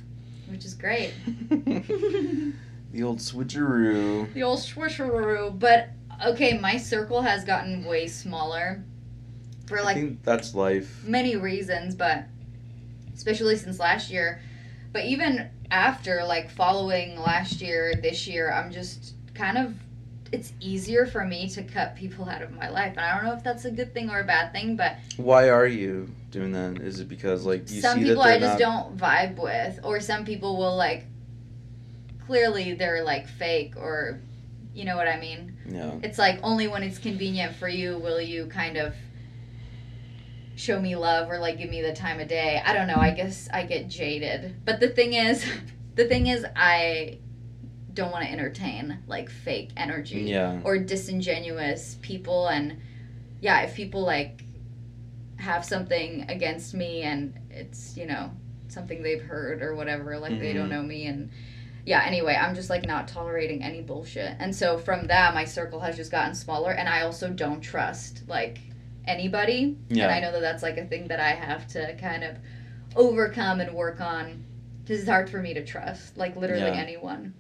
which 0.47 0.66
is 0.66 0.74
great. 0.74 1.14
the 1.49 3.03
old 3.03 3.20
switcheroo. 3.20 4.34
the 4.34 4.43
old 4.43 4.59
swisheroo. 4.59 5.57
But 5.57 5.89
okay, 6.26 6.57
my 6.57 6.78
circle 6.78 7.22
has 7.22 7.43
gotten 7.43 7.84
way 7.86 8.07
smaller 8.07 8.84
for 9.68 9.80
I 9.80 9.84
like 9.84 9.95
think 9.95 10.24
that's 10.24 10.53
life. 10.53 11.03
many 11.05 11.36
reasons, 11.36 11.95
but 11.95 12.26
especially 13.14 13.55
since 13.57 13.80
last 13.80 14.09
year. 14.12 14.41
But 14.93 15.05
even 15.05 15.49
after, 15.72 16.24
like 16.24 16.52
following 16.52 17.20
last 17.20 17.62
year, 17.62 17.96
this 17.96 18.28
year, 18.28 18.52
I'm 18.52 18.72
just 18.72 19.16
kind 19.34 19.58
of. 19.58 19.74
It's 20.32 20.54
easier 20.62 21.06
for 21.06 21.26
me 21.26 21.50
to 21.50 21.62
cut 21.64 21.98
people 21.98 22.30
out 22.30 22.42
of 22.42 22.54
my 22.54 22.70
life, 22.70 22.92
and 22.96 23.02
I 23.02 23.16
don't 23.16 23.26
know 23.26 23.34
if 23.34 23.44
that's 23.44 23.66
a 23.66 23.72
good 23.72 23.94
thing 23.94 24.10
or 24.10 24.22
a 24.22 24.24
bad 24.24 24.54
thing. 24.54 24.78
But 24.78 24.96
Why 25.18 25.50
are 25.50 25.68
you 25.68 26.10
doing 26.30 26.54
that? 26.54 26.82
Is 26.82 27.02
it 27.02 27.10
because 27.10 27.46
like 27.46 27.70
you 27.70 27.82
some 27.82 28.00
see 28.00 28.06
people 28.06 28.22
I 28.22 28.40
just 28.40 28.58
not? 28.58 28.60
don't 28.60 28.98
vibe 28.98 29.42
with, 29.42 29.80
or 29.84 30.00
some 30.00 30.24
people 30.24 30.58
will 30.58 30.78
like. 30.78 31.06
Clearly, 32.28 32.76
they're 32.76 33.04
like 33.04 33.28
fake, 33.28 33.74
or, 33.76 34.22
you 34.74 34.86
know 34.86 34.96
what 34.96 35.10
I 35.10 35.20
mean. 35.20 35.58
Yeah. 35.68 35.96
It's 36.02 36.18
like 36.18 36.40
only 36.44 36.70
when 36.70 36.82
it's 36.82 36.98
convenient 36.98 37.56
for 37.58 37.68
you 37.68 37.98
will 37.98 38.22
you 38.22 38.46
kind 38.46 38.78
of 38.78 38.94
show 40.62 40.80
me 40.80 40.95
love 40.95 41.28
or 41.30 41.39
like 41.39 41.57
give 41.57 41.70
me 41.72 41.82
the 41.82 41.91
time 41.93 42.20
of 42.20 42.28
day. 42.28 42.62
I 42.64 42.74
don't 42.74 42.86
know. 42.88 42.97
I 42.97 43.09
guess 43.12 43.49
I 43.51 43.64
get 43.66 43.88
jaded. 43.88 44.55
But 44.64 44.80
the 44.80 44.89
thing 44.89 45.14
is, 45.14 45.43
the 45.95 46.05
thing 46.05 46.28
is 46.28 46.45
I 46.55 47.18
don't 47.93 48.12
want 48.12 48.24
to 48.26 48.32
entertain 48.32 48.99
like 49.07 49.30
fake 49.30 49.72
energy 49.76 50.22
Yeah. 50.22 50.62
or 50.64 50.78
disingenuous 50.78 51.97
people 52.01 52.47
and 52.47 52.78
yeah, 53.41 53.62
if 53.62 53.74
people 53.76 54.03
like 54.03 54.43
have 55.38 55.66
something 55.66 56.26
against 56.30 56.76
me 56.76 57.01
and 57.01 57.34
it's, 57.49 57.97
you 57.97 58.05
know, 58.05 58.30
something 58.68 59.01
they've 59.01 59.22
heard 59.24 59.64
or 59.64 59.74
whatever, 59.74 60.20
like 60.20 60.39
they 60.39 60.53
don't 60.53 60.68
Mhm. 60.68 60.72
know 60.72 60.84
me 60.84 61.07
and 61.07 61.32
yeah, 61.88 62.03
anyway, 62.05 62.36
I'm 62.39 62.53
just 62.53 62.70
like 62.70 62.86
not 62.86 63.07
tolerating 63.07 63.64
any 63.64 63.82
bullshit. 63.82 64.36
And 64.39 64.55
so 64.55 64.78
from 64.78 65.07
that 65.07 65.34
my 65.34 65.45
circle 65.45 65.80
has 65.80 65.95
just 65.97 66.12
gotten 66.12 66.36
smaller 66.36 66.72
and 66.72 66.88
I 66.88 67.01
also 67.01 67.30
don't 67.32 67.62
trust 67.62 68.22
like 68.28 68.59
anybody. 69.08 69.78
Yeah. 69.89 70.04
And 70.06 70.12
I 70.14 70.20
know 70.20 70.32
that 70.34 70.41
that's 70.41 70.64
like 70.64 70.78
a 70.78 70.86
thing 70.86 71.08
that 71.08 71.20
I 71.20 71.30
have 71.32 71.68
to 71.70 71.95
kind 71.97 72.24
of 72.24 72.38
overcome 72.95 73.60
and 73.62 73.74
work 73.74 74.02
on 74.02 74.43
cuz 74.86 74.99
it's 75.02 75.10
hard 75.10 75.30
for 75.30 75.41
me 75.41 75.54
to 75.54 75.64
trust 75.66 76.18
like 76.18 76.36
literally 76.36 76.64
Yeah. 76.64 76.74
anyone. 76.82 77.34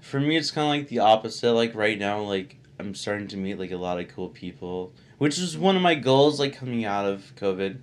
For 0.00 0.18
me, 0.18 0.36
it's 0.36 0.50
kind 0.50 0.64
of 0.64 0.70
like 0.70 0.88
the 0.88 0.98
opposite. 0.98 1.52
Like 1.52 1.74
right 1.74 1.98
now, 1.98 2.20
like 2.22 2.56
I'm 2.78 2.94
starting 2.94 3.28
to 3.28 3.36
meet 3.36 3.58
like 3.58 3.70
a 3.70 3.76
lot 3.76 4.00
of 4.00 4.08
cool 4.08 4.28
people, 4.28 4.92
which 5.18 5.38
is 5.38 5.56
one 5.56 5.76
of 5.76 5.82
my 5.82 5.94
goals, 5.94 6.40
like 6.40 6.56
coming 6.56 6.84
out 6.84 7.06
of 7.06 7.32
COVID. 7.36 7.78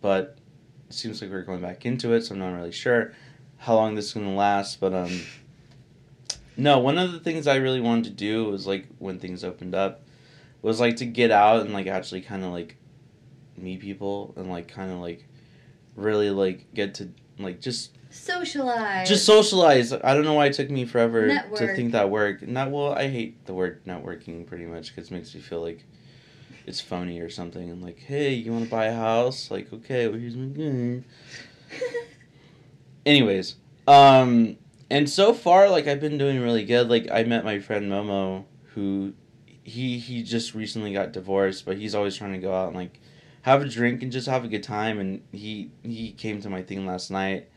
But 0.00 0.38
it 0.88 0.94
seems 0.94 1.20
like 1.20 1.30
we're 1.32 1.42
going 1.42 1.60
back 1.62 1.84
into 1.84 2.12
it, 2.12 2.22
so 2.22 2.34
I'm 2.34 2.38
not 2.38 2.54
really 2.54 2.70
sure 2.70 3.12
how 3.56 3.74
long 3.74 3.96
this 3.96 4.06
is 4.06 4.12
gonna 4.12 4.34
last. 4.36 4.78
But 4.78 4.94
um, 4.94 5.20
no, 6.56 6.78
one 6.78 6.96
of 6.98 7.10
the 7.12 7.18
things 7.18 7.46
I 7.48 7.56
really 7.56 7.80
wanted 7.80 8.04
to 8.04 8.10
do 8.10 8.44
was 8.44 8.66
like 8.66 8.86
when 8.98 9.18
things 9.18 9.42
opened 9.42 9.74
up, 9.74 10.02
was 10.62 10.80
like 10.80 10.96
to 10.96 11.06
get 11.06 11.30
out 11.30 11.62
and 11.62 11.72
like 11.72 11.86
actually 11.86 12.20
kind 12.22 12.44
of 12.44 12.50
like 12.52 12.76
meet 13.56 13.80
people 13.80 14.34
and 14.36 14.50
like 14.50 14.68
kind 14.68 14.90
of 14.90 14.98
like 14.98 15.26
really 15.94 16.30
like 16.30 16.72
get 16.74 16.94
to 16.94 17.08
like 17.38 17.60
just 17.60 17.92
Socialize. 18.10 19.08
just 19.08 19.26
socialize. 19.26 19.92
I 19.92 20.14
don't 20.14 20.24
know 20.24 20.34
why 20.34 20.46
it 20.46 20.54
took 20.54 20.70
me 20.70 20.84
forever 20.84 21.28
to 21.56 21.74
think 21.74 21.92
that 21.92 22.08
work. 22.08 22.46
Not 22.46 22.70
well. 22.70 22.92
I 22.94 23.08
hate 23.08 23.44
the 23.46 23.52
word 23.52 23.84
networking 23.84 24.46
pretty 24.46 24.64
much 24.64 24.94
because 24.94 25.10
it 25.10 25.14
makes 25.14 25.34
me 25.34 25.40
feel 25.40 25.60
like 25.60 25.84
it's 26.66 26.80
phony 26.80 27.20
or 27.20 27.28
something. 27.28 27.68
And 27.68 27.82
like, 27.82 27.98
hey, 27.98 28.32
you 28.32 28.52
want 28.52 28.64
to 28.64 28.70
buy 28.70 28.86
a 28.86 28.94
house? 28.94 29.50
Like, 29.50 29.72
okay, 29.72 30.08
well 30.08 30.18
here's 30.18 30.36
my 30.36 30.46
gun. 30.46 31.04
Anyways, 33.06 33.56
um, 33.86 34.56
and 34.90 35.08
so 35.08 35.34
far, 35.34 35.68
like 35.68 35.86
I've 35.86 36.00
been 36.00 36.18
doing 36.18 36.40
really 36.40 36.64
good. 36.64 36.88
Like 36.88 37.08
I 37.10 37.22
met 37.24 37.44
my 37.44 37.58
friend 37.58 37.90
Momo, 37.90 38.44
who 38.74 39.12
he 39.66 39.98
he 39.98 40.22
just 40.22 40.54
recently 40.54 40.92
got 40.92 41.10
divorced, 41.10 41.64
but 41.64 41.76
he's 41.76 41.94
always 41.94 42.16
trying 42.16 42.32
to 42.32 42.38
go 42.38 42.54
out 42.54 42.68
and 42.68 42.76
like 42.76 43.00
have 43.42 43.62
a 43.62 43.68
drink 43.68 44.00
and 44.00 44.12
just 44.12 44.28
have 44.28 44.44
a 44.44 44.48
good 44.48 44.62
time. 44.62 45.00
And 45.00 45.22
he 45.32 45.72
he 45.82 46.12
came 46.12 46.40
to 46.42 46.48
my 46.48 46.62
thing 46.62 46.86
last 46.86 47.10
night, 47.10 47.48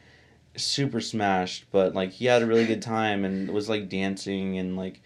super 0.56 1.02
smashed, 1.02 1.65
but 1.72 1.94
like 1.94 2.11
he 2.11 2.26
had 2.26 2.41
a 2.41 2.48
really 2.48 2.65
good 2.65 2.81
time 2.81 3.23
and 3.26 3.52
was 3.52 3.69
like 3.69 3.90
dancing 3.90 4.57
and 4.57 4.76
like 4.76 5.02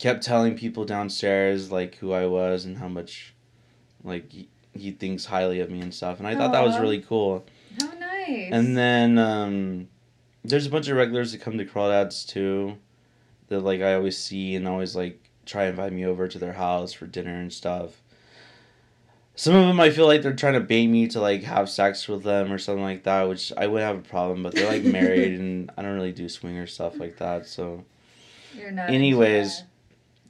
kept 0.00 0.24
telling 0.24 0.56
people 0.56 0.84
downstairs 0.84 1.70
like 1.70 1.94
who 1.96 2.12
I 2.12 2.26
was 2.26 2.64
and 2.64 2.78
how 2.78 2.88
much 2.88 3.32
like 4.02 4.32
he, 4.32 4.48
he 4.72 4.90
thinks 4.90 5.26
highly 5.26 5.60
of 5.60 5.70
me 5.70 5.82
and 5.82 5.94
stuff. 5.94 6.18
And 6.18 6.26
I 6.26 6.34
thought 6.34 6.50
that 6.50 6.64
was 6.64 6.80
really 6.80 7.00
cool. 7.00 7.46
How 7.80 7.92
nice. 7.92 8.48
And 8.50 8.76
then 8.76 9.18
um, 9.18 9.88
there's 10.42 10.66
a 10.66 10.70
bunch 10.70 10.88
of 10.88 10.96
regulars 10.96 11.30
that 11.30 11.42
come 11.42 11.58
to 11.58 11.64
crawdads 11.64 12.26
too, 12.26 12.76
that 13.46 13.60
like 13.60 13.82
I 13.82 13.94
always 13.94 14.18
see 14.18 14.56
and 14.56 14.66
always 14.66 14.96
like 14.96 15.23
try 15.44 15.62
and 15.64 15.70
invite 15.70 15.92
me 15.92 16.04
over 16.04 16.28
to 16.28 16.38
their 16.38 16.52
house 16.54 16.92
for 16.92 17.06
dinner 17.06 17.34
and 17.34 17.52
stuff. 17.52 18.00
Some 19.36 19.54
of 19.56 19.66
them 19.66 19.80
I 19.80 19.90
feel 19.90 20.06
like 20.06 20.22
they're 20.22 20.32
trying 20.32 20.52
to 20.54 20.60
bait 20.60 20.86
me 20.86 21.08
to 21.08 21.20
like 21.20 21.42
have 21.42 21.68
sex 21.68 22.06
with 22.06 22.22
them 22.22 22.52
or 22.52 22.58
something 22.58 22.84
like 22.84 23.02
that, 23.02 23.28
which 23.28 23.52
I 23.56 23.66
would 23.66 23.82
have 23.82 23.96
a 23.98 24.02
problem. 24.02 24.42
But 24.44 24.54
they're 24.54 24.66
like 24.68 24.84
married 24.84 25.32
and 25.40 25.70
I 25.76 25.82
don't 25.82 25.94
really 25.94 26.12
do 26.12 26.28
swinger 26.28 26.66
stuff 26.68 27.00
like 27.00 27.16
that. 27.18 27.46
So 27.48 27.84
You're 28.56 28.70
not. 28.70 28.90
anyways, 28.90 29.64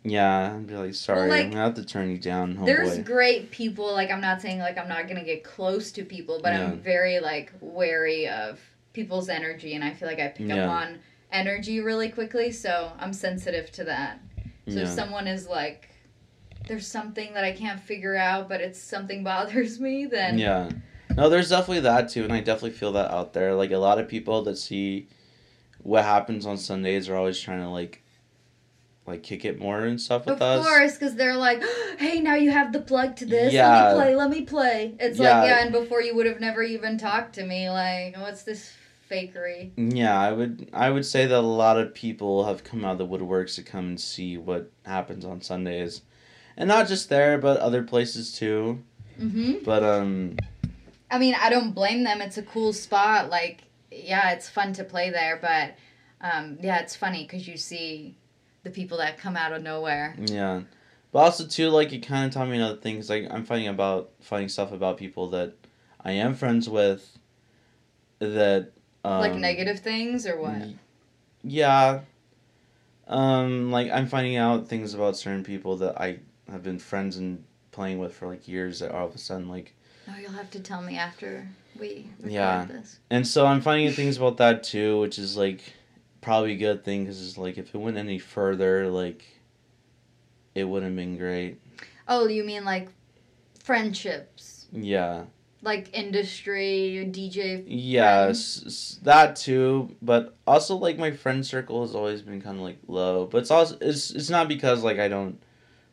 yeah, 0.04 0.54
I'd 0.54 0.66
be 0.66 0.74
like, 0.74 0.94
sorry, 0.94 1.30
like, 1.30 1.44
I'm 1.44 1.50
gonna 1.50 1.64
have 1.64 1.74
to 1.74 1.84
turn 1.84 2.10
you 2.10 2.18
down, 2.18 2.58
There's 2.64 2.98
great 2.98 3.50
people. 3.50 3.92
Like 3.92 4.10
I'm 4.10 4.20
not 4.22 4.40
saying 4.40 4.58
like 4.58 4.78
I'm 4.78 4.88
not 4.88 5.06
gonna 5.06 5.24
get 5.24 5.44
close 5.44 5.92
to 5.92 6.04
people, 6.04 6.40
but 6.42 6.54
Yeah. 6.54 6.68
I'm 6.68 6.78
very 6.80 7.20
like 7.20 7.52
wary 7.60 8.26
of 8.28 8.58
people's 8.94 9.28
energy, 9.28 9.74
and 9.74 9.84
I 9.84 9.92
feel 9.92 10.08
like 10.08 10.20
I 10.20 10.28
pick 10.28 10.48
Yeah. 10.48 10.64
up 10.64 10.70
on 10.70 10.98
energy 11.30 11.80
really 11.80 12.08
quickly. 12.08 12.52
So 12.52 12.92
I'm 12.98 13.12
sensitive 13.12 13.70
to 13.72 13.84
that. 13.84 14.20
So 14.68 14.80
if 14.80 14.88
someone 14.88 15.26
is 15.26 15.46
like, 15.46 15.90
there's 16.66 16.86
something 16.86 17.34
that 17.34 17.44
I 17.44 17.52
can't 17.52 17.80
figure 17.80 18.16
out, 18.16 18.48
but 18.48 18.60
it's 18.60 18.80
something 18.80 19.22
bothers 19.30 19.78
me, 19.80 20.06
then 20.06 20.38
Yeah. 20.38 20.70
No, 21.16 21.28
there's 21.28 21.50
definitely 21.50 21.80
that 21.80 22.08
too, 22.08 22.24
and 22.24 22.32
I 22.32 22.40
definitely 22.40 22.70
feel 22.70 22.92
that 22.92 23.10
out 23.10 23.34
there. 23.34 23.54
Like 23.54 23.70
a 23.70 23.78
lot 23.78 23.98
of 23.98 24.08
people 24.08 24.42
that 24.42 24.56
see 24.56 25.08
what 25.82 26.04
happens 26.04 26.46
on 26.46 26.56
Sundays 26.56 27.08
are 27.08 27.16
always 27.16 27.38
trying 27.38 27.60
to 27.60 27.68
like 27.68 28.02
like 29.06 29.22
kick 29.22 29.44
it 29.44 29.58
more 29.58 29.80
and 29.80 30.00
stuff 30.00 30.24
with 30.24 30.36
Of 30.36 30.42
us. 30.42 30.64
course, 30.64 30.94
because 30.94 31.14
they're 31.14 31.36
like, 31.36 31.62
hey, 31.98 32.20
now 32.20 32.34
you 32.36 32.50
have 32.50 32.72
the 32.72 32.80
plug 32.80 33.16
to 33.16 33.26
this. 33.26 33.52
Yeah. 33.52 33.68
Let 33.70 33.98
me 33.98 34.02
play, 34.02 34.16
let 34.16 34.30
me 34.30 34.42
play. 34.42 34.94
It's 34.98 35.18
Yeah. 35.18 35.40
like, 35.40 35.48
yeah, 35.50 35.62
and 35.62 35.72
before 35.72 36.00
you 36.00 36.14
would 36.16 36.24
have 36.26 36.40
never 36.40 36.62
even 36.62 36.96
talked 36.96 37.34
to 37.34 37.44
me. 37.44 37.68
Like, 37.68 38.16
what's 38.16 38.44
this 38.44 38.72
fakery? 39.10 39.70
Yeah, 39.76 40.18
I 40.18 40.32
would 40.32 40.68
I 40.72 40.90
would 40.90 41.04
say 41.06 41.26
that 41.26 41.38
a 41.38 41.40
lot 41.40 41.78
of 41.78 41.94
people 41.94 42.44
have 42.46 42.64
come 42.64 42.84
out 42.84 42.92
of 42.92 42.98
the 42.98 43.06
woodworks 43.06 43.54
to 43.56 43.62
come 43.62 43.86
and 43.86 44.00
see 44.00 44.36
what 44.36 44.70
happens 44.84 45.24
on 45.24 45.40
Sundays. 45.40 46.02
And 46.56 46.68
not 46.68 46.86
just 46.88 47.08
there, 47.08 47.36
but 47.38 47.58
other 47.58 47.82
places 47.82 48.32
too. 48.32 48.82
hmm 49.18 49.54
But 49.64 49.82
um 49.82 50.36
I 51.10 51.18
mean, 51.18 51.34
I 51.40 51.50
don't 51.50 51.72
blame 51.72 52.02
them. 52.04 52.20
It's 52.20 52.38
a 52.38 52.42
cool 52.42 52.72
spot. 52.72 53.30
Like, 53.30 53.64
yeah, 53.90 54.30
it's 54.32 54.48
fun 54.48 54.72
to 54.74 54.84
play 54.84 55.10
there, 55.10 55.38
but 55.40 55.74
um, 56.20 56.58
yeah, 56.60 56.80
it's 56.80 56.96
funny 56.96 57.22
because 57.24 57.46
you 57.46 57.56
see 57.56 58.16
the 58.64 58.70
people 58.70 58.98
that 58.98 59.18
come 59.18 59.36
out 59.36 59.52
of 59.52 59.62
nowhere. 59.62 60.16
yeah. 60.18 60.62
But 61.12 61.18
also 61.20 61.46
too 61.46 61.68
like 61.68 61.92
it 61.92 62.00
kind 62.06 62.26
of 62.26 62.32
taught 62.32 62.48
me 62.48 62.56
another 62.56 62.76
thing. 62.80 62.96
'cause, 62.96 63.10
like 63.10 63.26
I'm 63.30 63.44
finding 63.44 63.68
about 63.68 64.10
finding 64.20 64.48
stuff 64.48 64.72
about 64.72 64.96
people 64.96 65.28
that 65.30 65.52
I 66.04 66.12
am 66.12 66.34
friends 66.34 66.68
with 66.68 67.18
that 68.18 68.72
um, 69.04 69.20
like 69.20 69.34
negative 69.34 69.80
things 69.80 70.26
or 70.26 70.40
what? 70.40 70.66
Yeah. 71.42 72.00
Um 73.06 73.70
like 73.70 73.90
I'm 73.90 74.06
finding 74.06 74.36
out 74.36 74.66
things 74.68 74.94
about 74.94 75.16
certain 75.16 75.44
people 75.44 75.76
that 75.76 76.00
I 76.00 76.20
have 76.50 76.62
been 76.62 76.78
friends 76.78 77.16
and 77.16 77.44
playing 77.70 77.98
with 77.98 78.14
for 78.14 78.26
like 78.28 78.48
years 78.48 78.78
that 78.80 78.92
all 78.92 79.06
of 79.06 79.14
a 79.14 79.18
sudden 79.18 79.48
like 79.48 79.74
Oh, 80.08 80.16
you'll 80.20 80.32
have 80.32 80.50
to 80.52 80.60
tell 80.60 80.82
me 80.82 80.96
after 80.96 81.48
we 81.78 82.10
Yeah. 82.24 82.64
this. 82.66 82.98
And 83.10 83.26
so 83.26 83.46
I'm 83.46 83.60
finding 83.60 83.90
things 83.92 84.16
about 84.16 84.36
that 84.38 84.62
too, 84.62 85.00
which 85.00 85.18
is 85.18 85.36
like 85.36 85.60
probably 86.20 86.52
a 86.52 86.56
good 86.56 86.84
thing 86.84 87.04
because 87.04 87.26
it's 87.26 87.36
like 87.38 87.58
if 87.58 87.74
it 87.74 87.78
went 87.78 87.96
any 87.96 88.18
further, 88.18 88.88
like 88.88 89.24
it 90.54 90.64
wouldn't 90.64 90.90
have 90.90 90.96
been 90.96 91.18
great. 91.18 91.60
Oh, 92.06 92.26
you 92.28 92.44
mean 92.44 92.64
like 92.64 92.88
friendships, 93.62 94.66
Yeah, 94.72 95.24
like 95.64 95.90
industry, 95.96 97.08
DJ? 97.10 97.64
yeah, 97.66 98.26
s- 98.30 98.62
s- 98.66 99.00
that 99.02 99.36
too. 99.36 99.94
But 100.02 100.36
also 100.46 100.76
like 100.76 100.98
my 100.98 101.10
friend 101.10 101.44
circle 101.44 101.80
has 101.82 101.94
always 101.94 102.22
been 102.22 102.40
kind 102.42 102.56
of 102.58 102.62
like 102.62 102.78
low. 102.86 103.26
But 103.26 103.38
it's 103.38 103.50
also 103.50 103.76
it's 103.80 104.10
it's 104.10 104.30
not 104.30 104.46
because 104.48 104.82
like 104.84 104.98
I 104.98 105.08
don't 105.08 105.40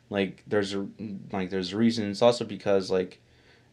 like 0.09 0.43
there's 0.47 0.73
a 0.73 0.87
like 1.31 1.49
there's 1.49 1.73
a 1.73 1.77
reason. 1.77 2.09
It's 2.11 2.21
also 2.21 2.45
because 2.45 2.91
like 2.91 3.19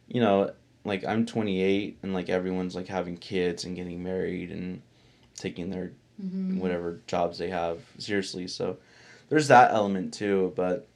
you 0.07 0.21
know 0.21 0.53
like 0.85 1.05
I'm 1.05 1.27
28 1.27 1.99
and 2.03 2.15
like 2.15 2.29
everyone's 2.31 2.75
like 2.77 2.87
having 2.89 3.17
kids 3.19 3.65
and 3.65 3.77
getting 3.77 4.03
married 4.03 4.51
and 4.51 4.81
taking 5.37 5.71
their 5.71 5.93
Mm-hmm. 6.21 6.59
whatever 6.59 6.99
jobs 7.07 7.39
they 7.39 7.49
have 7.49 7.79
seriously 7.99 8.49
so 8.49 8.77
there's 9.29 9.47
that 9.47 9.71
element 9.71 10.13
too 10.13 10.53
but 10.57 10.89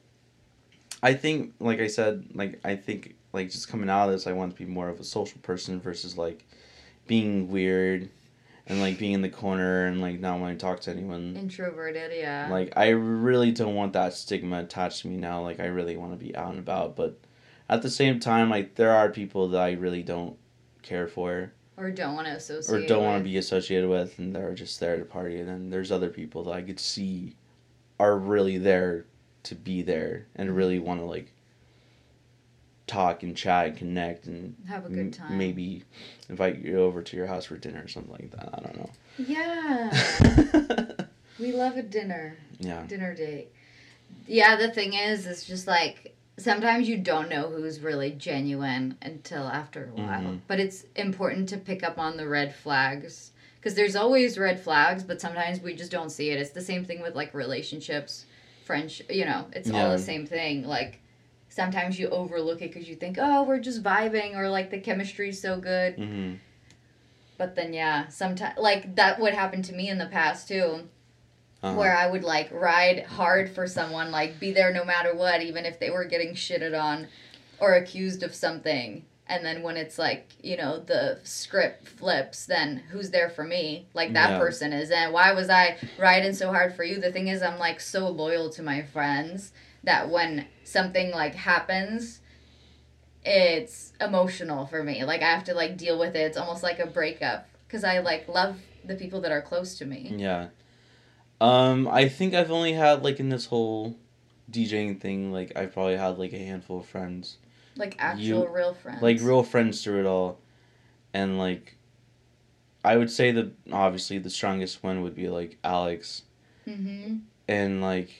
i 1.00 1.14
think 1.14 1.54
like 1.60 1.78
i 1.78 1.86
said 1.86 2.24
like 2.34 2.58
i 2.64 2.74
think 2.74 3.14
like 3.32 3.50
just 3.50 3.68
coming 3.68 3.90
out 3.90 4.08
of 4.08 4.12
this 4.12 4.26
i 4.26 4.32
want 4.32 4.52
to 4.54 4.64
be 4.64 4.70
more 4.70 4.88
of 4.88 5.00
a 5.00 5.04
social 5.04 5.40
person 5.40 5.80
versus 5.80 6.16
like 6.16 6.44
being 7.06 7.50
weird 7.50 8.08
and 8.66 8.80
like 8.80 8.98
being 8.98 9.12
in 9.12 9.22
the 9.22 9.28
corner 9.28 9.86
and 9.86 10.00
like 10.00 10.20
not 10.20 10.38
wanting 10.38 10.56
to 10.56 10.64
talk 10.64 10.80
to 10.80 10.90
anyone 10.90 11.36
Introverted, 11.36 12.12
yeah. 12.14 12.48
like 12.50 12.72
i 12.76 12.90
really 12.90 13.50
don't 13.52 13.74
want 13.74 13.92
that 13.94 14.14
stigma 14.14 14.60
attached 14.60 15.02
to 15.02 15.08
me 15.08 15.16
now 15.16 15.42
like 15.42 15.60
i 15.60 15.66
really 15.66 15.96
want 15.96 16.12
to 16.12 16.24
be 16.24 16.34
out 16.36 16.50
and 16.50 16.58
about 16.58 16.96
but 16.96 17.18
at 17.68 17.82
the 17.82 17.90
same 17.90 18.20
time 18.20 18.50
like 18.50 18.74
there 18.76 18.92
are 18.92 19.08
people 19.08 19.48
that 19.48 19.60
i 19.60 19.72
really 19.72 20.02
don't 20.02 20.36
care 20.82 21.08
for 21.08 21.52
or 21.76 21.90
don't 21.90 22.14
want 22.14 22.26
to 22.26 22.34
associate. 22.34 22.84
or 22.84 22.86
don't 22.86 23.04
want 23.04 23.18
to 23.18 23.28
be 23.28 23.36
associated 23.38 23.88
with 23.88 24.18
and 24.18 24.34
they're 24.34 24.54
just 24.54 24.78
there 24.78 24.98
to 24.98 25.04
party 25.04 25.38
and 25.38 25.48
then 25.48 25.70
there's 25.70 25.90
other 25.90 26.10
people 26.10 26.44
that 26.44 26.52
i 26.52 26.62
could 26.62 26.78
see 26.78 27.34
are 27.98 28.18
really 28.18 28.58
there 28.58 29.06
to 29.42 29.54
be 29.54 29.82
there 29.82 30.26
and 30.36 30.54
really 30.54 30.78
want 30.78 31.00
to 31.00 31.06
like 31.06 31.32
talk 32.92 33.22
and 33.22 33.36
chat 33.36 33.66
and 33.68 33.76
connect 33.76 34.26
and 34.26 34.54
Have 34.68 34.84
a 34.84 34.88
m- 34.88 34.94
good 34.94 35.12
time. 35.14 35.38
maybe 35.38 35.82
invite 36.28 36.58
you 36.58 36.78
over 36.80 37.02
to 37.02 37.16
your 37.16 37.26
house 37.26 37.46
for 37.46 37.56
dinner 37.56 37.82
or 37.84 37.88
something 37.88 38.12
like 38.12 38.30
that 38.32 38.48
i 38.52 38.60
don't 38.60 38.76
know. 38.76 38.90
Yeah. 39.18 41.04
we 41.38 41.52
love 41.52 41.76
a 41.76 41.82
dinner. 41.82 42.36
yeah 42.58 42.84
dinner 42.86 43.14
date. 43.14 43.48
Yeah, 44.26 44.56
the 44.56 44.70
thing 44.70 44.94
is, 44.94 45.26
it's 45.26 45.44
just 45.44 45.66
like 45.66 46.14
sometimes 46.38 46.88
you 46.88 46.96
don't 46.98 47.28
know 47.28 47.48
who's 47.48 47.80
really 47.80 48.10
genuine 48.12 48.96
until 49.02 49.42
after 49.48 49.84
a 49.96 50.00
while. 50.00 50.20
Mhm. 50.20 50.40
But 50.46 50.60
it's 50.60 50.84
important 50.96 51.48
to 51.50 51.56
pick 51.58 51.82
up 51.82 51.98
on 51.98 52.16
the 52.16 52.28
red 52.28 52.54
flags 52.54 53.32
because 53.58 53.74
there's 53.74 53.96
always 53.96 54.38
red 54.38 54.60
flags, 54.60 55.02
but 55.02 55.20
sometimes 55.20 55.60
we 55.60 55.74
just 55.74 55.90
don't 55.90 56.10
see 56.10 56.30
it. 56.30 56.40
It's 56.40 56.50
the 56.50 56.60
same 56.62 56.84
thing 56.84 57.00
with 57.02 57.14
like 57.16 57.34
relationships, 57.34 58.24
French. 58.64 59.02
You 59.10 59.24
know, 59.24 59.46
it's 59.52 59.70
all 59.70 59.90
the 59.90 59.98
same 59.98 60.24
thing. 60.26 60.64
Like 60.64 61.00
sometimes 61.52 61.98
you 61.98 62.08
overlook 62.08 62.62
it 62.62 62.72
because 62.72 62.88
you 62.88 62.96
think, 62.96 63.18
oh, 63.20 63.42
we're 63.42 63.60
just 63.60 63.82
vibing, 63.82 64.36
or 64.36 64.48
like 64.48 64.70
the 64.70 64.80
chemistry's 64.80 65.40
so 65.40 65.60
good. 65.60 65.96
hmm 65.96 66.34
But 67.36 67.54
then, 67.54 67.72
yeah, 67.72 68.08
sometimes 68.08 68.58
like 68.58 68.96
that 68.96 69.20
would 69.20 69.34
happen 69.34 69.62
to 69.62 69.74
me 69.74 69.88
in 69.88 69.98
the 69.98 70.06
past 70.06 70.48
too 70.48 70.88
uh-huh. 71.62 71.76
where 71.76 71.96
I 71.96 72.06
would 72.06 72.24
like 72.24 72.50
ride 72.52 73.04
hard 73.04 73.50
for 73.50 73.66
someone, 73.66 74.10
like 74.10 74.40
be 74.40 74.52
there 74.52 74.72
no 74.72 74.84
matter 74.84 75.14
what, 75.14 75.42
even 75.42 75.64
if 75.64 75.78
they 75.78 75.90
were 75.90 76.04
getting 76.04 76.34
shitted 76.34 76.80
on 76.80 77.08
or 77.58 77.74
accused 77.74 78.22
of 78.22 78.34
something. 78.34 79.04
And 79.28 79.44
then 79.44 79.62
when 79.62 79.76
it's 79.76 79.98
like, 79.98 80.30
you 80.42 80.56
know, 80.56 80.80
the 80.80 81.20
script 81.22 81.86
flips, 81.86 82.44
then 82.46 82.82
who's 82.90 83.10
there 83.10 83.30
for 83.30 83.44
me? 83.44 83.86
Like 83.94 84.12
that 84.14 84.30
Yeah. 84.30 84.38
person 84.38 84.72
is. 84.72 84.90
And 84.90 85.12
why 85.12 85.32
was 85.32 85.48
I 85.48 85.78
riding 85.96 86.34
so 86.34 86.48
hard 86.52 86.74
for 86.74 86.84
you? 86.84 87.00
The 87.00 87.12
thing 87.12 87.28
is, 87.28 87.40
I'm 87.42 87.58
like 87.58 87.80
so 87.80 88.08
loyal 88.08 88.50
to 88.50 88.62
my 88.62 88.82
friends 88.82 89.52
that 89.84 90.10
when 90.10 90.46
something 90.64 91.10
like 91.10 91.34
happens, 91.34 92.20
it's 93.24 93.92
emotional 94.00 94.66
for 94.66 94.82
me. 94.82 95.04
Like 95.04 95.22
I 95.22 95.30
have 95.30 95.44
to 95.44 95.54
like 95.54 95.76
deal 95.76 95.98
with 95.98 96.14
it. 96.14 96.20
It's 96.20 96.36
almost 96.36 96.62
like 96.62 96.78
a 96.78 96.86
breakup 96.86 97.48
because 97.66 97.84
I 97.84 97.98
like 98.00 98.28
love 98.28 98.56
the 98.84 98.94
people 98.94 99.20
that 99.22 99.32
are 99.32 99.42
close 99.42 99.78
to 99.78 99.84
me. 99.84 100.12
Yeah. 100.16 100.48
Um, 101.40 101.88
I 101.88 102.08
think 102.08 102.34
I've 102.34 102.50
only 102.50 102.72
had 102.72 103.02
like 103.02 103.18
in 103.20 103.28
this 103.28 103.46
whole 103.46 103.96
DJing 104.50 105.00
thing, 105.00 105.32
like 105.32 105.52
I've 105.56 105.72
probably 105.72 105.96
had 105.96 106.18
like 106.18 106.32
a 106.32 106.38
handful 106.38 106.80
of 106.80 106.86
friends. 106.86 107.38
Like 107.76 107.96
actual 107.98 108.24
You- 108.24 108.48
real 108.48 108.74
friends. 108.74 109.02
Like 109.02 109.20
real 109.20 109.42
friends 109.42 109.82
through 109.82 110.00
it 110.00 110.06
all. 110.06 110.38
And 111.14 111.38
like 111.38 111.76
I 112.84 112.96
would 112.96 113.10
say 113.10 113.30
that 113.32 113.52
obviously 113.72 114.18
the 114.18 114.30
strongest 114.30 114.82
one 114.82 115.02
would 115.02 115.14
be 115.14 115.28
like 115.28 115.58
Alex. 115.62 116.22
Mm-hmm. 116.66 117.18
And 117.48 117.80
like 117.80 118.10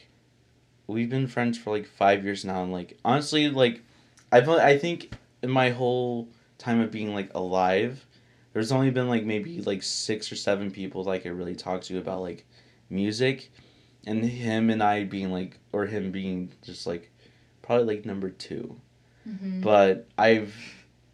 we've 0.87 1.11
been 1.11 1.27
friends 1.27 1.59
for 1.59 1.71
like 1.71 1.87
five 1.87 2.25
years 2.25 2.45
now 2.45 2.63
and 2.63 2.73
like 2.73 2.99
honestly 3.05 3.49
like 3.49 3.83
I've 4.31 4.49
I 4.49 4.79
think 4.79 5.13
in 5.43 5.51
my 5.51 5.71
whole 5.71 6.29
time 6.59 6.81
of 6.81 6.91
being 6.91 7.15
like 7.15 7.31
alive, 7.35 8.07
there's 8.53 8.73
only 8.73 8.91
been 8.91 9.09
like 9.09 9.25
maybe 9.25 9.61
like 9.63 9.83
six 9.83 10.31
or 10.33 10.37
seven 10.37 10.71
people 10.71 11.05
like 11.05 11.27
I 11.27 11.31
really 11.31 11.55
talk 11.55 11.83
to 11.83 11.99
about 11.99 12.23
like 12.23 12.47
music, 12.89 13.51
and 14.07 14.25
him 14.25 14.71
and 14.71 14.83
I 14.83 15.05
being 15.05 15.31
like 15.33 15.59
or 15.73 15.87
him 15.87 16.11
being 16.13 16.53
just 16.63 16.87
like 16.87 17.11
probably 17.61 17.97
like 17.97 18.07
number 18.07 18.31
two. 18.31 18.77
Mm-hmm. 19.29 19.61
But 19.61 20.09
I've 20.17 20.55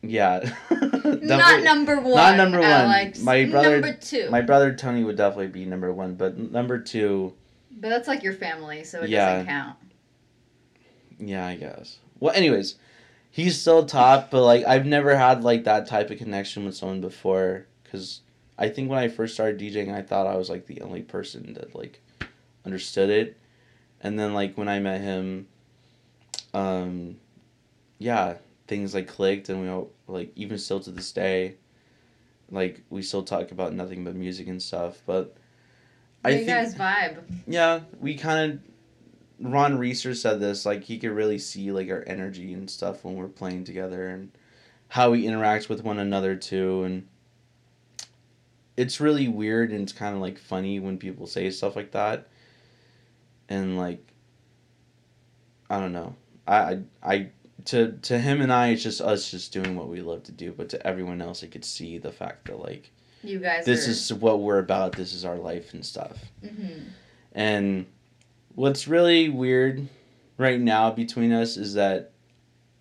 yeah, 0.02 0.48
Not 0.70 1.62
number 1.64 1.96
one. 2.00 2.14
not 2.14 2.36
number 2.36 2.58
one. 2.60 2.68
Alex. 2.68 3.20
My 3.20 3.44
brother- 3.46 3.80
Number 3.80 3.98
two. 3.98 4.30
My 4.30 4.40
brother 4.42 4.72
Tony 4.74 5.02
would 5.02 5.16
definitely 5.16 5.48
be 5.48 5.64
number 5.64 5.92
one, 5.92 6.14
but 6.14 6.38
number 6.38 6.78
two, 6.78 7.34
but 7.70 7.88
that's 7.88 8.08
like 8.08 8.22
your 8.22 8.32
family, 8.32 8.84
so 8.84 9.02
it 9.02 9.10
Yeah. 9.10 9.32
doesn't 9.34 9.46
count. 9.46 9.76
yeah, 11.18 11.46
I 11.46 11.56
guess. 11.56 11.98
Well, 12.20 12.34
anyways, 12.34 12.76
he's 13.30 13.60
still 13.60 13.84
top, 13.86 14.30
but 14.30 14.44
like 14.44 14.64
I've 14.66 14.86
never 14.86 15.16
had 15.16 15.42
like 15.44 15.64
that 15.64 15.86
type 15.88 16.10
of 16.10 16.18
connection 16.18 16.64
with 16.64 16.76
someone 16.76 17.00
before 17.00 17.66
because 17.84 18.20
I 18.58 18.68
think 18.68 18.90
when 18.90 18.98
I 18.98 19.08
first 19.08 19.34
started 19.34 19.60
DJing, 19.60 19.92
I 19.94 20.02
thought 20.02 20.26
I 20.26 20.36
was 20.36 20.48
like 20.50 20.66
the 20.66 20.80
only 20.82 21.02
person 21.02 21.54
that 21.54 21.74
like 21.74 22.00
understood 22.64 23.10
it, 23.10 23.36
and 24.00 24.18
then 24.18 24.34
like 24.34 24.56
when 24.56 24.68
I 24.68 24.78
met 24.80 25.00
him, 25.00 25.46
um, 26.54 27.16
yeah, 27.98 28.34
things 28.66 28.94
like 28.94 29.08
clicked, 29.08 29.48
and 29.48 29.60
we 29.62 29.68
all 29.68 29.90
like 30.06 30.32
even 30.36 30.58
still 30.58 30.80
to 30.80 30.90
this 30.90 31.12
day, 31.12 31.54
like 32.50 32.82
we 32.90 33.02
still 33.02 33.22
talk 33.22 33.50
about 33.52 33.72
nothing 33.74 34.04
but 34.04 34.14
music 34.14 34.46
and 34.48 34.62
stuff, 34.62 35.02
but. 35.06 35.34
I 36.28 36.30
you 36.32 36.44
think 36.44 36.48
guys 36.48 36.74
vibe. 36.74 37.22
yeah, 37.46 37.80
we 38.00 38.14
kind 38.16 38.52
of. 38.52 38.60
Ron 39.40 39.78
Reeser 39.78 40.14
said 40.16 40.40
this 40.40 40.66
like 40.66 40.82
he 40.82 40.98
could 40.98 41.12
really 41.12 41.38
see 41.38 41.70
like 41.70 41.88
our 41.90 42.02
energy 42.06 42.52
and 42.54 42.68
stuff 42.68 43.04
when 43.04 43.14
we're 43.14 43.28
playing 43.28 43.62
together 43.64 44.08
and 44.08 44.32
how 44.88 45.10
we 45.10 45.26
interact 45.26 45.68
with 45.68 45.84
one 45.84 45.98
another 45.98 46.34
too 46.34 46.82
and 46.82 47.06
it's 48.76 49.00
really 49.00 49.28
weird 49.28 49.70
and 49.70 49.82
it's 49.82 49.92
kind 49.92 50.14
of 50.14 50.20
like 50.20 50.38
funny 50.38 50.80
when 50.80 50.98
people 50.98 51.26
say 51.26 51.50
stuff 51.50 51.76
like 51.76 51.92
that 51.92 52.28
and 53.48 53.78
like 53.78 54.04
I 55.70 55.78
don't 55.78 55.92
know 55.92 56.14
I 56.46 56.56
I, 56.56 56.82
I 57.02 57.28
to 57.66 57.92
to 57.92 58.18
him 58.18 58.40
and 58.40 58.52
I 58.52 58.68
it's 58.68 58.82
just 58.82 59.00
us 59.00 59.30
just 59.30 59.52
doing 59.52 59.76
what 59.76 59.88
we 59.88 60.00
love 60.00 60.22
to 60.24 60.32
do 60.32 60.52
but 60.52 60.68
to 60.70 60.86
everyone 60.86 61.20
else 61.20 61.42
it 61.42 61.50
could 61.50 61.64
see 61.64 61.98
the 61.98 62.12
fact 62.12 62.46
that 62.46 62.58
like 62.58 62.90
You 63.22 63.38
guys. 63.38 63.64
this 63.64 63.86
are, 63.86 63.90
is 63.90 64.12
what 64.12 64.40
we're 64.40 64.58
about 64.58 64.92
this 64.92 65.12
is 65.12 65.24
our 65.24 65.36
life 65.36 65.74
and 65.74 65.84
stuff 65.84 66.16
Mm-hmm. 66.44 66.80
and 67.32 67.86
What's 68.54 68.88
really 68.88 69.28
weird 69.28 69.88
right 70.36 70.58
now 70.60 70.90
between 70.90 71.30
us 71.32 71.56
is 71.56 71.74
that 71.74 72.10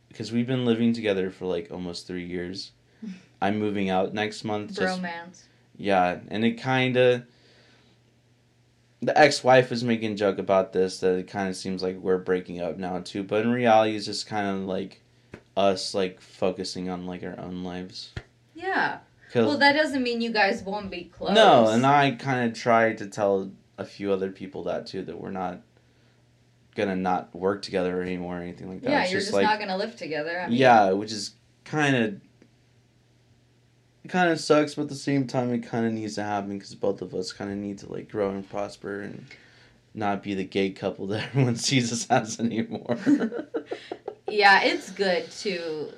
because 0.08 0.32
we've 0.32 0.48
been 0.48 0.66
living 0.66 0.92
together 0.94 1.30
for 1.30 1.46
like 1.46 1.70
almost 1.72 2.08
three 2.08 2.26
years. 2.26 2.72
I'm 3.42 3.60
moving 3.60 3.92
out 3.92 4.12
next 4.14 4.44
month. 4.44 4.70
just- 4.76 5.02
yeah, 5.78 6.18
and 6.30 6.44
it 6.44 6.54
kind 6.54 6.98
of. 6.98 7.24
The 9.04 9.16
ex-wife 9.16 9.70
was 9.70 9.84
making 9.84 10.14
a 10.14 10.16
joke 10.16 10.40
about 10.40 10.74
this 10.74 11.00
that 11.02 11.14
it 11.20 11.28
kind 11.28 11.48
of 11.48 11.56
seems 11.56 11.84
like 11.84 11.98
we're 11.98 12.18
breaking 12.18 12.62
up 12.62 12.78
now 12.78 13.00
too, 13.00 13.22
but 13.22 13.44
in 13.44 13.52
reality, 13.52 13.96
it's 13.96 14.08
just 14.08 14.26
kind 14.26 14.48
of 14.48 14.64
like 14.64 15.02
us 15.56 15.94
like 15.94 16.20
focusing 16.20 16.90
on 16.90 17.06
like 17.06 17.22
our 17.24 17.40
own 17.40 17.64
lives. 17.64 18.10
Yeah. 18.56 18.98
'Cause- 19.38 19.48
Well, 19.48 19.58
that 19.60 19.74
doesn't 19.74 20.04
mean 20.04 20.22
you 20.22 20.32
guys 20.32 20.64
won't 20.64 20.90
be 20.92 21.06
close. 21.06 21.34
no, 21.36 21.68
and 21.70 21.86
I 21.86 22.12
kind 22.12 22.50
of 22.50 22.58
tried 22.58 22.98
to 23.00 23.08
tell 23.08 23.52
a 23.78 23.86
few 23.86 24.12
other 24.12 24.32
people 24.32 24.64
that 24.64 24.88
too 24.88 25.02
that 25.04 25.20
we're 25.22 25.32
not 25.32 25.62
gonna 26.76 26.96
not 26.96 27.34
work 27.36 27.62
together 27.62 28.02
anymore 28.02 28.38
or 28.40 28.42
anything 28.42 28.70
like 28.70 28.82
that. 28.82 28.90
yeah, 28.92 29.02
It's 29.04 29.12
you're 29.12 29.22
just 29.22 29.34
like 29.34 29.44
not 29.46 29.60
gonna 29.60 29.78
live 29.78 29.96
together. 29.96 30.40
I 30.42 30.48
mean, 30.48 30.58
yeah, 30.58 30.92
which 30.92 31.12
is 31.12 31.32
kind 31.66 31.96
of 31.96 32.22
it 34.04 34.10
kind 34.10 34.32
of 34.32 34.40
sucks, 34.40 34.76
but 34.76 34.84
at 34.84 34.90
the 34.90 34.96
same 34.96 35.28
time, 35.28 35.54
it 35.54 35.60
kind 35.60 35.86
of 35.86 35.92
needs 35.92 36.16
to 36.16 36.24
happen 36.24 36.58
because 36.58 36.74
both 36.76 37.02
of 37.02 37.14
us 37.14 37.34
kind 37.34 37.52
of 37.52 37.58
need 37.58 37.78
to 37.80 37.92
like 37.92 38.10
grow 38.10 38.30
and 38.30 38.48
prosper 38.50 39.02
and 39.02 39.26
not 39.94 40.24
be 40.24 40.34
the 40.34 40.44
gay 40.46 40.70
couple 40.70 41.08
that 41.08 41.24
everyone 41.30 41.56
sees 41.56 41.92
us 41.92 42.08
as 42.10 42.40
anymore. 42.40 42.98
Yeah, 44.30 44.62
it's 44.64 44.92
good 44.92 45.32
to 45.32 45.94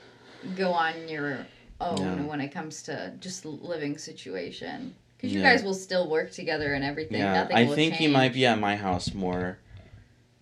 go 0.56 0.72
on 0.72 1.08
your 1.10 1.48
own 1.82 1.98
Yeah. 2.02 2.26
when 2.26 2.42
it 2.42 2.50
comes 2.50 2.84
to 2.84 3.14
just 3.20 3.46
living 3.46 3.98
situation. 3.98 4.96
Because 5.18 5.34
you 5.34 5.42
Yeah. 5.42 5.52
guys 5.52 5.64
will 5.64 5.74
still 5.74 6.10
work 6.10 6.32
together 6.32 6.74
and 6.74 6.84
everything. 6.84 7.20
yeah, 7.20 7.34
Nothing 7.34 7.58
I 7.58 7.66
think 7.76 7.96
he 7.96 8.08
might 8.08 8.34
be 8.34 8.46
at 8.46 8.60
my 8.60 8.76
house 8.76 9.14
more 9.14 9.58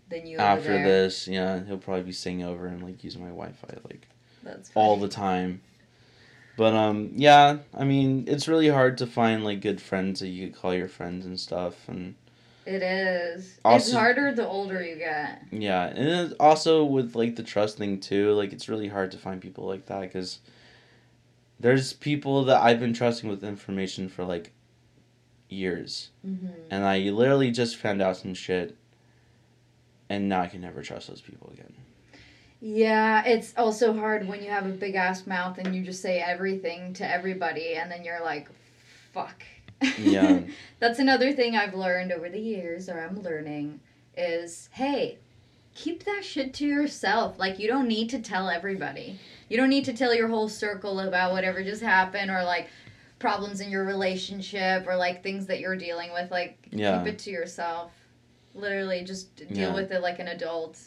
than 0.10 0.26
you 0.28 0.38
after 0.38 0.82
this. 0.84 1.28
Yeah, 1.28 1.64
he'll 1.66 1.78
probably 1.78 2.04
be 2.04 2.12
staying 2.12 2.44
over 2.44 2.68
and 2.68 2.84
like 2.84 3.04
using 3.04 3.22
my 3.22 3.30
Wi-Fi 3.30 3.68
like 3.90 4.08
That's 4.44 4.72
all 4.76 4.98
the 4.98 5.08
time. 5.10 5.62
But 6.56 6.74
um, 6.74 7.12
yeah, 7.16 7.58
I 7.74 7.84
mean, 7.84 8.26
it's 8.28 8.48
really 8.48 8.70
hard 8.70 8.98
to 9.00 9.08
find 9.08 9.44
like 9.44 9.62
good 9.62 9.80
friends 9.82 10.20
that 10.22 10.30
you 10.30 10.48
could 10.48 10.60
call 10.60 10.74
your 10.74 10.88
friends 10.88 11.26
and 11.26 11.40
stuff, 11.40 11.88
and 11.88 12.16
It 12.66 12.82
is. 12.82 13.60
it's 13.64 13.92
harder 13.92 14.34
the 14.34 14.48
older 14.48 14.84
you 14.84 14.96
get. 14.96 15.44
Yeah, 15.52 15.86
and 15.86 16.34
also 16.40 16.84
with 16.84 17.16
like 17.16 17.36
the 17.36 17.44
trust 17.44 17.78
thing 17.78 18.00
too, 18.00 18.34
like 18.34 18.54
it's 18.54 18.68
really 18.70 18.88
hard 18.88 19.12
to 19.12 19.18
find 19.18 19.40
people 19.42 19.66
like 19.66 19.86
that 19.86 20.02
because 20.02 20.40
there's 21.60 21.94
people 21.94 22.44
that 22.46 22.62
I've 22.62 22.80
been 22.80 22.94
trusting 22.94 23.30
with 23.30 23.44
information 23.44 24.10
for 24.10 24.24
like 24.24 24.52
years, 25.50 26.10
Mm-hmm. 26.26 26.48
and 26.72 26.84
I 26.86 27.00
literally 27.10 27.52
just 27.52 27.78
found 27.78 28.02
out 28.02 28.18
some 28.18 28.34
shit, 28.34 28.76
and 30.10 30.28
now 30.30 30.42
I 30.42 30.48
can 30.48 30.62
never 30.62 30.82
trust 30.82 31.08
those 31.08 31.22
people 31.22 31.50
again. 31.54 31.74
Yeah, 32.60 33.24
it's 33.24 33.54
also 33.56 33.94
hard 33.94 34.28
when 34.28 34.42
you 34.44 34.50
have 34.50 34.66
a 34.66 34.70
big 34.70 34.96
ass 34.96 35.28
mouth 35.28 35.60
and 35.60 35.76
you 35.76 35.84
just 35.84 36.02
say 36.02 36.20
everything 36.20 36.94
to 36.96 37.10
everybody, 37.10 37.76
and 37.76 37.92
then 37.92 38.04
you're 38.04 38.24
like, 38.24 38.50
fuck. 39.14 39.44
Yeah. 40.00 40.42
That's 40.80 40.98
another 41.00 41.34
thing 41.34 41.56
I've 41.56 41.76
learned 41.76 42.12
over 42.12 42.30
the 42.30 42.40
years, 42.40 42.90
or 42.90 43.00
I'm 43.00 43.22
learning, 43.22 43.80
is 44.18 44.70
hey, 44.74 45.20
keep 45.76 46.04
that 46.06 46.26
shit 46.26 46.54
to 46.56 46.66
yourself. 46.66 47.38
Like, 47.38 47.60
you 47.60 47.68
don't 47.68 47.88
need 47.88 48.10
to 48.10 48.20
tell 48.20 48.50
everybody. 48.50 49.20
You 49.50 49.58
don't 49.58 49.70
need 49.70 49.86
to 49.86 49.94
tell 49.94 50.14
your 50.14 50.28
whole 50.28 50.50
circle 50.50 51.00
about 51.00 51.32
whatever 51.32 51.64
just 51.64 51.82
happened, 51.82 52.30
or 52.32 52.44
like 52.44 52.68
problems 53.20 53.62
in 53.62 53.70
your 53.72 53.84
relationship, 53.86 54.86
or 54.88 54.96
like 54.96 55.24
things 55.24 55.46
that 55.48 55.60
you're 55.60 55.76
dealing 55.78 56.12
with. 56.14 56.30
Like, 56.32 56.58
Yeah. 56.72 57.00
keep 57.00 57.14
it 57.14 57.20
to 57.20 57.32
yourself. 57.32 57.92
Literally, 58.54 59.04
just 59.04 59.36
deal 59.36 59.48
Yeah. 59.70 59.74
with 59.74 59.92
it 59.92 60.02
like 60.02 60.20
an 60.20 60.28
adult. 60.28 60.80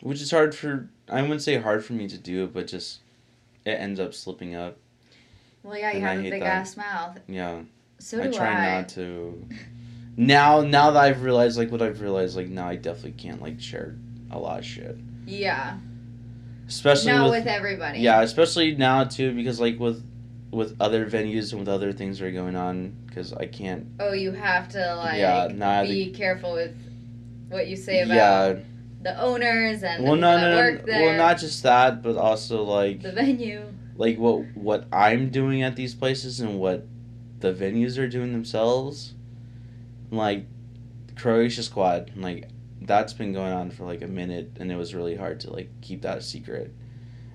Which 0.00 0.20
is 0.22 0.30
hard 0.30 0.54
for 0.54 0.88
I 1.08 1.22
wouldn't 1.22 1.42
say 1.42 1.58
hard 1.58 1.84
for 1.84 1.92
me 1.92 2.06
to 2.08 2.16
do, 2.18 2.46
but 2.46 2.66
just 2.68 3.00
it 3.64 3.72
ends 3.72 3.98
up 4.00 4.14
slipping 4.14 4.54
up. 4.54 4.76
Well, 5.62 5.76
yeah, 5.76 5.90
you 5.90 5.98
And 5.98 6.06
I 6.06 6.14
have 6.14 6.24
a 6.24 6.30
big 6.30 6.40
that. 6.40 6.46
ass 6.46 6.76
mouth. 6.76 7.18
Yeah. 7.28 7.60
So 7.98 8.20
I 8.22 8.28
do 8.28 8.32
try 8.32 8.48
I. 8.48 8.76
not 8.80 8.88
to. 8.90 9.46
Now, 10.16 10.62
now 10.62 10.90
that 10.92 11.02
I've 11.04 11.22
realized 11.22 11.58
like 11.58 11.70
what 11.70 11.82
I've 11.82 12.00
realized, 12.00 12.34
like 12.36 12.48
now 12.48 12.66
I 12.68 12.76
definitely 12.76 13.12
can't 13.12 13.42
like 13.42 13.60
share 13.60 13.94
a 14.30 14.38
lot 14.38 14.58
of 14.60 14.64
shit, 14.64 14.96
Yeah. 15.26 15.76
Especially 16.70 17.12
Not 17.12 17.30
with, 17.30 17.44
with 17.44 17.46
everybody. 17.48 17.98
yeah, 17.98 18.22
especially 18.22 18.74
now 18.76 19.04
too 19.04 19.34
because 19.34 19.60
like 19.60 19.78
with 19.78 20.02
with 20.52 20.74
other 20.80 21.04
venues 21.08 21.50
and 21.52 21.60
with 21.60 21.68
other 21.68 21.92
things 21.92 22.18
that 22.18 22.26
are 22.26 22.30
going 22.32 22.56
on 22.56 22.94
because 23.06 23.32
I 23.32 23.46
can't. 23.46 23.86
Oh, 24.00 24.12
you 24.12 24.32
have 24.32 24.68
to 24.70 24.94
like 24.96 25.18
Yeah, 25.18 25.48
nah, 25.52 25.82
be 25.82 26.10
careful 26.10 26.52
with 26.54 26.74
what 27.48 27.66
you 27.68 27.76
say 27.76 28.00
about 28.02 28.14
Yeah, 28.16 28.60
the 29.02 29.20
owners 29.20 29.82
and 29.82 30.02
well, 30.04 30.14
the 30.14 30.20
no, 30.20 30.40
no, 30.40 30.56
work 30.56 30.80
no, 30.80 30.86
there. 30.86 31.02
well, 31.02 31.16
not 31.16 31.38
just 31.38 31.62
that, 31.64 32.02
but 32.02 32.16
also 32.16 32.62
like 32.62 33.02
the 33.02 33.12
venue. 33.12 33.62
like 33.96 34.16
what 34.18 34.44
what 34.56 34.86
I'm 34.92 35.30
doing 35.30 35.62
at 35.62 35.76
these 35.76 35.94
places 35.94 36.40
and 36.40 36.58
what 36.58 36.86
the 37.40 37.52
venues 37.52 37.98
are 37.98 38.08
doing 38.08 38.32
themselves. 38.32 39.14
Like 40.10 40.46
Croatia 41.16 41.62
squad, 41.62 42.10
like 42.16 42.48
that's 42.90 43.12
been 43.12 43.32
going 43.32 43.52
on 43.52 43.70
for 43.70 43.84
like 43.84 44.02
a 44.02 44.08
minute 44.08 44.56
and 44.58 44.72
it 44.72 44.74
was 44.74 44.96
really 44.96 45.14
hard 45.14 45.38
to 45.38 45.52
like 45.52 45.70
keep 45.80 46.02
that 46.02 46.18
a 46.18 46.20
secret. 46.20 46.74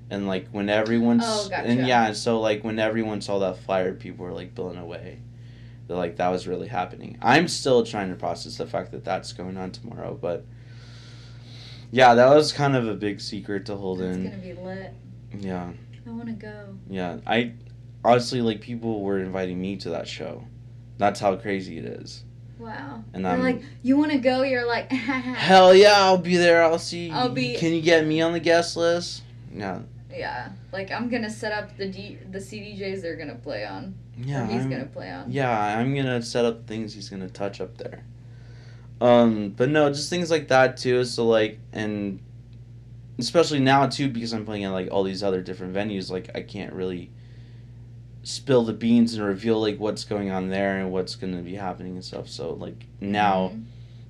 And 0.10 0.27
like 0.27 0.49
when 0.49 0.68
everyone's 0.69 1.23
Oh, 1.26 1.48
gotcha. 1.49 1.65
and 1.65 1.88
yeah, 1.88 2.07
and 2.07 2.18
so 2.18 2.41
like 2.41 2.65
when 2.65 2.77
everyone 2.77 3.22
saw 3.22 3.40
that 3.40 3.60
flyer 3.60 3.94
people 3.94 4.26
were 4.26 4.34
like 4.34 4.53
blown 4.53 4.77
away. 4.77 5.19
They're 5.88 5.95
like 5.95 6.18
that 6.18 6.27
was 6.27 6.45
really 6.45 6.68
happening. 6.68 7.18
I'm 7.22 7.48
still 7.48 7.86
trying 7.86 8.10
to 8.10 8.15
process 8.18 8.57
the 8.57 8.68
fact 8.68 8.91
that 8.91 9.06
that's 9.06 9.32
going 9.32 9.56
on 9.56 9.72
tomorrow, 9.72 10.18
but 10.19 10.44
yeah, 11.90 12.14
that 12.15 12.36
was 12.36 12.52
kind 12.52 12.76
of 12.76 12.86
a 12.90 12.94
big 12.94 13.22
secret 13.22 13.65
to 13.68 13.76
hold 13.77 14.02
It's 14.02 14.18
in. 14.18 14.26
It's 14.26 14.36
gonna 14.36 14.56
be 14.56 14.61
lit. 14.61 14.94
Yeah. 15.40 15.72
I 16.06 16.10
want 16.10 16.27
to 16.27 16.34
go. 16.34 16.76
Yeah, 16.90 17.19
I 17.26 17.53
honestly 18.03 18.41
like 18.41 18.60
people 18.60 19.03
were 19.03 19.19
inviting 19.19 19.61
me 19.61 19.77
to 19.77 19.90
that 19.91 20.06
show. 20.06 20.44
That's 20.98 21.22
how 21.22 21.38
crazy 21.38 21.77
it 21.77 21.86
is. 21.86 22.24
Wow. 22.60 23.03
And 23.14 23.27
I'm 23.27 23.41
like, 23.41 23.61
you 23.84 23.98
want 23.98 24.11
to 24.14 24.18
go? 24.18 24.44
You're 24.44 24.65
like, 24.68 24.91
hell 24.91 25.76
yeah, 25.76 25.94
I'll 25.98 26.18
be 26.18 26.38
there. 26.38 26.64
I'll 26.64 26.80
see. 26.80 27.11
I'll 27.11 27.30
be- 27.30 27.56
Can 27.56 27.73
you 27.73 27.82
get 27.82 28.06
me 28.06 28.22
on 28.22 28.32
the 28.34 28.40
guest 28.40 28.77
list? 28.77 29.23
Yeah, 29.53 29.82
yeah. 30.11 30.49
Like 30.73 30.91
I'm 30.91 31.10
gonna 31.10 31.30
set 31.30 31.52
up 31.52 31.76
the 31.77 31.88
D- 31.88 32.18
the 32.32 32.40
CDJs 32.40 33.02
they're 33.02 33.15
gonna 33.15 33.36
play 33.36 33.65
on. 33.65 33.95
yeah. 34.18 34.45
he's 34.48 34.61
I'm- 34.61 34.69
gonna 34.69 34.86
play 34.86 35.11
on. 35.11 35.32
Yeah, 35.32 35.49
I'm 35.77 35.95
gonna 35.95 36.22
set 36.22 36.45
up 36.45 36.68
things 36.68 36.94
he's 36.94 37.10
gonna 37.10 37.30
touch 37.30 37.60
up 37.61 37.77
there. 37.77 38.03
Um, 39.02 39.49
but 39.49 39.69
no, 39.69 39.90
just 39.90 40.10
things 40.10 40.32
like 40.32 40.48
that 40.49 40.77
too. 40.77 41.03
So 41.06 41.26
like, 41.27 41.60
and 41.73 42.19
especially 43.19 43.60
now 43.60 43.88
too 43.88 44.10
because 44.10 44.34
I'm 44.34 44.45
playing 44.45 44.64
at 44.65 44.72
like 44.72 44.90
all 44.91 45.03
these 45.03 45.23
other 45.23 45.41
different 45.41 45.73
venues. 45.73 46.10
Like 46.10 46.30
I 46.36 46.41
can't 46.41 46.73
really 46.73 47.11
spill 48.26 48.64
the 48.64 48.73
beans 48.73 49.14
and 49.14 49.23
reveal 49.23 49.61
like 49.61 49.80
what's 49.80 50.03
going 50.03 50.31
on 50.31 50.49
there 50.49 50.80
and 50.80 50.91
what's 50.91 51.15
gonna 51.15 51.41
be 51.43 51.53
happening 51.56 51.93
and 51.93 52.03
stuff. 52.03 52.27
So 52.27 52.53
like 52.53 52.85
now, 52.99 53.49
Mhm. 53.53 53.64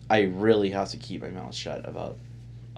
I 0.09 0.21
really 0.21 0.69
have 0.71 0.89
to 0.91 0.97
keep 0.97 1.21
my 1.21 1.29
mouth 1.29 1.53
shut 1.53 1.87
about 1.87 2.17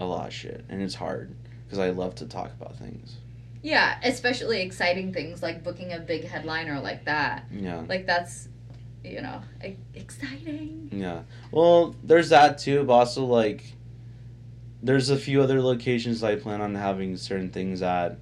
a 0.00 0.04
lot 0.04 0.26
of 0.28 0.32
shit, 0.34 0.64
and 0.68 0.82
it's 0.82 0.96
hard 0.96 1.34
because 1.64 1.78
I 1.78 1.90
love 1.90 2.16
to 2.16 2.26
talk 2.26 2.50
about 2.60 2.76
things. 2.76 3.16
Yeah, 3.62 3.98
especially 4.02 4.62
exciting 4.62 5.12
things 5.12 5.42
like 5.42 5.62
booking 5.62 5.92
a 5.92 6.00
big 6.00 6.24
headliner 6.24 6.80
like 6.80 7.04
that. 7.04 7.44
Yeah. 7.52 7.84
Like 7.88 8.06
that's, 8.06 8.48
you 9.04 9.20
know, 9.20 9.40
exciting. 9.94 10.90
Yeah. 10.92 11.22
Well, 11.52 11.94
there's 12.02 12.30
that 12.30 12.58
too, 12.58 12.82
but 12.84 12.92
also 12.94 13.24
like 13.24 13.62
there's 14.82 15.10
a 15.10 15.16
few 15.16 15.40
other 15.42 15.60
locations 15.60 16.22
I 16.24 16.34
plan 16.36 16.60
on 16.60 16.74
having 16.74 17.16
certain 17.16 17.50
things 17.50 17.80
at 17.82 18.18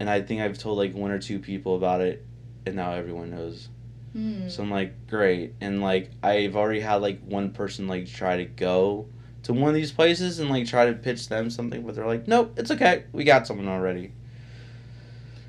and 0.00 0.10
I 0.10 0.20
think 0.20 0.40
I've 0.42 0.58
told 0.58 0.76
like 0.76 0.94
one 0.94 1.10
or 1.10 1.18
two 1.18 1.38
people 1.38 1.76
about 1.76 2.00
it 2.02 2.25
and 2.66 2.76
now 2.76 2.92
everyone 2.92 3.30
knows. 3.30 3.68
Hmm. 4.12 4.48
So 4.48 4.62
I'm 4.62 4.70
like, 4.70 5.06
great. 5.08 5.54
And 5.60 5.80
like 5.80 6.10
I've 6.22 6.56
already 6.56 6.80
had 6.80 6.96
like 6.96 7.20
one 7.24 7.50
person 7.50 7.86
like 7.86 8.06
try 8.08 8.36
to 8.38 8.44
go 8.44 9.06
to 9.44 9.52
one 9.52 9.68
of 9.68 9.74
these 9.74 9.92
places 9.92 10.40
and 10.40 10.50
like 10.50 10.66
try 10.66 10.86
to 10.86 10.92
pitch 10.92 11.28
them 11.28 11.48
something, 11.50 11.82
but 11.82 11.94
they're 11.94 12.06
like, 12.06 12.26
Nope, 12.26 12.54
it's 12.58 12.70
okay. 12.70 13.04
We 13.12 13.24
got 13.24 13.46
someone 13.46 13.68
already. 13.68 14.12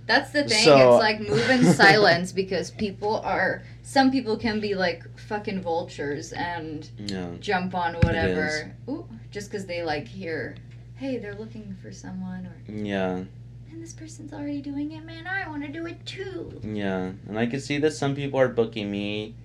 That's 0.05 0.31
the 0.31 0.43
thing. 0.45 0.63
So- 0.63 0.93
it's 0.95 0.99
like 1.01 1.19
move 1.19 1.49
in 1.49 1.65
silence 1.73 2.31
because 2.31 2.71
people 2.71 3.17
are. 3.21 3.63
Some 3.83 4.11
people 4.11 4.37
can 4.37 4.59
be 4.59 4.75
like 4.75 5.03
fucking 5.19 5.61
vultures 5.61 6.33
and 6.33 6.89
Yeah. 6.97 7.31
jump 7.39 7.73
on 7.75 7.95
whatever. 7.95 8.73
Ooh, 8.89 9.07
just 9.31 9.49
because 9.49 9.65
they 9.65 9.81
like 9.83 10.07
hear, 10.07 10.55
hey, 10.95 11.17
they're 11.17 11.35
looking 11.35 11.75
for 11.81 11.91
someone, 11.91 12.45
or 12.47 12.71
Yeah. 12.71 13.23
And 13.77 13.85
this 13.85 13.93
person's 13.93 14.33
already 14.33 14.59
doing 14.59 14.91
it, 14.91 15.05
man. 15.05 15.27
I 15.27 15.47
want 15.47 15.61
to 15.63 15.71
do 15.71 15.85
it 15.85 16.03
too. 16.03 16.59
Yeah, 16.63 17.11
and 17.27 17.37
I 17.37 17.45
can 17.45 17.59
see 17.59 17.77
that 17.77 17.91
some 17.91 18.15
people 18.15 18.39
are 18.39 18.47
booking 18.47 18.89
me 18.89 19.35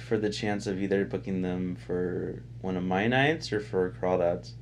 for 0.00 0.16
the 0.16 0.30
chance 0.30 0.68
of 0.68 0.80
either 0.80 1.04
booking 1.04 1.42
them 1.42 1.76
for 1.84 2.44
one 2.60 2.76
of 2.76 2.84
my 2.84 3.08
nights 3.08 3.52
or 3.52 3.58
for 3.58 3.90
crawl 3.98 4.18
crawdads. 4.18 4.52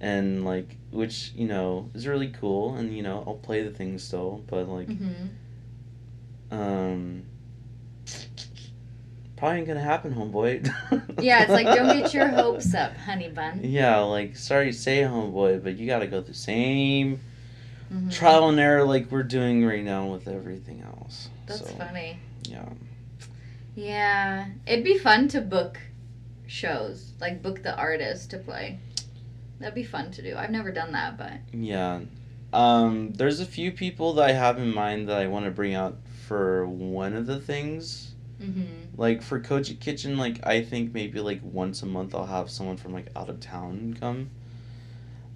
And 0.00 0.46
like 0.46 0.78
which, 0.90 1.32
you 1.34 1.46
know, 1.46 1.90
is 1.92 2.06
really 2.06 2.28
cool 2.28 2.74
and 2.76 2.96
you 2.96 3.02
know, 3.02 3.22
I'll 3.26 3.34
play 3.34 3.62
the 3.62 3.70
thing 3.70 3.98
still, 3.98 4.42
but 4.46 4.66
like 4.66 4.88
Mm-hmm. 4.88 5.26
um 6.58 7.24
probably 9.36 9.58
ain't 9.58 9.66
gonna 9.68 9.80
happen, 9.82 10.14
homeboy. 10.14 10.72
Yeah, 11.20 11.42
it's 11.42 11.50
like 11.52 11.66
don't 11.66 11.98
get 11.98 12.14
your 12.14 12.28
hopes 12.28 12.72
up, 12.74 12.96
honey 12.96 13.28
bun. 13.28 13.60
Yeah, 13.62 13.98
like 13.98 14.36
sorry 14.36 14.72
to 14.72 14.78
say, 14.78 15.00
homeboy, 15.00 15.62
but 15.62 15.76
you 15.76 15.86
gotta 15.86 16.06
go 16.06 16.22
through 16.22 16.32
the 16.32 16.38
same 16.38 17.20
Mhm. 17.92 18.12
trial 18.12 18.48
and 18.48 18.58
error 18.58 18.84
like 18.84 19.10
we're 19.10 19.22
doing 19.22 19.64
right 19.64 19.84
now 19.84 20.06
with 20.06 20.28
everything 20.28 20.82
else. 20.82 21.28
That's 21.46 21.60
so, 21.60 21.74
funny. 21.76 22.18
Yeah. 22.48 22.68
Yeah, 23.74 24.46
it'd 24.66 24.84
be 24.84 24.98
fun 24.98 25.28
to 25.28 25.40
book 25.40 25.78
shows, 26.46 27.12
like 27.20 27.42
book 27.42 27.62
the 27.62 27.76
artist 27.76 28.30
to 28.30 28.38
play. 28.38 28.78
That'd 29.58 29.74
be 29.74 29.84
fun 29.84 30.10
to 30.12 30.22
do. 30.22 30.36
I've 30.36 30.50
never 30.50 30.70
done 30.72 30.92
that, 30.92 31.16
but 31.16 31.32
Yeah. 31.52 32.00
Um, 32.52 33.12
there's 33.12 33.40
a 33.40 33.46
few 33.46 33.70
people 33.72 34.14
that 34.14 34.28
I 34.28 34.32
have 34.32 34.58
in 34.58 34.72
mind 34.72 35.08
that 35.08 35.18
I 35.18 35.26
want 35.26 35.44
to 35.44 35.50
bring 35.50 35.74
out 35.74 35.98
for 36.26 36.66
one 36.66 37.14
of 37.14 37.26
the 37.26 37.40
things. 37.40 38.14
hmm 38.40 38.62
Like 38.96 39.22
for 39.22 39.40
Koja 39.40 39.78
Kitchen, 39.78 40.16
like 40.16 40.44
I 40.46 40.62
think 40.62 40.94
maybe 40.94 41.20
like 41.20 41.40
once 41.42 41.82
a 41.82 41.86
month 41.86 42.14
I'll 42.14 42.26
have 42.26 42.50
someone 42.50 42.76
from 42.76 42.92
like 42.92 43.08
out 43.14 43.28
of 43.28 43.40
town 43.40 43.96
come. 44.00 44.30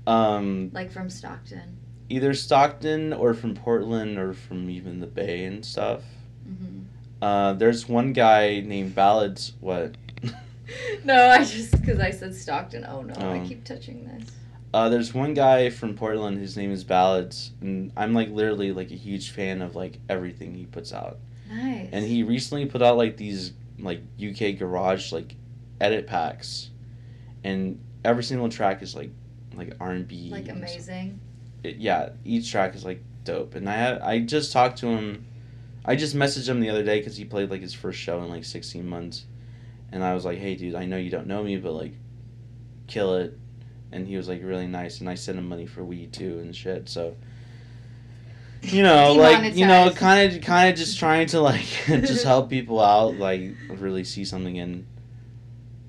Um, 0.07 0.71
like 0.73 0.91
from 0.91 1.11
Stockton. 1.11 1.77
Either 2.11 2.35
Stockton 2.35 3.13
or 3.15 3.33
from 3.33 3.55
Portland 3.55 4.19
or 4.19 4.35
from 4.35 4.69
even 4.69 5.01
the 5.01 5.07
Bay 5.07 5.45
and 5.45 5.65
stuff. 5.65 6.03
hmm 6.45 6.81
Uh, 7.23 7.53
there's 7.55 7.89
one 7.89 8.13
guy 8.13 8.61
named 8.61 8.95
Ballads. 8.95 9.53
What? 9.61 9.97
no, 11.05 11.29
I 11.29 11.45
just 11.45 11.73
because 11.73 11.99
I 11.99 12.11
said 12.11 12.35
Stockton. 12.35 12.85
Oh 12.89 13.03
no, 13.03 13.15
I 13.15 13.39
Oh. 13.41 13.45
keep 13.49 13.65
touching 13.65 14.05
this. 14.07 14.31
Uh, 14.73 14.89
there's 14.89 15.13
one 15.13 15.35
guy 15.35 15.69
from 15.69 15.97
Portland 15.97 16.39
whose 16.39 16.57
name 16.57 16.71
is 16.71 16.85
Ballads, 16.85 17.51
and 17.61 17.91
I'm 17.97 18.15
like 18.15 18.29
literally 18.31 18.73
like 18.73 18.91
a 18.93 18.95
huge 18.97 19.31
fan 19.31 19.63
of 19.63 19.75
like 19.75 19.99
everything 20.09 20.55
he 20.55 20.65
puts 20.67 20.93
out. 20.93 21.19
Nice. 21.51 21.89
And 21.93 22.05
he 22.05 22.23
recently 22.23 22.67
put 22.67 22.81
out 22.83 22.97
like 22.97 23.17
these 23.17 23.53
like 23.81 24.01
UK 24.23 24.57
garage 24.59 25.11
like 25.13 25.35
edit 25.81 26.07
packs, 26.07 26.71
and 27.45 27.81
every 28.05 28.23
single 28.23 28.49
track 28.49 28.81
is 28.83 28.95
like 28.95 29.11
like 29.55 29.73
R 29.81 29.91
and 29.91 30.07
B. 30.07 30.29
like 30.31 30.49
amazing. 30.49 31.19
Yeah, 31.65 32.11
each 32.25 32.51
track 32.51 32.75
is 32.75 32.85
like 32.85 33.03
dope, 33.25 33.55
and 33.55 33.69
I 33.69 33.75
had, 33.75 34.01
I 34.01 34.21
just 34.21 34.53
talked 34.53 34.79
to 34.79 34.87
him. 34.87 35.27
I 35.85 35.97
just 35.97 36.15
messaged 36.15 36.49
him 36.49 36.61
the 36.61 36.71
other 36.71 36.83
day 36.83 36.99
because 36.99 37.17
he 37.17 37.25
played 37.25 37.51
like 37.51 37.61
his 37.61 37.75
first 37.75 37.99
show 37.99 38.23
in 38.23 38.31
like 38.31 38.45
16 38.45 38.87
months, 38.87 39.25
and 39.93 40.03
I 40.05 40.15
was 40.15 40.25
like, 40.25 40.39
"Hey, 40.39 40.55
dude, 40.55 40.75
I 40.75 40.85
know 40.85 40.97
you 40.97 41.11
don't 41.11 41.27
know 41.27 41.43
me, 41.43 41.57
but 41.57 41.73
like, 41.73 41.95
kill 42.87 43.15
it." 43.17 43.39
And 43.93 44.07
he 44.07 44.17
was 44.17 44.29
like 44.29 44.43
really 44.43 44.67
nice, 44.67 45.01
and 45.01 45.09
I 45.09 45.15
sent 45.15 45.39
him 45.39 45.49
money 45.49 45.67
for 45.67 45.85
weed 45.85 46.13
too 46.13 46.39
and 46.39 46.55
shit. 46.55 46.89
So, 46.89 47.17
you 48.63 48.83
know, 48.83 49.13
like 49.19 49.55
you 49.55 49.67
know, 49.67 49.91
kind 49.95 50.33
of, 50.33 50.43
kind 50.43 50.71
of 50.71 50.79
just 50.79 50.99
trying 50.99 51.27
to 51.29 51.41
like 51.41 51.65
just 51.87 52.25
help 52.25 52.51
people 52.51 52.81
out, 52.81 53.17
like 53.17 53.55
really 53.69 54.05
see 54.05 54.25
something 54.25 54.57
in. 54.57 54.87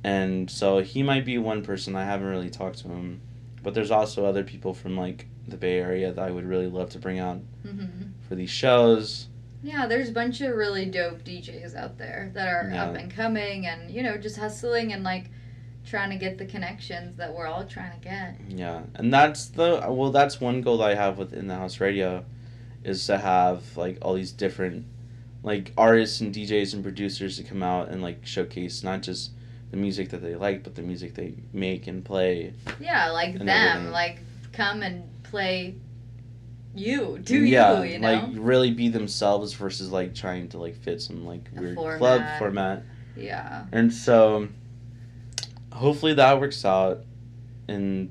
And 0.03 0.49
so 0.49 0.79
he 0.79 1.03
might 1.03 1.25
be 1.25 1.37
one 1.37 1.63
person 1.63 1.95
I 1.95 2.05
haven't 2.05 2.27
really 2.27 2.49
talked 2.49 2.79
to 2.79 2.87
him, 2.87 3.21
but 3.61 3.73
there's 3.75 3.91
also 3.91 4.25
other 4.25 4.43
people 4.43 4.73
from 4.73 4.97
like 4.97 5.27
the 5.47 5.57
Bay 5.57 5.79
Area 5.79 6.11
that 6.13 6.21
I 6.23 6.31
would 6.31 6.45
really 6.45 6.67
love 6.67 6.89
to 6.91 6.99
bring 6.99 7.19
out 7.19 7.39
hmm 7.65 7.85
for 8.27 8.35
these 8.35 8.49
shows. 8.49 9.27
Yeah, 9.63 9.85
there's 9.87 10.09
a 10.09 10.13
bunch 10.13 10.41
of 10.41 10.55
really 10.55 10.85
dope 10.85 11.23
DJs 11.23 11.75
out 11.75 11.97
there 11.97 12.31
that 12.33 12.47
are 12.47 12.69
Yeah. 12.73 12.85
up 12.85 12.95
and 12.95 13.11
coming, 13.11 13.67
and 13.67 13.91
you 13.91 14.01
know, 14.03 14.17
just 14.17 14.37
hustling 14.37 14.93
and 14.93 15.03
like 15.03 15.25
trying 15.85 16.09
to 16.11 16.15
get 16.15 16.37
the 16.37 16.45
connections 16.45 17.17
that 17.17 17.33
we're 17.33 17.47
all 17.47 17.65
trying 17.65 17.91
to 17.99 18.03
get. 18.03 18.35
Yeah, 18.49 18.81
and 18.95 19.13
that's 19.13 19.47
the 19.47 19.83
well, 19.89 20.11
that's 20.11 20.39
one 20.41 20.61
goal 20.61 20.77
that 20.79 20.89
I 20.91 20.95
have 20.95 21.17
with 21.17 21.33
in 21.33 21.47
the 21.47 21.55
house 21.55 21.79
radio, 21.79 22.23
is 22.83 23.05
to 23.07 23.17
have 23.17 23.75
like 23.77 23.97
all 24.01 24.13
these 24.15 24.31
different, 24.31 24.85
like 25.43 25.73
artists 25.77 26.21
and 26.21 26.33
DJs 26.33 26.73
and 26.73 26.83
producers 26.83 27.37
to 27.37 27.43
come 27.43 27.61
out 27.61 27.89
and 27.89 28.01
like 28.01 28.25
showcase 28.25 28.83
not 28.83 29.01
just 29.01 29.31
the 29.71 29.77
music 29.77 30.09
that 30.09 30.21
they 30.21 30.35
like, 30.35 30.63
but 30.63 30.75
the 30.75 30.81
music 30.81 31.13
they 31.15 31.33
make 31.53 31.85
and 31.87 32.03
play. 32.05 32.53
Yeah, 32.79 33.09
like 33.11 33.35
And 33.35 33.47
them, 33.47 33.67
everything. 33.67 33.91
like 33.91 34.19
come 34.53 34.81
and 34.83 35.03
play 35.31 35.75
you, 36.73 37.19
do 37.21 37.43
yeah, 37.43 37.81
you, 37.83 37.93
you 37.93 37.99
know? 37.99 38.13
like 38.13 38.23
really 38.33 38.71
be 38.71 38.87
themselves 38.87 39.53
versus 39.53 39.91
like 39.91 40.15
trying 40.15 40.47
to 40.49 40.57
like 40.57 40.75
fit 40.77 41.01
some 41.01 41.25
like 41.25 41.49
A 41.57 41.59
weird 41.59 41.75
club 41.75 41.97
format. 41.99 42.39
format. 42.39 42.83
yeah. 43.17 43.65
And 43.73 43.91
so 43.93 44.47
hopefully 45.73 46.13
that 46.13 46.39
works 46.39 46.63
out 46.63 47.03
and 47.67 48.09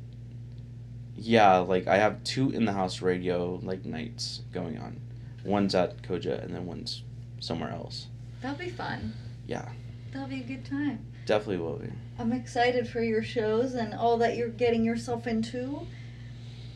yeah, 1.17 1.59
like 1.59 1.87
I 1.87 1.97
have 1.97 2.23
two 2.25 2.51
in 2.51 2.65
the 2.65 2.73
house 2.73 3.01
radio 3.01 3.59
like 3.63 3.85
nights 3.85 4.43
going 4.53 4.79
on. 4.79 5.01
One's 5.45 5.75
at 5.75 6.03
Koja 6.03 6.43
and 6.45 6.55
then 6.55 6.67
one's 6.67 7.03
somewhere 7.39 7.71
else. 7.71 8.09
That'll 8.43 8.59
be 8.59 8.69
fun. 8.71 9.15
Yeah. 9.47 9.69
That'll 10.13 10.29
be 10.29 10.41
a 10.41 10.45
good 10.45 10.65
time. 10.67 11.07
Definitely 11.25 11.59
will 11.59 11.77
be. 11.77 11.89
I'm 12.19 12.33
excited 12.33 12.89
for 12.89 13.01
your 13.03 13.23
shows 13.23 13.75
and 13.75 13.95
all 13.95 14.19
that 14.19 14.37
you're 14.37 14.49
getting 14.49 14.85
yourself 14.85 15.27
into. 15.27 15.87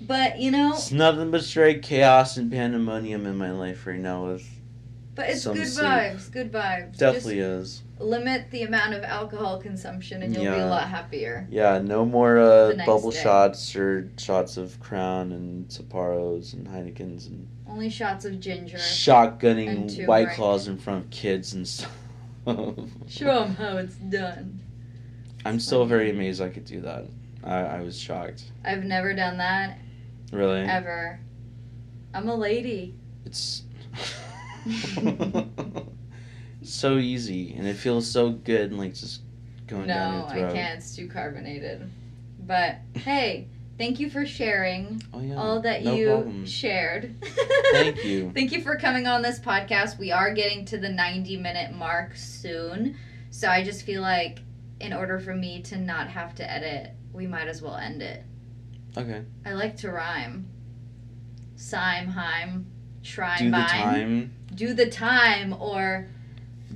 But, 0.06 0.38
you 0.38 0.50
know, 0.50 0.74
It's 0.74 0.92
nothing 0.92 1.30
but 1.30 1.44
straight 1.44 1.82
chaos 1.82 2.36
and 2.36 2.50
pandemonium 2.50 3.26
in 3.26 3.36
my 3.36 3.50
life 3.50 3.86
right 3.86 3.98
now 3.98 4.26
with 4.26 4.48
but 5.14 5.28
it's 5.28 5.46
good 5.46 5.66
sleep. 5.66 5.86
vibes, 5.86 6.30
good 6.30 6.52
vibes. 6.52 6.96
definitely 6.96 7.38
is. 7.38 7.82
Limit 7.98 8.50
the 8.50 8.62
amount 8.62 8.94
of 8.94 9.04
alcohol 9.04 9.60
consumption 9.60 10.22
and 10.22 10.34
you'll 10.34 10.52
be 10.52 10.60
a 10.60 10.66
lot 10.66 10.88
happier. 10.88 11.46
Yeah, 11.50 11.78
no 11.78 12.04
more 12.04 12.38
uh, 12.38 12.74
bubble 12.84 13.12
day. 13.12 13.22
shots 13.22 13.76
or 13.76 14.10
shots 14.18 14.56
of 14.56 14.80
Crown 14.80 15.30
and 15.30 15.68
Sapporos 15.68 16.52
and 16.52 16.66
Heinekens 16.66 17.28
and 17.28 17.48
Only 17.68 17.90
shots 17.90 18.24
of 18.24 18.40
ginger. 18.40 18.76
And 18.76 18.82
shotgunning 18.82 20.06
White. 20.06 20.30
Claws 20.30 20.66
in 20.66 20.78
front 20.78 21.04
of 21.04 21.10
kids 21.10 21.54
and 21.54 21.66
stuff. 21.68 21.92
Show 23.06 23.44
them 23.44 23.54
how 23.54 23.76
it's 23.76 23.94
done. 23.94 24.60
I'm 25.44 25.60
still 25.60 25.84
very 25.84 26.10
amazed 26.10 26.42
I 26.42 26.48
could 26.48 26.64
do 26.64 26.80
that. 26.80 27.04
I, 27.44 27.58
I 27.58 27.80
was 27.82 27.98
shocked. 27.98 28.44
I've 28.64 28.82
never 28.84 29.14
done 29.14 29.36
that 29.38 29.78
Really? 30.32 30.60
ever. 30.62 31.20
I'm 32.12 32.28
a 32.28 32.34
lady. 32.34 32.94
It's 33.24 33.62
so 36.62 36.96
easy 36.98 37.54
and 37.54 37.66
it 37.66 37.74
feels 37.76 38.10
so 38.10 38.30
good 38.30 38.70
and 38.70 38.78
like 38.78 38.94
just 38.94 39.22
going 39.66 39.86
down 39.86 40.20
No, 40.20 40.26
I 40.26 40.52
can't. 40.52 40.78
It's 40.78 40.94
too 40.96 41.08
carbonated. 41.08 41.90
But 42.46 42.76
hey, 42.94 43.48
thank 43.78 43.98
you 44.00 44.08
for 44.10 44.24
sharing 44.26 45.02
Oh 45.12 45.20
yeah. 45.20 45.36
all 45.36 45.60
that 45.62 45.82
no 45.84 45.94
you 45.94 46.06
problem. 46.08 46.46
shared. 46.46 47.14
Thank 47.72 48.04
you. 48.04 48.30
Thank 48.32 48.52
you 48.52 48.60
for 48.62 48.76
coming 48.76 49.06
on 49.06 49.22
this 49.22 49.38
podcast. 49.38 49.98
We 49.98 50.12
are 50.12 50.32
getting 50.32 50.64
to 50.66 50.78
the 50.78 50.88
90 50.88 51.36
minute 51.38 51.72
mark 51.74 52.16
soon. 52.16 52.96
So 53.30 53.48
I 53.48 53.64
just 53.64 53.82
feel 53.82 54.02
like 54.02 54.40
in 54.80 54.92
order 54.92 55.18
for 55.18 55.34
me 55.34 55.62
to 55.62 55.76
not 55.78 56.08
have 56.08 56.34
to 56.36 56.50
edit, 56.50 56.92
we 57.12 57.26
might 57.26 57.48
as 57.48 57.62
well 57.62 57.76
end 57.76 58.02
it. 58.02 58.22
Okay. 58.96 59.22
I 59.44 59.52
like 59.54 59.76
to 59.78 59.90
rhyme. 59.90 60.48
Sime, 61.56 62.08
heim, 62.08 62.66
shrine, 63.02 63.38
Do 63.38 63.44
the 63.46 63.50
bime. 63.52 63.66
time. 63.68 64.34
Do 64.54 64.74
the 64.74 64.86
time 64.90 65.52
or 65.60 66.08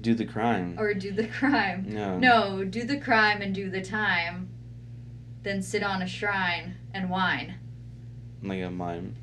Do 0.00 0.14
the 0.14 0.24
crime. 0.24 0.74
or 0.78 0.94
do 0.94 1.12
the 1.12 1.26
crime. 1.28 1.86
No. 1.88 2.18
No, 2.18 2.64
do 2.64 2.84
the 2.84 2.98
crime 2.98 3.42
and 3.42 3.54
do 3.54 3.70
the 3.70 3.82
time. 3.82 4.48
Then 5.42 5.62
sit 5.62 5.82
on 5.82 6.02
a 6.02 6.06
shrine 6.06 6.76
and 6.92 7.10
whine. 7.10 7.54
Like 8.42 8.62
a 8.62 8.70
mime. 8.70 9.14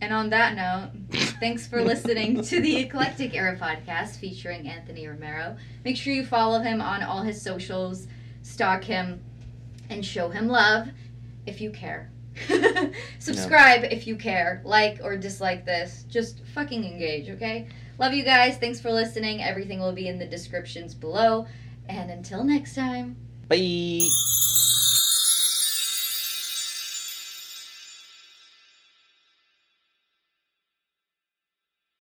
And 0.00 0.12
on 0.12 0.30
that 0.30 0.54
note, 0.54 0.90
thanks 1.40 1.66
for 1.66 1.82
listening 1.82 2.42
to 2.42 2.60
the 2.60 2.76
Eclectic 2.76 3.34
Era 3.34 3.56
podcast 3.56 4.16
featuring 4.18 4.68
Anthony 4.68 5.06
Romero. 5.08 5.56
Make 5.84 5.96
sure 5.96 6.12
you 6.12 6.24
follow 6.24 6.60
him 6.60 6.80
on 6.80 7.02
all 7.02 7.22
his 7.22 7.40
socials, 7.42 8.06
stalk 8.42 8.84
him, 8.84 9.20
and 9.90 10.04
show 10.04 10.28
him 10.28 10.46
love 10.48 10.88
if 11.46 11.60
you 11.60 11.70
care. 11.70 12.10
Subscribe 13.18 13.84
if 13.84 14.06
you 14.06 14.16
care. 14.16 14.62
Like 14.64 15.00
or 15.02 15.16
dislike 15.16 15.64
this. 15.64 16.04
Just 16.08 16.44
fucking 16.54 16.84
engage, 16.84 17.30
okay? 17.30 17.68
Love 17.98 18.14
you 18.14 18.24
guys. 18.24 18.56
Thanks 18.58 18.80
for 18.80 18.92
listening. 18.92 19.42
Everything 19.42 19.80
will 19.80 19.92
be 19.92 20.08
in 20.08 20.18
the 20.18 20.26
descriptions 20.26 20.94
below. 20.94 21.46
And 21.88 22.10
until 22.10 22.44
next 22.44 22.74
time. 22.74 23.16
Bye. 23.48 24.00